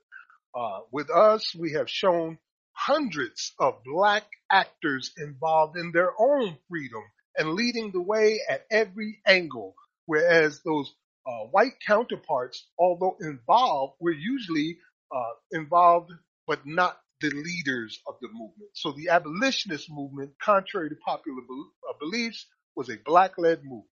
Uh, 0.55 0.79
with 0.91 1.11
us, 1.11 1.53
we 1.55 1.73
have 1.73 1.89
shown 1.89 2.39
hundreds 2.77 3.53
of 3.59 3.73
black 3.83 4.23
actors 4.51 5.11
involved 5.17 5.77
in 5.77 5.91
their 5.91 6.11
own 6.19 6.57
freedom 6.69 7.01
and 7.35 7.53
leading 7.53 7.91
the 7.91 8.01
way 8.01 8.39
at 8.47 8.65
every 8.71 9.19
angle, 9.25 9.73
whereas 10.05 10.61
those 10.63 10.93
uh, 11.25 11.45
white 11.51 11.73
counterparts, 11.85 12.67
although 12.77 13.17
involved, 13.19 13.95
were 13.99 14.13
usually 14.13 14.77
uh, 15.11 15.33
involved 15.51 16.11
but 16.45 16.65
not 16.65 16.97
the 17.19 17.29
leaders 17.29 17.99
of 18.07 18.15
the 18.21 18.27
movement. 18.27 18.69
So 18.73 18.91
the 18.91 19.09
abolitionist 19.09 19.89
movement, 19.89 20.31
contrary 20.41 20.89
to 20.89 20.95
popular 20.95 21.41
uh, 21.41 21.93
beliefs, 21.99 22.45
was 22.75 22.89
a 22.89 22.97
black-led 23.03 23.63
movement. 23.63 23.85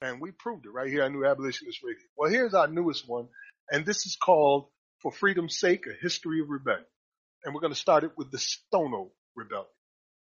And 0.00 0.20
we 0.20 0.32
proved 0.32 0.66
it 0.66 0.70
right 0.70 0.90
here 0.90 1.04
on 1.04 1.12
New 1.12 1.24
Abolitionist 1.24 1.80
Radio. 1.84 2.02
Well, 2.16 2.30
here's 2.30 2.54
our 2.54 2.66
newest 2.66 3.06
one, 3.06 3.28
and 3.70 3.86
this 3.86 4.06
is 4.06 4.16
called 4.16 4.66
For 5.00 5.12
Freedom's 5.12 5.58
Sake, 5.58 5.84
A 5.86 5.94
History 6.02 6.40
of 6.40 6.48
Rebellion. 6.48 6.86
And 7.44 7.54
we're 7.54 7.60
going 7.60 7.72
to 7.72 7.78
start 7.78 8.04
it 8.04 8.12
with 8.16 8.30
the 8.30 8.38
Stono 8.38 9.10
Rebellion. 9.34 9.66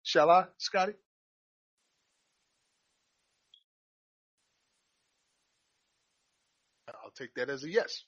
Shall 0.02 0.30
I, 0.30 0.46
Scotty? 0.58 0.94
I'll 6.88 7.10
take 7.16 7.34
that 7.34 7.50
as 7.50 7.64
a 7.64 7.68
yes. 7.68 8.04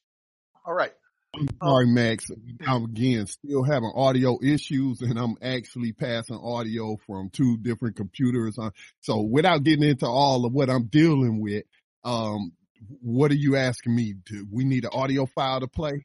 All 0.64 0.74
right. 0.74 0.92
I'm 1.34 1.48
sorry, 1.62 1.86
Max. 1.86 2.30
I'm 2.66 2.84
again 2.84 3.26
still 3.26 3.62
having 3.64 3.90
audio 3.94 4.38
issues 4.42 5.00
and 5.00 5.18
I'm 5.18 5.36
actually 5.42 5.92
passing 5.92 6.36
audio 6.36 6.98
from 7.06 7.30
two 7.30 7.56
different 7.56 7.96
computers. 7.96 8.58
Uh, 8.58 8.70
so 9.00 9.22
without 9.22 9.62
getting 9.62 9.88
into 9.88 10.06
all 10.06 10.44
of 10.44 10.52
what 10.52 10.68
I'm 10.68 10.86
dealing 10.86 11.40
with, 11.40 11.64
um, 12.04 12.52
what 13.00 13.30
are 13.30 13.36
you 13.36 13.56
asking 13.56 13.94
me 13.94 14.14
to, 14.26 14.46
we 14.50 14.64
need 14.64 14.84
an 14.84 14.90
audio 14.92 15.26
file 15.26 15.60
to 15.60 15.68
play? 15.68 16.04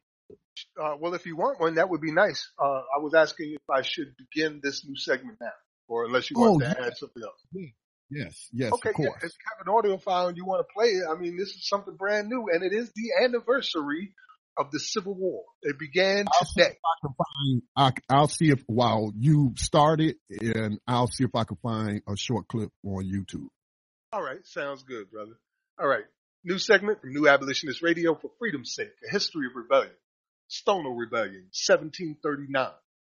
Uh, 0.81 0.95
well, 0.99 1.13
if 1.13 1.25
you 1.25 1.35
want 1.35 1.59
one, 1.59 1.75
that 1.75 1.89
would 1.89 2.01
be 2.01 2.11
nice. 2.11 2.49
Uh, 2.61 2.65
I 2.95 2.99
was 3.01 3.13
asking 3.13 3.53
if 3.53 3.61
I 3.69 3.81
should 3.81 4.15
begin 4.17 4.59
this 4.63 4.85
new 4.87 4.95
segment 4.97 5.37
now, 5.41 5.51
or 5.87 6.05
unless 6.05 6.29
you 6.31 6.39
want 6.39 6.63
Oh, 6.63 6.73
to 6.73 6.81
add 6.81 6.97
something 6.97 7.23
else. 7.23 7.71
Yes, 8.09 8.47
yes, 8.53 8.71
Okay, 8.73 8.89
of 8.89 8.95
yeah, 8.99 9.07
course. 9.07 9.23
if 9.23 9.31
you 9.31 9.45
have 9.57 9.67
an 9.67 9.73
audio 9.73 9.97
file 9.97 10.27
and 10.27 10.37
you 10.37 10.45
want 10.45 10.65
to 10.65 10.73
play 10.73 10.87
it, 10.89 11.03
I 11.09 11.19
mean, 11.19 11.35
this 11.37 11.49
is 11.49 11.67
something 11.67 11.95
brand 11.95 12.29
new, 12.29 12.47
and 12.53 12.63
it 12.63 12.73
is 12.73 12.91
the 12.95 13.23
anniversary 13.25 14.13
of 14.57 14.71
the 14.71 14.79
Civil 14.79 15.13
War. 15.13 15.43
It 15.61 15.77
began 15.77 16.25
I'll 16.31 16.45
see 16.45 16.61
today. 16.61 16.71
if 16.71 16.77
I 16.77 17.07
can 17.07 17.15
find. 17.17 17.61
I, 18.09 18.15
I'll 18.15 18.27
see 18.29 18.49
if 18.49 18.63
while 18.67 19.11
you 19.15 19.53
started, 19.57 20.15
and 20.29 20.79
I'll 20.87 21.07
see 21.07 21.25
if 21.25 21.35
I 21.35 21.43
can 21.43 21.57
find 21.61 22.01
a 22.07 22.15
short 22.15 22.47
clip 22.47 22.71
on 22.85 23.03
YouTube. 23.03 23.47
All 24.13 24.23
right, 24.23 24.39
sounds 24.45 24.83
good, 24.83 25.11
brother. 25.11 25.37
All 25.79 25.87
right, 25.87 26.05
new 26.45 26.57
segment 26.59 27.01
from 27.01 27.11
New 27.11 27.27
Abolitionist 27.27 27.83
Radio 27.83 28.15
for 28.15 28.31
freedom's 28.39 28.73
sake: 28.73 28.87
a 29.07 29.11
history 29.11 29.47
of 29.47 29.51
rebellion. 29.55 29.91
Stono 30.49 30.91
Rebellion, 30.91 31.49
1739. 31.51 32.71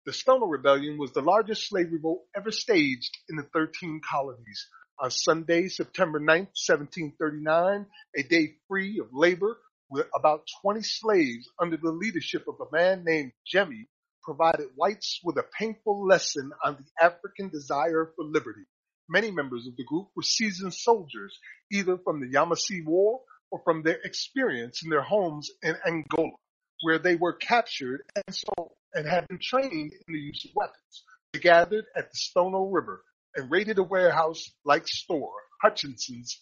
The 0.06 0.12
Stono 0.14 0.46
Rebellion 0.46 0.96
was 0.96 1.12
the 1.12 1.20
largest 1.20 1.68
slave 1.68 1.92
revolt 1.92 2.26
ever 2.34 2.50
staged 2.50 3.18
in 3.28 3.36
the 3.36 3.42
13 3.42 4.00
colonies. 4.00 4.66
On 4.98 5.10
Sunday, 5.10 5.68
September 5.68 6.18
9, 6.18 6.26
1739, 6.26 7.86
a 8.16 8.22
day 8.22 8.54
free 8.66 8.98
of 8.98 9.08
labor, 9.12 9.58
with 9.90 10.06
about 10.14 10.48
20 10.62 10.82
slaves 10.82 11.50
under 11.60 11.76
the 11.76 11.92
leadership 11.92 12.46
of 12.48 12.54
a 12.60 12.74
man 12.74 13.04
named 13.04 13.32
Jemmy, 13.46 13.88
provided 14.22 14.68
whites 14.74 15.20
with 15.22 15.36
a 15.36 15.44
painful 15.58 16.06
lesson 16.06 16.50
on 16.64 16.76
the 16.76 17.04
African 17.04 17.50
desire 17.50 18.10
for 18.16 18.24
liberty. 18.24 18.64
Many 19.06 19.30
members 19.30 19.66
of 19.66 19.76
the 19.76 19.84
group 19.84 20.08
were 20.16 20.22
seasoned 20.22 20.72
soldiers, 20.72 21.38
either 21.70 21.98
from 21.98 22.20
the 22.20 22.30
Yamasee 22.30 22.84
War 22.86 23.20
or 23.50 23.60
from 23.64 23.82
their 23.82 23.98
experience 24.02 24.82
in 24.82 24.88
their 24.88 25.02
homes 25.02 25.50
in 25.62 25.76
Angola, 25.86 26.36
where 26.82 26.98
they 26.98 27.16
were 27.16 27.32
captured 27.32 28.02
and 28.14 28.34
sold 28.34 28.72
and 28.94 29.06
had 29.06 29.28
been 29.28 29.38
trained 29.40 29.92
in 29.92 30.14
the 30.14 30.18
use 30.18 30.44
of 30.44 30.54
weapons. 30.54 31.04
They 31.32 31.40
gathered 31.40 31.84
at 31.96 32.10
the 32.10 32.16
Stono 32.16 32.70
River 32.70 33.02
and 33.34 33.50
raided 33.50 33.78
a 33.78 33.82
warehouse 33.82 34.50
like 34.64 34.88
store, 34.88 35.32
Hutchinson's, 35.62 36.40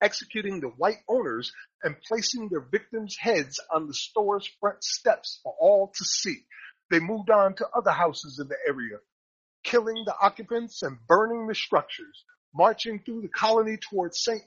executing 0.00 0.60
the 0.60 0.68
white 0.68 1.02
owners 1.08 1.52
and 1.82 1.96
placing 2.08 2.48
their 2.48 2.60
victims' 2.60 3.16
heads 3.18 3.60
on 3.72 3.86
the 3.86 3.94
store's 3.94 4.48
front 4.60 4.82
steps 4.82 5.40
for 5.42 5.54
all 5.60 5.92
to 5.96 6.04
see. 6.04 6.44
They 6.90 7.00
moved 7.00 7.30
on 7.30 7.54
to 7.56 7.68
other 7.74 7.90
houses 7.90 8.38
in 8.38 8.48
the 8.48 8.56
area, 8.66 8.98
killing 9.64 10.04
the 10.04 10.14
occupants 10.20 10.82
and 10.82 10.98
burning 11.06 11.46
the 11.46 11.54
structures, 11.54 12.24
marching 12.54 13.00
through 13.04 13.22
the 13.22 13.28
colony 13.28 13.78
towards 13.78 14.22
St. 14.22 14.42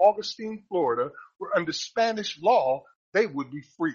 Augustine, 0.00 0.64
Florida, 0.68 1.10
where 1.38 1.56
under 1.56 1.72
Spanish 1.72 2.38
law 2.40 2.84
they 3.12 3.26
would 3.26 3.50
be 3.50 3.62
free. 3.76 3.94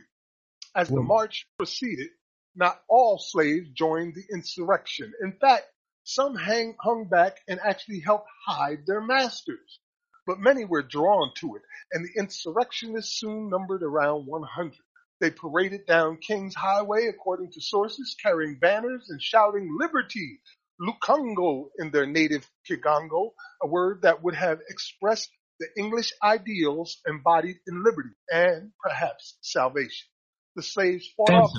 As 0.75 0.89
the 0.89 1.01
march 1.01 1.47
proceeded, 1.57 2.09
not 2.53 2.83
all 2.89 3.17
slaves 3.17 3.69
joined 3.69 4.13
the 4.13 4.25
insurrection. 4.33 5.13
In 5.21 5.31
fact, 5.31 5.63
some 6.03 6.35
hang, 6.35 6.75
hung 6.79 7.07
back 7.07 7.39
and 7.47 7.61
actually 7.61 8.01
helped 8.01 8.27
hide 8.45 8.85
their 8.85 8.99
masters. 8.99 9.79
But 10.27 10.39
many 10.39 10.65
were 10.65 10.83
drawn 10.83 11.31
to 11.35 11.55
it, 11.55 11.61
and 11.93 12.03
the 12.03 12.19
insurrectionists 12.19 13.19
soon 13.19 13.49
numbered 13.49 13.83
around 13.83 14.25
100. 14.27 14.73
They 15.21 15.31
paraded 15.31 15.85
down 15.85 16.17
King's 16.17 16.55
Highway, 16.55 17.07
according 17.07 17.51
to 17.51 17.61
sources, 17.61 18.15
carrying 18.21 18.59
banners 18.59 19.09
and 19.09 19.21
shouting 19.21 19.77
liberty, 19.79 20.41
Lukongo 20.81 21.69
in 21.79 21.91
their 21.91 22.05
native 22.05 22.49
Kikongo, 22.69 23.33
a 23.61 23.67
word 23.67 24.01
that 24.01 24.21
would 24.23 24.35
have 24.35 24.59
expressed 24.69 25.29
the 25.59 25.67
English 25.77 26.11
ideals 26.21 26.99
embodied 27.07 27.61
in 27.65 27.81
liberty 27.81 28.13
and 28.29 28.73
perhaps 28.83 29.37
salvation. 29.39 30.07
The 30.55 30.63
slaves 30.63 31.09
fought 31.17 31.33
off 31.33 31.51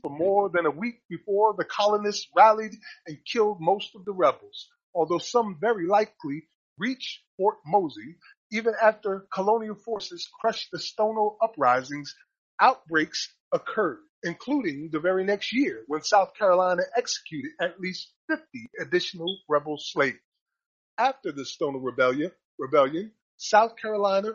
for 0.00 0.10
more 0.10 0.48
than 0.48 0.64
a 0.64 0.70
week 0.70 1.02
before 1.08 1.54
the 1.58 1.64
colonists 1.64 2.28
rallied 2.36 2.74
and 3.06 3.18
killed 3.24 3.60
most 3.60 3.96
of 3.96 4.04
the 4.04 4.12
rebels, 4.12 4.68
although 4.94 5.18
some 5.18 5.58
very 5.60 5.88
likely 5.88 6.48
reached 6.78 7.20
Fort 7.36 7.56
Mose. 7.66 7.98
Even 8.52 8.74
after 8.80 9.26
colonial 9.34 9.74
forces 9.74 10.28
crushed 10.40 10.70
the 10.70 10.78
Stono 10.78 11.36
uprisings, 11.42 12.14
outbreaks 12.60 13.28
occurred, 13.52 14.04
including 14.22 14.90
the 14.92 15.00
very 15.00 15.24
next 15.24 15.52
year 15.52 15.82
when 15.88 16.02
South 16.02 16.32
Carolina 16.34 16.82
executed 16.96 17.50
at 17.60 17.80
least 17.80 18.12
50 18.28 18.44
additional 18.80 19.36
rebel 19.48 19.78
slaves. 19.78 20.18
After 20.96 21.32
the 21.32 21.44
Stono 21.44 21.78
Rebellion, 21.78 22.30
rebellion, 22.56 23.12
South 23.36 23.76
Carolina 23.76 24.30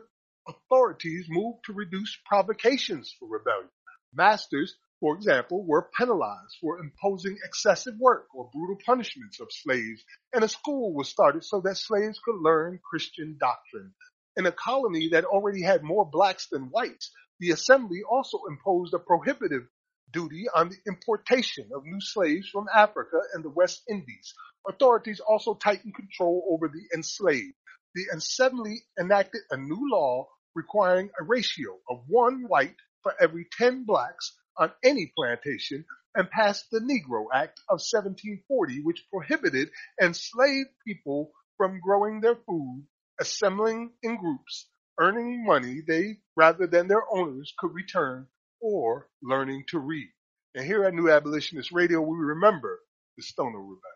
authorities 0.45 1.27
moved 1.30 1.65
to 1.65 1.73
reduce 1.73 2.17
provocations 2.25 3.15
for 3.17 3.30
rebellion. 3.30 3.69
Masters, 4.15 4.76
for 4.99 5.15
example, 5.15 5.65
were 5.65 5.90
penalized 5.98 6.57
for 6.61 6.80
imposing 6.80 7.38
excessive 7.44 7.95
work 7.99 8.27
or 8.34 8.49
brutal 8.53 8.77
punishments 8.85 9.40
of 9.40 9.52
slaves, 9.52 10.03
and 10.31 10.44
a 10.44 10.48
school 10.48 10.94
was 10.94 11.10
started 11.10 11.44
so 11.44 11.61
that 11.61 11.77
slaves 11.77 12.19
could 12.23 12.40
learn 12.40 12.80
Christian 12.90 13.38
doctrine. 13.40 13.94
In 14.38 14.45
a 14.45 14.52
colony 14.52 15.10
that 15.10 15.26
already 15.26 15.61
had 15.61 15.84
more 15.84 16.06
blacks 16.10 16.48
than 16.48 16.69
whites, 16.69 17.11
the 17.40 17.52
assembly 17.52 18.02
also 18.10 18.40
imposed 18.48 18.94
a 18.94 18.99
prohibitive 18.99 19.68
duty 20.11 20.45
on 20.56 20.69
the 20.69 20.77
importation 20.88 21.69
of 21.76 21.84
new 21.84 21.99
slaves 21.99 22.48
from 22.49 22.68
Africa 22.73 23.19
and 23.34 23.44
the 23.44 23.49
West 23.49 23.81
Indies. 23.90 24.34
Authorities 24.68 25.19
also 25.19 25.56
tightened 25.56 25.95
control 25.95 26.48
over 26.49 26.68
the 26.68 26.88
enslaved. 26.95 27.56
The 27.95 28.06
assembly 28.15 28.84
enacted 28.99 29.41
a 29.52 29.57
new 29.57 29.90
law 29.91 30.27
requiring 30.56 31.10
a 31.19 31.23
ratio 31.23 31.80
of 31.90 32.03
one 32.07 32.45
white 32.48 32.77
for 33.03 33.13
every 33.21 33.45
10 33.57 33.85
blacks 33.85 34.34
on 34.57 34.71
any 34.84 35.11
plantation 35.15 35.85
and 36.15 36.30
passed 36.30 36.65
the 36.71 36.80
Negro 36.80 37.25
Act 37.34 37.59
of 37.69 37.81
1740, 37.81 38.81
which 38.84 39.05
prohibited 39.11 39.69
enslaved 40.01 40.69
people 40.85 41.31
from 41.57 41.80
growing 41.80 42.21
their 42.21 42.35
food, 42.35 42.85
assembling 43.19 43.91
in 44.01 44.17
groups, 44.17 44.67
earning 44.99 45.45
money 45.45 45.81
they 45.85 46.17
rather 46.35 46.67
than 46.67 46.88
their 46.88 47.03
owners 47.11 47.53
could 47.57 47.73
return, 47.73 48.27
or 48.61 49.09
learning 49.21 49.65
to 49.69 49.80
read. 49.80 50.09
And 50.55 50.65
here 50.65 50.84
at 50.85 50.93
New 50.93 51.09
Abolitionist 51.09 51.71
Radio, 51.71 52.01
we 52.01 52.15
remember 52.17 52.80
the 53.17 53.23
Stono 53.23 53.57
Rebellion. 53.59 53.93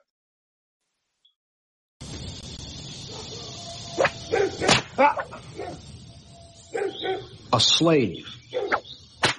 a 7.53 7.59
slave, 7.59 8.27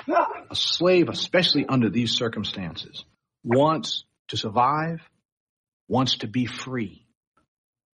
a 0.09 0.55
slave, 0.55 1.09
especially 1.09 1.67
under 1.67 1.91
these 1.91 2.13
circumstances, 2.13 3.05
wants 3.45 4.05
to 4.29 4.37
survive, 4.37 5.01
wants 5.89 6.19
to 6.19 6.27
be 6.27 6.47
free. 6.47 7.05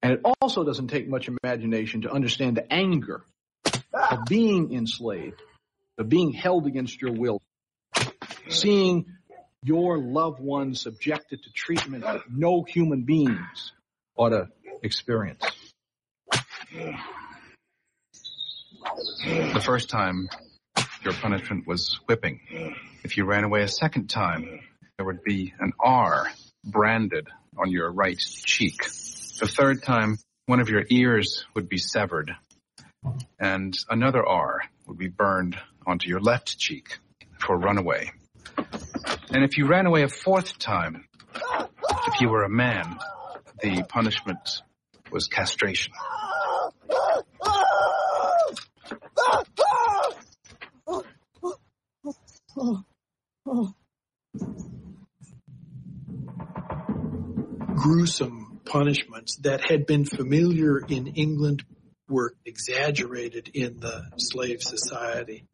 And 0.03 0.13
it 0.13 0.21
also 0.41 0.65
doesn't 0.65 0.89
take 0.89 1.09
much 1.09 1.29
imagination 1.29 2.03
to 2.03 2.11
understand 2.13 2.57
the 2.57 2.73
anger 2.73 3.25
of 3.65 4.27
being 4.29 4.73
enslaved, 4.75 5.41
of 5.99 6.09
being 6.09 6.33
held 6.33 6.67
against 6.67 7.01
your 7.01 7.13
will, 7.13 7.41
seeing 8.49 9.07
your 9.63 9.99
loved 9.99 10.41
ones 10.41 10.83
subjected 10.83 11.43
to 11.43 11.51
treatment 11.53 12.05
that 12.05 12.23
no 12.31 12.65
human 12.65 13.05
beings 13.05 13.73
ought 14.17 14.31
to 14.31 14.49
experience. 14.83 15.43
The 19.25 19.63
first 19.65 19.89
time, 19.89 20.29
your 21.05 21.15
punishment 21.15 21.67
was 21.67 22.01
whipping. 22.07 22.41
If 23.03 23.17
you 23.17 23.25
ran 23.25 23.45
away 23.45 23.63
a 23.63 23.69
second 23.69 24.09
time, 24.09 24.61
there 24.97 25.07
would 25.07 25.23
be 25.23 25.53
an 25.61 25.73
R 25.79 26.31
branded 26.65 27.29
on 27.57 27.71
your 27.71 27.91
right 27.93 28.19
cheek. 28.19 28.85
The 29.39 29.47
third 29.47 29.83
time, 29.83 30.19
one 30.47 30.61
of 30.61 30.69
your 30.69 30.85
ears 30.89 31.45
would 31.55 31.69
be 31.69 31.79
severed, 31.79 32.33
and 33.39 33.77
another 33.91 34.27
R 34.27 34.63
would 34.87 34.99
be 34.99 35.09
burned 35.09 35.59
onto 35.87 36.09
your 36.09 36.21
left 36.21 36.59
cheek 36.59 36.99
for 37.39 37.59
runaway. 37.59 38.11
And 39.31 39.45
if 39.45 39.59
you 39.59 39.67
ran 39.67 39.87
away 39.87 40.03
a 40.03 40.09
fourth 40.09 40.59
time, 40.59 41.07
if 42.07 42.21
you 42.21 42.29
were 42.29 42.45
a 42.45 42.49
man, 42.49 42.99
the 43.63 43.83
punishment 43.89 44.63
was 45.11 45.27
castration. 45.27 45.93
Oh, 52.67 52.83
oh. 53.47 53.75
gruesome 57.75 58.61
punishments 58.65 59.37
that 59.43 59.61
had 59.69 59.85
been 59.85 60.07
familiar 60.07 60.79
in 60.79 61.07
England 61.09 61.63
were 62.09 62.33
exaggerated 62.47 63.51
in 63.53 63.79
the 63.79 64.05
slave 64.17 64.63
society. 64.63 65.47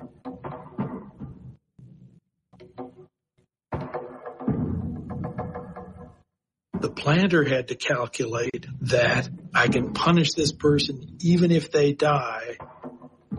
The 6.79 6.91
planter 6.95 7.43
had 7.43 7.67
to 7.69 7.75
calculate 7.75 8.67
that 8.83 9.29
I 9.53 9.67
can 9.67 9.93
punish 9.93 10.35
this 10.35 10.53
person 10.53 11.19
even 11.23 11.51
if 11.51 11.73
they 11.73 11.93
die. 11.93 12.59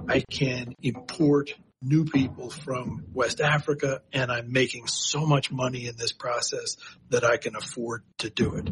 I 0.10 0.22
can 0.30 0.76
import 0.84 1.54
new 1.82 2.06
people 2.06 2.50
from 2.50 3.06
West 3.14 3.42
Africa, 3.42 4.02
and 4.14 4.32
I'm 4.32 4.52
making 4.52 4.88
so 4.88 5.26
much 5.26 5.52
money 5.52 5.88
in 5.88 5.98
this 5.98 6.12
process 6.12 6.78
that 7.10 7.24
I 7.24 7.38
can 7.38 7.56
afford 7.56 8.04
to 8.20 8.30
do 8.30 8.56
it. 8.56 8.70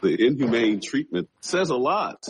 The 0.00 0.26
inhumane 0.26 0.80
treatment 0.80 1.28
says 1.40 1.70
a 1.70 1.76
lot 1.76 2.26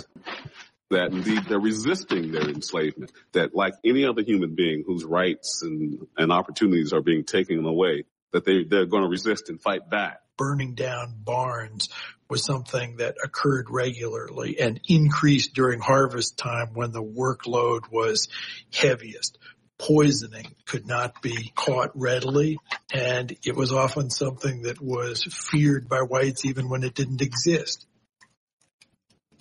that 0.91 1.12
indeed 1.12 1.45
they're 1.49 1.59
resisting 1.59 2.33
their 2.33 2.49
enslavement, 2.49 3.12
that 3.33 3.55
like 3.55 3.74
any 3.85 4.07
other 4.07 4.23
human 4.23 4.55
being 4.55 4.85
whose 4.87 5.05
rights 5.05 5.62
and, 5.62 6.07
and 6.16 6.31
opportunities 6.31 6.93
are 6.93 7.03
being 7.03 7.24
taken 7.24 7.65
away, 7.65 8.05
that 8.33 8.45
they, 8.45 8.65
they're 8.65 8.87
going 8.87 9.03
to 9.03 9.09
resist 9.09 9.49
and 9.49 9.61
fight 9.61 9.91
back. 9.91 10.20
Burning 10.37 10.75
down 10.75 11.15
barns 11.25 11.89
was 12.29 12.45
something 12.45 12.97
that 12.97 13.17
occurred 13.23 13.67
regularly 13.71 14.59
and 14.61 14.81
increased 14.89 15.55
during 15.55 15.81
harvest 15.81 16.37
time 16.37 16.75
when 16.75 16.93
the 16.93 17.03
workload 17.03 17.91
was 17.91 18.29
heaviest. 18.73 19.39
Poisoning 19.79 20.55
could 20.65 20.87
not 20.87 21.23
be 21.23 21.53
caught 21.55 21.91
readily 21.95 22.59
and 22.93 23.37
it 23.45 23.55
was 23.55 23.73
often 23.73 24.11
something 24.11 24.63
that 24.63 24.81
was 24.81 25.25
feared 25.51 25.89
by 25.89 26.01
whites 26.01 26.45
even 26.45 26.69
when 26.69 26.83
it 26.83 26.95
didn't 26.95 27.23
exist. 27.23 27.87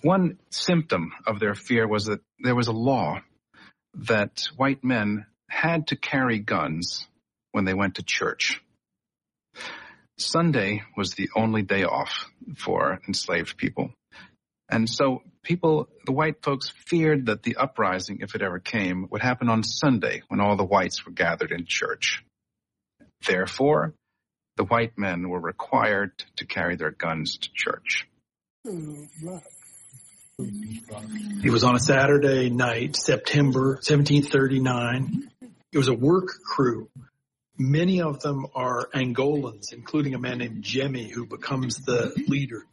One 0.02 0.38
symptom 0.50 1.12
of 1.26 1.40
their 1.40 1.54
fear 1.54 1.88
was 1.88 2.06
that 2.06 2.20
there 2.38 2.54
was 2.54 2.68
a 2.68 2.72
law 2.72 3.20
that 3.94 4.48
white 4.56 4.84
men 4.84 5.26
had 5.48 5.88
to 5.88 5.96
carry 5.96 6.38
guns 6.38 7.06
when 7.52 7.64
they 7.64 7.74
went 7.74 7.96
to 7.96 8.02
church. 8.02 8.60
Sunday 10.18 10.82
was 10.96 11.12
the 11.12 11.28
only 11.36 11.62
day 11.62 11.84
off 11.84 12.30
for 12.56 13.00
enslaved 13.06 13.56
people. 13.56 13.92
And 14.68 14.88
so 14.88 15.22
people, 15.42 15.88
the 16.06 16.12
white 16.12 16.42
folks 16.42 16.68
feared 16.86 17.26
that 17.26 17.42
the 17.42 17.56
uprising, 17.56 18.18
if 18.20 18.34
it 18.34 18.42
ever 18.42 18.58
came, 18.58 19.08
would 19.10 19.22
happen 19.22 19.48
on 19.48 19.62
Sunday 19.62 20.22
when 20.28 20.40
all 20.40 20.56
the 20.56 20.64
whites 20.64 21.04
were 21.04 21.12
gathered 21.12 21.52
in 21.52 21.66
church. 21.66 22.24
Therefore, 23.26 23.94
the 24.56 24.64
white 24.64 24.96
men 24.98 25.28
were 25.28 25.40
required 25.40 26.12
to 26.36 26.46
carry 26.46 26.76
their 26.76 26.90
guns 26.90 27.38
to 27.38 27.50
church. 27.54 28.08
It 30.38 31.50
was 31.50 31.62
on 31.62 31.76
a 31.76 31.80
Saturday 31.80 32.50
night, 32.50 32.96
September 32.96 33.74
1739. 33.74 35.30
It 35.72 35.78
was 35.78 35.88
a 35.88 35.94
work 35.94 36.28
crew 36.42 36.88
Many 37.58 38.02
of 38.02 38.20
them 38.20 38.46
are 38.54 38.88
Angolans, 38.94 39.72
including 39.72 40.14
a 40.14 40.18
man 40.18 40.38
named 40.38 40.62
Jemmy 40.62 41.08
who 41.08 41.26
becomes 41.26 41.78
the 41.78 42.12
leader. 42.28 42.66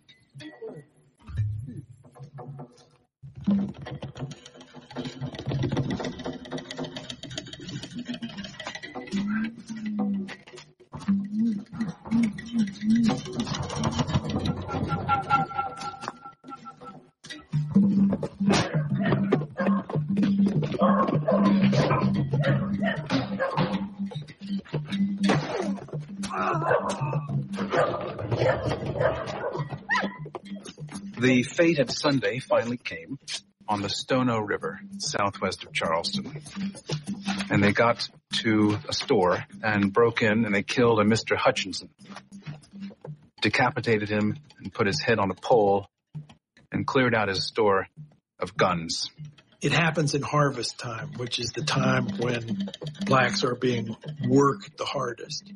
The 31.23 31.43
fated 31.43 31.89
Sunday 31.89 32.39
finally 32.39 32.75
came 32.75 33.17
on 33.65 33.81
the 33.81 33.87
Stono 33.87 34.39
River, 34.39 34.81
southwest 34.97 35.63
of 35.63 35.71
Charleston. 35.71 36.37
And 37.49 37.63
they 37.63 37.71
got 37.71 38.09
to 38.41 38.77
a 38.89 38.91
store 38.91 39.45
and 39.63 39.93
broke 39.93 40.21
in 40.21 40.43
and 40.43 40.53
they 40.53 40.63
killed 40.63 40.99
a 40.99 41.05
Mr. 41.05 41.37
Hutchinson, 41.37 41.91
decapitated 43.41 44.09
him 44.09 44.35
and 44.59 44.73
put 44.73 44.85
his 44.85 44.99
head 44.99 45.17
on 45.17 45.31
a 45.31 45.33
pole 45.33 45.87
and 46.73 46.85
cleared 46.85 47.15
out 47.15 47.29
his 47.29 47.47
store 47.47 47.87
of 48.37 48.57
guns. 48.57 49.09
It 49.61 49.71
happens 49.71 50.15
in 50.15 50.23
harvest 50.23 50.77
time, 50.77 51.13
which 51.15 51.39
is 51.39 51.51
the 51.55 51.63
time 51.63 52.09
when 52.17 52.69
blacks 53.05 53.45
are 53.45 53.55
being 53.55 53.95
worked 54.27 54.77
the 54.77 54.83
hardest. 54.83 55.49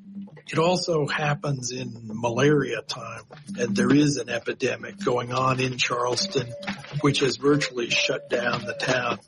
It 0.50 0.60
also 0.60 1.08
happens 1.08 1.72
in 1.72 1.94
malaria 2.06 2.82
time, 2.82 3.24
and 3.60 3.76
there 3.76 3.94
is 3.94 4.18
an 4.18 4.30
epidemic 4.30 4.98
going 5.04 5.34
on 5.34 5.60
in 5.60 5.78
Charleston, 5.78 6.48
which 7.02 7.20
has 7.20 7.38
virtually 7.38 7.90
shut 7.90 8.30
down 8.30 8.64
the 8.66 8.74
town. 8.74 9.20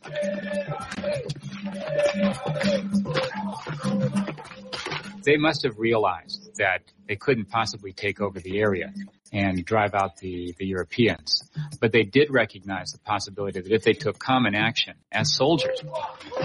They 5.23 5.37
must 5.37 5.63
have 5.63 5.77
realized 5.77 6.55
that 6.57 6.83
they 7.07 7.15
couldn't 7.15 7.49
possibly 7.49 7.91
take 7.91 8.21
over 8.21 8.39
the 8.39 8.59
area 8.59 8.93
and 9.31 9.63
drive 9.63 9.93
out 9.93 10.17
the, 10.17 10.53
the 10.57 10.65
Europeans. 10.65 11.49
But 11.79 11.91
they 11.91 12.03
did 12.03 12.29
recognize 12.31 12.91
the 12.91 12.99
possibility 12.99 13.61
that 13.61 13.71
if 13.71 13.83
they 13.83 13.93
took 13.93 14.19
common 14.19 14.55
action 14.55 14.95
as 15.11 15.35
soldiers, 15.35 15.81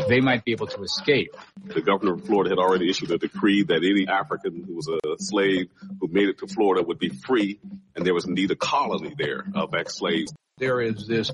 they 0.09 0.21
might 0.21 0.45
be 0.45 0.53
able 0.53 0.67
to 0.69 0.83
escape. 0.83 1.37
The 1.65 1.81
governor 1.81 2.15
of 2.15 2.25
Florida 2.25 2.51
had 2.51 2.59
already 2.59 2.91
issued 2.91 3.11
a 3.11 3.19
decree 3.19 3.65
that 3.65 3.77
any 3.77 4.07
African 4.09 4.65
who 4.65 4.75
was 4.75 4.89
a 4.89 4.99
slave 5.19 5.71
who 6.01 6.09
made 6.09 6.29
it 6.29 6.39
to 6.39 6.47
Florida 6.47 6.87
would 6.87 6.99
be 6.99 7.09
free, 7.09 7.59
and 7.95 8.05
there 8.05 8.15
was 8.15 8.27
indeed 8.27 8.51
a 8.51 8.57
colony 8.57 9.15
there 9.17 9.45
of 9.55 9.75
ex-slaves. 9.75 10.33
There 10.59 10.81
is 10.81 11.07
this 11.09 11.31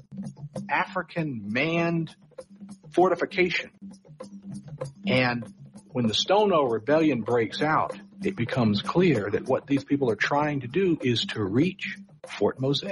African 0.69 1.53
manned 1.53 2.15
fortification. 2.93 3.71
And 5.07 5.45
when 5.89 6.07
the 6.07 6.15
Stono 6.15 6.63
Rebellion 6.65 7.23
breaks 7.23 7.61
out, 7.61 7.99
it 8.23 8.37
becomes 8.37 8.83
clear 8.83 9.31
that 9.31 9.47
what 9.47 9.67
these 9.67 9.85
people 9.85 10.11
are 10.11 10.17
trying 10.17 10.61
to 10.61 10.69
do 10.69 10.99
is 11.03 11.25
to 11.27 11.43
reach 11.43 11.97
Fort 12.27 12.61
Mose. 12.61 12.85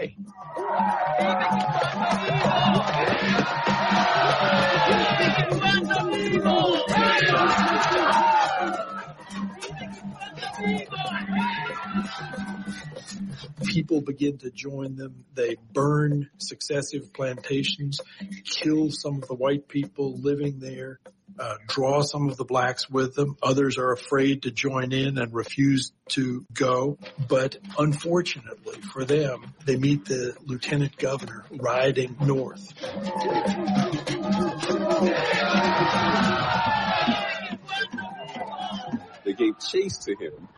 People 13.64 14.00
begin 14.00 14.38
to 14.38 14.50
join 14.50 14.96
them. 14.96 15.24
They 15.34 15.56
burn 15.72 16.30
successive 16.38 17.12
plantations, 17.12 18.00
kill 18.44 18.90
some 18.90 19.22
of 19.22 19.28
the 19.28 19.34
white 19.34 19.68
people 19.68 20.16
living 20.16 20.58
there, 20.58 21.00
uh, 21.38 21.56
draw 21.66 22.02
some 22.02 22.28
of 22.28 22.36
the 22.36 22.44
blacks 22.44 22.88
with 22.90 23.14
them. 23.14 23.36
Others 23.42 23.78
are 23.78 23.92
afraid 23.92 24.42
to 24.42 24.50
join 24.50 24.92
in 24.92 25.18
and 25.18 25.32
refuse 25.32 25.92
to 26.10 26.44
go. 26.52 26.98
But 27.28 27.58
unfortunately 27.78 28.80
for 28.80 29.04
them, 29.04 29.54
they 29.64 29.76
meet 29.76 30.04
the 30.06 30.36
lieutenant 30.44 30.96
governor 30.96 31.44
riding 31.50 32.16
north. 32.20 32.74
They 39.24 39.34
gave 39.34 39.58
chase 39.58 39.98
to 39.98 40.16
him, 40.16 40.48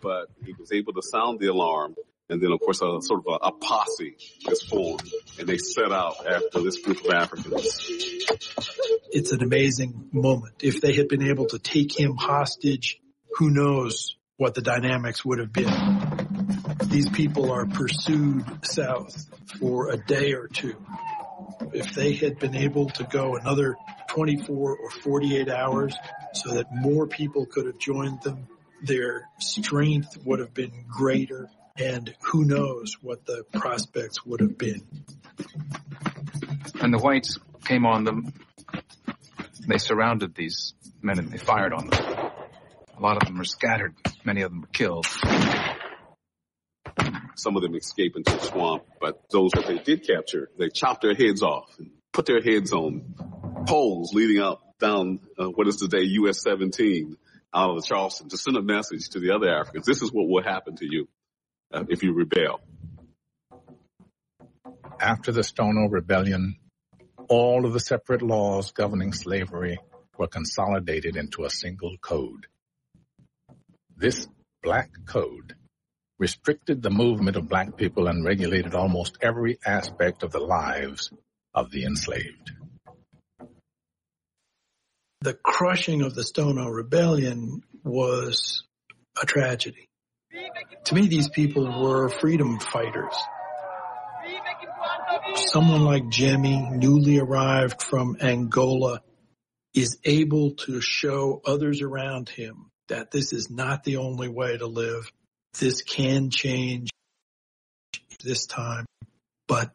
but 0.00 0.28
he 0.44 0.54
was 0.58 0.72
able 0.72 0.94
to 0.94 1.02
sound 1.02 1.40
the 1.40 1.48
alarm 1.48 1.94
and 2.28 2.40
then, 2.40 2.52
of 2.52 2.60
course, 2.60 2.82
a 2.82 3.00
sort 3.02 3.22
of 3.26 3.38
a, 3.40 3.46
a, 3.46 3.52
posse 3.52 4.16
is 4.48 4.62
formed, 4.62 5.08
and 5.38 5.48
they 5.48 5.58
set 5.58 5.92
out 5.92 6.26
after 6.26 6.60
this 6.60 6.78
group 6.78 7.04
of 7.04 7.10
Africans. 7.12 8.26
It's 9.10 9.32
an 9.32 9.42
amazing 9.42 10.08
moment. 10.12 10.54
If 10.62 10.80
they 10.80 10.94
had 10.94 11.08
been 11.08 11.28
able 11.28 11.46
to 11.46 11.58
take 11.58 11.98
him 11.98 12.16
hostage, 12.16 13.00
who 13.36 13.50
knows 13.50 14.16
what 14.36 14.54
the 14.54 14.62
dynamics 14.62 15.24
would 15.24 15.38
have 15.38 15.52
been. 15.52 15.72
These 16.86 17.08
people 17.10 17.50
are 17.52 17.66
pursued 17.66 18.44
south 18.62 19.26
for 19.58 19.90
a 19.90 19.96
day 19.96 20.32
or 20.32 20.48
two. 20.48 20.76
If 21.72 21.94
they 21.94 22.14
had 22.14 22.38
been 22.38 22.54
able 22.54 22.90
to 22.90 23.04
go 23.04 23.36
another 23.36 23.76
24 24.08 24.76
or 24.76 24.90
48 24.90 25.48
hours 25.48 25.96
so 26.34 26.54
that 26.54 26.66
more 26.74 27.06
people 27.06 27.46
could 27.46 27.66
have 27.66 27.78
joined 27.78 28.22
them, 28.22 28.48
their 28.82 29.28
strength 29.38 30.18
would 30.24 30.40
have 30.40 30.52
been 30.52 30.84
greater 30.88 31.48
and 31.78 32.14
who 32.20 32.44
knows 32.44 32.96
what 33.00 33.26
the 33.26 33.44
prospects 33.52 34.24
would 34.24 34.40
have 34.40 34.56
been. 34.56 34.82
And 36.80 36.92
the 36.92 36.98
whites 36.98 37.38
came 37.64 37.86
on 37.86 38.04
them. 38.04 38.32
They 39.66 39.78
surrounded 39.78 40.34
these 40.34 40.74
men 41.02 41.18
and 41.18 41.30
they 41.30 41.38
fired 41.38 41.72
on 41.72 41.88
them. 41.88 42.04
A 42.96 43.00
lot 43.00 43.16
of 43.16 43.26
them 43.26 43.38
were 43.38 43.44
scattered. 43.44 43.94
Many 44.24 44.42
of 44.42 44.50
them 44.50 44.62
were 44.62 44.68
killed. 44.68 45.06
Some 47.34 47.56
of 47.56 47.62
them 47.62 47.74
escaped 47.74 48.16
into 48.16 48.32
the 48.32 48.40
swamp, 48.40 48.84
but 49.00 49.22
those 49.30 49.50
that 49.52 49.66
they 49.66 49.78
did 49.78 50.06
capture, 50.06 50.48
they 50.58 50.70
chopped 50.70 51.02
their 51.02 51.14
heads 51.14 51.42
off 51.42 51.70
and 51.78 51.90
put 52.12 52.24
their 52.24 52.40
heads 52.40 52.72
on 52.72 53.14
poles 53.66 54.14
leading 54.14 54.40
up 54.40 54.62
down 54.78 55.20
uh, 55.38 55.46
what 55.46 55.68
is 55.68 55.76
today 55.76 56.02
US 56.02 56.42
17 56.42 57.16
out 57.54 57.76
of 57.76 57.84
Charleston 57.84 58.28
to 58.28 58.38
send 58.38 58.56
a 58.56 58.62
message 58.62 59.10
to 59.10 59.20
the 59.20 59.32
other 59.32 59.48
Africans. 59.50 59.86
This 59.86 60.02
is 60.02 60.12
what 60.12 60.28
will 60.28 60.42
happen 60.42 60.76
to 60.76 60.86
you 60.86 61.08
uh, 61.72 61.84
if 61.88 62.02
you 62.02 62.12
rebel. 62.12 62.60
After 65.00 65.32
the 65.32 65.44
Stono 65.44 65.88
Rebellion, 65.88 66.56
all 67.28 67.66
of 67.66 67.72
the 67.72 67.80
separate 67.80 68.22
laws 68.22 68.72
governing 68.72 69.12
slavery 69.12 69.78
were 70.18 70.28
consolidated 70.28 71.16
into 71.16 71.44
a 71.44 71.50
single 71.50 71.96
code. 72.00 72.46
This 73.96 74.26
black 74.62 74.90
code 75.06 75.54
restricted 76.18 76.82
the 76.82 76.90
movement 76.90 77.36
of 77.36 77.48
black 77.48 77.76
people 77.76 78.08
and 78.08 78.24
regulated 78.24 78.74
almost 78.74 79.18
every 79.20 79.58
aspect 79.64 80.22
of 80.22 80.32
the 80.32 80.40
lives 80.40 81.10
of 81.54 81.70
the 81.70 81.84
enslaved. 81.84 82.52
The 85.20 85.34
crushing 85.34 86.02
of 86.02 86.14
the 86.14 86.24
Stono 86.24 86.68
Rebellion 86.68 87.62
was 87.84 88.64
a 89.20 89.26
tragedy. 89.26 89.88
To 90.86 90.94
me, 90.94 91.08
these 91.08 91.28
people 91.28 91.82
were 91.82 92.08
freedom 92.08 92.58
fighters. 92.60 93.14
Someone 95.34 95.82
like 95.82 96.08
Jemmy, 96.08 96.68
newly 96.70 97.18
arrived 97.18 97.82
from 97.82 98.16
Angola, 98.20 99.02
is 99.74 99.98
able 100.04 100.52
to 100.52 100.80
show 100.80 101.42
others 101.44 101.82
around 101.82 102.28
him 102.28 102.70
that 102.88 103.10
this 103.10 103.32
is 103.32 103.50
not 103.50 103.84
the 103.84 103.96
only 103.98 104.28
way 104.28 104.56
to 104.56 104.66
live. 104.66 105.10
This 105.58 105.82
can 105.82 106.30
change 106.30 106.90
this 108.22 108.46
time, 108.46 108.86
but 109.48 109.72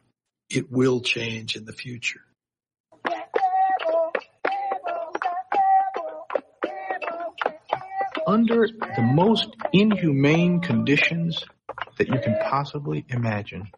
it 0.50 0.70
will 0.70 1.00
change 1.00 1.56
in 1.56 1.64
the 1.64 1.72
future. 1.72 2.22
Under 8.26 8.68
the 8.68 9.02
most 9.02 9.48
inhumane 9.72 10.60
conditions 10.60 11.44
that 11.98 12.08
you 12.08 12.18
can 12.20 12.36
possibly 12.38 13.04
imagine, 13.08 13.70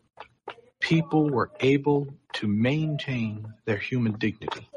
people 0.80 1.30
were 1.30 1.50
able 1.60 2.08
to 2.34 2.46
maintain 2.46 3.54
their 3.64 3.78
human 3.78 4.18
dignity. 4.18 4.68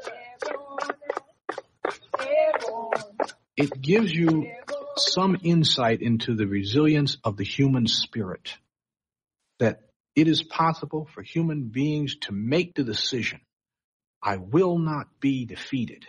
It 3.56 3.80
gives 3.82 4.12
you 4.12 4.50
some 4.96 5.36
insight 5.42 6.00
into 6.00 6.34
the 6.34 6.46
resilience 6.46 7.18
of 7.22 7.36
the 7.36 7.44
human 7.44 7.86
spirit. 7.86 8.56
That 9.58 9.80
it 10.14 10.28
is 10.28 10.42
possible 10.42 11.08
for 11.12 11.22
human 11.22 11.64
beings 11.64 12.16
to 12.22 12.32
make 12.32 12.74
the 12.74 12.84
decision, 12.84 13.40
I 14.22 14.36
will 14.36 14.78
not 14.78 15.20
be 15.20 15.44
defeated. 15.44 16.06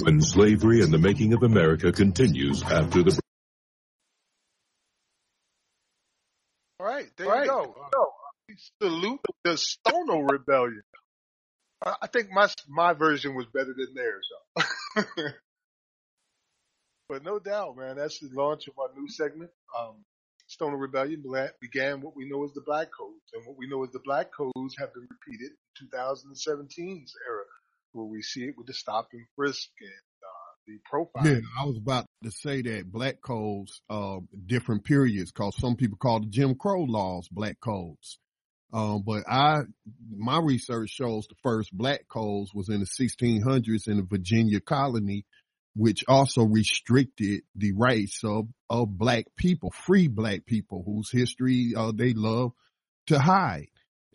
When 0.00 0.20
slavery 0.20 0.82
and 0.82 0.92
the 0.92 0.98
making 0.98 1.32
of 1.32 1.42
America 1.42 1.90
continues 1.92 2.62
after 2.62 3.02
the 3.02 3.20
All 6.78 6.86
right, 6.86 7.08
there 7.16 7.44
you 7.44 7.46
go. 7.46 7.74
Uh, 7.92 8.54
salute 8.80 9.20
the 9.44 9.56
Stono 9.56 10.20
Rebellion. 10.20 10.82
I 11.84 11.96
I 12.02 12.06
think 12.06 12.30
my 12.30 12.48
my 12.68 12.92
version 12.92 13.34
was 13.34 13.46
better 13.46 13.74
than 13.76 13.94
theirs, 13.94 14.28
though. 14.54 15.02
but 17.08 17.24
no 17.24 17.38
doubt, 17.38 17.76
man, 17.76 17.96
that's 17.96 18.20
the 18.20 18.30
launch 18.32 18.68
of 18.68 18.78
our 18.78 18.90
new 18.96 19.08
segment. 19.08 19.50
Um, 19.78 20.04
Stono 20.46 20.76
Rebellion 20.76 21.22
began 21.60 22.00
what 22.00 22.16
we 22.16 22.28
know 22.28 22.44
as 22.44 22.52
the 22.54 22.62
Black 22.62 22.88
Codes, 22.96 23.32
and 23.34 23.44
what 23.46 23.58
we 23.58 23.68
know 23.68 23.84
as 23.84 23.90
the 23.90 24.00
Black 24.04 24.30
Codes 24.32 24.76
have 24.78 24.94
been 24.94 25.06
repeated 25.10 25.52
in 25.80 25.86
2017's 25.88 27.14
era, 27.28 27.44
where 27.92 28.06
we 28.06 28.22
see 28.22 28.44
it 28.44 28.54
with 28.56 28.66
the 28.66 28.74
stop 28.74 29.08
and 29.12 29.26
frisk 29.36 29.68
and 29.80 29.90
uh, 29.90 30.48
the 30.66 30.78
profile. 30.84 31.26
Yeah, 31.26 31.40
I 31.60 31.64
was 31.64 31.76
about 31.76 32.06
to 32.24 32.30
say 32.30 32.62
that 32.62 32.90
black 32.90 33.20
codes, 33.20 33.80
uh, 33.88 34.18
different 34.46 34.84
periods, 34.84 35.30
cause 35.30 35.56
some 35.56 35.76
people 35.76 35.98
call 35.98 36.20
the 36.20 36.26
Jim 36.26 36.54
Crow 36.54 36.82
laws 36.82 37.28
black 37.28 37.58
codes. 37.60 38.18
Um, 38.72 39.02
but 39.04 39.24
I, 39.26 39.62
my 40.14 40.40
research 40.40 40.90
shows 40.90 41.26
the 41.26 41.36
first 41.42 41.72
black 41.72 42.06
codes 42.08 42.52
was 42.52 42.68
in 42.68 42.80
the 42.80 42.86
1600s 42.86 43.88
in 43.88 43.96
the 43.96 44.02
Virginia 44.02 44.60
colony, 44.60 45.24
which 45.74 46.04
also 46.06 46.42
restricted 46.42 47.42
the 47.54 47.72
rights 47.72 48.20
of, 48.24 48.48
of 48.68 48.98
black 48.98 49.24
people, 49.36 49.70
free 49.70 50.08
black 50.08 50.44
people 50.44 50.82
whose 50.84 51.10
history, 51.10 51.72
uh, 51.76 51.92
they 51.94 52.12
love 52.12 52.52
to 53.06 53.18
hide. 53.18 53.68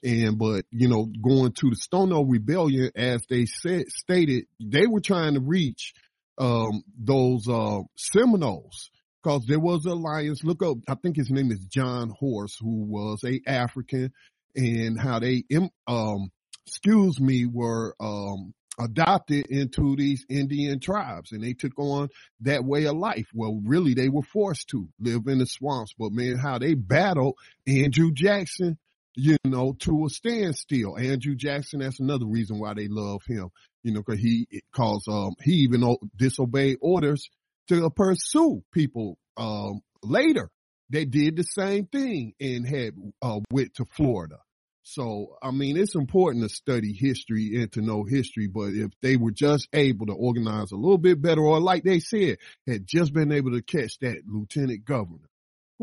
And, 0.04 0.38
but, 0.38 0.66
you 0.72 0.90
know, 0.90 1.06
going 1.06 1.54
to 1.54 1.70
the 1.70 1.76
Stono 1.76 2.24
Rebellion, 2.24 2.92
as 2.96 3.24
they 3.30 3.46
said, 3.46 3.88
stated, 3.88 4.46
they 4.60 4.86
were 4.86 5.00
trying 5.00 5.36
to 5.36 5.40
reach, 5.40 5.94
um, 6.38 6.84
those, 6.98 7.48
uh, 7.48 7.82
Seminoles. 7.96 8.92
Cause 9.24 9.46
there 9.48 9.60
was 9.60 9.86
an 9.86 9.94
alliance. 9.94 10.44
Look 10.44 10.62
up, 10.62 10.78
I 10.90 10.96
think 10.96 11.16
his 11.16 11.30
name 11.32 11.52
is 11.52 11.66
John 11.66 12.10
Horse, 12.10 12.58
who 12.60 12.84
was 12.84 13.24
a 13.24 13.40
African 13.48 14.12
and 14.56 15.00
how 15.00 15.20
they, 15.20 15.46
um, 15.88 16.30
excuse 16.68 17.22
me, 17.22 17.46
were, 17.46 17.96
um, 18.02 18.54
adopted 18.80 19.46
into 19.48 19.96
these 19.96 20.26
Indian 20.30 20.80
tribes 20.80 21.32
and 21.32 21.44
they 21.44 21.54
took 21.54 21.78
on 21.78 22.10
that 22.42 22.66
way 22.66 22.86
of 22.86 22.96
life. 22.96 23.28
Well, 23.34 23.62
really 23.64 23.94
they 23.94 24.10
were 24.10 24.24
forced 24.24 24.70
to 24.70 24.90
live 25.00 25.28
in 25.28 25.38
the 25.38 25.46
swamps, 25.46 25.94
but 25.98 26.12
man, 26.12 26.38
how 26.38 26.58
they 26.58 26.74
battled 26.74 27.36
Andrew 27.68 28.12
Jackson, 28.12 28.78
you 29.15 29.38
know, 29.44 29.73
to 29.80 30.06
a 30.06 30.10
standstill. 30.10 30.98
Andrew 30.98 31.35
Jackson, 31.35 31.80
that's 31.80 31.99
another 31.99 32.26
reason 32.26 32.60
why 32.60 32.73
they 32.73 32.88
love 32.88 33.22
him, 33.27 33.49
you 33.84 33.94
know, 33.94 34.03
cause 34.03 34.19
he, 34.19 34.48
cause, 34.73 35.06
um, 35.07 35.35
he 35.41 35.53
even 35.64 35.98
disobeyed 36.15 36.77
orders 36.81 37.30
to 37.69 37.90
pursue 37.90 38.64
people, 38.73 39.18
um, 39.38 39.81
later. 40.02 40.49
They 40.90 41.06
did 41.06 41.38
the 41.38 41.44
same 41.44 41.85
thing 41.88 42.34
and 42.40 42.68
had, 42.68 42.94
uh, 43.22 43.40
went 43.52 43.76
to 43.76 43.85
Florida. 43.85 44.38
So, 44.84 45.38
I 45.41 45.52
mean, 45.52 45.77
it's 45.77 45.95
important 45.95 46.44
to 46.44 46.53
study 46.53 46.91
history 46.91 47.61
and 47.61 47.72
to 47.72 47.81
know 47.81 48.03
history, 48.03 48.48
but 48.48 48.73
if 48.73 48.91
they 49.02 49.15
were 49.15 49.31
just 49.31 49.69
able 49.73 50.07
to 50.07 50.14
organize 50.14 50.72
a 50.72 50.76
little 50.76 50.98
bit 50.98 51.22
better, 51.22 51.41
or 51.41 51.61
like 51.61 51.84
they 51.84 51.99
said, 51.99 52.38
had 52.68 52.85
just 52.85 53.14
been 53.14 53.31
able 53.31 53.52
to 53.52 53.61
catch 53.61 53.98
that 53.99 54.18
lieutenant 54.27 54.84
governor, 54.84 55.30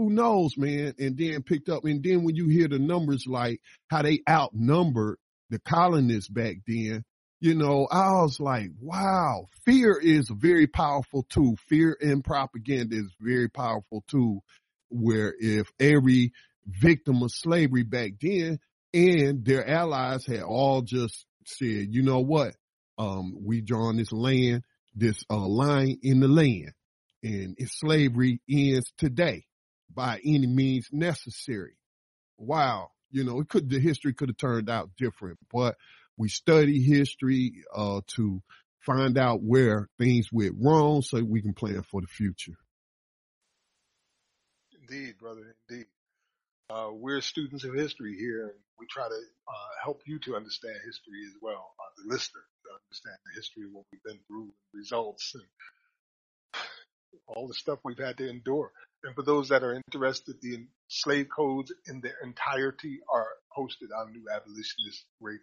who 0.01 0.09
knows, 0.09 0.57
man, 0.57 0.95
and 0.99 1.19
then 1.19 1.43
picked 1.43 1.69
up, 1.69 1.85
and 1.85 2.03
then 2.03 2.25
when 2.25 2.35
you 2.35 2.49
hear 2.49 2.69
the 2.69 2.79
numbers 2.79 3.27
like 3.27 3.61
how 3.91 4.01
they 4.01 4.21
outnumbered 4.27 5.19
the 5.51 5.59
colonists 5.59 6.31
back 6.31 6.57
then, 6.67 7.05
you 7.41 7.55
know, 7.55 7.87
I 7.91 8.13
was 8.23 8.41
like, 8.41 8.71
wow, 8.81 9.49
fear 9.67 9.99
is 10.01 10.31
a 10.31 10.35
very 10.35 10.67
powerful 10.67 11.27
tool. 11.29 11.57
Fear 11.69 11.99
and 12.01 12.25
propaganda 12.25 12.97
is 12.97 13.13
very 13.21 13.51
powerful 13.51 14.03
tool 14.09 14.43
where 14.89 15.35
if 15.39 15.71
every 15.79 16.33
victim 16.67 17.23
of 17.23 17.31
slavery 17.31 17.83
back 17.83 18.13
then 18.23 18.59
and 18.95 19.45
their 19.45 19.69
allies 19.69 20.25
had 20.25 20.43
all 20.43 20.81
just 20.81 21.27
said, 21.45 21.89
you 21.91 22.03
know 22.03 22.21
what? 22.21 22.55
Um, 22.97 23.35
we 23.39 23.61
drawn 23.61 23.99
this 23.99 24.13
land, 24.13 24.63
this 24.95 25.23
uh, 25.29 25.47
line 25.47 25.99
in 26.03 26.21
the 26.21 26.29
land 26.29 26.73
and 27.23 27.57
if 27.59 27.71
slavery 27.71 28.41
ends 28.49 28.91
today 28.97 29.45
by 29.95 30.21
any 30.25 30.47
means 30.47 30.89
necessary. 30.93 31.77
Wow. 32.39 32.91
You 33.11 33.25
know, 33.25 33.41
it 33.41 33.49
could, 33.49 33.69
the 33.69 33.81
history 33.81 34.15
could 34.15 34.29
have 34.29 34.37
turned 34.37 34.71
out 34.71 34.91
different, 34.97 35.39
but 35.53 35.77
we 36.17 36.29
study 36.29 36.81
history, 36.83 37.65
uh, 37.75 38.01
to 38.17 38.43
find 38.81 39.19
out 39.19 39.43
where 39.43 39.89
things 39.99 40.29
went 40.33 40.55
wrong 40.61 41.03
so 41.03 41.23
we 41.23 41.43
can 41.43 41.55
plan 41.55 41.83
for 41.83 42.01
the 42.01 42.07
future. 42.07 42.57
Indeed, 44.81 45.19
brother, 45.19 45.55
indeed. 45.69 45.87
Uh, 46.71 46.91
we're 46.93 47.21
students 47.21 47.65
of 47.65 47.75
history 47.75 48.17
here, 48.17 48.55
we 48.79 48.87
try 48.87 49.07
to 49.07 49.21
uh, 49.49 49.71
help 49.83 50.01
you 50.07 50.19
to 50.21 50.37
understand 50.37 50.75
history 50.85 51.21
as 51.27 51.35
well, 51.43 51.75
uh, 51.79 51.91
the 51.99 52.09
listener, 52.09 52.41
to 52.65 52.71
understand 52.73 53.19
the 53.27 53.35
history 53.37 53.65
of 53.67 53.73
what 53.73 53.85
we've 53.93 54.03
been 54.03 54.19
through, 54.27 54.49
results, 54.73 55.33
and 55.35 55.45
all 57.27 57.49
the 57.49 57.55
stuff 57.55 57.79
we've 57.85 57.99
had 57.99 58.19
to 58.19 58.29
endure. 58.29 58.73
And 59.05 59.15
for 59.15 59.23
those 59.23 59.49
that 59.49 59.63
are 59.63 59.75
interested, 59.75 60.37
the 60.41 60.67
slave 60.89 61.29
codes 61.35 61.73
in 61.89 62.01
their 62.01 62.17
entirety 62.23 63.01
are 63.13 63.29
posted 63.55 63.89
on 63.97 64.13
New 64.13 64.25
Abolitionist 64.31 65.07
Radio, 65.21 65.41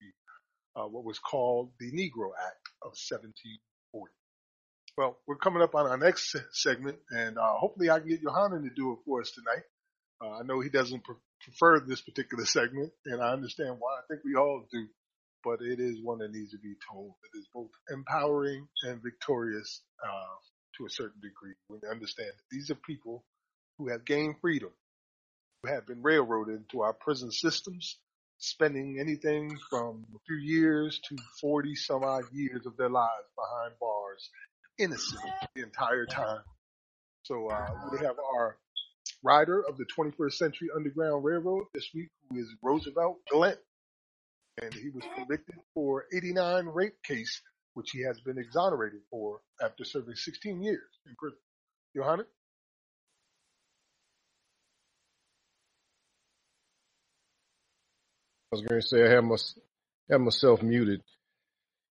the, 0.00 0.80
uh, 0.80 0.86
what 0.86 1.04
was 1.04 1.18
called 1.18 1.72
the 1.78 1.90
Negro 1.90 2.30
Act 2.36 2.68
of 2.82 2.92
1740. 2.92 4.12
Well, 4.96 5.16
we're 5.26 5.36
coming 5.36 5.62
up 5.62 5.74
on 5.74 5.86
our 5.86 5.96
next 5.96 6.36
segment, 6.52 6.98
and 7.10 7.38
uh, 7.38 7.54
hopefully 7.54 7.88
I 7.88 8.00
can 8.00 8.08
get 8.08 8.20
Yohanan 8.20 8.64
to 8.64 8.70
do 8.74 8.92
it 8.92 8.98
for 9.06 9.20
us 9.20 9.30
tonight. 9.30 9.64
Uh, 10.20 10.40
I 10.40 10.42
know 10.42 10.60
he 10.60 10.70
doesn't 10.70 11.04
pre- 11.04 11.14
prefer 11.40 11.80
this 11.80 12.00
particular 12.00 12.44
segment, 12.44 12.92
and 13.06 13.22
I 13.22 13.32
understand 13.32 13.76
why. 13.78 13.94
I 13.98 14.02
think 14.08 14.22
we 14.24 14.34
all 14.34 14.66
do, 14.72 14.86
but 15.44 15.60
it 15.62 15.78
is 15.80 16.02
one 16.02 16.18
that 16.18 16.32
needs 16.32 16.50
to 16.50 16.58
be 16.58 16.74
told. 16.90 17.14
It 17.32 17.38
is 17.38 17.48
both 17.54 17.70
empowering 17.90 18.66
and 18.82 19.00
victorious 19.02 19.82
uh, 20.04 20.34
to 20.78 20.86
a 20.86 20.90
certain 20.90 21.20
degree 21.20 21.54
when 21.68 21.80
you 21.82 21.88
understand 21.90 22.30
that 22.30 22.48
these 22.50 22.70
are 22.70 22.76
people 22.76 23.24
who 23.78 23.88
have 23.88 24.04
gained 24.04 24.36
freedom, 24.40 24.70
who 25.62 25.70
have 25.70 25.86
been 25.86 26.02
railroaded 26.02 26.56
into 26.56 26.80
our 26.80 26.92
prison 26.92 27.30
systems, 27.30 27.98
spending 28.38 28.98
anything 29.00 29.56
from 29.68 30.06
a 30.14 30.18
few 30.26 30.36
years 30.36 31.00
to 31.08 31.16
40 31.40 31.74
some 31.74 32.04
odd 32.04 32.24
years 32.32 32.66
of 32.66 32.76
their 32.76 32.88
lives 32.88 33.26
behind 33.36 33.74
bars, 33.80 34.30
innocent 34.78 35.22
the 35.54 35.62
entire 35.62 36.06
time. 36.06 36.42
So 37.24 37.48
uh, 37.48 37.66
we 37.92 37.98
have 37.98 38.16
our 38.36 38.56
rider 39.22 39.62
of 39.68 39.76
the 39.76 39.86
21st 39.96 40.32
Century 40.32 40.68
Underground 40.74 41.24
Railroad 41.24 41.64
this 41.74 41.88
week, 41.94 42.08
who 42.30 42.38
is 42.38 42.48
Roosevelt 42.62 43.18
Glenn. 43.30 43.56
And 44.62 44.74
he 44.74 44.90
was 44.90 45.04
convicted 45.14 45.56
for 45.74 46.06
89 46.12 46.66
rape 46.66 47.00
case, 47.04 47.42
which 47.78 47.92
he 47.92 48.02
has 48.02 48.20
been 48.20 48.38
exonerated 48.38 49.00
for 49.08 49.38
after 49.62 49.84
serving 49.84 50.16
16 50.16 50.60
years 50.64 50.82
in 51.06 51.14
prison. 51.16 51.38
Yohanan? 51.94 52.26
I 58.52 58.56
was 58.56 58.62
going 58.62 58.80
to 58.80 58.86
say 58.86 59.06
I 59.06 59.10
have 59.10 59.22
my 59.22 59.36
have 60.10 60.20
myself 60.20 60.60
muted. 60.60 61.02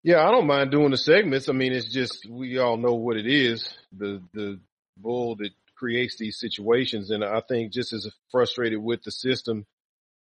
Yeah, 0.04 0.28
I 0.28 0.32
don't 0.32 0.48
mind 0.48 0.72
doing 0.72 0.92
the 0.92 0.98
segments. 0.98 1.48
I 1.48 1.54
mean, 1.54 1.72
it's 1.72 1.94
just 1.94 2.28
we 2.30 2.58
all 2.58 2.76
know 2.76 2.96
what 2.96 3.16
it 3.16 3.28
is 3.28 3.74
the 3.98 4.22
the 4.34 4.60
bull 4.98 5.38
that 5.38 5.52
creates 5.78 6.18
these 6.18 6.38
situations, 6.38 7.12
and 7.12 7.24
I 7.24 7.42
think 7.48 7.72
just 7.72 7.94
as 7.94 8.12
frustrated 8.30 8.80
with 8.84 9.04
the 9.04 9.12
system, 9.12 9.66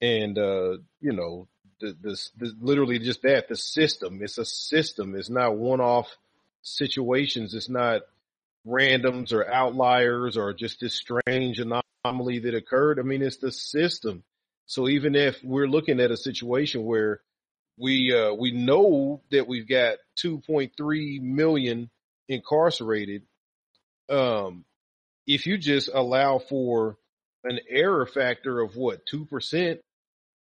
and 0.01 0.37
uh, 0.37 0.77
you 0.99 1.13
know, 1.13 1.47
the, 1.83 1.97
the 2.01 2.29
the 2.37 2.53
literally 2.61 2.99
just 2.99 3.21
that 3.23 3.47
the 3.49 3.55
system. 3.55 4.19
It's 4.21 4.37
a 4.37 4.45
system. 4.45 5.15
It's 5.15 5.29
not 5.29 5.57
one 5.57 5.81
off 5.81 6.07
situations. 6.61 7.53
It's 7.53 7.69
not 7.69 8.01
randoms 8.65 9.33
or 9.33 9.51
outliers 9.51 10.37
or 10.37 10.53
just 10.53 10.79
this 10.79 10.95
strange 10.95 11.59
anomaly 11.59 12.39
that 12.39 12.55
occurred. 12.55 12.99
I 12.99 13.03
mean, 13.03 13.21
it's 13.21 13.37
the 13.37 13.51
system. 13.51 14.23
So 14.65 14.87
even 14.87 15.15
if 15.15 15.43
we're 15.43 15.67
looking 15.67 15.99
at 15.99 16.11
a 16.11 16.17
situation 16.17 16.85
where 16.85 17.19
we 17.77 18.15
uh, 18.15 18.33
we 18.33 18.51
know 18.51 19.21
that 19.31 19.47
we've 19.47 19.67
got 19.67 19.97
2.3 20.23 21.21
million 21.21 21.89
incarcerated, 22.29 23.23
um, 24.09 24.63
if 25.27 25.45
you 25.45 25.57
just 25.57 25.89
allow 25.93 26.39
for 26.39 26.97
an 27.43 27.59
error 27.69 28.05
factor 28.05 28.61
of 28.61 28.75
what 28.75 29.05
two 29.05 29.25
percent, 29.25 29.81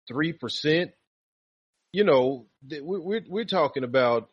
three 0.09 0.33
percent, 0.33 0.93
you 1.97 2.05
know, 2.05 2.45
we're 2.83 3.23
we're 3.27 3.47
talking 3.47 3.83
about, 3.83 4.29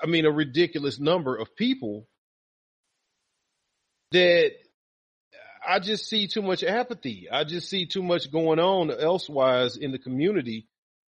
I 0.00 0.06
mean, 0.06 0.26
a 0.26 0.30
ridiculous 0.30 1.00
number 1.00 1.34
of 1.34 1.56
people 1.56 2.06
that 4.12 4.52
I 5.68 5.80
just 5.80 6.08
see 6.08 6.28
too 6.28 6.42
much 6.42 6.62
apathy. 6.62 7.26
I 7.32 7.42
just 7.42 7.68
see 7.68 7.86
too 7.86 8.04
much 8.04 8.30
going 8.30 8.60
on 8.60 8.92
elsewise 8.92 9.76
in 9.76 9.90
the 9.90 9.98
community. 9.98 10.68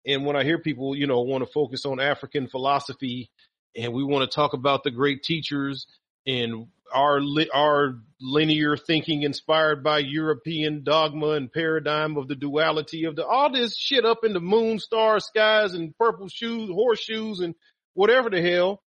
And 0.06 0.24
when 0.24 0.36
I 0.36 0.44
hear 0.44 0.60
people, 0.60 0.94
you 0.94 1.08
know, 1.08 1.22
want 1.22 1.44
to 1.44 1.52
focus 1.52 1.84
on 1.84 1.98
African 1.98 2.46
philosophy 2.46 3.28
and 3.74 3.92
we 3.92 4.04
want 4.04 4.30
to 4.30 4.32
talk 4.32 4.52
about 4.52 4.84
the 4.84 4.92
great 4.92 5.24
teachers 5.24 5.88
and 6.28 6.68
our 6.92 7.20
our 7.52 7.98
linear 8.20 8.76
thinking 8.76 9.22
inspired 9.22 9.82
by 9.84 9.98
European 9.98 10.82
dogma 10.82 11.30
and 11.30 11.52
paradigm 11.52 12.16
of 12.16 12.28
the 12.28 12.34
duality 12.34 13.04
of 13.04 13.16
the 13.16 13.26
all 13.26 13.52
this 13.52 13.76
shit 13.76 14.04
up 14.04 14.24
in 14.24 14.32
the 14.32 14.40
moon, 14.40 14.78
stars, 14.78 15.26
skies, 15.26 15.74
and 15.74 15.96
purple 15.98 16.28
shoes, 16.28 16.70
horseshoes, 16.70 17.40
and 17.40 17.54
whatever 17.94 18.30
the 18.30 18.40
hell. 18.40 18.82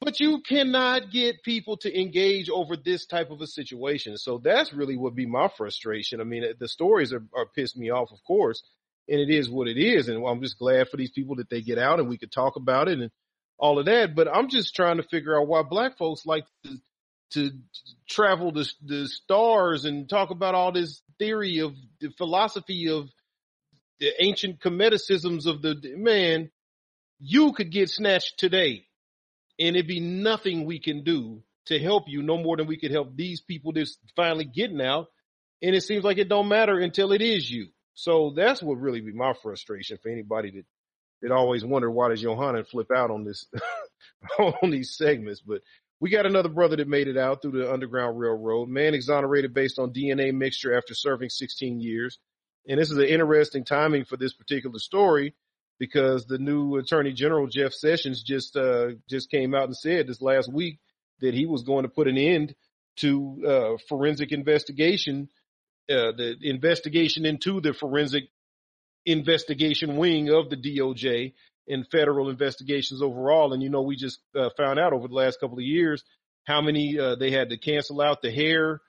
But 0.00 0.20
you 0.20 0.40
cannot 0.40 1.10
get 1.10 1.42
people 1.42 1.78
to 1.78 2.00
engage 2.00 2.50
over 2.50 2.76
this 2.76 3.06
type 3.06 3.30
of 3.30 3.40
a 3.40 3.46
situation. 3.46 4.18
So 4.18 4.38
that's 4.38 4.72
really 4.72 4.96
what 4.96 5.14
be 5.14 5.24
my 5.24 5.48
frustration. 5.48 6.20
I 6.20 6.24
mean, 6.24 6.44
uh, 6.44 6.52
the 6.58 6.68
stories 6.68 7.12
are, 7.12 7.24
are 7.34 7.46
pissed 7.56 7.76
me 7.76 7.88
off, 7.90 8.12
of 8.12 8.22
course, 8.26 8.62
and 9.08 9.18
it 9.18 9.30
is 9.30 9.48
what 9.48 9.66
it 9.66 9.78
is. 9.78 10.08
And 10.08 10.22
I'm 10.26 10.42
just 10.42 10.58
glad 10.58 10.88
for 10.88 10.98
these 10.98 11.12
people 11.12 11.36
that 11.36 11.48
they 11.48 11.62
get 11.62 11.78
out 11.78 12.00
and 12.00 12.08
we 12.08 12.18
could 12.18 12.32
talk 12.32 12.56
about 12.56 12.88
it 12.88 13.00
and 13.00 13.10
all 13.58 13.78
of 13.78 13.86
that. 13.86 14.14
But 14.14 14.28
I'm 14.28 14.48
just 14.48 14.74
trying 14.74 14.96
to 14.98 15.02
figure 15.02 15.38
out 15.38 15.48
why 15.48 15.62
black 15.62 15.96
folks 15.96 16.26
like 16.26 16.44
to, 16.64 16.76
to 17.32 17.50
travel 18.08 18.52
the, 18.52 18.70
the 18.84 19.08
stars 19.08 19.84
and 19.84 20.08
talk 20.08 20.30
about 20.30 20.54
all 20.54 20.72
this 20.72 21.02
theory 21.18 21.60
of 21.60 21.74
the 22.00 22.10
philosophy 22.10 22.88
of 22.88 23.08
the 24.00 24.10
ancient 24.22 24.60
Kemeticisms 24.60 25.46
of 25.46 25.62
the 25.62 25.94
man. 25.96 26.50
You 27.20 27.52
could 27.52 27.70
get 27.70 27.88
snatched 27.88 28.38
today 28.38 28.86
and 29.58 29.76
it'd 29.76 29.86
be 29.86 30.00
nothing 30.00 30.64
we 30.64 30.78
can 30.78 31.04
do 31.04 31.42
to 31.66 31.78
help 31.78 32.04
you 32.08 32.22
no 32.22 32.36
more 32.36 32.56
than 32.56 32.66
we 32.66 32.76
could 32.76 32.90
help 32.90 33.16
these 33.16 33.40
people 33.40 33.72
that's 33.72 33.98
finally 34.16 34.44
getting 34.44 34.80
out. 34.80 35.06
And 35.62 35.74
it 35.74 35.82
seems 35.82 36.04
like 36.04 36.18
it 36.18 36.28
don't 36.28 36.48
matter 36.48 36.78
until 36.78 37.12
it 37.12 37.22
is 37.22 37.50
you. 37.50 37.68
So 37.94 38.34
that's 38.36 38.62
what 38.62 38.80
really 38.80 39.00
be 39.00 39.12
my 39.12 39.32
frustration 39.42 39.98
for 40.02 40.10
anybody 40.10 40.50
that 40.50 40.66
that 41.24 41.32
always 41.32 41.64
wonder 41.64 41.90
why 41.90 42.10
does 42.10 42.22
Yohanan 42.22 42.64
flip 42.64 42.90
out 42.94 43.10
on 43.10 43.24
this 43.24 43.46
on 44.38 44.70
these 44.70 44.94
segments. 44.94 45.40
But 45.40 45.62
we 46.00 46.10
got 46.10 46.26
another 46.26 46.50
brother 46.50 46.76
that 46.76 46.86
made 46.86 47.08
it 47.08 47.16
out 47.16 47.40
through 47.40 47.52
the 47.52 47.72
Underground 47.72 48.18
Railroad. 48.18 48.68
Man 48.68 48.92
exonerated 48.92 49.54
based 49.54 49.78
on 49.78 49.94
DNA 49.94 50.34
mixture 50.34 50.76
after 50.76 50.94
serving 50.94 51.30
16 51.30 51.80
years. 51.80 52.18
And 52.68 52.78
this 52.78 52.90
is 52.90 52.98
an 52.98 53.06
interesting 53.06 53.64
timing 53.64 54.04
for 54.04 54.18
this 54.18 54.34
particular 54.34 54.78
story 54.78 55.34
because 55.78 56.26
the 56.26 56.38
new 56.38 56.76
Attorney 56.76 57.12
General 57.14 57.46
Jeff 57.46 57.72
Sessions 57.72 58.22
just 58.22 58.54
uh, 58.54 58.88
just 59.08 59.30
came 59.30 59.54
out 59.54 59.64
and 59.64 59.76
said 59.76 60.06
this 60.06 60.20
last 60.20 60.52
week 60.52 60.78
that 61.20 61.32
he 61.32 61.46
was 61.46 61.62
going 61.62 61.84
to 61.84 61.88
put 61.88 62.06
an 62.06 62.18
end 62.18 62.54
to 62.96 63.42
uh, 63.46 63.82
forensic 63.88 64.30
investigation, 64.30 65.30
uh, 65.90 66.12
the 66.12 66.36
investigation 66.42 67.24
into 67.24 67.62
the 67.62 67.72
forensic 67.72 68.24
investigation 69.06 69.96
wing 69.96 70.30
of 70.30 70.50
the 70.50 70.56
DOJ 70.56 71.34
and 71.68 71.86
federal 71.90 72.28
investigations 72.28 73.02
overall. 73.02 73.52
And 73.52 73.62
you 73.62 73.70
know, 73.70 73.82
we 73.82 73.96
just 73.96 74.20
uh, 74.34 74.50
found 74.56 74.78
out 74.78 74.92
over 74.92 75.08
the 75.08 75.14
last 75.14 75.40
couple 75.40 75.58
of 75.58 75.64
years 75.64 76.02
how 76.44 76.60
many 76.60 76.98
uh, 76.98 77.16
they 77.16 77.30
had 77.30 77.50
to 77.50 77.58
cancel 77.58 78.00
out 78.00 78.22
the 78.22 78.30
hair 78.30 78.80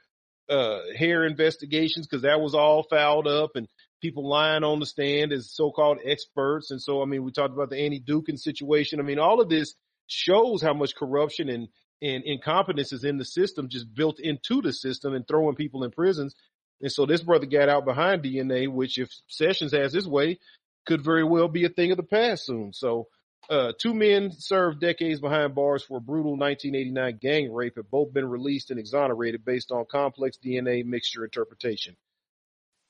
uh, 0.49 0.79
hair 0.95 1.25
investigations 1.25 2.07
because 2.07 2.21
that 2.21 2.39
was 2.39 2.53
all 2.53 2.83
fouled 2.89 3.27
up 3.27 3.51
and 3.55 3.67
people 4.01 4.29
lying 4.29 4.63
on 4.63 4.79
the 4.79 4.85
stand 4.85 5.31
as 5.31 5.51
so-called 5.51 5.97
experts. 6.05 6.69
And 6.69 6.81
so, 6.81 7.01
I 7.01 7.05
mean, 7.05 7.23
we 7.23 7.31
talked 7.31 7.53
about 7.53 7.69
the 7.69 7.79
Annie 7.79 8.03
Dookhan 8.05 8.37
situation. 8.37 8.99
I 8.99 9.03
mean, 9.03 9.17
all 9.17 9.41
of 9.41 9.49
this 9.49 9.73
shows 10.07 10.61
how 10.61 10.73
much 10.73 10.95
corruption 10.95 11.49
and, 11.49 11.67
and 12.01 12.23
incompetence 12.23 12.93
is 12.93 13.03
in 13.03 13.17
the 13.17 13.25
system, 13.25 13.69
just 13.69 13.91
built 13.93 14.19
into 14.19 14.61
the 14.61 14.71
system 14.71 15.13
and 15.15 15.27
throwing 15.27 15.55
people 15.55 15.83
in 15.83 15.91
prisons. 15.91 16.35
And 16.81 16.91
so 16.91 17.05
this 17.05 17.21
brother 17.21 17.45
got 17.45 17.69
out 17.69 17.85
behind 17.85 18.23
DNA, 18.23 18.67
which 18.67 18.97
if 18.97 19.09
Sessions 19.27 19.71
has 19.71 19.93
his 19.93 20.07
way, 20.07 20.39
could 20.85 21.03
very 21.03 21.23
well 21.23 21.47
be 21.47 21.65
a 21.65 21.69
thing 21.69 21.91
of 21.91 21.97
the 21.97 22.03
past 22.03 22.45
soon. 22.45 22.73
So, 22.73 23.07
uh, 23.49 23.73
two 23.79 23.93
men 23.93 24.31
served 24.31 24.81
decades 24.81 25.19
behind 25.19 25.53
bars 25.53 25.83
for 25.83 25.97
a 25.97 26.01
brutal 26.01 26.31
1989 26.31 27.19
gang 27.21 27.53
rape 27.53 27.75
have 27.75 27.89
both 27.91 28.11
been 28.11 28.27
released 28.27 28.71
and 28.71 28.79
exonerated 28.79 29.45
based 29.45 29.71
on 29.71 29.85
complex 29.89 30.37
DNA 30.43 30.83
mixture 30.83 31.23
interpretation. 31.23 31.95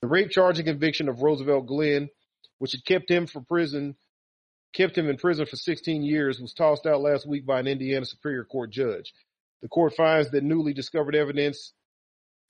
The 0.01 0.07
rape 0.07 0.29
charge 0.29 0.57
and 0.57 0.67
conviction 0.67 1.09
of 1.09 1.21
Roosevelt 1.21 1.65
Glenn, 1.65 2.09
which 2.59 2.71
had 2.71 2.85
kept 2.85 3.11
him 3.11 3.27
for 3.27 3.41
prison, 3.41 3.95
kept 4.73 4.97
him 4.97 5.09
in 5.09 5.17
prison 5.17 5.45
for 5.45 5.55
16 5.57 6.03
years, 6.03 6.39
was 6.39 6.53
tossed 6.53 6.85
out 6.85 7.01
last 7.01 7.27
week 7.27 7.45
by 7.45 7.59
an 7.59 7.67
Indiana 7.67 8.05
Superior 8.05 8.45
Court 8.45 8.69
judge. 8.69 9.13
The 9.61 9.67
court 9.67 9.93
finds 9.95 10.31
that 10.31 10.43
newly 10.43 10.73
discovered 10.73 11.15
evidence 11.15 11.73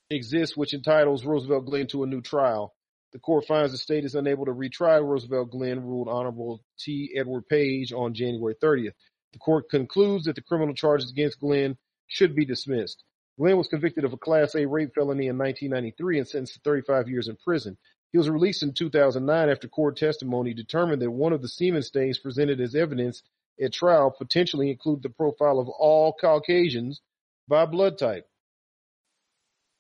exists 0.10 0.56
which 0.56 0.74
entitles 0.74 1.26
Roosevelt 1.26 1.66
Glenn 1.66 1.88
to 1.88 2.04
a 2.04 2.08
new 2.08 2.22
trial. 2.22 2.74
The 3.12 3.20
court 3.20 3.46
finds 3.46 3.72
the 3.72 3.78
state 3.78 4.06
is 4.06 4.16
unable 4.16 4.46
to 4.46 4.52
retry 4.52 5.04
Roosevelt 5.04 5.52
Glenn, 5.52 5.84
ruled 5.84 6.08
Honorable 6.08 6.62
T. 6.80 7.12
Edward 7.16 7.48
Page 7.48 7.92
on 7.92 8.14
January 8.14 8.56
30th. 8.62 8.94
The 9.34 9.40
court 9.40 9.70
concludes 9.70 10.26
that 10.26 10.36
the 10.36 10.42
criminal 10.42 10.76
charges 10.76 11.12
against 11.12 11.40
Glenn 11.40 11.78
should 12.08 12.36
be 12.36 12.46
dismissed. 12.46 13.04
Glenn 13.38 13.58
was 13.58 13.68
convicted 13.68 14.06
of 14.06 14.14
a 14.14 14.18
Class 14.18 14.56
A 14.56 14.66
rape 14.66 14.94
felony 14.94 15.28
in 15.28 15.38
1993 15.38 16.20
and 16.20 16.28
sentenced 16.28 16.54
to 16.54 16.60
35 16.62 17.10
years 17.10 17.28
in 17.28 17.36
prison. 17.38 17.78
He 18.12 18.18
was 18.18 18.30
released 18.30 18.64
in 18.64 18.74
2009 18.74 19.50
after 19.50 19.68
court 19.68 19.98
testimony 19.98 20.54
determined 20.54 21.02
that 21.02 21.12
one 21.12 21.34
of 21.34 21.42
the 21.42 21.50
semen 21.50 21.82
stains 21.82 22.20
presented 22.20 22.62
as 22.62 22.76
evidence 22.76 23.24
at 23.62 23.74
trial 23.74 24.12
potentially 24.12 24.70
included 24.70 25.04
the 25.04 25.10
profile 25.10 25.60
of 25.60 25.68
all 25.68 26.14
Caucasians 26.14 27.02
by 27.48 27.66
blood 27.66 27.98
type. 27.98 28.28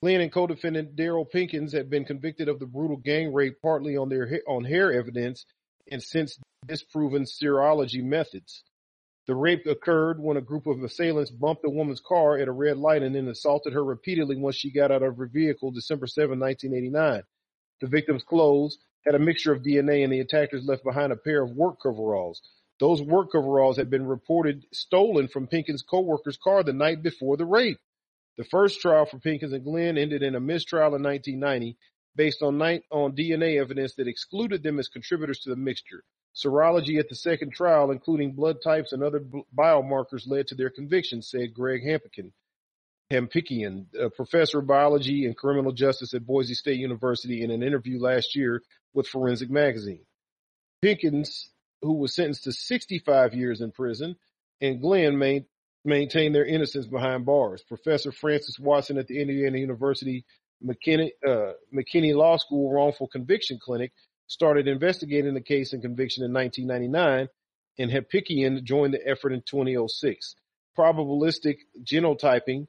Glenn 0.06 0.22
and 0.22 0.32
co-defendant 0.32 0.96
Daryl 0.96 1.26
Pinkins 1.28 1.74
had 1.74 1.90
been 1.90 2.06
convicted 2.06 2.48
of 2.48 2.60
the 2.60 2.68
brutal 2.68 2.98
gang 2.98 3.34
rape 3.34 3.60
partly 3.60 3.98
on 3.98 4.08
their 4.08 4.40
on 4.48 4.64
hair 4.64 4.94
evidence 4.94 5.48
and 5.92 6.04
since 6.04 6.38
disproven 6.68 7.24
serology 7.24 8.04
methods. 8.04 8.62
The 9.26 9.34
rape 9.34 9.66
occurred 9.66 10.20
when 10.20 10.38
a 10.38 10.42
group 10.42 10.68
of 10.68 10.84
assailants 10.84 11.32
bumped 11.32 11.66
a 11.66 11.72
woman's 11.72 12.02
car 12.08 12.38
at 12.38 12.48
a 12.48 12.52
red 12.52 12.78
light 12.78 13.02
and 13.02 13.16
then 13.16 13.28
assaulted 13.28 13.74
her 13.74 13.84
repeatedly 13.84 14.36
once 14.36 14.58
she 14.58 14.72
got 14.72 14.92
out 14.92 15.02
of 15.02 15.18
her 15.18 15.26
vehicle 15.26 15.72
December 15.72 16.06
7, 16.06 16.40
1989. 16.40 17.24
The 17.82 17.88
victim's 17.88 18.24
clothes 18.24 18.78
had 19.08 19.16
a 19.16 19.20
mixture 19.20 19.54
of 19.54 19.64
DNA 19.64 20.04
and 20.04 20.14
the 20.14 20.20
attackers 20.20 20.68
left 20.68 20.84
behind 20.84 21.14
a 21.14 21.18
pair 21.18 21.42
of 21.42 21.56
work 21.56 21.78
coveralls. 21.82 22.44
Those 22.80 23.02
work 23.02 23.32
coveralls 23.32 23.78
had 23.78 23.90
been 23.90 24.06
reported 24.06 24.68
stolen 24.72 25.30
from 25.30 25.48
Pinkins' 25.48 25.82
co-worker's 25.82 26.38
car 26.38 26.62
the 26.62 26.74
night 26.74 27.02
before 27.02 27.38
the 27.38 27.46
rape. 27.46 27.80
The 28.38 28.44
first 28.44 28.82
trial 28.82 29.06
for 29.06 29.18
Pinkins 29.18 29.54
and 29.54 29.64
Glenn 29.64 29.98
ended 29.98 30.22
in 30.24 30.36
a 30.36 30.40
mistrial 30.40 30.96
in 30.96 31.04
1990. 31.04 31.78
based 32.16 32.42
on, 32.42 32.62
on 32.92 33.16
DNA 33.16 33.60
evidence 33.60 33.96
that 33.96 34.08
excluded 34.08 34.64
them 34.64 34.80
as 34.80 34.88
contributors 34.88 35.40
to 35.40 35.50
the 35.50 35.56
mixture. 35.56 36.04
Serology 36.36 37.00
at 37.00 37.10
the 37.10 37.16
second 37.16 37.52
trial, 37.54 37.92
including 37.92 38.34
blood 38.34 38.58
types 38.64 38.92
and 38.92 39.04
other 39.04 39.22
biomarkers, 39.58 40.28
led 40.28 40.48
to 40.48 40.56
their 40.56 40.70
conviction, 40.70 41.22
said 41.22 41.54
Greg 41.54 41.82
Hampikian, 41.86 42.32
Hampikian, 43.12 43.86
a 43.98 44.10
professor 44.10 44.60
of 44.60 44.68
biology 44.68 45.26
and 45.26 45.38
criminal 45.38 45.72
justice 45.72 46.14
at 46.14 46.26
Boise 46.26 46.54
State 46.54 46.80
University, 46.80 47.42
in 47.42 47.52
an 47.52 47.64
interview 47.64 48.00
last 48.00 48.36
year 48.36 48.62
with 48.94 49.08
Forensic 49.08 49.50
Magazine. 49.50 50.06
Pinkins, 50.82 51.50
who 51.82 51.94
was 51.94 52.16
sentenced 52.16 52.44
to 52.46 52.52
65 52.52 53.34
years 53.34 53.62
in 53.62 53.72
prison, 53.72 54.16
and 54.60 54.82
Glenn 54.82 55.18
main, 55.18 55.46
maintained 55.86 56.34
their 56.34 56.46
innocence 56.46 56.88
behind 56.88 57.26
bars. 57.26 57.64
Professor 57.68 58.12
Francis 58.12 58.60
Watson 58.60 58.98
at 58.98 59.08
the 59.08 59.22
Indiana 59.22 59.58
University 59.58 60.26
McKinney, 60.64 61.12
uh, 61.28 61.54
McKinney 61.74 62.16
Law 62.16 62.38
School 62.38 62.72
Wrongful 62.72 63.08
Conviction 63.08 63.60
Clinic 63.62 63.92
started 64.28 64.68
investigating 64.68 65.34
the 65.34 65.42
case 65.42 65.74
and 65.74 65.82
conviction 65.82 66.24
in 66.24 66.34
1999, 66.34 67.28
and 67.78 67.92
Hampikian 67.92 68.64
joined 68.64 68.94
the 68.94 69.08
effort 69.08 69.34
in 69.34 69.42
2006. 69.42 70.36
Probabilistic 70.78 71.58
genotyping 71.84 72.68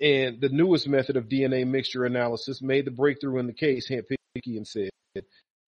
and 0.00 0.40
the 0.40 0.48
newest 0.48 0.88
method 0.88 1.16
of 1.16 1.28
DNA 1.28 1.66
mixture 1.66 2.04
analysis 2.04 2.62
made 2.62 2.86
the 2.86 2.90
breakthrough 2.90 3.38
in 3.38 3.46
the 3.46 3.52
case, 3.52 3.90
Hampikian 3.90 4.66
said. 4.66 4.90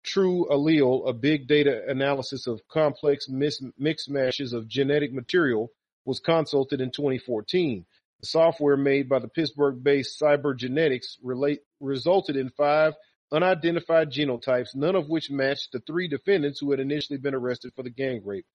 TrueAllele, 0.05 1.07
a 1.07 1.13
big 1.13 1.47
data 1.47 1.81
analysis 1.87 2.47
of 2.47 2.61
complex 2.67 3.27
mis- 3.29 3.63
mixed 3.77 4.09
matches 4.09 4.53
of 4.53 4.67
genetic 4.67 5.13
material, 5.13 5.69
was 6.05 6.19
consulted 6.19 6.81
in 6.81 6.91
2014. 6.91 7.85
The 8.21 8.27
software 8.27 8.77
made 8.77 9.09
by 9.09 9.19
the 9.19 9.27
Pittsburgh-based 9.27 10.19
Cybergenetics 10.19 11.17
relate, 11.21 11.59
resulted 11.79 12.35
in 12.35 12.49
five 12.51 12.93
unidentified 13.31 14.11
genotypes, 14.11 14.75
none 14.75 14.95
of 14.95 15.09
which 15.09 15.31
matched 15.31 15.71
the 15.71 15.79
three 15.79 16.07
defendants 16.07 16.59
who 16.59 16.71
had 16.71 16.79
initially 16.79 17.17
been 17.17 17.33
arrested 17.33 17.73
for 17.75 17.83
the 17.83 17.89
gang 17.89 18.21
rape. 18.23 18.45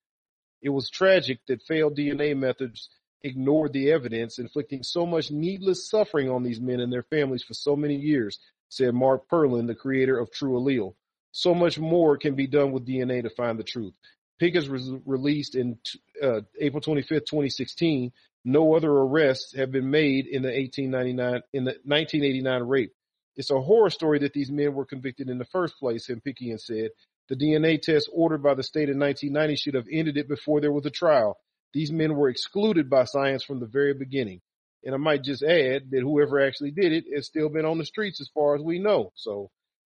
It 0.62 0.70
was 0.70 0.88
tragic 0.88 1.40
that 1.48 1.62
failed 1.62 1.96
DNA 1.96 2.36
methods 2.36 2.88
ignored 3.22 3.72
the 3.72 3.90
evidence, 3.90 4.38
inflicting 4.38 4.82
so 4.82 5.04
much 5.04 5.30
needless 5.30 5.88
suffering 5.88 6.30
on 6.30 6.42
these 6.42 6.60
men 6.60 6.80
and 6.80 6.92
their 6.92 7.02
families 7.02 7.42
for 7.42 7.54
so 7.54 7.76
many 7.76 7.96
years, 7.96 8.38
said 8.68 8.94
Mark 8.94 9.28
Perlin, 9.28 9.66
the 9.66 9.74
creator 9.74 10.18
of 10.18 10.30
TrueAllele. 10.30 10.94
So 11.32 11.54
much 11.54 11.78
more 11.78 12.16
can 12.16 12.34
be 12.34 12.46
done 12.46 12.72
with 12.72 12.86
DNA 12.86 13.22
to 13.22 13.30
find 13.30 13.58
the 13.58 13.64
truth. 13.64 13.94
Pickens 14.38 14.68
was 14.68 14.90
released 15.04 15.54
in 15.54 15.78
uh, 16.22 16.40
April 16.60 16.80
25th, 16.80 17.26
2016. 17.26 18.12
No 18.44 18.74
other 18.74 18.90
arrests 18.90 19.54
have 19.56 19.72
been 19.72 19.90
made 19.90 20.26
in 20.26 20.42
the 20.42 20.48
1899 20.48 21.42
in 21.52 21.64
the 21.64 21.72
1989 21.84 22.62
rape. 22.62 22.92
It's 23.36 23.50
a 23.50 23.60
horror 23.60 23.90
story 23.90 24.20
that 24.20 24.32
these 24.32 24.50
men 24.50 24.74
were 24.74 24.84
convicted 24.84 25.28
in 25.28 25.38
the 25.38 25.44
first 25.44 25.78
place, 25.78 26.08
Hampikian 26.08 26.58
said. 26.58 26.90
The 27.28 27.36
DNA 27.36 27.80
test 27.80 28.08
ordered 28.12 28.42
by 28.42 28.54
the 28.54 28.62
state 28.62 28.88
in 28.88 28.98
1990 28.98 29.56
should 29.56 29.74
have 29.74 29.86
ended 29.90 30.16
it 30.16 30.28
before 30.28 30.60
there 30.60 30.72
was 30.72 30.86
a 30.86 30.90
trial. 30.90 31.36
These 31.74 31.92
men 31.92 32.14
were 32.14 32.30
excluded 32.30 32.88
by 32.88 33.04
science 33.04 33.44
from 33.44 33.60
the 33.60 33.66
very 33.66 33.92
beginning. 33.92 34.40
And 34.84 34.94
I 34.94 34.98
might 34.98 35.22
just 35.22 35.42
add 35.42 35.90
that 35.90 36.00
whoever 36.00 36.40
actually 36.40 36.70
did 36.70 36.92
it 36.92 37.04
has 37.14 37.26
still 37.26 37.48
been 37.48 37.64
on 37.64 37.78
the 37.78 37.84
streets 37.84 38.20
as 38.20 38.30
far 38.32 38.54
as 38.54 38.62
we 38.62 38.78
know. 38.78 39.12
So 39.14 39.50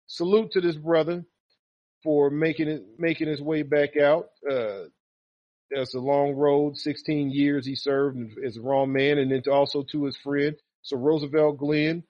salute 0.07 0.51
to 0.51 0.61
this 0.61 0.75
brother 0.75 1.25
for 2.03 2.29
making 2.29 2.67
it, 2.67 2.83
making 2.97 3.27
his 3.27 3.41
way 3.41 3.63
back 3.63 3.97
out. 3.97 4.27
Uh, 4.49 4.85
that's 5.71 5.95
a 5.95 5.99
long 5.99 6.33
road. 6.33 6.77
16 6.77 7.31
years 7.31 7.65
he 7.65 7.75
served 7.75 8.19
as 8.45 8.57
a 8.57 8.61
wrong 8.61 8.91
man 8.91 9.17
and 9.17 9.31
then 9.31 9.41
also 9.51 9.83
to 9.91 10.05
his 10.05 10.17
friend. 10.17 10.55
So 10.83 10.97
Roosevelt 10.97 11.57
Glenn, 11.57 12.03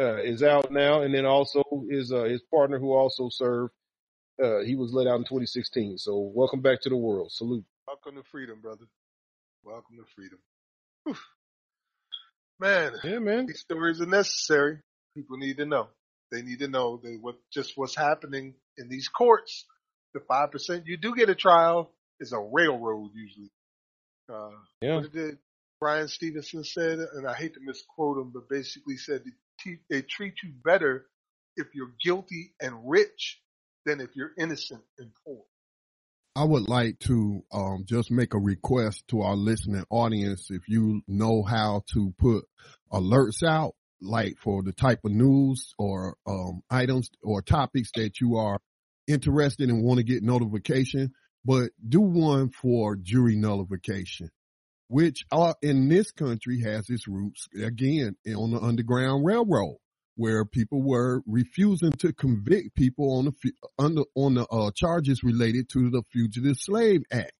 uh, 0.00 0.16
is 0.22 0.42
out 0.42 0.70
now, 0.70 1.02
and 1.02 1.14
then 1.14 1.24
also 1.24 1.62
is 1.88 2.12
uh, 2.12 2.24
his 2.24 2.42
partner 2.42 2.78
who 2.78 2.92
also 2.92 3.28
served. 3.28 3.72
Uh, 4.42 4.60
he 4.60 4.74
was 4.74 4.92
let 4.92 5.06
out 5.06 5.18
in 5.18 5.24
2016. 5.24 5.98
So 5.98 6.32
welcome 6.34 6.60
back 6.60 6.80
to 6.82 6.88
the 6.88 6.96
world. 6.96 7.30
Salute. 7.30 7.64
Welcome 7.86 8.16
to 8.16 8.28
freedom, 8.30 8.60
brother. 8.60 8.86
Welcome 9.62 9.96
to 9.98 10.04
freedom. 10.16 10.38
Whew. 11.04 11.16
Man, 12.58 12.92
yeah, 13.04 13.18
man. 13.18 13.46
These 13.46 13.60
stories 13.60 14.00
are 14.00 14.06
necessary. 14.06 14.78
People 15.14 15.36
need 15.36 15.58
to 15.58 15.66
know. 15.66 15.88
They 16.30 16.42
need 16.42 16.60
to 16.60 16.68
know 16.68 17.00
that 17.02 17.18
what 17.20 17.36
just 17.52 17.72
what's 17.76 17.96
happening 17.96 18.54
in 18.76 18.88
these 18.88 19.08
courts. 19.08 19.64
The 20.14 20.20
five 20.20 20.50
percent 20.52 20.86
you 20.86 20.96
do 20.96 21.14
get 21.14 21.28
a 21.28 21.34
trial 21.34 21.92
is 22.20 22.32
a 22.32 22.38
railroad 22.38 23.10
usually. 23.14 23.50
Uh, 24.32 24.56
yeah. 24.80 24.96
What 24.96 25.12
did 25.12 25.38
Bryan 25.80 26.08
Stevenson 26.08 26.64
said, 26.64 26.98
and 26.98 27.26
I 27.26 27.34
hate 27.34 27.54
to 27.54 27.60
misquote 27.60 28.18
him, 28.18 28.30
but 28.32 28.48
basically 28.48 28.96
said 28.96 29.22
they 29.90 30.02
treat 30.02 30.34
you 30.42 30.52
better 30.64 31.06
if 31.56 31.68
you're 31.74 31.92
guilty 32.02 32.54
and 32.60 32.88
rich 32.88 33.40
than 33.84 34.00
if 34.00 34.10
you're 34.14 34.32
innocent 34.38 34.82
and 34.98 35.10
poor. 35.24 35.42
I 36.36 36.44
would 36.44 36.68
like 36.68 36.98
to 37.00 37.44
um, 37.52 37.84
just 37.86 38.10
make 38.10 38.34
a 38.34 38.38
request 38.38 39.06
to 39.08 39.20
our 39.20 39.36
listening 39.36 39.84
audience. 39.88 40.48
If 40.50 40.62
you 40.68 41.02
know 41.06 41.42
how 41.44 41.84
to 41.92 42.12
put 42.18 42.44
alerts 42.92 43.42
out, 43.46 43.74
like 44.04 44.36
for 44.38 44.62
the 44.62 44.72
type 44.72 45.00
of 45.04 45.12
news 45.12 45.74
or 45.78 46.16
um, 46.26 46.62
items 46.70 47.10
or 47.22 47.42
topics 47.42 47.90
that 47.94 48.20
you 48.20 48.36
are 48.36 48.58
interested 49.06 49.68
and 49.68 49.82
want 49.82 49.98
to 49.98 50.04
get 50.04 50.22
notification, 50.22 51.12
but 51.44 51.70
do 51.86 52.00
one 52.00 52.50
for 52.50 52.96
jury 52.96 53.36
nullification 53.36 54.30
which 54.88 55.24
are 55.32 55.56
in 55.62 55.88
this 55.88 56.10
country 56.12 56.60
has 56.60 56.88
its 56.88 57.08
roots 57.08 57.48
again 57.60 58.16
on 58.36 58.50
the 58.52 58.60
Underground 58.60 59.24
Railroad, 59.24 59.78
where 60.16 60.44
people 60.44 60.82
were 60.82 61.22
refusing 61.26 61.92
to 61.92 62.12
convict 62.12 62.74
people 62.74 63.18
on 63.18 63.24
the 63.24 63.52
under 63.78 64.02
on 64.14 64.34
the 64.34 64.46
uh, 64.46 64.70
charges 64.74 65.22
related 65.22 65.68
to 65.70 65.90
the 65.90 66.02
Fugitive 66.12 66.56
Slave 66.58 67.02
Act. 67.10 67.32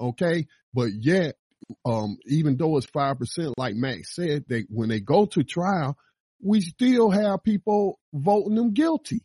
Okay, 0.00 0.46
but 0.72 0.90
yet, 0.92 1.36
um, 1.84 2.16
even 2.26 2.56
though 2.56 2.76
it's 2.76 2.86
five 2.86 3.18
percent, 3.18 3.54
like 3.58 3.74
Max 3.74 4.14
said, 4.14 4.44
they 4.48 4.64
when 4.68 4.88
they 4.88 5.00
go 5.00 5.26
to 5.26 5.44
trial, 5.44 5.96
we 6.42 6.60
still 6.60 7.10
have 7.10 7.42
people 7.42 7.98
voting 8.12 8.54
them 8.54 8.72
guilty. 8.72 9.24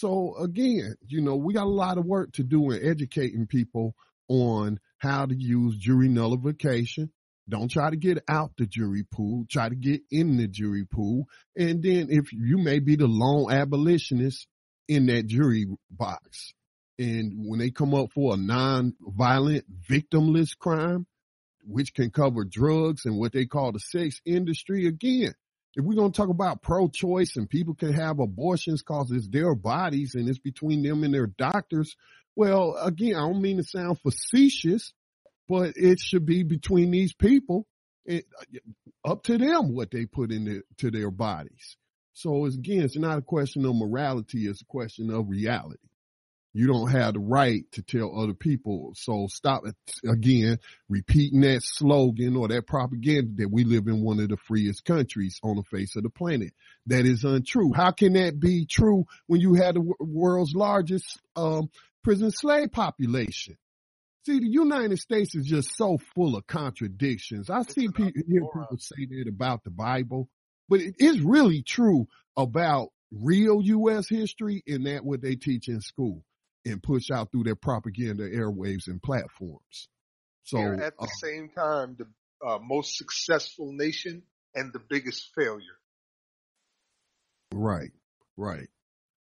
So 0.00 0.36
again, 0.38 0.96
you 1.06 1.22
know, 1.22 1.36
we 1.36 1.54
got 1.54 1.64
a 1.64 1.70
lot 1.70 1.98
of 1.98 2.04
work 2.04 2.32
to 2.32 2.44
do 2.44 2.70
in 2.70 2.86
educating 2.86 3.46
people 3.46 3.94
on 4.28 4.78
how 4.98 5.26
to 5.26 5.34
use 5.34 5.76
jury 5.76 6.08
nullification. 6.08 7.10
Don't 7.48 7.70
try 7.70 7.90
to 7.90 7.96
get 7.96 8.18
out 8.28 8.52
the 8.58 8.66
jury 8.66 9.04
pool. 9.10 9.44
Try 9.48 9.68
to 9.68 9.76
get 9.76 10.02
in 10.10 10.36
the 10.36 10.48
jury 10.48 10.84
pool. 10.84 11.26
And 11.56 11.82
then 11.82 12.08
if 12.10 12.32
you 12.32 12.58
may 12.58 12.80
be 12.80 12.96
the 12.96 13.06
lone 13.06 13.52
abolitionist 13.52 14.46
in 14.88 15.06
that 15.06 15.26
jury 15.26 15.66
box. 15.90 16.52
And 16.98 17.46
when 17.46 17.58
they 17.58 17.70
come 17.70 17.94
up 17.94 18.12
for 18.12 18.34
a 18.34 18.36
non-violent 18.36 19.64
victimless 19.88 20.56
crime, 20.58 21.06
which 21.66 21.94
can 21.94 22.10
cover 22.10 22.44
drugs 22.44 23.04
and 23.04 23.18
what 23.18 23.32
they 23.32 23.46
call 23.46 23.72
the 23.72 23.80
sex 23.80 24.20
industry, 24.24 24.86
again, 24.86 25.34
if 25.74 25.84
we're 25.84 25.94
going 25.94 26.12
to 26.12 26.16
talk 26.16 26.30
about 26.30 26.62
pro-choice 26.62 27.36
and 27.36 27.50
people 27.50 27.74
can 27.74 27.92
have 27.92 28.18
abortions 28.18 28.82
because 28.82 29.10
it's 29.10 29.28
their 29.28 29.54
bodies 29.54 30.14
and 30.14 30.28
it's 30.28 30.38
between 30.38 30.82
them 30.82 31.04
and 31.04 31.12
their 31.12 31.26
doctors, 31.26 31.96
well, 32.34 32.76
again, 32.82 33.14
I 33.14 33.20
don't 33.20 33.42
mean 33.42 33.58
to 33.58 33.64
sound 33.64 34.00
facetious, 34.00 34.92
but 35.48 35.72
it 35.76 35.98
should 36.00 36.24
be 36.24 36.42
between 36.42 36.90
these 36.90 37.12
people, 37.12 37.66
it, 38.04 38.26
uh, 38.40 39.10
up 39.10 39.24
to 39.24 39.38
them 39.38 39.74
what 39.74 39.90
they 39.90 40.06
put 40.06 40.32
into 40.32 40.62
to 40.78 40.90
their 40.90 41.10
bodies. 41.10 41.76
So 42.12 42.46
it's, 42.46 42.56
again, 42.56 42.82
it's 42.82 42.96
not 42.96 43.18
a 43.18 43.22
question 43.22 43.64
of 43.66 43.74
morality; 43.74 44.46
it's 44.46 44.62
a 44.62 44.66
question 44.66 45.10
of 45.10 45.28
reality. 45.28 45.76
You 46.56 46.66
don't 46.66 46.90
have 46.90 47.14
the 47.14 47.20
right 47.20 47.64
to 47.72 47.82
tell 47.82 48.18
other 48.18 48.34
people. 48.34 48.92
So 48.94 49.26
stop 49.28 49.64
again 50.08 50.58
repeating 50.88 51.42
that 51.42 51.62
slogan 51.62 52.36
or 52.36 52.48
that 52.48 52.66
propaganda 52.66 53.42
that 53.42 53.50
we 53.50 53.64
live 53.64 53.86
in 53.88 54.02
one 54.02 54.20
of 54.20 54.28
the 54.28 54.36
freest 54.36 54.84
countries 54.84 55.38
on 55.42 55.56
the 55.56 55.62
face 55.64 55.96
of 55.96 56.02
the 56.02 56.10
planet. 56.10 56.54
That 56.86 57.04
is 57.04 57.24
untrue. 57.24 57.72
How 57.74 57.90
can 57.90 58.14
that 58.14 58.40
be 58.40 58.66
true 58.66 59.04
when 59.26 59.40
you 59.40 59.54
have 59.54 59.74
the 59.74 59.92
world's 60.00 60.54
largest 60.54 61.20
um, 61.36 61.68
prison 62.06 62.30
slave 62.30 62.70
population. 62.70 63.56
See, 64.26 64.38
the 64.38 64.46
United 64.46 65.00
States 65.00 65.34
is 65.34 65.44
just 65.44 65.76
so 65.76 65.98
full 66.14 66.36
of 66.36 66.46
contradictions. 66.46 67.50
I 67.50 67.62
see 67.62 67.88
people, 67.88 68.22
hear 68.28 68.42
people 68.42 68.76
say 68.78 69.06
that 69.10 69.26
about 69.28 69.64
the 69.64 69.70
Bible, 69.70 70.28
but 70.68 70.80
it 70.80 70.94
is 71.00 71.20
really 71.20 71.62
true 71.62 72.06
about 72.36 72.90
real 73.10 73.60
U.S. 73.60 74.08
history 74.08 74.62
and 74.68 74.86
that 74.86 75.04
what 75.04 75.20
they 75.20 75.34
teach 75.34 75.66
in 75.66 75.80
school 75.80 76.22
and 76.66 76.82
push 76.82 77.10
out 77.10 77.30
through 77.30 77.44
their 77.44 77.56
propaganda 77.56 78.28
airwaves 78.28 78.88
and 78.88 79.02
platforms. 79.02 79.88
So 80.44 80.58
They're 80.58 80.82
at 80.82 80.96
the 80.98 81.04
uh, 81.04 81.08
same 81.22 81.48
time, 81.48 81.96
the 81.98 82.46
uh, 82.46 82.58
most 82.62 82.96
successful 82.96 83.72
nation 83.72 84.22
and 84.54 84.72
the 84.72 84.80
biggest 84.80 85.30
failure. 85.34 85.78
right, 87.52 87.90
right. 88.36 88.68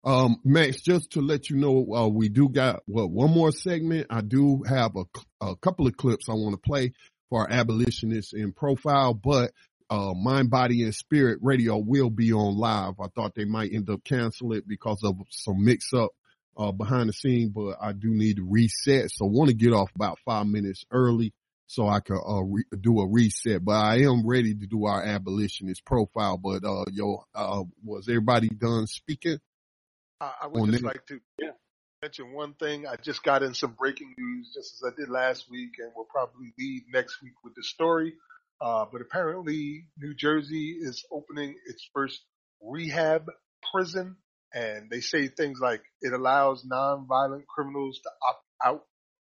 Um, 0.04 0.38
Max, 0.44 0.82
just 0.82 1.14
to 1.14 1.22
let 1.22 1.50
you 1.50 1.58
know, 1.58 1.88
uh, 1.94 2.08
we 2.08 2.30
do 2.30 2.48
got, 2.48 2.84
well, 2.88 3.10
one 3.10 3.32
more 3.32 3.52
segment. 3.52 4.08
I 4.12 4.22
do 4.22 4.62
have 4.68 4.96
a, 4.96 5.06
a 5.42 5.56
couple 5.56 5.88
of 5.88 5.98
clips 5.98 6.30
I 6.30 6.34
want 6.34 6.54
to 6.54 6.70
play 6.70 6.94
for 7.30 7.42
our 7.42 7.50
abolitionists 7.50 8.34
in 8.34 8.54
profile, 8.54 9.16
but 9.16 9.52
uh, 9.90 10.14
Mind, 10.14 10.52
Body, 10.52 10.84
and 10.84 10.94
Spirit 10.94 11.40
Radio 11.42 11.78
will 11.78 12.12
be 12.12 12.34
on 12.34 12.56
live. 12.56 12.94
I 13.00 13.08
thought 13.16 13.34
they 13.36 13.46
might 13.46 13.74
end 13.74 13.90
up 13.90 14.04
canceling 14.04 14.60
it 14.60 14.68
because 14.68 15.04
of 15.04 15.16
some 15.30 15.64
mix 15.64 15.92
up 15.92 16.12
uh, 16.58 16.72
behind 16.72 17.10
the 17.10 17.14
scene, 17.14 17.50
but 17.50 17.78
I 17.82 17.92
do 17.92 18.10
need 18.10 18.38
to 18.38 18.48
reset. 18.48 19.12
So 19.12 19.26
I 19.26 19.30
want 19.30 19.50
to 19.50 19.56
get 19.56 19.74
off 19.74 19.92
about 19.96 20.20
five 20.26 20.48
minutes 20.48 20.86
early 20.92 21.34
so 21.68 21.88
I 21.88 22.00
can 22.00 22.18
uh, 22.18 22.42
re- 22.44 22.66
do 22.80 23.00
a 23.00 23.08
reset. 23.08 23.64
But 23.64 23.74
I 23.74 24.02
am 24.02 24.26
ready 24.26 24.54
to 24.54 24.68
do 24.68 24.86
our 24.86 25.04
abolitionist 25.04 25.84
profile. 25.86 26.38
But 26.38 26.64
uh, 26.64 26.86
yo, 26.92 27.24
uh, 27.34 27.64
was 27.84 28.08
everybody 28.08 28.50
done 28.50 28.88
speaking? 28.88 29.40
I, 30.22 30.32
I 30.44 30.48
would 30.48 30.72
just 30.72 30.84
like 30.84 31.06
to 31.08 31.20
yeah. 31.40 31.52
mention 32.02 32.34
one 32.34 32.54
thing. 32.54 32.88
I 32.88 32.96
just 32.96 33.24
got 33.24 33.44
in 33.44 33.54
some 33.54 33.76
breaking 33.78 34.14
news, 34.18 34.52
just 34.54 34.76
as 34.76 34.94
I 34.94 34.96
did 34.96 35.10
last 35.10 35.50
week, 35.50 35.72
and 35.80 35.92
we'll 35.96 36.06
probably 36.06 36.54
leave 36.58 36.84
next 36.92 37.22
week 37.22 37.34
with 37.44 37.56
the 37.56 37.64
story. 37.64 38.14
Uh, 38.62 38.86
but 38.90 39.02
apparently, 39.02 39.86
New 39.98 40.14
Jersey 40.14 40.78
is 40.80 41.04
opening 41.12 41.56
its 41.68 41.90
first 41.94 42.22
rehab 42.62 43.30
prison, 43.72 44.16
and 44.56 44.90
they 44.90 45.02
say 45.02 45.28
things 45.28 45.60
like 45.62 45.84
it 46.02 46.14
allows 46.14 46.66
nonviolent 46.66 47.46
criminals 47.46 48.00
to 48.02 48.10
opt 48.28 48.46
out 48.64 48.86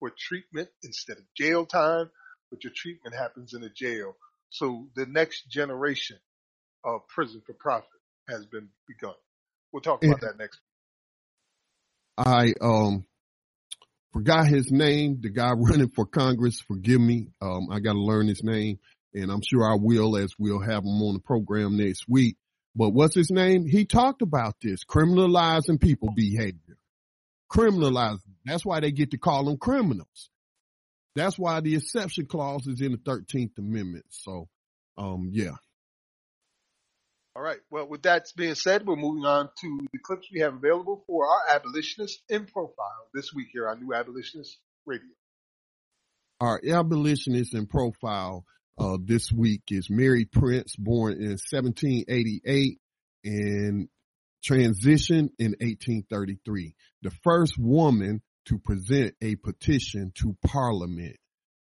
for 0.00 0.10
treatment 0.18 0.70
instead 0.82 1.18
of 1.18 1.24
jail 1.36 1.66
time, 1.66 2.10
but 2.50 2.64
your 2.64 2.72
treatment 2.74 3.14
happens 3.14 3.52
in 3.52 3.62
a 3.62 3.68
jail. 3.68 4.16
So 4.48 4.88
the 4.96 5.04
next 5.04 5.48
generation 5.50 6.16
of 6.84 7.06
prison 7.06 7.42
for 7.44 7.52
profit 7.52 7.88
has 8.30 8.46
been 8.46 8.70
begun. 8.88 9.14
We'll 9.72 9.82
talk 9.82 10.02
about 10.02 10.22
that 10.22 10.38
next. 10.38 10.58
I 12.16 12.54
um 12.60 13.04
forgot 14.12 14.48
his 14.48 14.72
name. 14.72 15.20
The 15.20 15.30
guy 15.30 15.52
running 15.56 15.90
for 15.90 16.06
Congress. 16.06 16.60
Forgive 16.66 17.00
me. 17.00 17.28
Um, 17.42 17.68
I 17.70 17.80
got 17.80 17.92
to 17.92 18.00
learn 18.00 18.26
his 18.26 18.42
name, 18.42 18.78
and 19.12 19.30
I'm 19.30 19.42
sure 19.42 19.70
I 19.70 19.76
will 19.78 20.16
as 20.16 20.32
we'll 20.38 20.60
have 20.60 20.82
him 20.82 21.02
on 21.02 21.14
the 21.14 21.20
program 21.20 21.76
next 21.76 22.06
week. 22.08 22.36
But 22.74 22.90
what's 22.90 23.14
his 23.14 23.30
name? 23.30 23.66
He 23.66 23.84
talked 23.84 24.22
about 24.22 24.54
this 24.62 24.84
criminalizing 24.84 25.80
people 25.80 26.10
behavior, 26.14 26.78
criminalizing. 27.50 28.34
That's 28.44 28.64
why 28.64 28.80
they 28.80 28.92
get 28.92 29.10
to 29.10 29.18
call 29.18 29.44
them 29.44 29.58
criminals. 29.58 30.30
That's 31.16 31.38
why 31.38 31.60
the 31.60 31.74
exception 31.74 32.26
clause 32.26 32.66
is 32.66 32.80
in 32.80 32.92
the 32.92 32.98
13th 32.98 33.58
Amendment. 33.58 34.06
So, 34.10 34.48
um, 34.96 35.30
yeah. 35.32 35.56
All 37.34 37.42
right. 37.42 37.58
Well, 37.70 37.88
with 37.88 38.02
that 38.02 38.26
being 38.36 38.54
said, 38.54 38.86
we're 38.86 38.96
moving 38.96 39.24
on 39.24 39.48
to 39.60 39.80
the 39.92 39.98
clips 39.98 40.28
we 40.32 40.40
have 40.40 40.54
available 40.54 41.04
for 41.06 41.26
our 41.26 41.56
abolitionist 41.56 42.22
in 42.28 42.46
profile 42.46 43.08
this 43.14 43.32
week 43.34 43.48
here 43.52 43.68
on 43.68 43.80
New 43.80 43.94
Abolitionist 43.94 44.58
Radio. 44.86 45.08
Our 46.40 46.60
abolitionist 46.64 47.54
in 47.54 47.66
profile 47.66 48.44
uh, 48.80 48.96
this 49.04 49.30
week 49.30 49.62
is 49.68 49.90
Mary 49.90 50.24
Prince, 50.24 50.74
born 50.74 51.12
in 51.12 51.36
1788 51.52 52.78
and 53.24 53.88
transitioned 54.42 55.30
in 55.38 55.54
1833. 55.60 56.74
The 57.02 57.10
first 57.22 57.58
woman 57.58 58.22
to 58.46 58.58
present 58.58 59.14
a 59.20 59.36
petition 59.36 60.12
to 60.14 60.34
Parliament. 60.46 61.16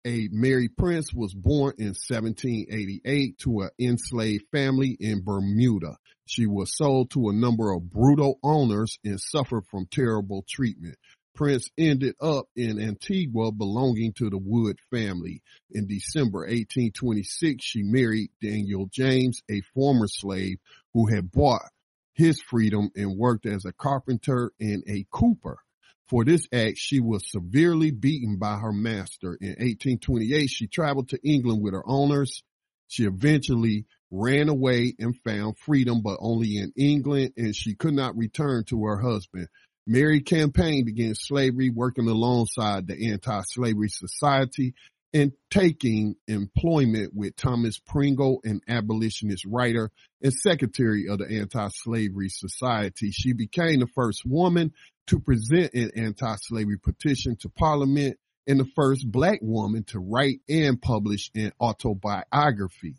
A 0.06 0.28
Mary 0.31 0.68
Prince 0.68 1.12
was 1.12 1.35
born 1.35 1.74
in 1.78 1.89
1788 1.89 3.39
to 3.39 3.60
an 3.60 3.70
enslaved 3.78 4.44
family 4.52 4.97
in 4.98 5.22
Bermuda. 5.24 5.97
She 6.27 6.47
was 6.47 6.77
sold 6.77 7.10
to 7.12 7.28
a 7.28 7.35
number 7.35 7.72
of 7.72 7.90
brutal 7.90 8.39
owners 8.43 8.98
and 9.05 9.18
suffered 9.18 9.64
from 9.70 9.86
terrible 9.90 10.44
treatment. 10.48 10.97
Prince 11.35 11.70
ended 11.78 12.15
up 12.20 12.47
in 12.57 12.81
Antigua 12.81 13.52
belonging 13.52 14.12
to 14.15 14.31
the 14.31 14.39
Wood 14.39 14.78
family. 14.90 15.43
In 15.70 15.86
December 15.86 16.40
1826, 16.40 17.65
she 17.65 17.82
married 17.82 18.31
Daniel 18.43 18.86
James, 18.93 19.40
a 19.51 19.62
former 19.74 20.07
slave 20.09 20.59
who 20.93 21.07
had 21.07 21.31
bought 21.31 21.62
his 22.15 22.40
freedom 22.40 22.90
and 22.94 23.16
worked 23.16 23.47
as 23.47 23.65
a 23.65 23.73
carpenter 23.73 24.52
and 24.61 24.82
a 24.86 25.07
cooper. 25.11 25.59
For 26.09 26.24
this 26.24 26.47
act, 26.52 26.77
she 26.77 26.98
was 27.01 27.31
severely 27.31 27.93
beaten 27.93 28.36
by 28.36 28.59
her 28.59 28.73
master. 28.73 29.39
In 29.40 29.51
1828, 29.51 30.51
she 30.51 30.66
traveled 30.66 31.11
to 31.11 31.20
England 31.23 31.62
with 31.62 31.73
her 31.73 31.89
owners. 31.89 32.43
She 32.89 33.05
eventually 33.05 33.86
ran 34.11 34.48
away 34.48 34.93
and 34.98 35.16
found 35.24 35.57
freedom, 35.57 36.02
but 36.02 36.19
only 36.20 36.57
in 36.57 36.73
England, 36.77 37.35
and 37.36 37.55
she 37.55 37.77
could 37.77 37.94
not 37.94 38.16
return 38.16 38.65
to 38.65 38.85
her 38.86 38.98
husband. 38.98 39.47
Mary 39.91 40.21
campaigned 40.21 40.87
against 40.87 41.27
slavery, 41.27 41.69
working 41.69 42.09
alongside 42.09 42.87
the 42.87 43.11
Anti-Slavery 43.11 43.89
Society 43.89 44.73
and 45.12 45.33
taking 45.51 46.15
employment 46.29 47.12
with 47.12 47.35
Thomas 47.35 47.77
Pringle, 47.81 48.41
an 48.45 48.61
abolitionist 48.69 49.45
writer 49.45 49.91
and 50.23 50.33
secretary 50.33 51.09
of 51.09 51.19
the 51.19 51.27
Anti-Slavery 51.29 52.29
Society. 52.29 53.11
She 53.11 53.33
became 53.33 53.81
the 53.81 53.89
first 53.89 54.23
woman 54.25 54.73
to 55.09 55.19
present 55.19 55.75
an 55.75 55.91
anti-slavery 55.97 56.79
petition 56.79 57.35
to 57.41 57.49
parliament 57.49 58.17
and 58.47 58.61
the 58.61 58.69
first 58.77 59.11
black 59.11 59.41
woman 59.43 59.83
to 59.89 59.99
write 59.99 60.39
and 60.49 60.81
publish 60.81 61.33
an 61.35 61.51
autobiography. 61.61 62.95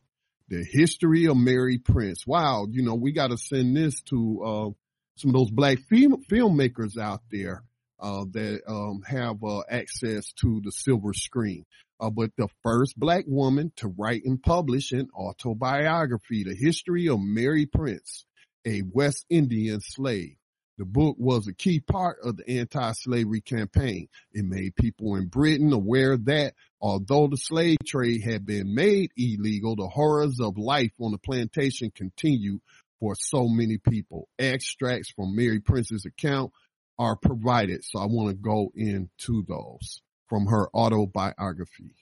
The 0.49 0.65
history 0.69 1.27
of 1.27 1.37
Mary 1.37 1.77
Prince. 1.77 2.27
Wow, 2.27 2.67
you 2.69 2.83
know, 2.83 2.95
we 2.95 3.13
got 3.13 3.29
to 3.29 3.37
send 3.37 3.77
this 3.77 4.01
to 4.09 4.43
uh, 4.43 4.80
some 5.15 5.29
of 5.29 5.35
those 5.35 5.51
black 5.51 5.79
film- 5.89 6.23
filmmakers 6.29 6.97
out 6.97 7.21
there 7.31 7.63
uh, 7.99 8.25
that 8.31 8.61
um, 8.67 9.01
have 9.05 9.43
uh, 9.43 9.61
access 9.69 10.31
to 10.33 10.61
the 10.63 10.71
silver 10.71 11.13
screen. 11.13 11.65
Uh, 11.99 12.09
but 12.09 12.31
the 12.35 12.47
first 12.63 12.99
black 12.99 13.25
woman 13.27 13.71
to 13.75 13.87
write 13.87 14.23
and 14.25 14.41
publish 14.41 14.91
an 14.91 15.07
autobiography, 15.15 16.43
the 16.43 16.55
history 16.55 17.07
of 17.07 17.19
Mary 17.19 17.67
Prince, 17.67 18.25
a 18.65 18.81
West 18.91 19.25
Indian 19.29 19.79
slave. 19.81 20.35
The 20.79 20.85
book 20.85 21.15
was 21.19 21.47
a 21.47 21.53
key 21.53 21.79
part 21.79 22.17
of 22.23 22.37
the 22.37 22.59
anti-slavery 22.59 23.41
campaign. 23.41 24.07
It 24.31 24.45
made 24.45 24.75
people 24.75 25.15
in 25.15 25.27
Britain 25.27 25.71
aware 25.73 26.17
that 26.17 26.55
although 26.79 27.27
the 27.27 27.37
slave 27.37 27.77
trade 27.85 28.23
had 28.23 28.47
been 28.47 28.73
made 28.73 29.11
illegal, 29.15 29.75
the 29.75 29.87
horrors 29.87 30.39
of 30.39 30.57
life 30.57 30.93
on 30.99 31.11
the 31.11 31.19
plantation 31.19 31.91
continued 31.93 32.61
for 33.01 33.15
so 33.15 33.49
many 33.49 33.77
people. 33.77 34.29
Extracts 34.39 35.11
from 35.11 35.35
Mary 35.35 35.59
Prince's 35.59 36.05
account 36.05 36.53
are 36.97 37.17
provided. 37.17 37.83
So 37.83 37.99
I 37.99 38.05
want 38.05 38.29
to 38.29 38.35
go 38.35 38.71
into 38.75 39.43
those 39.45 40.01
from 40.29 40.45
her 40.45 40.69
autobiography. 40.73 41.95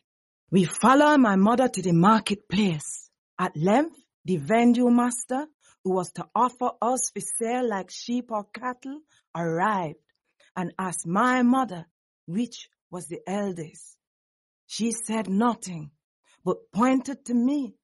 We 0.52 0.66
follow 0.66 1.18
my 1.18 1.38
mother 1.38 1.70
to 1.70 1.82
the 1.82 1.94
marketplace. 1.94 3.10
At 3.40 3.56
length, 3.56 3.96
the 4.26 4.38
vendue 4.38 4.92
master 4.92 5.48
who 5.84 5.94
was 5.94 6.12
to 6.14 6.28
offer 6.36 6.72
us 6.82 7.10
for 7.14 7.22
sale 7.22 7.68
like 7.68 7.90
sheep 7.90 8.30
or 8.30 8.44
cattle 8.54 9.00
arrived 9.36 9.96
and 10.56 10.74
asked 10.78 11.08
my 11.08 11.42
mother 11.42 11.86
which 12.26 12.70
was 12.92 13.08
the 13.08 13.22
eldest. 13.26 13.98
She 14.68 14.92
said 14.92 15.30
nothing, 15.30 15.92
but 16.44 16.72
pointed 16.72 17.26
to 17.26 17.34
me. 17.34 17.76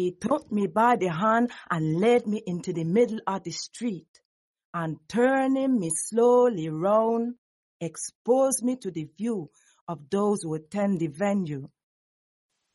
He 0.00 0.12
took 0.12 0.50
me 0.50 0.66
by 0.66 0.96
the 0.96 1.12
hand 1.12 1.50
and 1.70 2.00
led 2.00 2.26
me 2.26 2.42
into 2.46 2.72
the 2.72 2.84
middle 2.84 3.20
of 3.26 3.42
the 3.42 3.50
street 3.50 4.08
and 4.72 4.96
turning 5.06 5.78
me 5.78 5.90
slowly 5.90 6.70
round, 6.70 7.34
exposed 7.82 8.62
me 8.62 8.76
to 8.76 8.90
the 8.90 9.10
view 9.18 9.50
of 9.86 10.08
those 10.08 10.42
who 10.42 10.54
attend 10.54 11.00
the 11.00 11.08
venue. 11.08 11.68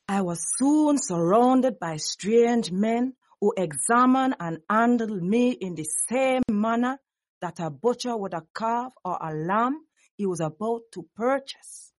I 0.07 0.22
was 0.22 0.39
soon 0.60 0.99
surrounded 0.99 1.80
by 1.80 1.97
strange 1.97 2.72
men 2.72 3.15
who 3.41 3.56
examined 3.57 4.35
and 4.39 4.60
handled 4.69 5.23
me 5.23 5.49
in 5.49 5.73
the 5.73 5.88
same 6.07 6.43
manner 6.52 6.99
that 7.41 7.60
a 7.60 7.72
butcher 7.72 8.15
would 8.15 8.35
a 8.35 8.43
calf 8.56 8.93
or 9.03 9.18
a 9.19 9.34
lamb 9.34 9.84
he 10.15 10.27
was 10.27 10.41
about 10.41 10.81
to 10.91 11.07
purchase. 11.15 11.91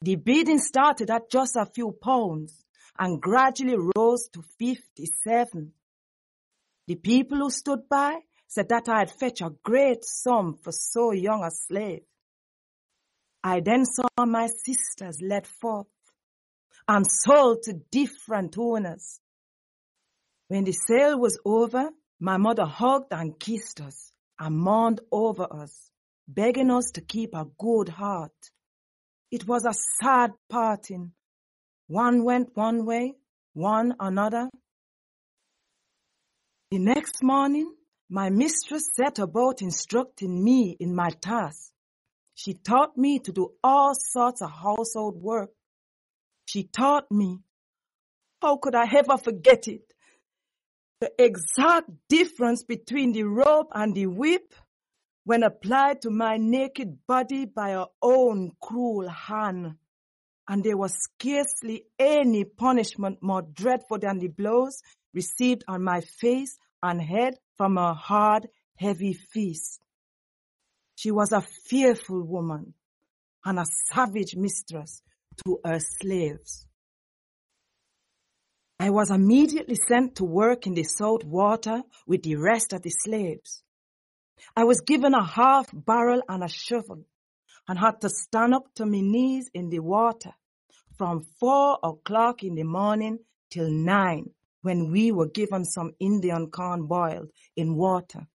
The 0.00 0.16
bidding 0.16 0.58
started 0.58 1.10
at 1.10 1.30
just 1.30 1.54
a 1.54 1.66
few 1.66 1.92
pounds 1.92 2.64
and 2.98 3.20
gradually 3.20 3.76
rose 3.96 4.28
to 4.32 4.42
57. 4.58 5.72
The 6.86 6.94
people 6.96 7.38
who 7.38 7.50
stood 7.50 7.88
by 7.88 8.20
said 8.46 8.68
that 8.70 8.88
I 8.88 9.00
had 9.00 9.10
fetched 9.10 9.42
a 9.42 9.52
great 9.62 10.04
sum 10.04 10.58
for 10.62 10.72
so 10.72 11.12
young 11.12 11.44
a 11.44 11.50
slave. 11.50 12.02
I 13.44 13.60
then 13.60 13.84
saw 13.84 14.08
my 14.26 14.48
sisters 14.48 15.20
led 15.22 15.46
forth 15.46 15.86
and 16.88 17.04
sold 17.06 17.62
to 17.64 17.74
different 17.90 18.56
owners. 18.58 19.20
When 20.48 20.64
the 20.64 20.72
sale 20.72 21.18
was 21.18 21.38
over, 21.44 21.90
my 22.18 22.38
mother 22.38 22.64
hugged 22.64 23.12
and 23.12 23.38
kissed 23.38 23.80
us 23.80 24.12
and 24.38 24.56
mourned 24.56 25.00
over 25.12 25.46
us, 25.50 25.90
begging 26.26 26.70
us 26.70 26.90
to 26.92 27.00
keep 27.02 27.34
a 27.34 27.46
good 27.58 27.90
heart. 27.90 28.32
It 29.30 29.46
was 29.46 29.66
a 29.66 29.74
sad 30.00 30.32
parting. 30.48 31.12
One 31.88 32.22
went 32.22 32.54
one 32.54 32.84
way, 32.84 33.16
one 33.54 33.94
another. 33.98 34.50
The 36.70 36.78
next 36.78 37.22
morning, 37.22 37.74
my 38.10 38.28
mistress 38.28 38.90
set 38.94 39.18
about 39.18 39.62
instructing 39.62 40.44
me 40.44 40.76
in 40.78 40.94
my 40.94 41.08
task. 41.08 41.72
She 42.34 42.54
taught 42.54 42.96
me 42.96 43.18
to 43.20 43.32
do 43.32 43.52
all 43.64 43.94
sorts 43.94 44.42
of 44.42 44.50
household 44.50 45.20
work. 45.22 45.50
She 46.46 46.64
taught 46.64 47.10
me 47.10 47.40
How 48.42 48.58
could 48.58 48.74
I 48.74 48.86
ever 48.94 49.16
forget 49.16 49.66
it? 49.66 49.94
The 51.00 51.10
exact 51.18 51.90
difference 52.08 52.64
between 52.64 53.12
the 53.12 53.24
rope 53.24 53.68
and 53.74 53.94
the 53.94 54.06
whip 54.06 54.54
when 55.24 55.42
applied 55.42 56.02
to 56.02 56.10
my 56.10 56.36
naked 56.36 56.98
body 57.06 57.46
by 57.46 57.70
her 57.70 57.86
own 58.02 58.52
cruel 58.60 59.08
hand. 59.08 59.76
And 60.48 60.64
there 60.64 60.76
was 60.76 60.94
scarcely 60.94 61.84
any 61.98 62.44
punishment 62.44 63.18
more 63.22 63.42
dreadful 63.42 63.98
than 63.98 64.18
the 64.18 64.28
blows 64.28 64.80
received 65.12 65.64
on 65.68 65.84
my 65.84 66.00
face 66.00 66.58
and 66.82 67.02
head 67.02 67.34
from 67.56 67.76
her 67.76 67.92
hard, 67.92 68.48
heavy 68.76 69.12
fist. 69.12 69.80
She 70.96 71.10
was 71.10 71.32
a 71.32 71.42
fearful 71.42 72.22
woman 72.22 72.74
and 73.44 73.58
a 73.58 73.64
savage 73.92 74.36
mistress 74.36 75.02
to 75.44 75.60
her 75.64 75.78
slaves. 75.80 76.66
I 78.80 78.90
was 78.90 79.10
immediately 79.10 79.76
sent 79.88 80.16
to 80.16 80.24
work 80.24 80.66
in 80.66 80.74
the 80.74 80.84
salt 80.84 81.24
water 81.24 81.82
with 82.06 82.22
the 82.22 82.36
rest 82.36 82.72
of 82.72 82.82
the 82.82 82.90
slaves. 82.90 83.62
I 84.56 84.64
was 84.64 84.80
given 84.80 85.14
a 85.14 85.24
half 85.24 85.68
barrel 85.72 86.22
and 86.28 86.44
a 86.44 86.48
shovel 86.48 87.04
and 87.68 87.78
had 87.78 88.00
to 88.00 88.08
stand 88.08 88.54
up 88.54 88.74
to 88.74 88.86
my 88.86 89.00
knees 89.00 89.50
in 89.52 89.68
the 89.68 89.78
water 89.78 90.32
from 90.96 91.22
four 91.38 91.78
o'clock 91.82 92.42
in 92.42 92.54
the 92.54 92.64
morning 92.64 93.18
till 93.50 93.70
nine 93.70 94.30
when 94.62 94.90
we 94.90 95.12
were 95.12 95.28
given 95.28 95.64
some 95.64 95.92
Indian 96.00 96.50
corn 96.50 96.86
boiled 96.86 97.30
in 97.56 97.76
water. 97.76 98.26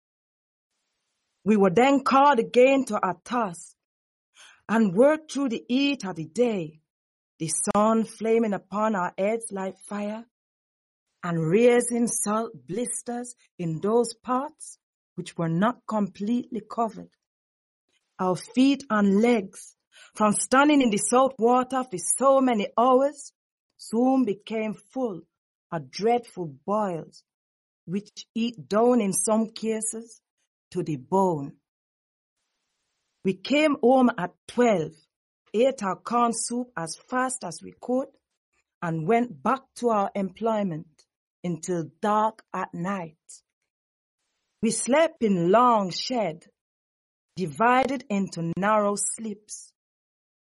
We 1.43 1.57
were 1.57 1.71
then 1.71 2.03
called 2.03 2.39
again 2.39 2.85
to 2.85 2.99
our 3.05 3.17
task 3.25 3.75
and 4.69 4.93
worked 4.93 5.33
through 5.33 5.49
the 5.49 5.65
heat 5.67 6.05
of 6.05 6.15
the 6.15 6.25
day, 6.25 6.79
the 7.39 7.51
sun 7.75 8.05
flaming 8.05 8.53
upon 8.53 8.95
our 8.95 9.13
heads 9.17 9.47
like 9.51 9.77
fire 9.79 10.25
and 11.23 11.45
raising 11.45 12.07
salt 12.07 12.51
blisters 12.67 13.35
in 13.59 13.81
those 13.81 14.13
parts 14.13 14.77
which 15.15 15.37
were 15.37 15.49
not 15.49 15.79
completely 15.87 16.61
covered. 16.61 17.09
Our 18.19 18.35
feet 18.35 18.83
and 18.89 19.21
legs, 19.21 19.75
from 20.15 20.33
standing 20.33 20.81
in 20.81 20.89
the 20.89 20.97
salt 20.97 21.35
water 21.39 21.83
for 21.83 21.97
so 21.97 22.41
many 22.41 22.67
hours, 22.77 23.33
soon 23.77 24.25
became 24.25 24.73
full 24.73 25.21
of 25.71 25.89
dreadful 25.89 26.53
boils, 26.65 27.23
which 27.85 28.25
eat 28.35 28.67
down 28.67 29.01
in 29.01 29.13
some 29.13 29.51
cases 29.51 30.21
to 30.71 30.83
the 30.83 30.97
bone. 30.97 31.53
We 33.23 33.33
came 33.33 33.77
home 33.81 34.11
at 34.17 34.31
12, 34.49 34.91
ate 35.53 35.83
our 35.83 35.95
corn 35.95 36.33
soup 36.33 36.67
as 36.77 36.97
fast 37.09 37.43
as 37.43 37.61
we 37.63 37.73
could, 37.81 38.07
and 38.81 39.07
went 39.07 39.41
back 39.41 39.61
to 39.75 39.89
our 39.89 40.11
employment 40.13 40.87
until 41.43 41.89
dark 42.01 42.43
at 42.53 42.73
night. 42.73 43.17
We 44.61 44.71
slept 44.71 45.23
in 45.23 45.51
long 45.51 45.91
shed, 45.91 46.45
divided 47.35 48.05
into 48.09 48.53
narrow 48.57 48.95
slips, 48.95 49.71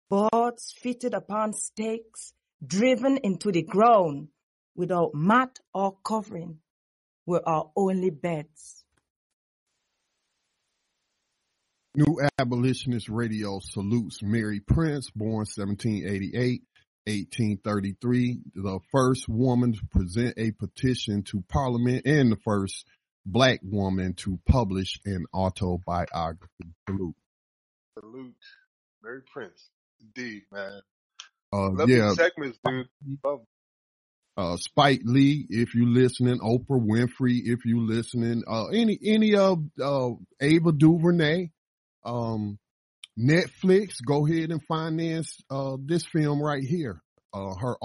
boards 0.09 0.73
fitted 0.77 1.13
upon 1.13 1.53
stakes, 1.53 2.33
driven 2.65 3.17
into 3.17 3.51
the 3.51 3.63
ground 3.63 4.27
without 4.75 5.13
mat 5.13 5.59
or 5.73 5.95
covering, 6.03 6.59
were 7.25 7.47
our 7.47 7.71
only 7.75 8.09
beds. 8.09 8.83
New 11.95 12.21
Abolitionist 12.39 13.09
Radio 13.09 13.59
salutes 13.61 14.23
Mary 14.23 14.61
Prince, 14.61 15.09
born 15.11 15.45
1788, 15.45 16.61
1833, 17.05 18.39
the 18.55 18.79
first 18.91 19.27
woman 19.27 19.73
to 19.73 19.85
present 19.91 20.35
a 20.37 20.51
petition 20.51 21.23
to 21.23 21.43
Parliament 21.49 22.05
and 22.05 22.31
the 22.31 22.37
first 22.37 22.85
black 23.25 23.59
woman 23.63 24.13
to 24.15 24.39
publish 24.47 24.99
an 25.05 25.25
autobiography. 25.33 26.47
Salute. 26.89 27.15
Salute. 27.99 28.35
Mary 29.03 29.21
Prince. 29.31 29.69
Indeed, 30.01 30.43
man. 30.51 30.81
Uh, 31.53 31.69
Love 31.71 31.89
yeah. 31.89 32.13
segments, 32.13 32.57
dude. 32.65 32.87
Love 33.23 33.41
Uh, 34.37 34.57
Spike 34.57 35.01
Lee, 35.03 35.45
if 35.49 35.75
you 35.75 35.87
listening, 35.87 36.39
Oprah 36.39 36.79
Winfrey, 36.79 37.41
if 37.43 37.65
you 37.65 37.85
listening, 37.85 38.43
uh, 38.47 38.67
any, 38.67 38.97
any 39.03 39.35
of, 39.35 39.59
uh, 39.81 40.11
Ava 40.39 40.71
DuVernay, 40.71 41.49
um, 42.05 42.57
Netflix, 43.19 43.95
go 44.05 44.25
ahead 44.25 44.51
and 44.51 44.63
finance, 44.63 45.37
uh, 45.49 45.75
this 45.83 46.05
film 46.05 46.41
right 46.41 46.63
here, 46.63 47.01
uh, 47.33 47.55
her 47.55 47.75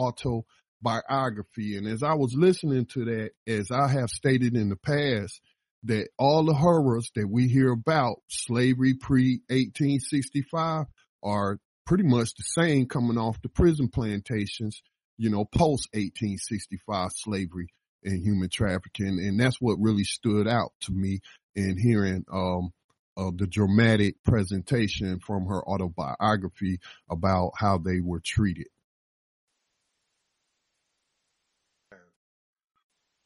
autobiography. 0.84 1.76
And 1.76 1.86
as 1.86 2.02
I 2.02 2.14
was 2.14 2.34
listening 2.34 2.86
to 2.86 3.04
that, 3.04 3.30
as 3.46 3.70
I 3.70 3.88
have 3.88 4.10
stated 4.10 4.56
in 4.56 4.68
the 4.68 4.76
past, 4.76 5.40
that 5.84 6.08
all 6.18 6.44
the 6.44 6.54
horrors 6.54 7.10
that 7.14 7.28
we 7.28 7.48
hear 7.48 7.70
about 7.70 8.16
slavery 8.28 8.94
pre 8.94 9.40
1865 9.48 10.86
are 11.22 11.58
pretty 11.86 12.04
much 12.04 12.30
the 12.34 12.44
same 12.44 12.86
coming 12.86 13.18
off 13.18 13.40
the 13.42 13.48
prison 13.48 13.88
plantations, 13.88 14.82
you 15.16 15.30
know, 15.30 15.44
post 15.44 15.88
1865 15.92 17.10
slavery 17.14 17.68
and 18.02 18.22
human 18.22 18.48
trafficking. 18.48 19.18
And 19.20 19.38
that's 19.38 19.60
what 19.60 19.78
really 19.78 20.04
stood 20.04 20.48
out 20.48 20.72
to 20.82 20.92
me 20.92 21.20
in 21.54 21.78
hearing, 21.78 22.24
um, 22.32 22.72
the 23.16 23.46
dramatic 23.46 24.22
presentation 24.24 25.20
from 25.20 25.46
her 25.46 25.66
autobiography 25.66 26.80
about 27.10 27.52
how 27.56 27.78
they 27.78 28.00
were 28.00 28.20
treated. 28.20 28.66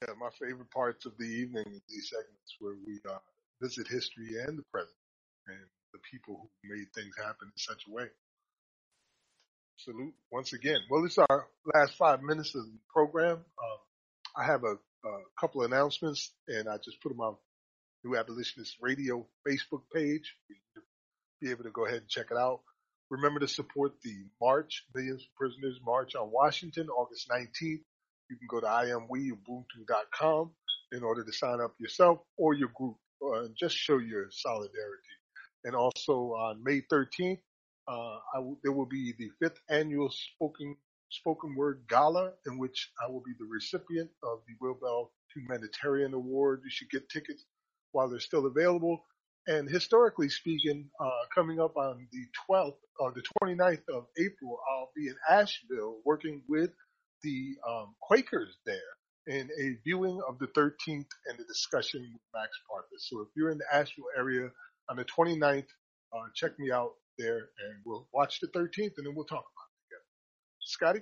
Yeah, 0.03 0.15
my 0.19 0.31
favorite 0.41 0.71
parts 0.71 1.05
of 1.05 1.13
the 1.19 1.27
evening 1.27 1.65
is 1.69 1.83
these 1.87 2.09
segments 2.09 2.57
where 2.59 2.75
we 2.87 3.01
uh, 3.07 3.19
visit 3.61 3.87
history 3.87 4.41
and 4.47 4.59
the 4.59 4.63
present 4.73 4.97
and 5.47 5.59
the 5.93 5.99
people 6.11 6.49
who 6.63 6.75
made 6.75 6.87
things 6.95 7.15
happen 7.19 7.49
in 7.53 7.57
such 7.57 7.85
a 7.87 7.93
way. 7.93 8.07
Salute 9.77 10.15
once 10.33 10.55
again. 10.55 10.81
Well, 10.89 11.05
it's 11.05 11.19
our 11.19 11.47
last 11.75 11.97
five 11.97 12.23
minutes 12.23 12.55
of 12.55 12.65
the 12.65 12.79
program. 12.91 13.37
Um, 13.37 13.79
I 14.35 14.47
have 14.47 14.65
a, 14.65 14.77
a 15.07 15.19
couple 15.39 15.63
of 15.63 15.71
announcements, 15.71 16.33
and 16.49 16.67
I 16.67 16.79
just 16.79 17.03
put 17.03 17.11
them 17.11 17.21
on 17.21 17.37
New 18.03 18.17
Abolitionist 18.17 18.77
Radio 18.81 19.27
Facebook 19.47 19.83
page. 19.95 20.35
You'll 20.49 20.85
be 21.43 21.51
able 21.51 21.65
to 21.65 21.71
go 21.71 21.85
ahead 21.85 22.01
and 22.01 22.09
check 22.09 22.29
it 22.31 22.39
out. 22.39 22.61
Remember 23.11 23.41
to 23.41 23.49
support 23.49 24.01
the 24.03 24.15
March, 24.41 24.87
Millions 24.95 25.23
of 25.23 25.35
Prisoners 25.37 25.79
March 25.85 26.15
on 26.15 26.31
Washington, 26.31 26.89
August 26.89 27.29
19th. 27.29 27.83
You 28.31 28.37
can 28.37 28.49
go 28.49 28.61
to 28.61 28.67
iamweubuntu.com 28.67 30.51
in 30.93 31.03
order 31.03 31.25
to 31.25 31.33
sign 31.33 31.61
up 31.61 31.75
yourself 31.79 32.21
or 32.37 32.55
your 32.55 32.71
group 32.75 32.97
uh, 33.23 33.45
and 33.45 33.57
just 33.57 33.77
show 33.77 33.99
your 33.99 34.27
solidarity. 34.31 35.15
And 35.65 35.75
also 35.75 36.33
on 36.33 36.63
May 36.65 36.83
13th, 36.91 37.41
uh, 37.89 38.17
there 38.63 38.73
will 38.73 38.87
be 38.87 39.15
the 39.19 39.31
fifth 39.43 39.59
annual 39.69 40.11
spoken 40.11 40.77
spoken 41.11 41.57
word 41.57 41.83
gala 41.89 42.33
in 42.47 42.57
which 42.57 42.91
I 43.05 43.11
will 43.11 43.21
be 43.21 43.33
the 43.39 43.47
recipient 43.47 44.09
of 44.23 44.39
the 44.47 44.55
Will 44.61 44.75
Bell 44.75 45.11
Humanitarian 45.35 46.15
Award. 46.15 46.61
You 46.65 46.71
should 46.71 46.91
get 46.91 47.09
tickets 47.09 47.45
while 47.93 48.09
they're 48.09 48.21
still 48.21 48.47
available. 48.47 49.03
And 49.49 49.69
historically 49.69 50.29
speaking, 50.29 50.89
uh, 51.01 51.11
coming 51.35 51.61
up 51.61 51.77
on 51.77 52.07
the 52.13 52.25
12th 52.49 52.77
or 53.01 53.13
the 53.13 53.23
29th 53.43 53.83
of 53.93 54.07
April, 54.19 54.61
I'll 54.71 54.91
be 54.95 55.09
in 55.09 55.17
Asheville 55.29 55.97
working 56.05 56.43
with 56.49 56.71
the 57.23 57.57
um, 57.69 57.95
Quakers 58.01 58.57
there 58.67 58.77
in 59.27 59.49
a 59.59 59.77
viewing 59.85 60.21
of 60.29 60.39
the 60.39 60.47
13th 60.49 61.07
and 61.27 61.39
a 61.39 61.45
discussion 61.47 62.01
with 62.13 62.23
Max 62.35 62.51
Parthas. 62.71 63.09
So 63.09 63.21
if 63.21 63.29
you're 63.37 63.51
in 63.51 63.59
the 63.59 63.65
Asheville 63.73 64.05
area 64.17 64.51
on 64.89 64.97
the 64.97 65.05
29th, 65.05 65.67
uh, 66.13 66.27
check 66.35 66.59
me 66.59 66.73
out 66.73 66.93
there 67.19 67.37
and 67.37 67.79
we'll 67.85 68.09
watch 68.13 68.41
the 68.41 68.49
13th 68.49 68.95
and 68.97 69.07
then 69.07 69.15
we'll 69.15 69.27
talk 69.27 69.45
about 69.45 69.69
it 69.71 69.81
together. 69.87 70.05
Scotty? 70.61 71.01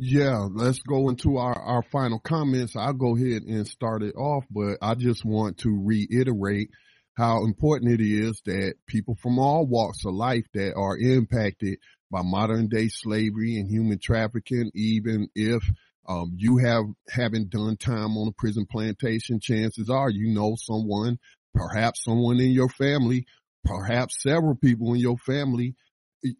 Yeah, 0.00 0.46
let's 0.52 0.78
go 0.80 1.08
into 1.08 1.38
our, 1.38 1.58
our 1.58 1.82
final 1.90 2.20
comments. 2.20 2.76
I'll 2.76 2.92
go 2.92 3.16
ahead 3.16 3.42
and 3.42 3.66
start 3.66 4.02
it 4.04 4.14
off, 4.14 4.44
but 4.50 4.78
I 4.80 4.94
just 4.94 5.24
want 5.24 5.58
to 5.58 5.70
reiterate 5.70 6.68
how 7.16 7.44
important 7.44 8.00
it 8.00 8.04
is 8.04 8.40
that 8.44 8.74
people 8.86 9.16
from 9.20 9.40
all 9.40 9.66
walks 9.66 10.04
of 10.04 10.14
life 10.14 10.46
that 10.54 10.74
are 10.76 10.96
impacted 10.96 11.78
by 12.10 12.22
modern 12.22 12.68
day 12.68 12.88
slavery 12.88 13.56
and 13.56 13.70
human 13.70 13.98
trafficking, 13.98 14.70
even 14.74 15.28
if 15.34 15.62
um, 16.08 16.32
you 16.36 16.58
have 16.58 16.84
haven't 17.08 17.50
done 17.50 17.76
time 17.76 18.16
on 18.16 18.28
a 18.28 18.32
prison 18.32 18.66
plantation, 18.70 19.40
chances 19.40 19.90
are 19.90 20.08
you 20.08 20.32
know 20.32 20.56
someone, 20.56 21.18
perhaps 21.54 22.02
someone 22.04 22.40
in 22.40 22.50
your 22.50 22.70
family, 22.70 23.26
perhaps 23.64 24.22
several 24.22 24.54
people 24.54 24.94
in 24.94 25.00
your 25.00 25.18
family 25.18 25.74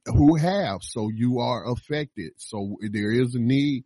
who 0.07 0.36
have. 0.36 0.82
So 0.82 1.11
you 1.11 1.40
are 1.40 1.70
affected. 1.70 2.32
So 2.39 2.77
there 2.81 3.12
is 3.12 3.35
a 3.35 3.39
need 3.39 3.85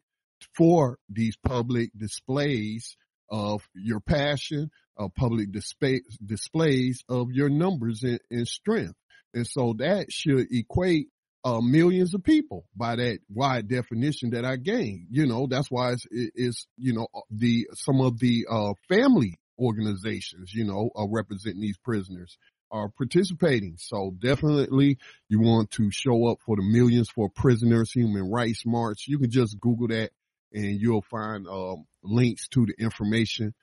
for 0.54 0.98
these 1.08 1.36
public 1.36 1.90
displays 1.96 2.96
of 3.30 3.66
your 3.74 4.00
passion, 4.00 4.70
of 4.96 5.14
public 5.14 5.50
display, 5.50 6.02
displays 6.24 7.02
of 7.08 7.32
your 7.32 7.48
numbers 7.48 8.02
and, 8.02 8.20
and 8.30 8.46
strength. 8.46 8.94
And 9.34 9.46
so 9.46 9.74
that 9.78 10.12
should 10.12 10.48
equate 10.50 11.08
uh, 11.44 11.60
millions 11.60 12.14
of 12.14 12.22
people 12.22 12.66
by 12.76 12.96
that 12.96 13.18
wide 13.28 13.68
definition 13.68 14.30
that 14.30 14.44
I 14.44 14.56
gave. 14.56 15.00
You 15.10 15.26
know, 15.26 15.46
that's 15.48 15.70
why 15.70 15.92
it's, 15.92 16.06
it's 16.10 16.66
you 16.76 16.92
know, 16.92 17.08
the, 17.30 17.68
some 17.74 18.00
of 18.00 18.18
the, 18.18 18.46
uh, 18.48 18.74
family 18.88 19.38
organizations, 19.58 20.52
you 20.54 20.64
know, 20.64 20.90
are 20.94 21.08
representing 21.08 21.60
these 21.60 21.78
prisoners 21.78 22.38
are 22.72 22.88
participating. 22.88 23.76
So 23.78 24.14
definitely 24.18 24.98
you 25.28 25.40
want 25.40 25.70
to 25.72 25.90
show 25.92 26.26
up 26.28 26.38
for 26.44 26.56
the 26.56 26.62
Millions 26.62 27.10
for 27.10 27.28
Prisoners 27.28 27.92
Human 27.92 28.30
Rights 28.30 28.64
March. 28.64 29.04
You 29.06 29.18
can 29.18 29.30
just 29.30 29.60
Google 29.60 29.88
that 29.88 30.10
and 30.52 30.80
you'll 30.80 31.02
find 31.02 31.46
um, 31.46 31.84
links 32.02 32.48
to 32.48 32.66
the 32.66 32.74
information 32.82 33.54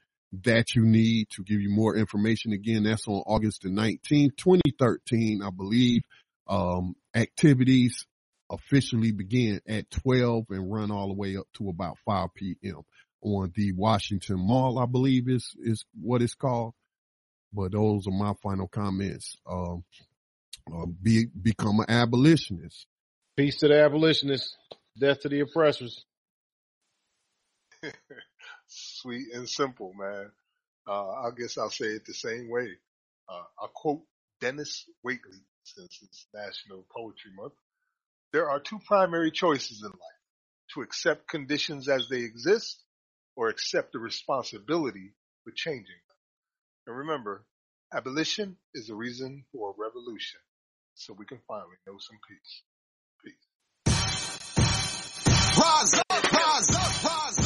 that 0.43 0.75
you 0.75 0.85
need 0.85 1.27
to 1.31 1.43
give 1.43 1.59
you 1.59 1.69
more 1.71 1.95
information. 1.95 2.53
Again, 2.53 2.83
that's 2.83 3.07
on 3.07 3.23
August 3.25 3.63
the 3.63 3.69
19th, 3.69 4.37
2013, 4.37 5.41
I 5.43 5.49
believe. 5.49 6.01
Um, 6.47 6.95
activities 7.15 8.05
officially 8.49 9.11
begin 9.11 9.61
at 9.67 9.89
12 9.91 10.45
and 10.49 10.71
run 10.71 10.91
all 10.91 11.07
the 11.07 11.13
way 11.13 11.37
up 11.37 11.47
to 11.55 11.69
about 11.69 11.97
5 12.05 12.29
p.m. 12.35 12.81
on 13.21 13.51
the 13.55 13.73
Washington 13.73 14.39
Mall, 14.39 14.79
I 14.79 14.85
believe 14.85 15.29
is, 15.29 15.53
is 15.59 15.85
what 15.99 16.21
it's 16.21 16.35
called. 16.35 16.73
But 17.53 17.71
those 17.71 18.07
are 18.07 18.11
my 18.11 18.33
final 18.41 18.67
comments. 18.67 19.35
Um, 19.49 19.83
uh, 20.71 20.85
be, 20.85 21.25
become 21.25 21.79
an 21.79 21.89
abolitionist. 21.89 22.85
Peace 23.35 23.57
to 23.57 23.67
the 23.67 23.81
abolitionists. 23.83 24.55
Death 24.99 25.21
to 25.21 25.29
the 25.29 25.39
oppressors. 25.41 26.05
Sweet 28.67 29.33
and 29.33 29.47
simple, 29.47 29.93
man. 29.97 30.31
Uh, 30.87 31.09
I 31.09 31.29
guess 31.37 31.57
I'll 31.57 31.69
say 31.69 31.85
it 31.85 32.05
the 32.05 32.13
same 32.13 32.49
way. 32.49 32.69
Uh, 33.27 33.43
I'll 33.59 33.71
quote 33.73 34.01
Dennis 34.41 34.85
Waitley 35.05 35.41
since 35.75 35.99
it's 36.01 36.27
National 36.33 36.85
Poetry 36.95 37.31
Month. 37.35 37.53
There 38.31 38.49
are 38.49 38.59
two 38.59 38.79
primary 38.87 39.31
choices 39.31 39.81
in 39.81 39.89
life 39.89 40.19
to 40.73 40.81
accept 40.81 41.27
conditions 41.27 41.87
as 41.87 42.07
they 42.09 42.19
exist 42.21 42.83
or 43.35 43.49
accept 43.49 43.93
the 43.93 43.99
responsibility 43.99 45.13
for 45.43 45.51
changing 45.51 45.85
them. 45.85 46.17
And 46.87 46.97
remember, 46.97 47.45
abolition 47.93 48.57
is 48.73 48.87
the 48.87 48.95
reason 48.95 49.45
for 49.51 49.71
a 49.71 49.73
revolution 49.77 50.39
so 50.95 51.13
we 51.17 51.25
can 51.25 51.39
finally 51.47 51.77
know 51.87 51.97
some 51.99 52.19
peace. 52.27 52.63
Peace. 53.23 53.47
Rise 55.57 55.93
up, 56.09 56.31
rise 56.31 56.69
up, 56.75 57.03
rise 57.03 57.38